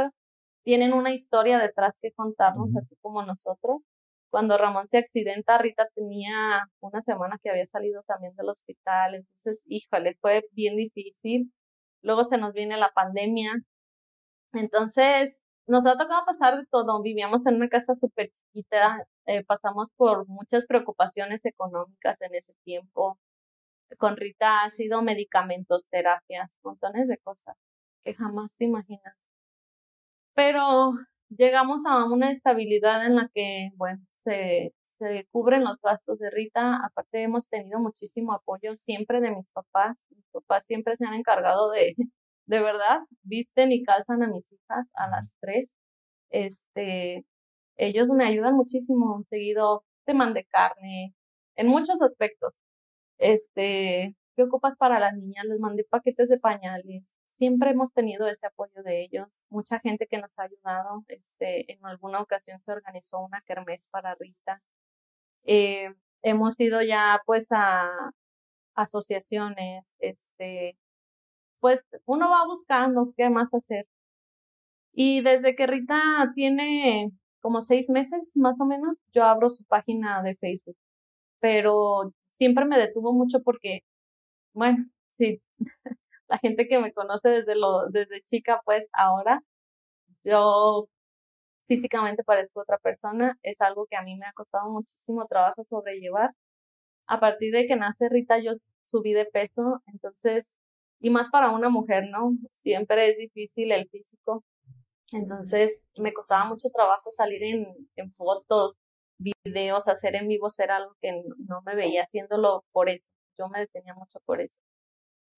tienen 0.63 0.93
una 0.93 1.13
historia 1.13 1.59
detrás 1.59 1.99
que 2.01 2.13
contarnos, 2.13 2.75
así 2.77 2.95
como 3.01 3.23
nosotros. 3.23 3.81
Cuando 4.31 4.57
Ramón 4.57 4.87
se 4.87 4.97
accidenta, 4.97 5.57
Rita 5.59 5.87
tenía 5.95 6.67
una 6.81 7.01
semana 7.01 7.37
que 7.43 7.49
había 7.51 7.67
salido 7.67 8.03
también 8.07 8.35
del 8.35 8.49
hospital. 8.49 9.15
Entonces, 9.15 9.63
híjole, 9.67 10.17
fue 10.21 10.45
bien 10.53 10.77
difícil. 10.77 11.51
Luego 12.01 12.23
se 12.23 12.37
nos 12.37 12.53
viene 12.53 12.77
la 12.77 12.91
pandemia. 12.93 13.53
Entonces, 14.53 15.42
nos 15.67 15.85
ha 15.85 15.97
tocado 15.97 16.25
pasar 16.25 16.57
de 16.57 16.65
todo. 16.67 17.01
Vivíamos 17.01 17.45
en 17.47 17.55
una 17.55 17.69
casa 17.69 17.95
súper 17.95 18.31
chiquita, 18.31 19.05
eh, 19.25 19.43
pasamos 19.45 19.89
por 19.95 20.27
muchas 20.27 20.65
preocupaciones 20.67 21.45
económicas 21.45 22.19
en 22.21 22.35
ese 22.35 22.53
tiempo. 22.63 23.19
Con 23.97 24.17
Rita 24.17 24.63
ha 24.63 24.69
sido 24.69 25.01
medicamentos, 25.03 25.87
terapias, 25.89 26.57
montones 26.63 27.07
de 27.07 27.17
cosas 27.19 27.55
que 28.03 28.13
jamás 28.15 28.55
te 28.57 28.65
imaginas. 28.65 29.15
Pero 30.35 30.91
llegamos 31.29 31.85
a 31.85 32.05
una 32.05 32.31
estabilidad 32.31 33.05
en 33.05 33.15
la 33.15 33.29
que, 33.33 33.69
bueno, 33.75 34.03
se, 34.19 34.73
se 34.97 35.27
cubren 35.31 35.63
los 35.63 35.79
gastos 35.81 36.19
de 36.19 36.29
Rita. 36.31 36.79
Aparte 36.85 37.23
hemos 37.23 37.49
tenido 37.49 37.79
muchísimo 37.79 38.33
apoyo 38.33 38.75
siempre 38.79 39.21
de 39.21 39.31
mis 39.31 39.49
papás. 39.51 40.03
Mis 40.09 40.25
papás 40.31 40.65
siempre 40.65 40.97
se 40.97 41.05
han 41.05 41.13
encargado 41.13 41.71
de, 41.71 41.95
de 42.45 42.61
verdad, 42.61 43.01
visten 43.23 43.71
y 43.71 43.83
calzan 43.83 44.23
a 44.23 44.27
mis 44.27 44.51
hijas 44.51 44.87
a 44.95 45.07
las 45.07 45.33
tres. 45.39 45.69
Este, 46.29 47.25
ellos 47.77 48.09
me 48.09 48.25
ayudan 48.25 48.55
muchísimo, 48.55 49.23
seguido 49.29 49.83
teman 50.05 50.33
de 50.33 50.45
carne, 50.45 51.13
en 51.55 51.67
muchos 51.67 52.01
aspectos. 52.01 52.61
Este, 53.17 54.15
¿qué 54.35 54.43
ocupas 54.43 54.77
para 54.77 54.99
las 54.99 55.15
niñas? 55.15 55.45
Les 55.45 55.59
mandé 55.59 55.85
paquetes 55.85 56.29
de 56.29 56.39
pañales. 56.39 57.15
Siempre 57.25 57.71
hemos 57.71 57.93
tenido 57.93 58.27
ese 58.27 58.47
apoyo 58.47 58.83
de 58.83 59.03
ellos. 59.03 59.27
Mucha 59.49 59.79
gente 59.79 60.07
que 60.07 60.17
nos 60.19 60.37
ha 60.39 60.43
ayudado. 60.43 61.03
Este, 61.07 61.71
en 61.71 61.85
alguna 61.85 62.21
ocasión 62.21 62.59
se 62.61 62.71
organizó 62.71 63.19
una 63.19 63.41
kermés 63.41 63.87
para 63.91 64.15
Rita. 64.15 64.61
Eh, 65.45 65.93
hemos 66.21 66.59
ido 66.59 66.81
ya 66.81 67.21
pues 67.25 67.47
a 67.51 67.89
asociaciones, 68.75 69.95
este, 69.99 70.77
pues 71.63 71.85
uno 72.05 72.29
va 72.29 72.45
buscando 72.45 73.13
qué 73.15 73.29
más 73.29 73.53
hacer. 73.53 73.87
Y 74.93 75.21
desde 75.21 75.55
que 75.55 75.65
Rita 75.65 76.01
tiene 76.35 77.11
como 77.39 77.61
seis 77.61 77.89
meses 77.89 78.33
más 78.35 78.59
o 78.61 78.65
menos, 78.65 78.97
yo 79.13 79.23
abro 79.23 79.49
su 79.49 79.63
página 79.65 80.21
de 80.23 80.35
Facebook. 80.35 80.75
Pero 81.39 82.13
siempre 82.31 82.65
me 82.65 82.77
detuvo 82.77 83.13
mucho 83.13 83.41
porque, 83.43 83.81
bueno, 84.53 84.87
sí, 85.11 85.41
la 86.29 86.37
gente 86.39 86.67
que 86.67 86.79
me 86.79 86.93
conoce 86.93 87.29
desde, 87.29 87.55
lo, 87.55 87.87
desde 87.89 88.23
chica, 88.23 88.61
pues 88.65 88.89
ahora 88.93 89.41
yo 90.25 90.89
físicamente 91.67 92.23
parezco 92.25 92.61
otra 92.61 92.77
persona. 92.79 93.37
Es 93.43 93.61
algo 93.61 93.87
que 93.89 93.97
a 93.97 94.03
mí 94.03 94.17
me 94.17 94.27
ha 94.27 94.33
costado 94.33 94.69
muchísimo 94.71 95.27
trabajo 95.27 95.63
sobrellevar. 95.65 96.31
A 97.07 97.19
partir 97.21 97.53
de 97.53 97.67
que 97.67 97.77
nace 97.77 98.09
Rita, 98.09 98.39
yo 98.39 98.51
subí 98.85 99.13
de 99.13 99.25
peso, 99.25 99.81
entonces, 99.87 100.55
y 101.03 101.09
más 101.09 101.29
para 101.29 101.51
una 101.51 101.67
mujer, 101.67 102.05
¿no? 102.09 102.31
Siempre 102.53 103.09
es 103.09 103.17
difícil 103.17 103.73
el 103.73 103.89
físico. 103.89 104.45
Entonces 105.11 105.77
me 105.97 106.13
costaba 106.13 106.45
mucho 106.45 106.69
trabajo 106.69 107.11
salir 107.11 107.43
en, 107.43 107.67
en 107.97 108.13
fotos, 108.13 108.79
videos, 109.17 109.89
hacer 109.89 110.15
en 110.15 110.29
vivo, 110.29 110.49
ser 110.49 110.71
algo 110.71 110.95
que 111.01 111.11
no, 111.39 111.61
me 111.65 111.75
veía 111.75 112.03
haciéndolo 112.03 112.63
por 112.71 112.87
eso. 112.87 113.11
Yo 113.37 113.49
me 113.49 113.59
detenía 113.59 113.93
mucho 113.93 114.21
por 114.25 114.39
eso. 114.39 114.55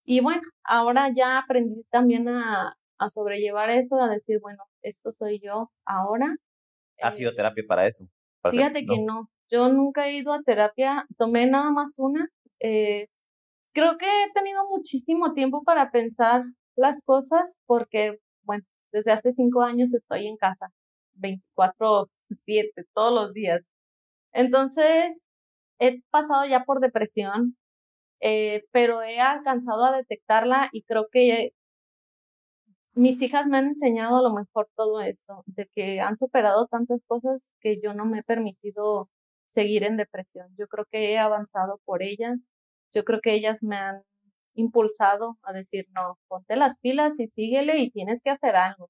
Y 0.04 0.20
bueno, 0.20 0.44
ahora 0.64 1.12
ya 1.16 1.40
aprendí 1.40 1.84
también 1.90 2.30
a, 2.30 2.78
a 3.00 3.10
sobrellevar 3.10 3.72
eso, 3.72 4.00
a 4.00 4.08
decir, 4.08 4.38
bueno, 4.40 4.64
esto 4.84 5.14
soy 5.14 5.40
yo 5.40 5.72
ahora. 5.84 6.36
¿Ha 7.02 7.12
sido 7.12 7.32
eh, 7.32 7.36
terapia 7.36 7.64
para 7.68 7.88
eso? 7.88 8.06
fíjate 8.52 8.86
que 8.86 9.02
no, 9.02 9.32
yo 9.50 9.70
nunca 9.70 10.08
he 10.08 10.18
ido 10.18 10.32
a 10.32 10.44
terapia, 10.44 11.08
tomé 11.18 11.48
nada 11.48 11.72
más 11.72 11.96
una. 11.98 12.30
Eh, 12.60 13.08
creo 13.76 13.98
que 13.98 14.06
he 14.08 14.32
tenido 14.34 14.68
muchísimo 14.70 15.34
tiempo 15.34 15.64
para 15.64 15.92
pensar 15.92 16.46
las 16.78 17.04
cosas 17.04 17.60
porque, 17.68 18.20
bueno, 18.44 18.64
desde 18.94 19.12
hace 19.12 19.32
cinco 19.34 19.64
años 19.64 19.94
estoy 19.94 20.28
en 20.28 20.38
casa, 20.38 20.72
24/7, 21.16 22.86
todos 22.96 23.14
los 23.14 23.34
días. 23.34 23.64
Entonces, 24.34 25.22
he 25.80 26.02
pasado 26.12 26.46
ya 26.48 26.66
por 26.66 26.82
depresión, 26.82 27.58
eh, 28.22 28.66
pero 28.72 29.04
he 29.04 29.20
alcanzado 29.22 29.86
a 29.86 29.98
detectarla 29.98 30.70
y 30.74 30.84
creo 30.84 31.08
que 31.12 31.54
mis 32.94 33.22
hijas 33.22 33.48
me 33.48 33.58
han 33.58 33.68
enseñado 33.68 34.18
a 34.18 34.22
lo 34.24 34.34
mejor 34.34 34.70
todo 34.76 35.02
esto, 35.02 35.44
de 35.48 35.68
que 35.76 36.00
han 36.00 36.16
superado 36.18 36.68
tantas 36.68 37.02
cosas 37.08 37.54
que 37.60 37.80
yo 37.82 37.94
no 37.94 38.06
me 38.06 38.20
he 38.20 38.24
permitido 38.24 39.10
seguir 39.50 39.84
en 39.84 39.98
depresión. 39.98 40.48
Yo 40.58 40.68
creo 40.68 40.86
que 40.90 41.12
he 41.14 41.18
avanzado 41.18 41.80
por 41.86 42.04
ellas, 42.04 42.40
yo 42.96 43.04
creo 43.04 43.20
que 43.22 43.34
ellas 43.36 43.62
me 43.64 43.76
han 43.76 44.02
impulsado 44.56 45.38
a 45.44 45.54
decir, 45.54 45.86
no, 45.94 46.18
ponte 46.28 46.56
las 46.56 46.80
pilas 46.80 47.20
y 47.20 47.28
síguele 47.28 47.78
y 47.80 47.92
tienes 47.92 48.22
que 48.24 48.32
hacer 48.32 48.56
algo. 48.56 48.90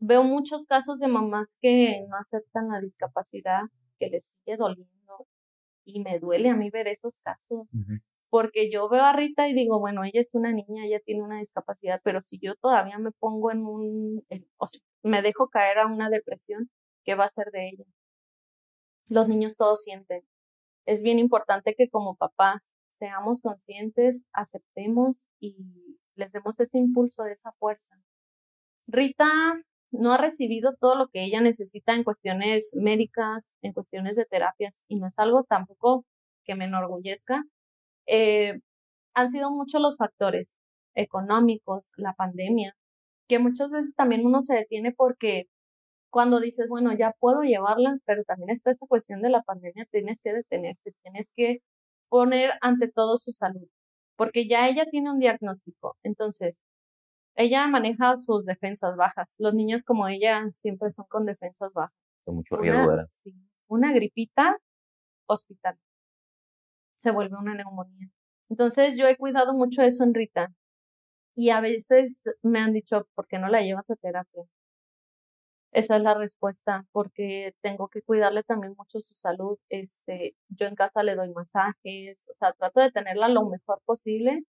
Veo 0.00 0.24
muchos 0.24 0.66
casos 0.66 0.98
de 0.98 1.08
mamás 1.08 1.58
que 1.62 2.04
no 2.08 2.16
aceptan 2.16 2.68
la 2.68 2.80
discapacidad, 2.80 3.62
que 3.98 4.10
les 4.10 4.32
sigue 4.32 4.56
doliendo 4.56 5.26
y 5.84 6.00
me 6.00 6.18
duele 6.18 6.50
a 6.50 6.56
mí 6.56 6.68
ver 6.70 6.88
esos 6.88 7.20
casos 7.20 7.66
porque 8.28 8.70
yo 8.70 8.88
veo 8.88 9.02
a 9.02 9.12
Rita 9.12 9.48
y 9.48 9.54
digo, 9.54 9.80
bueno, 9.80 10.04
ella 10.04 10.20
es 10.20 10.34
una 10.34 10.52
niña, 10.52 10.84
ella 10.84 11.00
tiene 11.04 11.22
una 11.22 11.38
discapacidad, 11.38 12.00
pero 12.04 12.20
si 12.20 12.38
yo 12.38 12.54
todavía 12.56 12.98
me 12.98 13.12
pongo 13.12 13.50
en 13.50 13.64
un, 13.64 14.26
o 14.58 14.68
sea, 14.68 14.82
me 15.02 15.22
dejo 15.22 15.48
caer 15.48 15.78
a 15.78 15.86
una 15.86 16.10
depresión, 16.10 16.68
¿qué 17.04 17.14
va 17.14 17.24
a 17.24 17.28
ser 17.28 17.50
de 17.52 17.68
ella? 17.68 17.84
Los 19.08 19.28
niños 19.28 19.56
todos 19.56 19.82
sienten. 19.82 20.22
Es 20.86 21.02
bien 21.02 21.18
importante 21.18 21.74
que 21.76 21.88
como 21.88 22.16
papás 22.16 22.72
seamos 22.90 23.40
conscientes, 23.40 24.24
aceptemos 24.32 25.26
y 25.40 25.56
les 26.14 26.32
demos 26.32 26.58
ese 26.60 26.78
impulso, 26.78 27.26
esa 27.26 27.52
fuerza. 27.58 27.96
Rita 28.86 29.28
no 29.90 30.12
ha 30.12 30.18
recibido 30.18 30.74
todo 30.80 30.94
lo 30.94 31.08
que 31.08 31.24
ella 31.24 31.40
necesita 31.40 31.94
en 31.94 32.04
cuestiones 32.04 32.70
médicas, 32.74 33.56
en 33.62 33.72
cuestiones 33.72 34.16
de 34.16 34.24
terapias, 34.24 34.82
y 34.88 34.96
no 34.96 35.08
es 35.08 35.18
algo 35.18 35.44
tampoco 35.44 36.04
que 36.44 36.54
me 36.54 36.66
enorgullezca, 36.66 37.42
eh, 38.06 38.60
han 39.14 39.30
sido 39.30 39.50
muchos 39.50 39.80
los 39.80 39.96
factores 39.96 40.56
económicos, 40.94 41.90
la 41.96 42.14
pandemia, 42.14 42.76
que 43.28 43.38
muchas 43.38 43.72
veces 43.72 43.94
también 43.94 44.24
uno 44.24 44.42
se 44.42 44.54
detiene 44.54 44.92
porque 44.92 45.48
cuando 46.16 46.40
dices, 46.40 46.66
bueno, 46.70 46.94
ya 46.96 47.12
puedo 47.20 47.42
llevarla, 47.42 47.98
pero 48.06 48.24
también 48.24 48.48
está 48.48 48.70
esta 48.70 48.86
cuestión 48.86 49.20
de 49.20 49.28
la 49.28 49.42
pandemia, 49.42 49.84
tienes 49.90 50.22
que 50.22 50.32
detenerte, 50.32 50.94
tienes 51.02 51.30
que 51.36 51.58
poner 52.08 52.52
ante 52.62 52.88
todo 52.90 53.18
su 53.18 53.32
salud, 53.32 53.68
porque 54.16 54.48
ya 54.48 54.66
ella 54.66 54.86
tiene 54.90 55.10
un 55.10 55.18
diagnóstico, 55.18 55.98
entonces 56.02 56.62
ella 57.34 57.66
maneja 57.66 58.16
sus 58.16 58.46
defensas 58.46 58.96
bajas. 58.96 59.34
Los 59.36 59.52
niños 59.52 59.84
como 59.84 60.08
ella 60.08 60.48
siempre 60.54 60.90
son 60.90 61.04
con 61.06 61.26
defensas 61.26 61.70
bajas. 61.74 61.94
Con 62.24 62.36
mucho 62.36 62.56
riesgo, 62.56 62.94
una, 62.94 63.06
sí, 63.08 63.34
una 63.66 63.92
gripita, 63.92 64.56
hospital 65.26 65.78
se 66.96 67.10
vuelve 67.10 67.36
una 67.36 67.54
neumonía. 67.54 68.08
Entonces 68.48 68.96
yo 68.96 69.06
he 69.06 69.18
cuidado 69.18 69.52
mucho 69.52 69.82
eso 69.82 70.02
en 70.02 70.14
Rita 70.14 70.50
y 71.34 71.50
a 71.50 71.60
veces 71.60 72.22
me 72.40 72.60
han 72.60 72.72
dicho, 72.72 73.06
¿por 73.14 73.26
qué 73.26 73.38
no 73.38 73.48
la 73.48 73.60
llevas 73.60 73.90
a 73.90 73.96
terapia? 73.96 74.44
Esa 75.76 75.96
es 75.96 76.02
la 76.02 76.14
respuesta, 76.14 76.86
porque 76.90 77.54
tengo 77.60 77.88
que 77.88 78.00
cuidarle 78.00 78.42
también 78.42 78.74
mucho 78.78 79.00
su 79.00 79.14
salud. 79.14 79.58
Este, 79.68 80.34
yo 80.48 80.66
en 80.66 80.74
casa 80.74 81.02
le 81.02 81.14
doy 81.16 81.30
masajes, 81.34 82.26
o 82.32 82.34
sea, 82.34 82.52
trato 82.54 82.80
de 82.80 82.90
tenerla 82.92 83.28
lo 83.28 83.44
mejor 83.44 83.82
posible. 83.84 84.42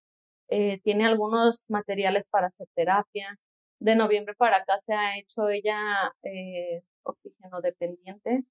Eh, 0.50 0.80
tiene 0.84 1.06
algunos 1.06 1.70
materiales 1.70 2.30
para 2.30 2.48
hacer 2.48 2.68
terapia. 2.76 3.38
De 3.80 3.96
noviembre 3.96 4.36
para 4.36 4.58
acá 4.60 4.78
se 4.78 4.94
ha 4.94 5.18
hecho 5.20 5.50
ella 5.50 5.78
eh, 6.24 6.82
oxígeno 7.04 7.60
dependiente, 7.62 8.46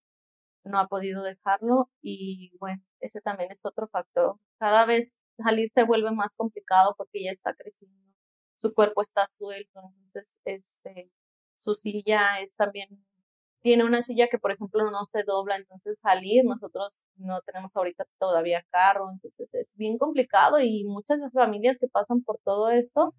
no 0.64 0.78
ha 0.78 0.88
podido 0.88 1.22
dejarlo 1.22 1.90
y 2.02 2.52
bueno, 2.58 2.82
ese 3.00 3.20
también 3.22 3.52
es 3.52 3.64
otro 3.66 3.88
factor. 3.88 4.36
Cada 4.58 4.86
vez 4.86 5.16
salir 5.38 5.70
se 5.70 5.84
vuelve 5.84 6.10
más 6.12 6.34
complicado 6.36 6.94
porque 6.98 7.24
ya 7.24 7.30
está 7.32 7.54
creciendo, 7.54 7.98
su 8.60 8.74
cuerpo 8.74 9.02
está 9.02 9.26
suelto, 9.26 9.80
entonces 10.04 10.38
este 10.44 11.10
su 11.58 11.74
silla 11.74 12.40
es 12.40 12.56
también 12.56 13.04
tiene 13.62 13.84
una 13.84 14.02
silla 14.02 14.28
que 14.28 14.38
por 14.38 14.52
ejemplo 14.52 14.90
no 14.90 15.04
se 15.06 15.24
dobla, 15.24 15.56
entonces 15.56 15.98
salir 15.98 16.44
nosotros 16.44 17.02
no 17.16 17.40
tenemos 17.42 17.76
ahorita 17.76 18.06
todavía 18.18 18.64
carro, 18.70 19.10
entonces 19.10 19.52
es 19.54 19.74
bien 19.76 19.98
complicado 19.98 20.60
y 20.60 20.84
muchas 20.84 21.20
familias 21.32 21.78
que 21.78 21.88
pasan 21.88 22.22
por 22.22 22.38
todo 22.44 22.70
esto 22.70 23.14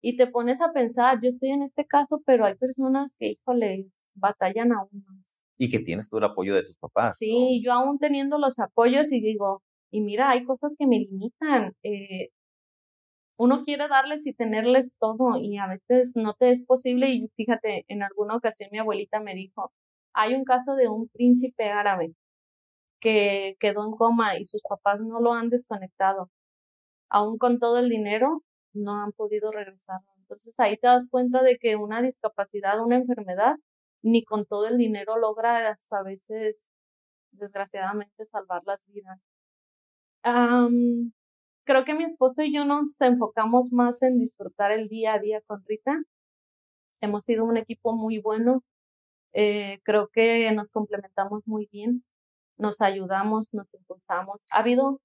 y 0.00 0.16
te 0.16 0.26
pones 0.26 0.60
a 0.60 0.72
pensar, 0.72 1.20
yo 1.22 1.28
estoy 1.28 1.50
en 1.50 1.62
este 1.62 1.86
caso, 1.86 2.22
pero 2.24 2.46
hay 2.46 2.54
personas 2.54 3.16
que 3.18 3.32
híjole, 3.32 3.88
batallan 4.14 4.72
aún 4.72 5.04
más 5.06 5.30
y 5.60 5.68
que 5.68 5.78
tienes 5.78 6.08
tú 6.08 6.16
el 6.16 6.24
apoyo 6.24 6.54
de 6.54 6.64
tus 6.64 6.78
papás. 6.78 7.18
Sí, 7.18 7.60
yo 7.62 7.74
aún 7.74 7.98
teniendo 7.98 8.38
los 8.38 8.58
apoyos 8.58 9.12
y 9.12 9.20
digo, 9.20 9.62
y 9.90 10.00
mira, 10.00 10.30
hay 10.30 10.42
cosas 10.44 10.74
que 10.78 10.86
me 10.86 10.98
limitan. 10.98 11.74
Eh, 11.82 12.30
uno 13.40 13.64
quiere 13.64 13.88
darles 13.88 14.26
y 14.26 14.34
tenerles 14.34 14.96
todo 14.98 15.38
y 15.38 15.56
a 15.56 15.66
veces 15.66 16.12
no 16.14 16.34
te 16.34 16.50
es 16.50 16.66
posible 16.66 17.08
y 17.08 17.28
fíjate, 17.36 17.86
en 17.88 18.02
alguna 18.02 18.36
ocasión 18.36 18.68
mi 18.70 18.78
abuelita 18.78 19.18
me 19.20 19.34
dijo, 19.34 19.72
hay 20.12 20.34
un 20.34 20.44
caso 20.44 20.74
de 20.74 20.88
un 20.88 21.08
príncipe 21.08 21.70
árabe 21.70 22.14
que 23.00 23.56
quedó 23.58 23.86
en 23.86 23.92
coma 23.92 24.36
y 24.38 24.44
sus 24.44 24.62
papás 24.62 25.00
no 25.00 25.20
lo 25.20 25.32
han 25.32 25.48
desconectado. 25.48 26.30
Aún 27.10 27.38
con 27.38 27.58
todo 27.60 27.78
el 27.78 27.88
dinero, 27.88 28.44
no 28.74 29.02
han 29.02 29.12
podido 29.12 29.50
regresarlo. 29.52 30.08
Entonces 30.18 30.60
ahí 30.60 30.76
te 30.76 30.88
das 30.88 31.08
cuenta 31.10 31.42
de 31.42 31.58
que 31.58 31.76
una 31.76 32.02
discapacidad, 32.02 32.80
una 32.84 32.96
enfermedad, 32.96 33.56
ni 34.02 34.22
con 34.24 34.46
todo 34.46 34.66
el 34.68 34.76
dinero 34.78 35.16
logras 35.18 35.90
a 35.92 36.02
veces, 36.02 36.68
desgraciadamente, 37.32 38.26
salvar 38.26 38.62
las 38.66 38.86
vidas. 38.88 39.18
Creo 41.64 41.84
que 41.84 41.94
mi 41.94 42.04
esposo 42.04 42.42
y 42.42 42.54
yo 42.54 42.64
nos 42.64 43.00
enfocamos 43.00 43.72
más 43.72 44.02
en 44.02 44.18
disfrutar 44.18 44.72
el 44.72 44.88
día 44.88 45.14
a 45.14 45.18
día 45.18 45.40
con 45.46 45.64
Rita. 45.66 46.02
Hemos 47.00 47.24
sido 47.24 47.44
un 47.44 47.56
equipo 47.56 47.94
muy 47.94 48.18
bueno. 48.18 48.62
Eh, 49.32 49.80
creo 49.84 50.08
que 50.12 50.50
nos 50.52 50.70
complementamos 50.70 51.46
muy 51.46 51.68
bien. 51.72 52.04
Nos 52.58 52.80
ayudamos, 52.80 53.48
nos 53.52 53.72
impulsamos. 53.74 54.40
¿Ha 54.50 54.58
habido? 54.58 55.00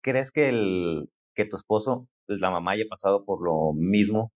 ¿Crees 0.00 0.30
que, 0.32 0.48
el, 0.48 1.10
que 1.34 1.44
tu 1.44 1.56
esposo, 1.56 2.08
la 2.26 2.50
mamá, 2.50 2.72
haya 2.72 2.84
pasado 2.88 3.24
por 3.24 3.42
lo 3.42 3.72
mismo 3.74 4.32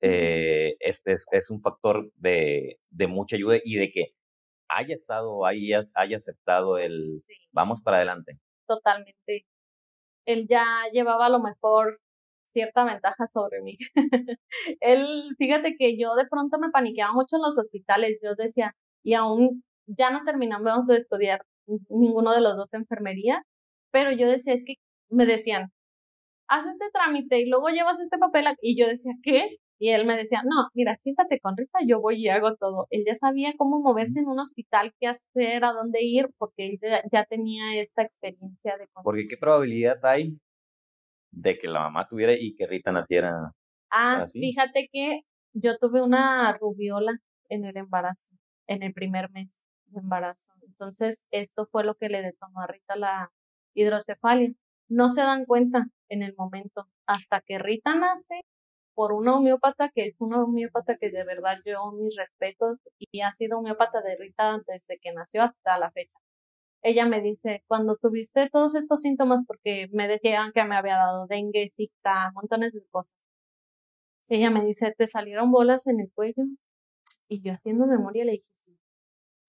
eh, 0.00 0.76
es, 0.80 1.02
es, 1.06 1.50
un 1.50 1.60
factor 1.60 2.10
de, 2.14 2.78
de, 2.90 3.06
mucha 3.08 3.36
ayuda 3.36 3.58
y 3.64 3.76
de 3.76 3.90
que 3.90 4.12
haya 4.68 4.94
estado 4.94 5.44
haya 5.44 5.88
aceptado 6.16 6.78
el 6.78 7.16
vamos 7.52 7.82
para 7.82 7.98
adelante. 7.98 8.38
Totalmente. 8.66 9.46
Él 10.28 10.46
ya 10.46 10.64
llevaba 10.92 11.26
a 11.26 11.30
lo 11.30 11.40
mejor 11.40 12.00
cierta 12.48 12.84
ventaja 12.84 13.26
sobre 13.26 13.62
mí. 13.62 13.78
Él, 14.80 15.06
fíjate 15.38 15.76
que 15.78 15.98
yo 15.98 16.16
de 16.16 16.26
pronto 16.26 16.58
me 16.58 16.70
paniqueaba 16.70 17.14
mucho 17.14 17.36
en 17.36 17.42
los 17.42 17.58
hospitales. 17.58 18.20
Yo 18.22 18.34
decía, 18.34 18.74
y 19.02 19.14
aún 19.14 19.64
ya 19.86 20.10
no 20.10 20.24
terminamos 20.24 20.86
de 20.86 20.98
estudiar 20.98 21.40
ninguno 21.88 22.32
de 22.32 22.42
los 22.42 22.56
dos 22.56 22.74
enfermería, 22.74 23.42
pero 23.90 24.12
yo 24.12 24.28
decía, 24.28 24.52
es 24.52 24.64
que 24.66 24.74
me 25.10 25.24
decían, 25.24 25.70
haz 26.48 26.66
este 26.66 26.86
trámite 26.92 27.40
y 27.40 27.48
luego 27.48 27.68
llevas 27.70 28.00
este 28.00 28.18
papel. 28.18 28.46
Y 28.60 28.78
yo 28.78 28.86
decía, 28.86 29.12
¿qué? 29.22 29.56
Y 29.80 29.90
él 29.90 30.06
me 30.06 30.16
decía, 30.16 30.42
no, 30.44 30.68
mira, 30.74 30.96
siéntate 30.96 31.38
con 31.40 31.56
Rita, 31.56 31.78
yo 31.86 32.00
voy 32.00 32.16
y 32.16 32.28
hago 32.28 32.56
todo. 32.56 32.88
Él 32.90 33.04
ya 33.06 33.14
sabía 33.14 33.54
cómo 33.56 33.80
moverse 33.80 34.18
en 34.18 34.26
un 34.26 34.40
hospital, 34.40 34.92
qué 34.98 35.06
hacer, 35.06 35.64
a 35.64 35.72
dónde 35.72 36.02
ir, 36.02 36.30
porque 36.36 36.66
él 36.66 36.80
ya 37.12 37.24
tenía 37.24 37.80
esta 37.80 38.02
experiencia 38.02 38.76
de... 38.76 38.88
Porque 39.04 39.28
qué 39.28 39.36
probabilidad 39.36 40.04
hay 40.04 40.36
de 41.30 41.58
que 41.58 41.68
la 41.68 41.80
mamá 41.80 42.08
tuviera 42.08 42.32
y 42.32 42.54
que 42.56 42.66
Rita 42.66 42.90
naciera. 42.90 43.52
Ah, 43.90 44.26
fíjate 44.32 44.88
que 44.92 45.20
yo 45.52 45.78
tuve 45.78 46.02
una 46.02 46.56
rubiola 46.58 47.12
en 47.48 47.64
el 47.64 47.76
embarazo, 47.76 48.32
en 48.66 48.82
el 48.82 48.92
primer 48.92 49.30
mes 49.30 49.62
de 49.86 50.00
embarazo. 50.00 50.50
Entonces, 50.62 51.24
esto 51.30 51.66
fue 51.70 51.84
lo 51.84 51.94
que 51.94 52.08
le 52.08 52.22
detonó 52.22 52.60
a 52.60 52.66
Rita 52.66 52.96
la 52.96 53.30
hidrocefalia. 53.74 54.52
No 54.88 55.08
se 55.08 55.20
dan 55.22 55.44
cuenta 55.44 55.86
en 56.08 56.22
el 56.22 56.34
momento. 56.36 56.88
Hasta 57.06 57.40
que 57.40 57.58
Rita 57.58 57.94
nace, 57.94 58.40
por 58.98 59.12
una 59.12 59.36
homeópata 59.36 59.92
que 59.94 60.08
es 60.08 60.16
una 60.18 60.42
homeópata 60.42 60.96
que 60.96 61.10
de 61.10 61.22
verdad 61.22 61.58
yo 61.64 61.92
mis 61.92 62.16
respetos 62.16 62.80
y 62.98 63.20
ha 63.20 63.30
sido 63.30 63.58
homeópata 63.58 64.00
de 64.02 64.16
Rita 64.16 64.60
desde 64.66 64.98
que 64.98 65.12
nació 65.12 65.44
hasta 65.44 65.78
la 65.78 65.92
fecha. 65.92 66.18
Ella 66.82 67.06
me 67.06 67.20
dice, 67.20 67.62
cuando 67.68 67.94
tuviste 67.94 68.50
todos 68.50 68.74
estos 68.74 69.00
síntomas, 69.02 69.42
porque 69.46 69.86
me 69.92 70.08
decían 70.08 70.50
que 70.52 70.64
me 70.64 70.76
había 70.76 70.96
dado 70.96 71.28
dengue, 71.28 71.70
zika, 71.70 72.32
montones 72.34 72.72
de 72.72 72.82
cosas. 72.90 73.14
Ella 74.28 74.50
me 74.50 74.64
dice, 74.64 74.92
¿te 74.98 75.06
salieron 75.06 75.52
bolas 75.52 75.86
en 75.86 76.00
el 76.00 76.10
cuello? 76.12 76.42
Y 77.28 77.40
yo 77.40 77.52
haciendo 77.52 77.86
memoria 77.86 78.24
le 78.24 78.32
dije, 78.32 78.46
sí. 78.54 78.76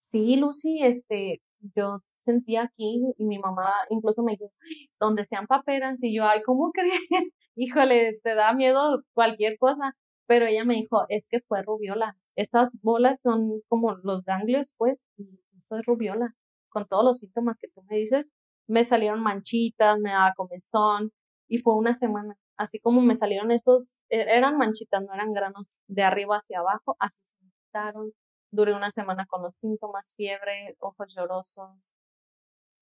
Sí, 0.00 0.36
Lucy, 0.36 0.84
este, 0.84 1.42
yo 1.74 2.02
sentía 2.24 2.62
aquí 2.62 3.02
y 3.18 3.24
mi 3.24 3.40
mamá 3.40 3.72
incluso 3.88 4.22
me 4.22 4.32
dijo, 4.34 4.52
donde 5.00 5.24
sean 5.24 5.48
paperas 5.48 6.00
y 6.04 6.14
yo, 6.14 6.24
ay, 6.24 6.40
¿cómo 6.44 6.70
crees? 6.70 7.32
Híjole, 7.56 8.20
te 8.22 8.34
da 8.34 8.52
miedo 8.54 9.02
cualquier 9.14 9.58
cosa. 9.58 9.96
Pero 10.26 10.46
ella 10.46 10.64
me 10.64 10.74
dijo, 10.74 11.06
es 11.08 11.28
que 11.28 11.40
fue 11.40 11.62
rubiola. 11.62 12.16
Esas 12.36 12.70
bolas 12.82 13.20
son 13.20 13.62
como 13.68 13.96
los 14.04 14.24
ganglios, 14.24 14.74
pues, 14.76 14.98
y 15.16 15.40
eso 15.58 15.76
es 15.76 15.86
rubiola. 15.86 16.34
con 16.68 16.86
todos 16.86 17.04
los 17.04 17.18
síntomas 17.18 17.58
que 17.60 17.68
tú 17.68 17.82
me 17.90 17.96
dices, 17.96 18.26
me 18.68 18.84
salieron 18.84 19.20
manchitas, 19.22 19.98
me 19.98 20.10
daba 20.12 20.34
comezón 20.36 21.12
y 21.48 21.58
fue 21.58 21.74
una 21.74 21.94
semana. 21.94 22.36
Así 22.56 22.78
como 22.80 23.00
me 23.02 23.16
salieron 23.16 23.50
esos, 23.50 23.90
e, 24.08 24.20
eran 24.20 24.56
manchitas, 24.56 25.02
no 25.02 25.12
eran 25.14 25.32
granos 25.32 25.74
de 25.88 26.02
arriba 26.04 26.36
hacia 26.38 26.60
abajo, 26.60 26.96
así 27.00 27.20
se 27.38 27.44
me 27.44 27.50
quitaron. 27.66 28.12
Duré 28.52 28.74
una 28.74 28.90
semana 28.92 29.26
con 29.26 29.42
los 29.42 29.56
síntomas, 29.56 30.14
fiebre, 30.16 30.76
ojos 30.80 31.12
llorosos, 31.16 31.92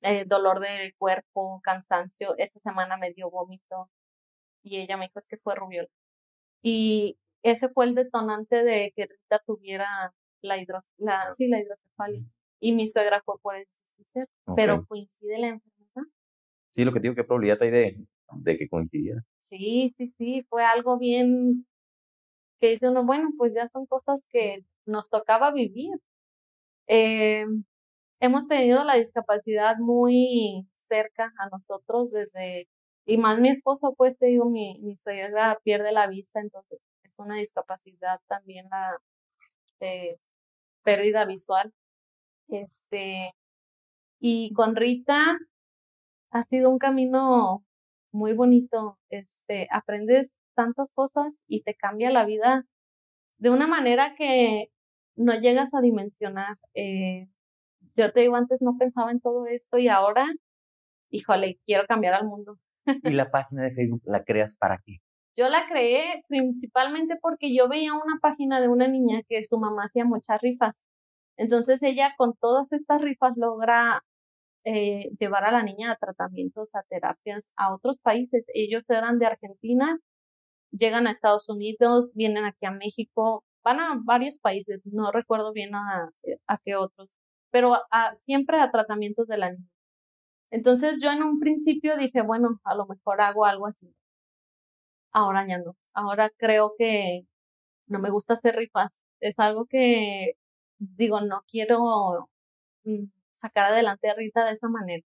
eh, 0.02 0.24
dolor 0.26 0.60
del 0.60 0.94
cuerpo, 0.96 1.60
cansancio. 1.62 2.34
Esa 2.38 2.60
semana 2.60 2.96
me 2.96 3.12
dio 3.12 3.30
vómito 3.30 3.90
y 4.68 4.76
ella 4.76 4.96
me 4.96 5.06
dijo 5.06 5.18
es 5.18 5.28
que 5.28 5.38
fue 5.38 5.54
rubiola. 5.54 5.88
Y 6.62 7.18
ese 7.42 7.68
fue 7.68 7.86
el 7.86 7.94
detonante 7.94 8.62
de 8.64 8.92
que 8.94 9.06
Rita 9.06 9.42
tuviera 9.46 10.14
la, 10.40 10.58
hidros 10.58 10.90
la, 10.96 11.30
sí, 11.32 11.48
la 11.48 11.60
hidrocefalia. 11.60 12.24
Y 12.60 12.72
mi 12.72 12.86
suegra 12.86 13.22
fue 13.24 13.38
por 13.40 13.56
el 13.56 13.66
cisticer, 13.66 14.28
pero 14.56 14.84
coincide 14.86 15.38
la 15.38 15.48
enfermedad. 15.48 16.12
Sí, 16.74 16.84
lo 16.84 16.92
que 16.92 17.00
digo, 17.00 17.14
¿qué 17.14 17.24
probabilidad 17.24 17.62
hay 17.62 17.70
de, 17.70 18.06
de 18.32 18.58
que 18.58 18.68
coincidiera? 18.68 19.22
Sí, 19.40 19.88
sí, 19.88 20.06
sí, 20.06 20.42
fue 20.48 20.64
algo 20.64 20.98
bien 20.98 21.66
que 22.60 22.70
dice 22.70 22.88
uno, 22.88 23.04
bueno, 23.04 23.30
pues 23.36 23.54
ya 23.54 23.68
son 23.68 23.86
cosas 23.86 24.24
que 24.30 24.64
nos 24.84 25.08
tocaba 25.08 25.52
vivir. 25.52 25.92
Eh, 26.88 27.46
hemos 28.20 28.48
tenido 28.48 28.82
la 28.84 28.94
discapacidad 28.94 29.76
muy 29.78 30.66
cerca 30.74 31.32
a 31.38 31.48
nosotros 31.50 32.10
desde, 32.10 32.68
y 33.08 33.16
más 33.16 33.40
mi 33.40 33.48
esposo, 33.48 33.94
pues 33.96 34.18
te 34.18 34.26
digo, 34.26 34.50
mi, 34.50 34.78
mi 34.80 34.94
suegra 34.98 35.58
pierde 35.64 35.92
la 35.92 36.06
vista, 36.08 36.40
entonces 36.40 36.78
es 37.04 37.18
una 37.18 37.36
discapacidad 37.36 38.20
también 38.28 38.66
la 38.70 38.98
de 39.80 40.20
pérdida 40.84 41.24
visual. 41.24 41.72
Este, 42.48 43.32
y 44.20 44.52
con 44.52 44.76
Rita 44.76 45.38
ha 46.32 46.42
sido 46.42 46.68
un 46.70 46.78
camino 46.78 47.64
muy 48.12 48.34
bonito. 48.34 48.98
Este, 49.08 49.68
aprendes 49.70 50.36
tantas 50.54 50.90
cosas 50.92 51.32
y 51.46 51.62
te 51.62 51.74
cambia 51.74 52.10
la 52.10 52.26
vida 52.26 52.66
de 53.38 53.50
una 53.50 53.66
manera 53.66 54.14
que 54.16 54.70
no 55.16 55.34
llegas 55.40 55.72
a 55.74 55.80
dimensionar. 55.80 56.58
Eh, 56.74 57.28
yo 57.96 58.12
te 58.12 58.20
digo, 58.20 58.36
antes 58.36 58.60
no 58.62 58.76
pensaba 58.78 59.12
en 59.12 59.20
todo 59.20 59.46
esto 59.46 59.78
y 59.78 59.88
ahora, 59.88 60.26
híjole, 61.10 61.58
quiero 61.64 61.86
cambiar 61.86 62.14
al 62.14 62.26
mundo. 62.26 62.58
¿Y 63.02 63.10
la 63.10 63.30
página 63.30 63.62
de 63.62 63.70
Facebook 63.70 64.02
la 64.04 64.24
creas 64.24 64.54
para 64.56 64.78
qué? 64.84 64.98
Yo 65.36 65.48
la 65.48 65.68
creé 65.68 66.22
principalmente 66.28 67.16
porque 67.20 67.54
yo 67.54 67.68
veía 67.68 67.94
una 67.94 68.18
página 68.20 68.60
de 68.60 68.68
una 68.68 68.88
niña 68.88 69.22
que 69.28 69.44
su 69.44 69.58
mamá 69.58 69.84
hacía 69.84 70.04
muchas 70.04 70.40
rifas. 70.40 70.74
Entonces 71.36 71.82
ella 71.82 72.14
con 72.16 72.34
todas 72.34 72.72
estas 72.72 73.00
rifas 73.00 73.34
logra 73.36 74.02
eh, 74.64 75.10
llevar 75.18 75.44
a 75.44 75.52
la 75.52 75.62
niña 75.62 75.92
a 75.92 75.96
tratamientos, 75.96 76.74
a 76.74 76.82
terapias 76.88 77.50
a 77.56 77.72
otros 77.74 77.98
países. 78.00 78.46
Ellos 78.54 78.90
eran 78.90 79.18
de 79.18 79.26
Argentina, 79.26 79.98
llegan 80.72 81.06
a 81.06 81.12
Estados 81.12 81.48
Unidos, 81.48 82.12
vienen 82.16 82.44
aquí 82.44 82.66
a 82.66 82.72
México, 82.72 83.44
van 83.62 83.80
a 83.80 84.00
varios 84.04 84.38
países, 84.38 84.80
no 84.84 85.12
recuerdo 85.12 85.52
bien 85.52 85.74
a, 85.76 86.10
a 86.48 86.58
qué 86.64 86.74
otros 86.74 87.08
pero 87.50 87.76
siempre 88.14 88.60
a 88.60 88.70
tratamientos 88.70 89.26
de 89.26 89.38
la 89.38 89.50
niña. 89.52 89.68
Entonces 90.50 90.98
yo 91.02 91.10
en 91.10 91.22
un 91.22 91.38
principio 91.40 91.96
dije, 91.96 92.22
bueno, 92.22 92.60
a 92.64 92.74
lo 92.74 92.86
mejor 92.86 93.20
hago 93.20 93.44
algo 93.44 93.66
así. 93.66 93.94
Ahora 95.12 95.46
ya 95.48 95.58
no. 95.58 95.76
Ahora 95.94 96.30
creo 96.36 96.74
que 96.78 97.22
no 97.86 97.98
me 97.98 98.10
gusta 98.10 98.34
hacer 98.34 98.56
rifas. 98.56 99.02
Es 99.20 99.38
algo 99.38 99.66
que 99.66 100.32
digo, 100.78 101.20
no 101.20 101.42
quiero 101.48 102.28
mm, 102.84 103.04
sacar 103.34 103.72
adelante 103.72 104.08
a 104.10 104.14
Rita 104.14 104.44
de 104.44 104.52
esa 104.52 104.68
manera. 104.68 105.04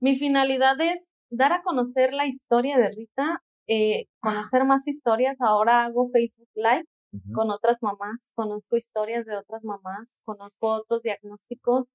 Mi 0.00 0.16
finalidad 0.16 0.80
es 0.80 1.10
dar 1.30 1.52
a 1.52 1.62
conocer 1.62 2.12
la 2.14 2.26
historia 2.26 2.78
de 2.78 2.90
Rita, 2.90 3.42
eh, 3.66 4.06
conocer 4.20 4.64
más 4.64 4.88
historias. 4.88 5.36
Ahora 5.40 5.84
hago 5.84 6.10
Facebook 6.10 6.48
Live 6.54 6.86
con 7.34 7.50
otras 7.50 7.82
mamás, 7.82 8.30
conozco 8.36 8.76
historias 8.76 9.26
de 9.26 9.36
otras 9.36 9.64
mamás, 9.64 10.20
conozco 10.24 10.68
otros 10.68 11.02
diagnósticos. 11.02 11.86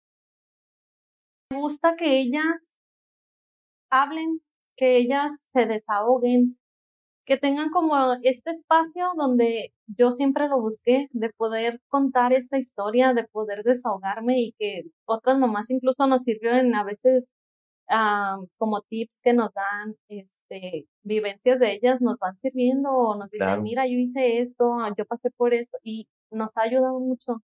Gusta 1.56 1.96
que 1.96 2.20
ellas 2.20 2.78
hablen, 3.90 4.42
que 4.78 4.98
ellas 4.98 5.34
se 5.54 5.66
desahoguen, 5.66 6.58
que 7.26 7.38
tengan 7.38 7.70
como 7.72 7.96
este 8.24 8.52
espacio 8.52 9.14
donde 9.18 9.74
yo 9.88 10.12
siempre 10.12 10.48
lo 10.48 10.62
busqué, 10.62 11.08
de 11.12 11.32
poder 11.32 11.82
contar 11.88 12.34
esta 12.34 12.58
historia, 12.58 13.14
de 13.14 13.26
poder 13.26 13.64
desahogarme 13.64 14.40
y 14.42 14.54
que 14.60 14.84
otras 15.06 15.38
mamás 15.40 15.72
incluso 15.72 16.08
nos 16.08 16.24
sirvieron 16.24 16.76
a 16.76 16.84
veces 16.84 17.34
Ah, 17.88 18.38
como 18.58 18.82
tips 18.82 19.20
que 19.22 19.34
nos 19.34 19.54
dan, 19.54 19.96
este, 20.08 20.88
vivencias 21.04 21.60
de 21.60 21.74
ellas 21.74 22.02
nos 22.02 22.18
van 22.18 22.38
sirviendo 22.40 22.90
o 22.92 23.16
nos 23.16 23.30
dicen, 23.30 23.62
mira, 23.62 23.86
yo 23.86 23.94
hice 23.94 24.40
esto, 24.40 24.76
yo 24.98 25.06
pasé 25.06 25.30
por 25.32 25.54
esto 25.54 25.78
y 25.84 26.08
nos 26.32 26.58
ha 26.58 26.64
ayudado 26.64 27.00
mucho. 27.00 27.44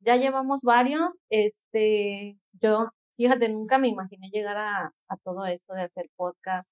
Ya 0.00 0.16
llevamos 0.16 0.62
varios, 0.62 1.14
este, 1.28 2.38
yo, 2.52 2.88
fíjate, 3.22 3.48
nunca 3.48 3.78
me 3.78 3.88
imaginé 3.88 4.30
llegar 4.30 4.56
a, 4.56 4.92
todo 5.22 5.46
esto 5.46 5.74
de 5.74 5.82
hacer 5.82 6.10
podcast. 6.16 6.68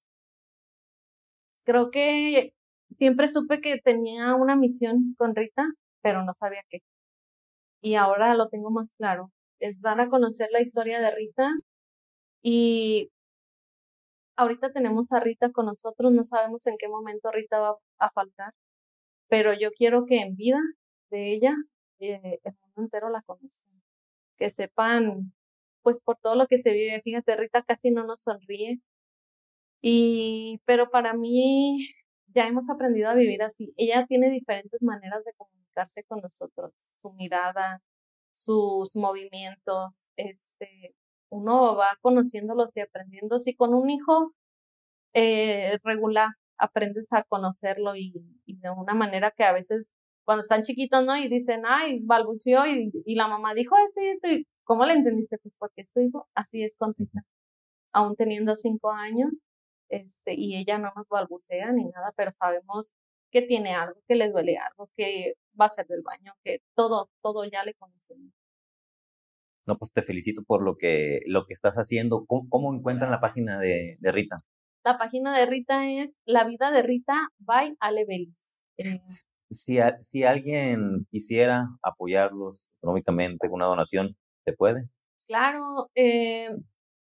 Creo 1.64 1.90
que 1.90 2.54
siempre 2.90 3.28
supe 3.28 3.60
que 3.60 3.78
tenía 3.80 4.34
una 4.34 4.56
misión 4.56 5.14
con 5.16 5.36
Rita, 5.36 5.64
pero 6.02 6.24
no 6.24 6.34
sabía 6.34 6.62
qué. 6.68 6.80
Y 7.80 7.94
ahora 7.94 8.34
lo 8.34 8.48
tengo 8.48 8.70
más 8.70 8.92
claro. 8.94 9.30
Es 9.60 9.80
dar 9.80 10.00
a 10.00 10.08
conocer 10.08 10.48
la 10.52 10.60
historia 10.60 11.00
de 11.00 11.14
Rita 11.14 11.48
y 12.42 13.10
ahorita 14.36 14.72
tenemos 14.72 15.12
a 15.12 15.20
Rita 15.20 15.52
con 15.52 15.66
nosotros, 15.66 16.12
no 16.12 16.24
sabemos 16.24 16.66
en 16.66 16.76
qué 16.78 16.88
momento 16.88 17.30
Rita 17.30 17.60
va 17.60 17.76
a 17.98 18.10
faltar, 18.10 18.52
pero 19.28 19.52
yo 19.54 19.70
quiero 19.72 20.06
que 20.06 20.20
en 20.20 20.36
vida 20.36 20.60
de 21.10 21.32
ella 21.32 21.54
eh, 22.00 22.40
el 22.44 22.54
mundo 22.62 22.82
entero 22.82 23.10
la 23.10 23.22
conozcan, 23.22 23.82
que 24.38 24.50
sepan, 24.50 25.32
pues 25.82 26.00
por 26.02 26.18
todo 26.18 26.34
lo 26.36 26.46
que 26.46 26.58
se 26.58 26.72
vive, 26.72 27.00
fíjate, 27.02 27.36
Rita 27.36 27.62
casi 27.62 27.90
no 27.90 28.04
nos 28.04 28.22
sonríe, 28.22 28.80
y, 29.82 30.60
pero 30.66 30.90
para 30.90 31.14
mí 31.14 31.88
ya 32.34 32.46
hemos 32.46 32.70
aprendido 32.70 33.08
a 33.08 33.14
vivir 33.14 33.42
así. 33.42 33.72
Ella 33.76 34.06
tiene 34.06 34.30
diferentes 34.30 34.82
maneras 34.82 35.24
de 35.24 35.32
comunicarse 35.36 36.04
con 36.04 36.20
nosotros, 36.20 36.72
su 37.02 37.12
mirada, 37.12 37.82
sus 38.32 38.96
movimientos, 38.96 40.10
este, 40.16 40.94
uno 41.30 41.76
va 41.76 41.88
conociéndolos 42.00 42.76
y 42.76 42.80
aprendiendo. 42.80 43.38
Si 43.38 43.54
con 43.54 43.74
un 43.74 43.90
hijo 43.90 44.34
eh, 45.14 45.78
regular 45.84 46.28
aprendes 46.58 47.12
a 47.12 47.24
conocerlo 47.24 47.96
y, 47.96 48.12
de 48.46 48.70
una 48.70 48.94
manera 48.94 49.32
que 49.36 49.44
a 49.44 49.52
veces 49.52 49.92
cuando 50.24 50.40
están 50.42 50.62
chiquitos, 50.62 51.04
¿no? 51.04 51.16
Y 51.16 51.28
dicen, 51.28 51.62
ay, 51.66 52.00
balbuceó 52.02 52.66
y, 52.66 53.14
la 53.14 53.28
mamá 53.28 53.54
dijo 53.54 53.74
esto 53.84 54.00
y 54.00 54.06
esto. 54.08 54.28
¿Cómo 54.70 54.84
le 54.84 54.92
entendiste? 54.94 55.36
Pues 55.38 55.52
porque 55.58 55.88
dijo, 55.96 56.28
así 56.32 56.62
es 56.62 56.76
con. 56.76 56.94
Aún 57.92 58.14
teniendo 58.14 58.54
cinco 58.54 58.92
años, 58.92 59.32
este, 59.88 60.34
y 60.36 60.54
ella 60.54 60.78
no 60.78 60.92
nos 60.94 61.08
balbucea 61.08 61.72
ni 61.72 61.86
nada, 61.86 62.12
pero 62.16 62.30
sabemos 62.32 62.94
que 63.32 63.42
tiene 63.42 63.74
algo, 63.74 64.00
que 64.06 64.14
le 64.14 64.30
duele 64.30 64.58
algo, 64.58 64.88
que 64.96 65.34
va 65.60 65.64
a 65.64 65.70
ser 65.70 65.88
del 65.88 66.02
baño, 66.02 66.34
que 66.44 66.60
todo, 66.76 67.10
todo 67.20 67.44
ya 67.46 67.64
le 67.64 67.74
conocemos. 67.74 68.32
No, 69.66 69.76
pues 69.76 69.90
te 69.92 70.02
felicito 70.02 70.44
por 70.44 70.62
lo 70.62 70.76
que, 70.76 71.22
lo 71.26 71.46
que 71.46 71.52
estás 71.52 71.74
haciendo. 71.74 72.24
¿Cómo, 72.26 72.72
encuentran 72.72 73.10
la 73.10 73.18
página 73.18 73.58
de, 73.58 73.96
de, 73.98 74.12
Rita? 74.12 74.36
La 74.84 74.98
página 74.98 75.36
de 75.36 75.46
Rita 75.46 75.90
es 75.90 76.14
La 76.24 76.44
vida 76.44 76.70
de 76.70 76.82
Rita 76.84 77.30
by 77.40 77.76
Ale 77.80 78.06
eh, 78.76 79.00
si, 79.50 79.78
si 80.02 80.22
alguien 80.22 81.08
quisiera 81.10 81.66
apoyarlos 81.82 82.64
económicamente 82.78 83.48
con 83.48 83.56
una 83.56 83.66
donación, 83.66 84.16
¿se 84.50 84.56
puede? 84.56 84.88
Claro, 85.26 85.90
eh, 85.94 86.50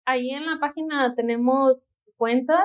ahí 0.07 0.31
en 0.31 0.47
la 0.47 0.59
página 0.59 1.15
tenemos 1.15 1.91
cuentas, 2.17 2.65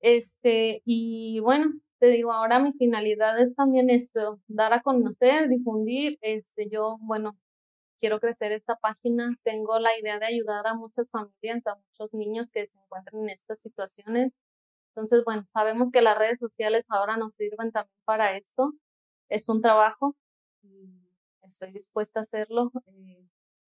este, 0.00 0.82
y 0.84 1.38
bueno, 1.40 1.72
te 2.00 2.08
digo, 2.08 2.32
ahora 2.32 2.58
mi 2.58 2.72
finalidad 2.72 3.40
es 3.40 3.54
también 3.54 3.88
esto, 3.88 4.40
dar 4.48 4.72
a 4.72 4.82
conocer, 4.82 5.48
difundir, 5.48 6.18
este, 6.22 6.68
yo, 6.68 6.96
bueno, 7.00 7.36
quiero 8.00 8.18
crecer 8.18 8.50
esta 8.52 8.76
página. 8.76 9.36
Tengo 9.44 9.78
la 9.78 9.96
idea 9.98 10.18
de 10.18 10.26
ayudar 10.26 10.66
a 10.66 10.74
muchas 10.74 11.08
familias, 11.10 11.66
a 11.68 11.76
muchos 11.76 12.12
niños 12.12 12.50
que 12.50 12.66
se 12.66 12.76
encuentran 12.78 13.22
en 13.22 13.30
estas 13.30 13.60
situaciones. 13.60 14.32
Entonces, 14.90 15.24
bueno, 15.24 15.46
sabemos 15.52 15.92
que 15.92 16.02
las 16.02 16.18
redes 16.18 16.40
sociales 16.40 16.86
ahora 16.90 17.16
nos 17.16 17.34
sirven 17.34 17.70
también 17.72 17.96
para 18.04 18.36
esto. 18.36 18.72
Es 19.28 19.48
un 19.48 19.62
trabajo 19.62 20.16
y 20.62 20.90
estoy 21.42 21.72
dispuesta 21.72 22.20
a 22.20 22.22
hacerlo. 22.22 22.72
Eh, 22.86 23.24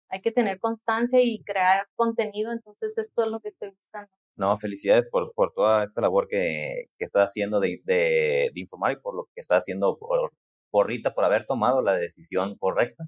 hay 0.09 0.21
que 0.21 0.31
tener 0.31 0.59
constancia 0.59 1.19
y 1.21 1.43
crear 1.43 1.87
contenido, 1.95 2.51
entonces 2.51 2.97
esto 2.97 3.23
es 3.23 3.29
lo 3.29 3.39
que 3.39 3.49
estoy 3.49 3.69
buscando. 3.69 4.11
No, 4.35 4.57
felicidades 4.57 5.07
por, 5.09 5.33
por 5.33 5.53
toda 5.53 5.83
esta 5.83 6.01
labor 6.01 6.27
que, 6.27 6.89
que 6.97 7.03
estás 7.03 7.29
haciendo 7.29 7.59
de, 7.59 7.81
de, 7.83 8.51
informar 8.55 8.93
y 8.93 8.97
por 8.97 9.15
lo 9.15 9.25
que 9.33 9.41
está 9.41 9.57
haciendo 9.57 9.97
por, 9.97 10.31
por 10.69 10.87
Rita, 10.87 11.13
por 11.13 11.25
haber 11.25 11.45
tomado 11.45 11.81
la 11.81 11.93
decisión 11.93 12.55
correcta. 12.57 13.05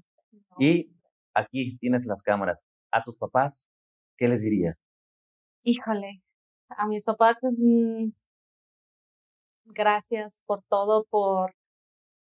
y 0.58 0.90
aquí 1.34 1.78
tienes 1.78 2.04
las 2.06 2.22
cámaras. 2.22 2.66
A 2.92 3.04
tus 3.04 3.16
papás, 3.16 3.70
¿qué 4.18 4.26
les 4.26 4.42
diría? 4.42 4.76
Híjole, 5.62 6.22
a 6.68 6.86
mis 6.88 7.04
papás, 7.04 7.36
mm, 7.42 8.10
gracias 9.66 10.40
por 10.46 10.62
todo, 10.64 11.04
por 11.04 11.54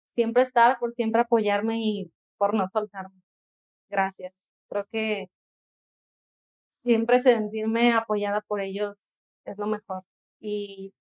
siempre 0.09 0.43
estar, 0.43 0.79
por 0.79 0.93
siempre 0.93 1.23
apoyarme 1.23 1.79
y 1.81 2.13
por 2.37 2.55
no 2.55 2.67
soltarme. 2.67 3.23
Gracias. 3.89 4.51
Creo 4.69 4.87
que 4.91 5.31
siempre 6.71 7.19
sentirme 7.19 7.93
apoyada 7.93 8.41
por 8.43 8.61
ellos 8.61 9.21
es 9.45 9.59
lo 9.59 9.67
mejor 9.67 10.05
y 10.41 10.95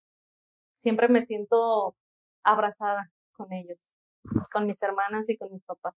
siempre 0.78 1.08
me 1.08 1.22
siento 1.22 1.96
abrazada 2.44 3.12
con 3.34 3.52
ellos, 3.54 3.78
con 4.52 4.66
mis 4.66 4.82
hermanas 4.82 5.30
y 5.30 5.38
con 5.38 5.52
mis 5.52 5.64
papás. 5.64 5.96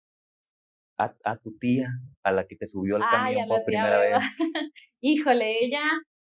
A, 0.98 1.14
a 1.24 1.36
tu 1.36 1.56
tía, 1.58 1.90
a 2.24 2.32
la 2.32 2.46
que 2.46 2.56
te 2.56 2.66
subió 2.66 2.96
al 2.96 3.02
camión 3.02 3.48
por 3.48 3.64
primera 3.64 3.98
vez. 3.98 4.18
Híjole, 5.00 5.64
ella 5.64 5.82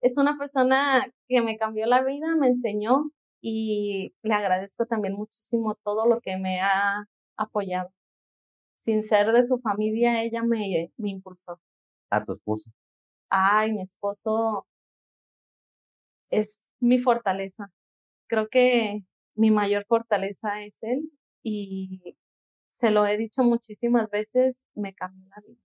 es 0.02 0.19
una 0.19 0.36
persona 0.36 1.11
que 1.28 1.40
me 1.40 1.57
cambió 1.57 1.86
la 1.86 2.02
vida, 2.02 2.36
me 2.36 2.48
enseñó 2.48 3.11
y 3.40 4.15
le 4.23 4.35
agradezco 4.35 4.85
también 4.85 5.15
muchísimo 5.15 5.77
todo 5.82 6.07
lo 6.07 6.20
que 6.20 6.36
me 6.36 6.61
ha 6.61 7.07
apoyado. 7.39 7.90
Sin 8.81 9.02
ser 9.02 9.32
de 9.32 9.43
su 9.43 9.59
familia, 9.59 10.23
ella 10.23 10.43
me, 10.43 10.90
me 10.97 11.11
impulsó. 11.11 11.61
¿A 12.11 12.24
tu 12.24 12.32
esposo? 12.32 12.70
Ay, 13.28 13.73
mi 13.73 13.82
esposo 13.82 14.66
es 16.31 16.61
mi 16.81 16.98
fortaleza. 16.98 17.70
Creo 18.28 18.48
que 18.48 19.05
mi 19.35 19.51
mayor 19.51 19.85
fortaleza 19.86 20.62
es 20.62 20.82
él 20.82 21.11
y 21.43 22.16
se 22.73 22.90
lo 22.90 23.07
he 23.07 23.16
dicho 23.16 23.43
muchísimas 23.43 24.09
veces, 24.11 24.65
me 24.74 24.94
cambió 24.94 25.28
la 25.28 25.43
vida 25.47 25.61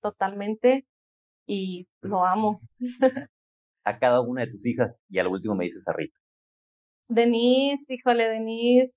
totalmente 0.00 0.86
y 1.46 1.88
lo 2.02 2.24
amo. 2.24 2.60
a 3.84 3.98
cada 3.98 4.20
una 4.20 4.42
de 4.42 4.50
tus 4.50 4.66
hijas 4.66 5.02
y 5.08 5.18
al 5.18 5.28
último 5.28 5.54
me 5.54 5.64
dices 5.64 5.86
a 5.88 5.92
Rita. 5.92 6.18
Denise, 7.08 7.94
híjole, 7.94 8.28
Denise 8.28 8.94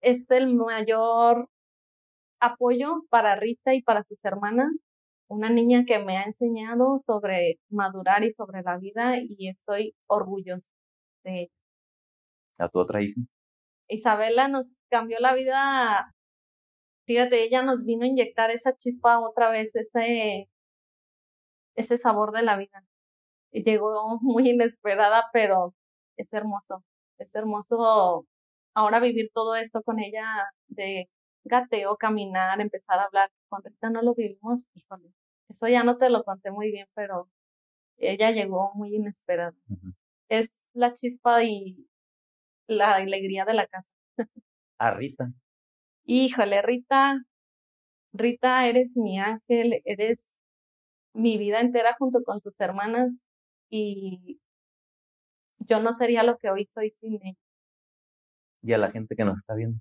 es 0.00 0.30
el 0.30 0.54
mayor 0.54 1.48
apoyo 2.42 3.04
para 3.08 3.36
Rita 3.36 3.74
y 3.74 3.82
para 3.82 4.02
sus 4.02 4.24
hermanas. 4.24 4.70
Una 5.28 5.48
niña 5.48 5.84
que 5.86 5.98
me 5.98 6.18
ha 6.18 6.24
enseñado 6.24 6.98
sobre 6.98 7.58
madurar 7.70 8.22
y 8.24 8.30
sobre 8.30 8.62
la 8.62 8.76
vida 8.78 9.16
y 9.18 9.48
estoy 9.48 9.94
orgullosa 10.06 10.70
de 11.24 11.42
ella. 11.42 11.54
¿A 12.58 12.68
tu 12.68 12.80
otra 12.80 13.02
hija? 13.02 13.20
Isabela 13.88 14.48
nos 14.48 14.76
cambió 14.90 15.18
la 15.20 15.34
vida. 15.34 16.12
Fíjate, 17.06 17.44
ella 17.44 17.62
nos 17.62 17.84
vino 17.84 18.04
a 18.04 18.08
inyectar 18.08 18.50
esa 18.50 18.76
chispa 18.76 19.20
otra 19.20 19.50
vez, 19.50 19.74
ese, 19.74 20.48
ese 21.74 21.96
sabor 21.96 22.32
de 22.32 22.42
la 22.42 22.56
vida 22.56 22.84
llegó 23.52 24.18
muy 24.20 24.48
inesperada, 24.50 25.24
pero 25.32 25.74
es 26.16 26.32
hermoso, 26.32 26.84
es 27.18 27.34
hermoso 27.34 28.26
ahora 28.74 29.00
vivir 29.00 29.30
todo 29.34 29.56
esto 29.56 29.82
con 29.82 30.00
ella 30.00 30.24
de 30.68 31.08
gateo, 31.44 31.96
caminar, 31.96 32.60
empezar 32.60 32.98
a 32.98 33.04
hablar. 33.04 33.30
Con 33.48 33.62
Rita 33.62 33.90
no 33.90 34.02
lo 34.02 34.14
vivimos, 34.14 34.66
híjole, 34.74 35.12
eso 35.48 35.68
ya 35.68 35.84
no 35.84 35.98
te 35.98 36.08
lo 36.10 36.24
conté 36.24 36.50
muy 36.50 36.70
bien, 36.70 36.86
pero 36.94 37.28
ella 37.98 38.30
llegó 38.30 38.72
muy 38.74 38.94
inesperada. 38.94 39.54
Es 40.28 40.62
la 40.72 40.92
chispa 40.92 41.44
y 41.44 41.86
la 42.66 42.94
alegría 42.94 43.44
de 43.44 43.54
la 43.54 43.66
casa. 43.66 43.92
A 44.78 44.90
Rita. 44.92 45.32
Híjole, 46.04 46.62
Rita, 46.62 47.22
Rita, 48.12 48.66
eres 48.66 48.96
mi 48.96 49.18
ángel, 49.18 49.80
eres 49.84 50.38
mi 51.14 51.38
vida 51.38 51.60
entera 51.60 51.94
junto 51.98 52.22
con 52.24 52.40
tus 52.40 52.60
hermanas 52.60 53.20
y 53.70 54.40
yo 55.58 55.80
no 55.80 55.92
sería 55.92 56.22
lo 56.22 56.38
que 56.38 56.50
hoy 56.50 56.66
soy 56.66 56.90
sin 56.90 57.14
ella. 57.22 57.38
Y 58.62 58.72
a 58.72 58.78
la 58.78 58.90
gente 58.90 59.16
que 59.16 59.24
nos 59.24 59.36
está 59.36 59.54
viendo. 59.54 59.80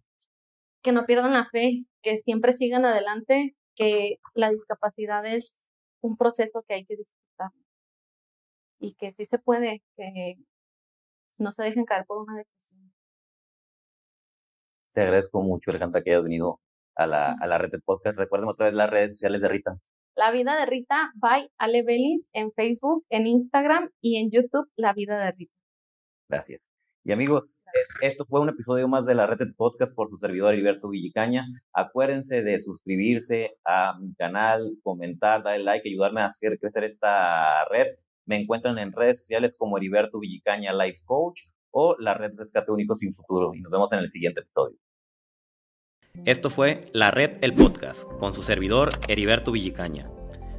Que 0.81 0.91
no 0.91 1.05
pierdan 1.05 1.33
la 1.33 1.47
fe, 1.51 1.85
que 2.01 2.17
siempre 2.17 2.53
sigan 2.53 2.85
adelante, 2.85 3.55
que 3.75 4.17
la 4.33 4.49
discapacidad 4.49 5.25
es 5.25 5.59
un 6.01 6.17
proceso 6.17 6.63
que 6.67 6.75
hay 6.75 6.85
que 6.85 6.95
disfrutar 6.95 7.51
y 8.79 8.95
que 8.95 9.11
sí 9.11 9.25
se 9.25 9.37
puede, 9.37 9.83
que 9.95 10.35
no 11.37 11.51
se 11.51 11.63
dejen 11.63 11.85
caer 11.85 12.05
por 12.05 12.17
una 12.17 12.37
depresión. 12.37 12.91
Te 14.93 15.01
agradezco 15.01 15.41
mucho, 15.41 15.71
Alejandra, 15.71 16.01
que 16.01 16.11
hayas 16.11 16.23
venido 16.23 16.59
a 16.95 17.07
la, 17.07 17.35
a 17.39 17.47
la 17.47 17.57
red 17.57 17.71
de 17.71 17.79
podcast. 17.79 18.17
Recuerden 18.17 18.49
otra 18.49 18.65
vez 18.65 18.75
las 18.75 18.89
redes 18.89 19.11
sociales 19.11 19.41
de 19.41 19.47
Rita. 19.47 19.77
La 20.15 20.31
vida 20.31 20.57
de 20.59 20.65
Rita 20.65 21.11
by 21.15 21.49
Ale 21.57 21.83
Belis 21.83 22.29
en 22.33 22.51
Facebook, 22.51 23.05
en 23.09 23.27
Instagram 23.27 23.91
y 24.01 24.17
en 24.17 24.29
YouTube, 24.29 24.69
La 24.75 24.93
vida 24.93 25.17
de 25.23 25.31
Rita. 25.31 25.53
Gracias. 26.27 26.69
Y 27.03 27.11
amigos, 27.11 27.59
esto 28.01 28.25
fue 28.25 28.41
un 28.41 28.49
episodio 28.49 28.87
más 28.87 29.07
de 29.07 29.15
la 29.15 29.25
red 29.25 29.39
de 29.39 29.51
podcast 29.53 29.91
por 29.95 30.09
su 30.09 30.17
servidor 30.17 30.53
Heriberto 30.53 30.89
Villicaña. 30.89 31.47
Acuérdense 31.73 32.43
de 32.43 32.59
suscribirse 32.59 33.57
a 33.65 33.97
mi 33.99 34.13
canal, 34.13 34.77
comentar, 34.83 35.41
darle 35.41 35.63
like, 35.63 35.89
ayudarme 35.89 36.21
a 36.21 36.25
hacer 36.25 36.59
crecer 36.59 36.83
esta 36.83 37.65
red. 37.71 37.87
Me 38.27 38.39
encuentran 38.39 38.77
en 38.77 38.91
redes 38.91 39.17
sociales 39.17 39.55
como 39.57 39.77
Heriberto 39.77 40.19
Villicaña 40.19 40.73
Life 40.73 40.99
Coach 41.05 41.41
o 41.71 41.95
la 41.97 42.13
red 42.13 42.33
Rescate 42.37 42.71
Único 42.71 42.95
Sin 42.95 43.15
Futuro. 43.15 43.55
Y 43.55 43.61
nos 43.61 43.71
vemos 43.71 43.91
en 43.93 43.99
el 43.99 44.07
siguiente 44.07 44.41
episodio. 44.41 44.77
Esto 46.25 46.51
fue 46.51 46.81
La 46.93 47.09
Red 47.09 47.37
El 47.41 47.53
Podcast 47.53 48.07
con 48.19 48.33
su 48.33 48.43
servidor 48.43 48.89
Heriberto 49.07 49.53
Villicaña. 49.53 50.07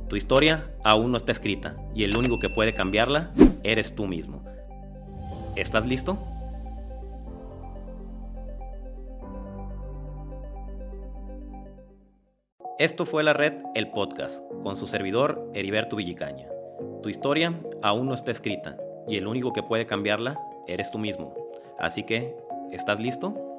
Tu 0.08 0.16
historia 0.16 0.74
aún 0.82 1.12
no 1.12 1.18
está 1.18 1.30
escrita 1.30 1.76
y 1.94 2.02
el 2.02 2.16
único 2.16 2.40
que 2.40 2.48
puede 2.48 2.74
cambiarla 2.74 3.32
eres 3.62 3.94
tú 3.94 4.08
mismo. 4.08 4.51
¿Estás 5.54 5.84
listo? 5.84 6.18
Esto 12.78 13.04
fue 13.04 13.22
La 13.22 13.34
Red 13.34 13.52
El 13.74 13.90
Podcast 13.90 14.42
con 14.62 14.76
su 14.76 14.86
servidor 14.86 15.50
Heriberto 15.52 15.96
Villicaña. 15.96 16.48
Tu 17.02 17.10
historia 17.10 17.60
aún 17.82 18.06
no 18.06 18.14
está 18.14 18.30
escrita 18.30 18.78
y 19.06 19.18
el 19.18 19.26
único 19.26 19.52
que 19.52 19.62
puede 19.62 19.84
cambiarla 19.84 20.40
eres 20.66 20.90
tú 20.90 20.98
mismo. 20.98 21.34
Así 21.78 22.04
que, 22.04 22.34
¿estás 22.70 22.98
listo? 22.98 23.51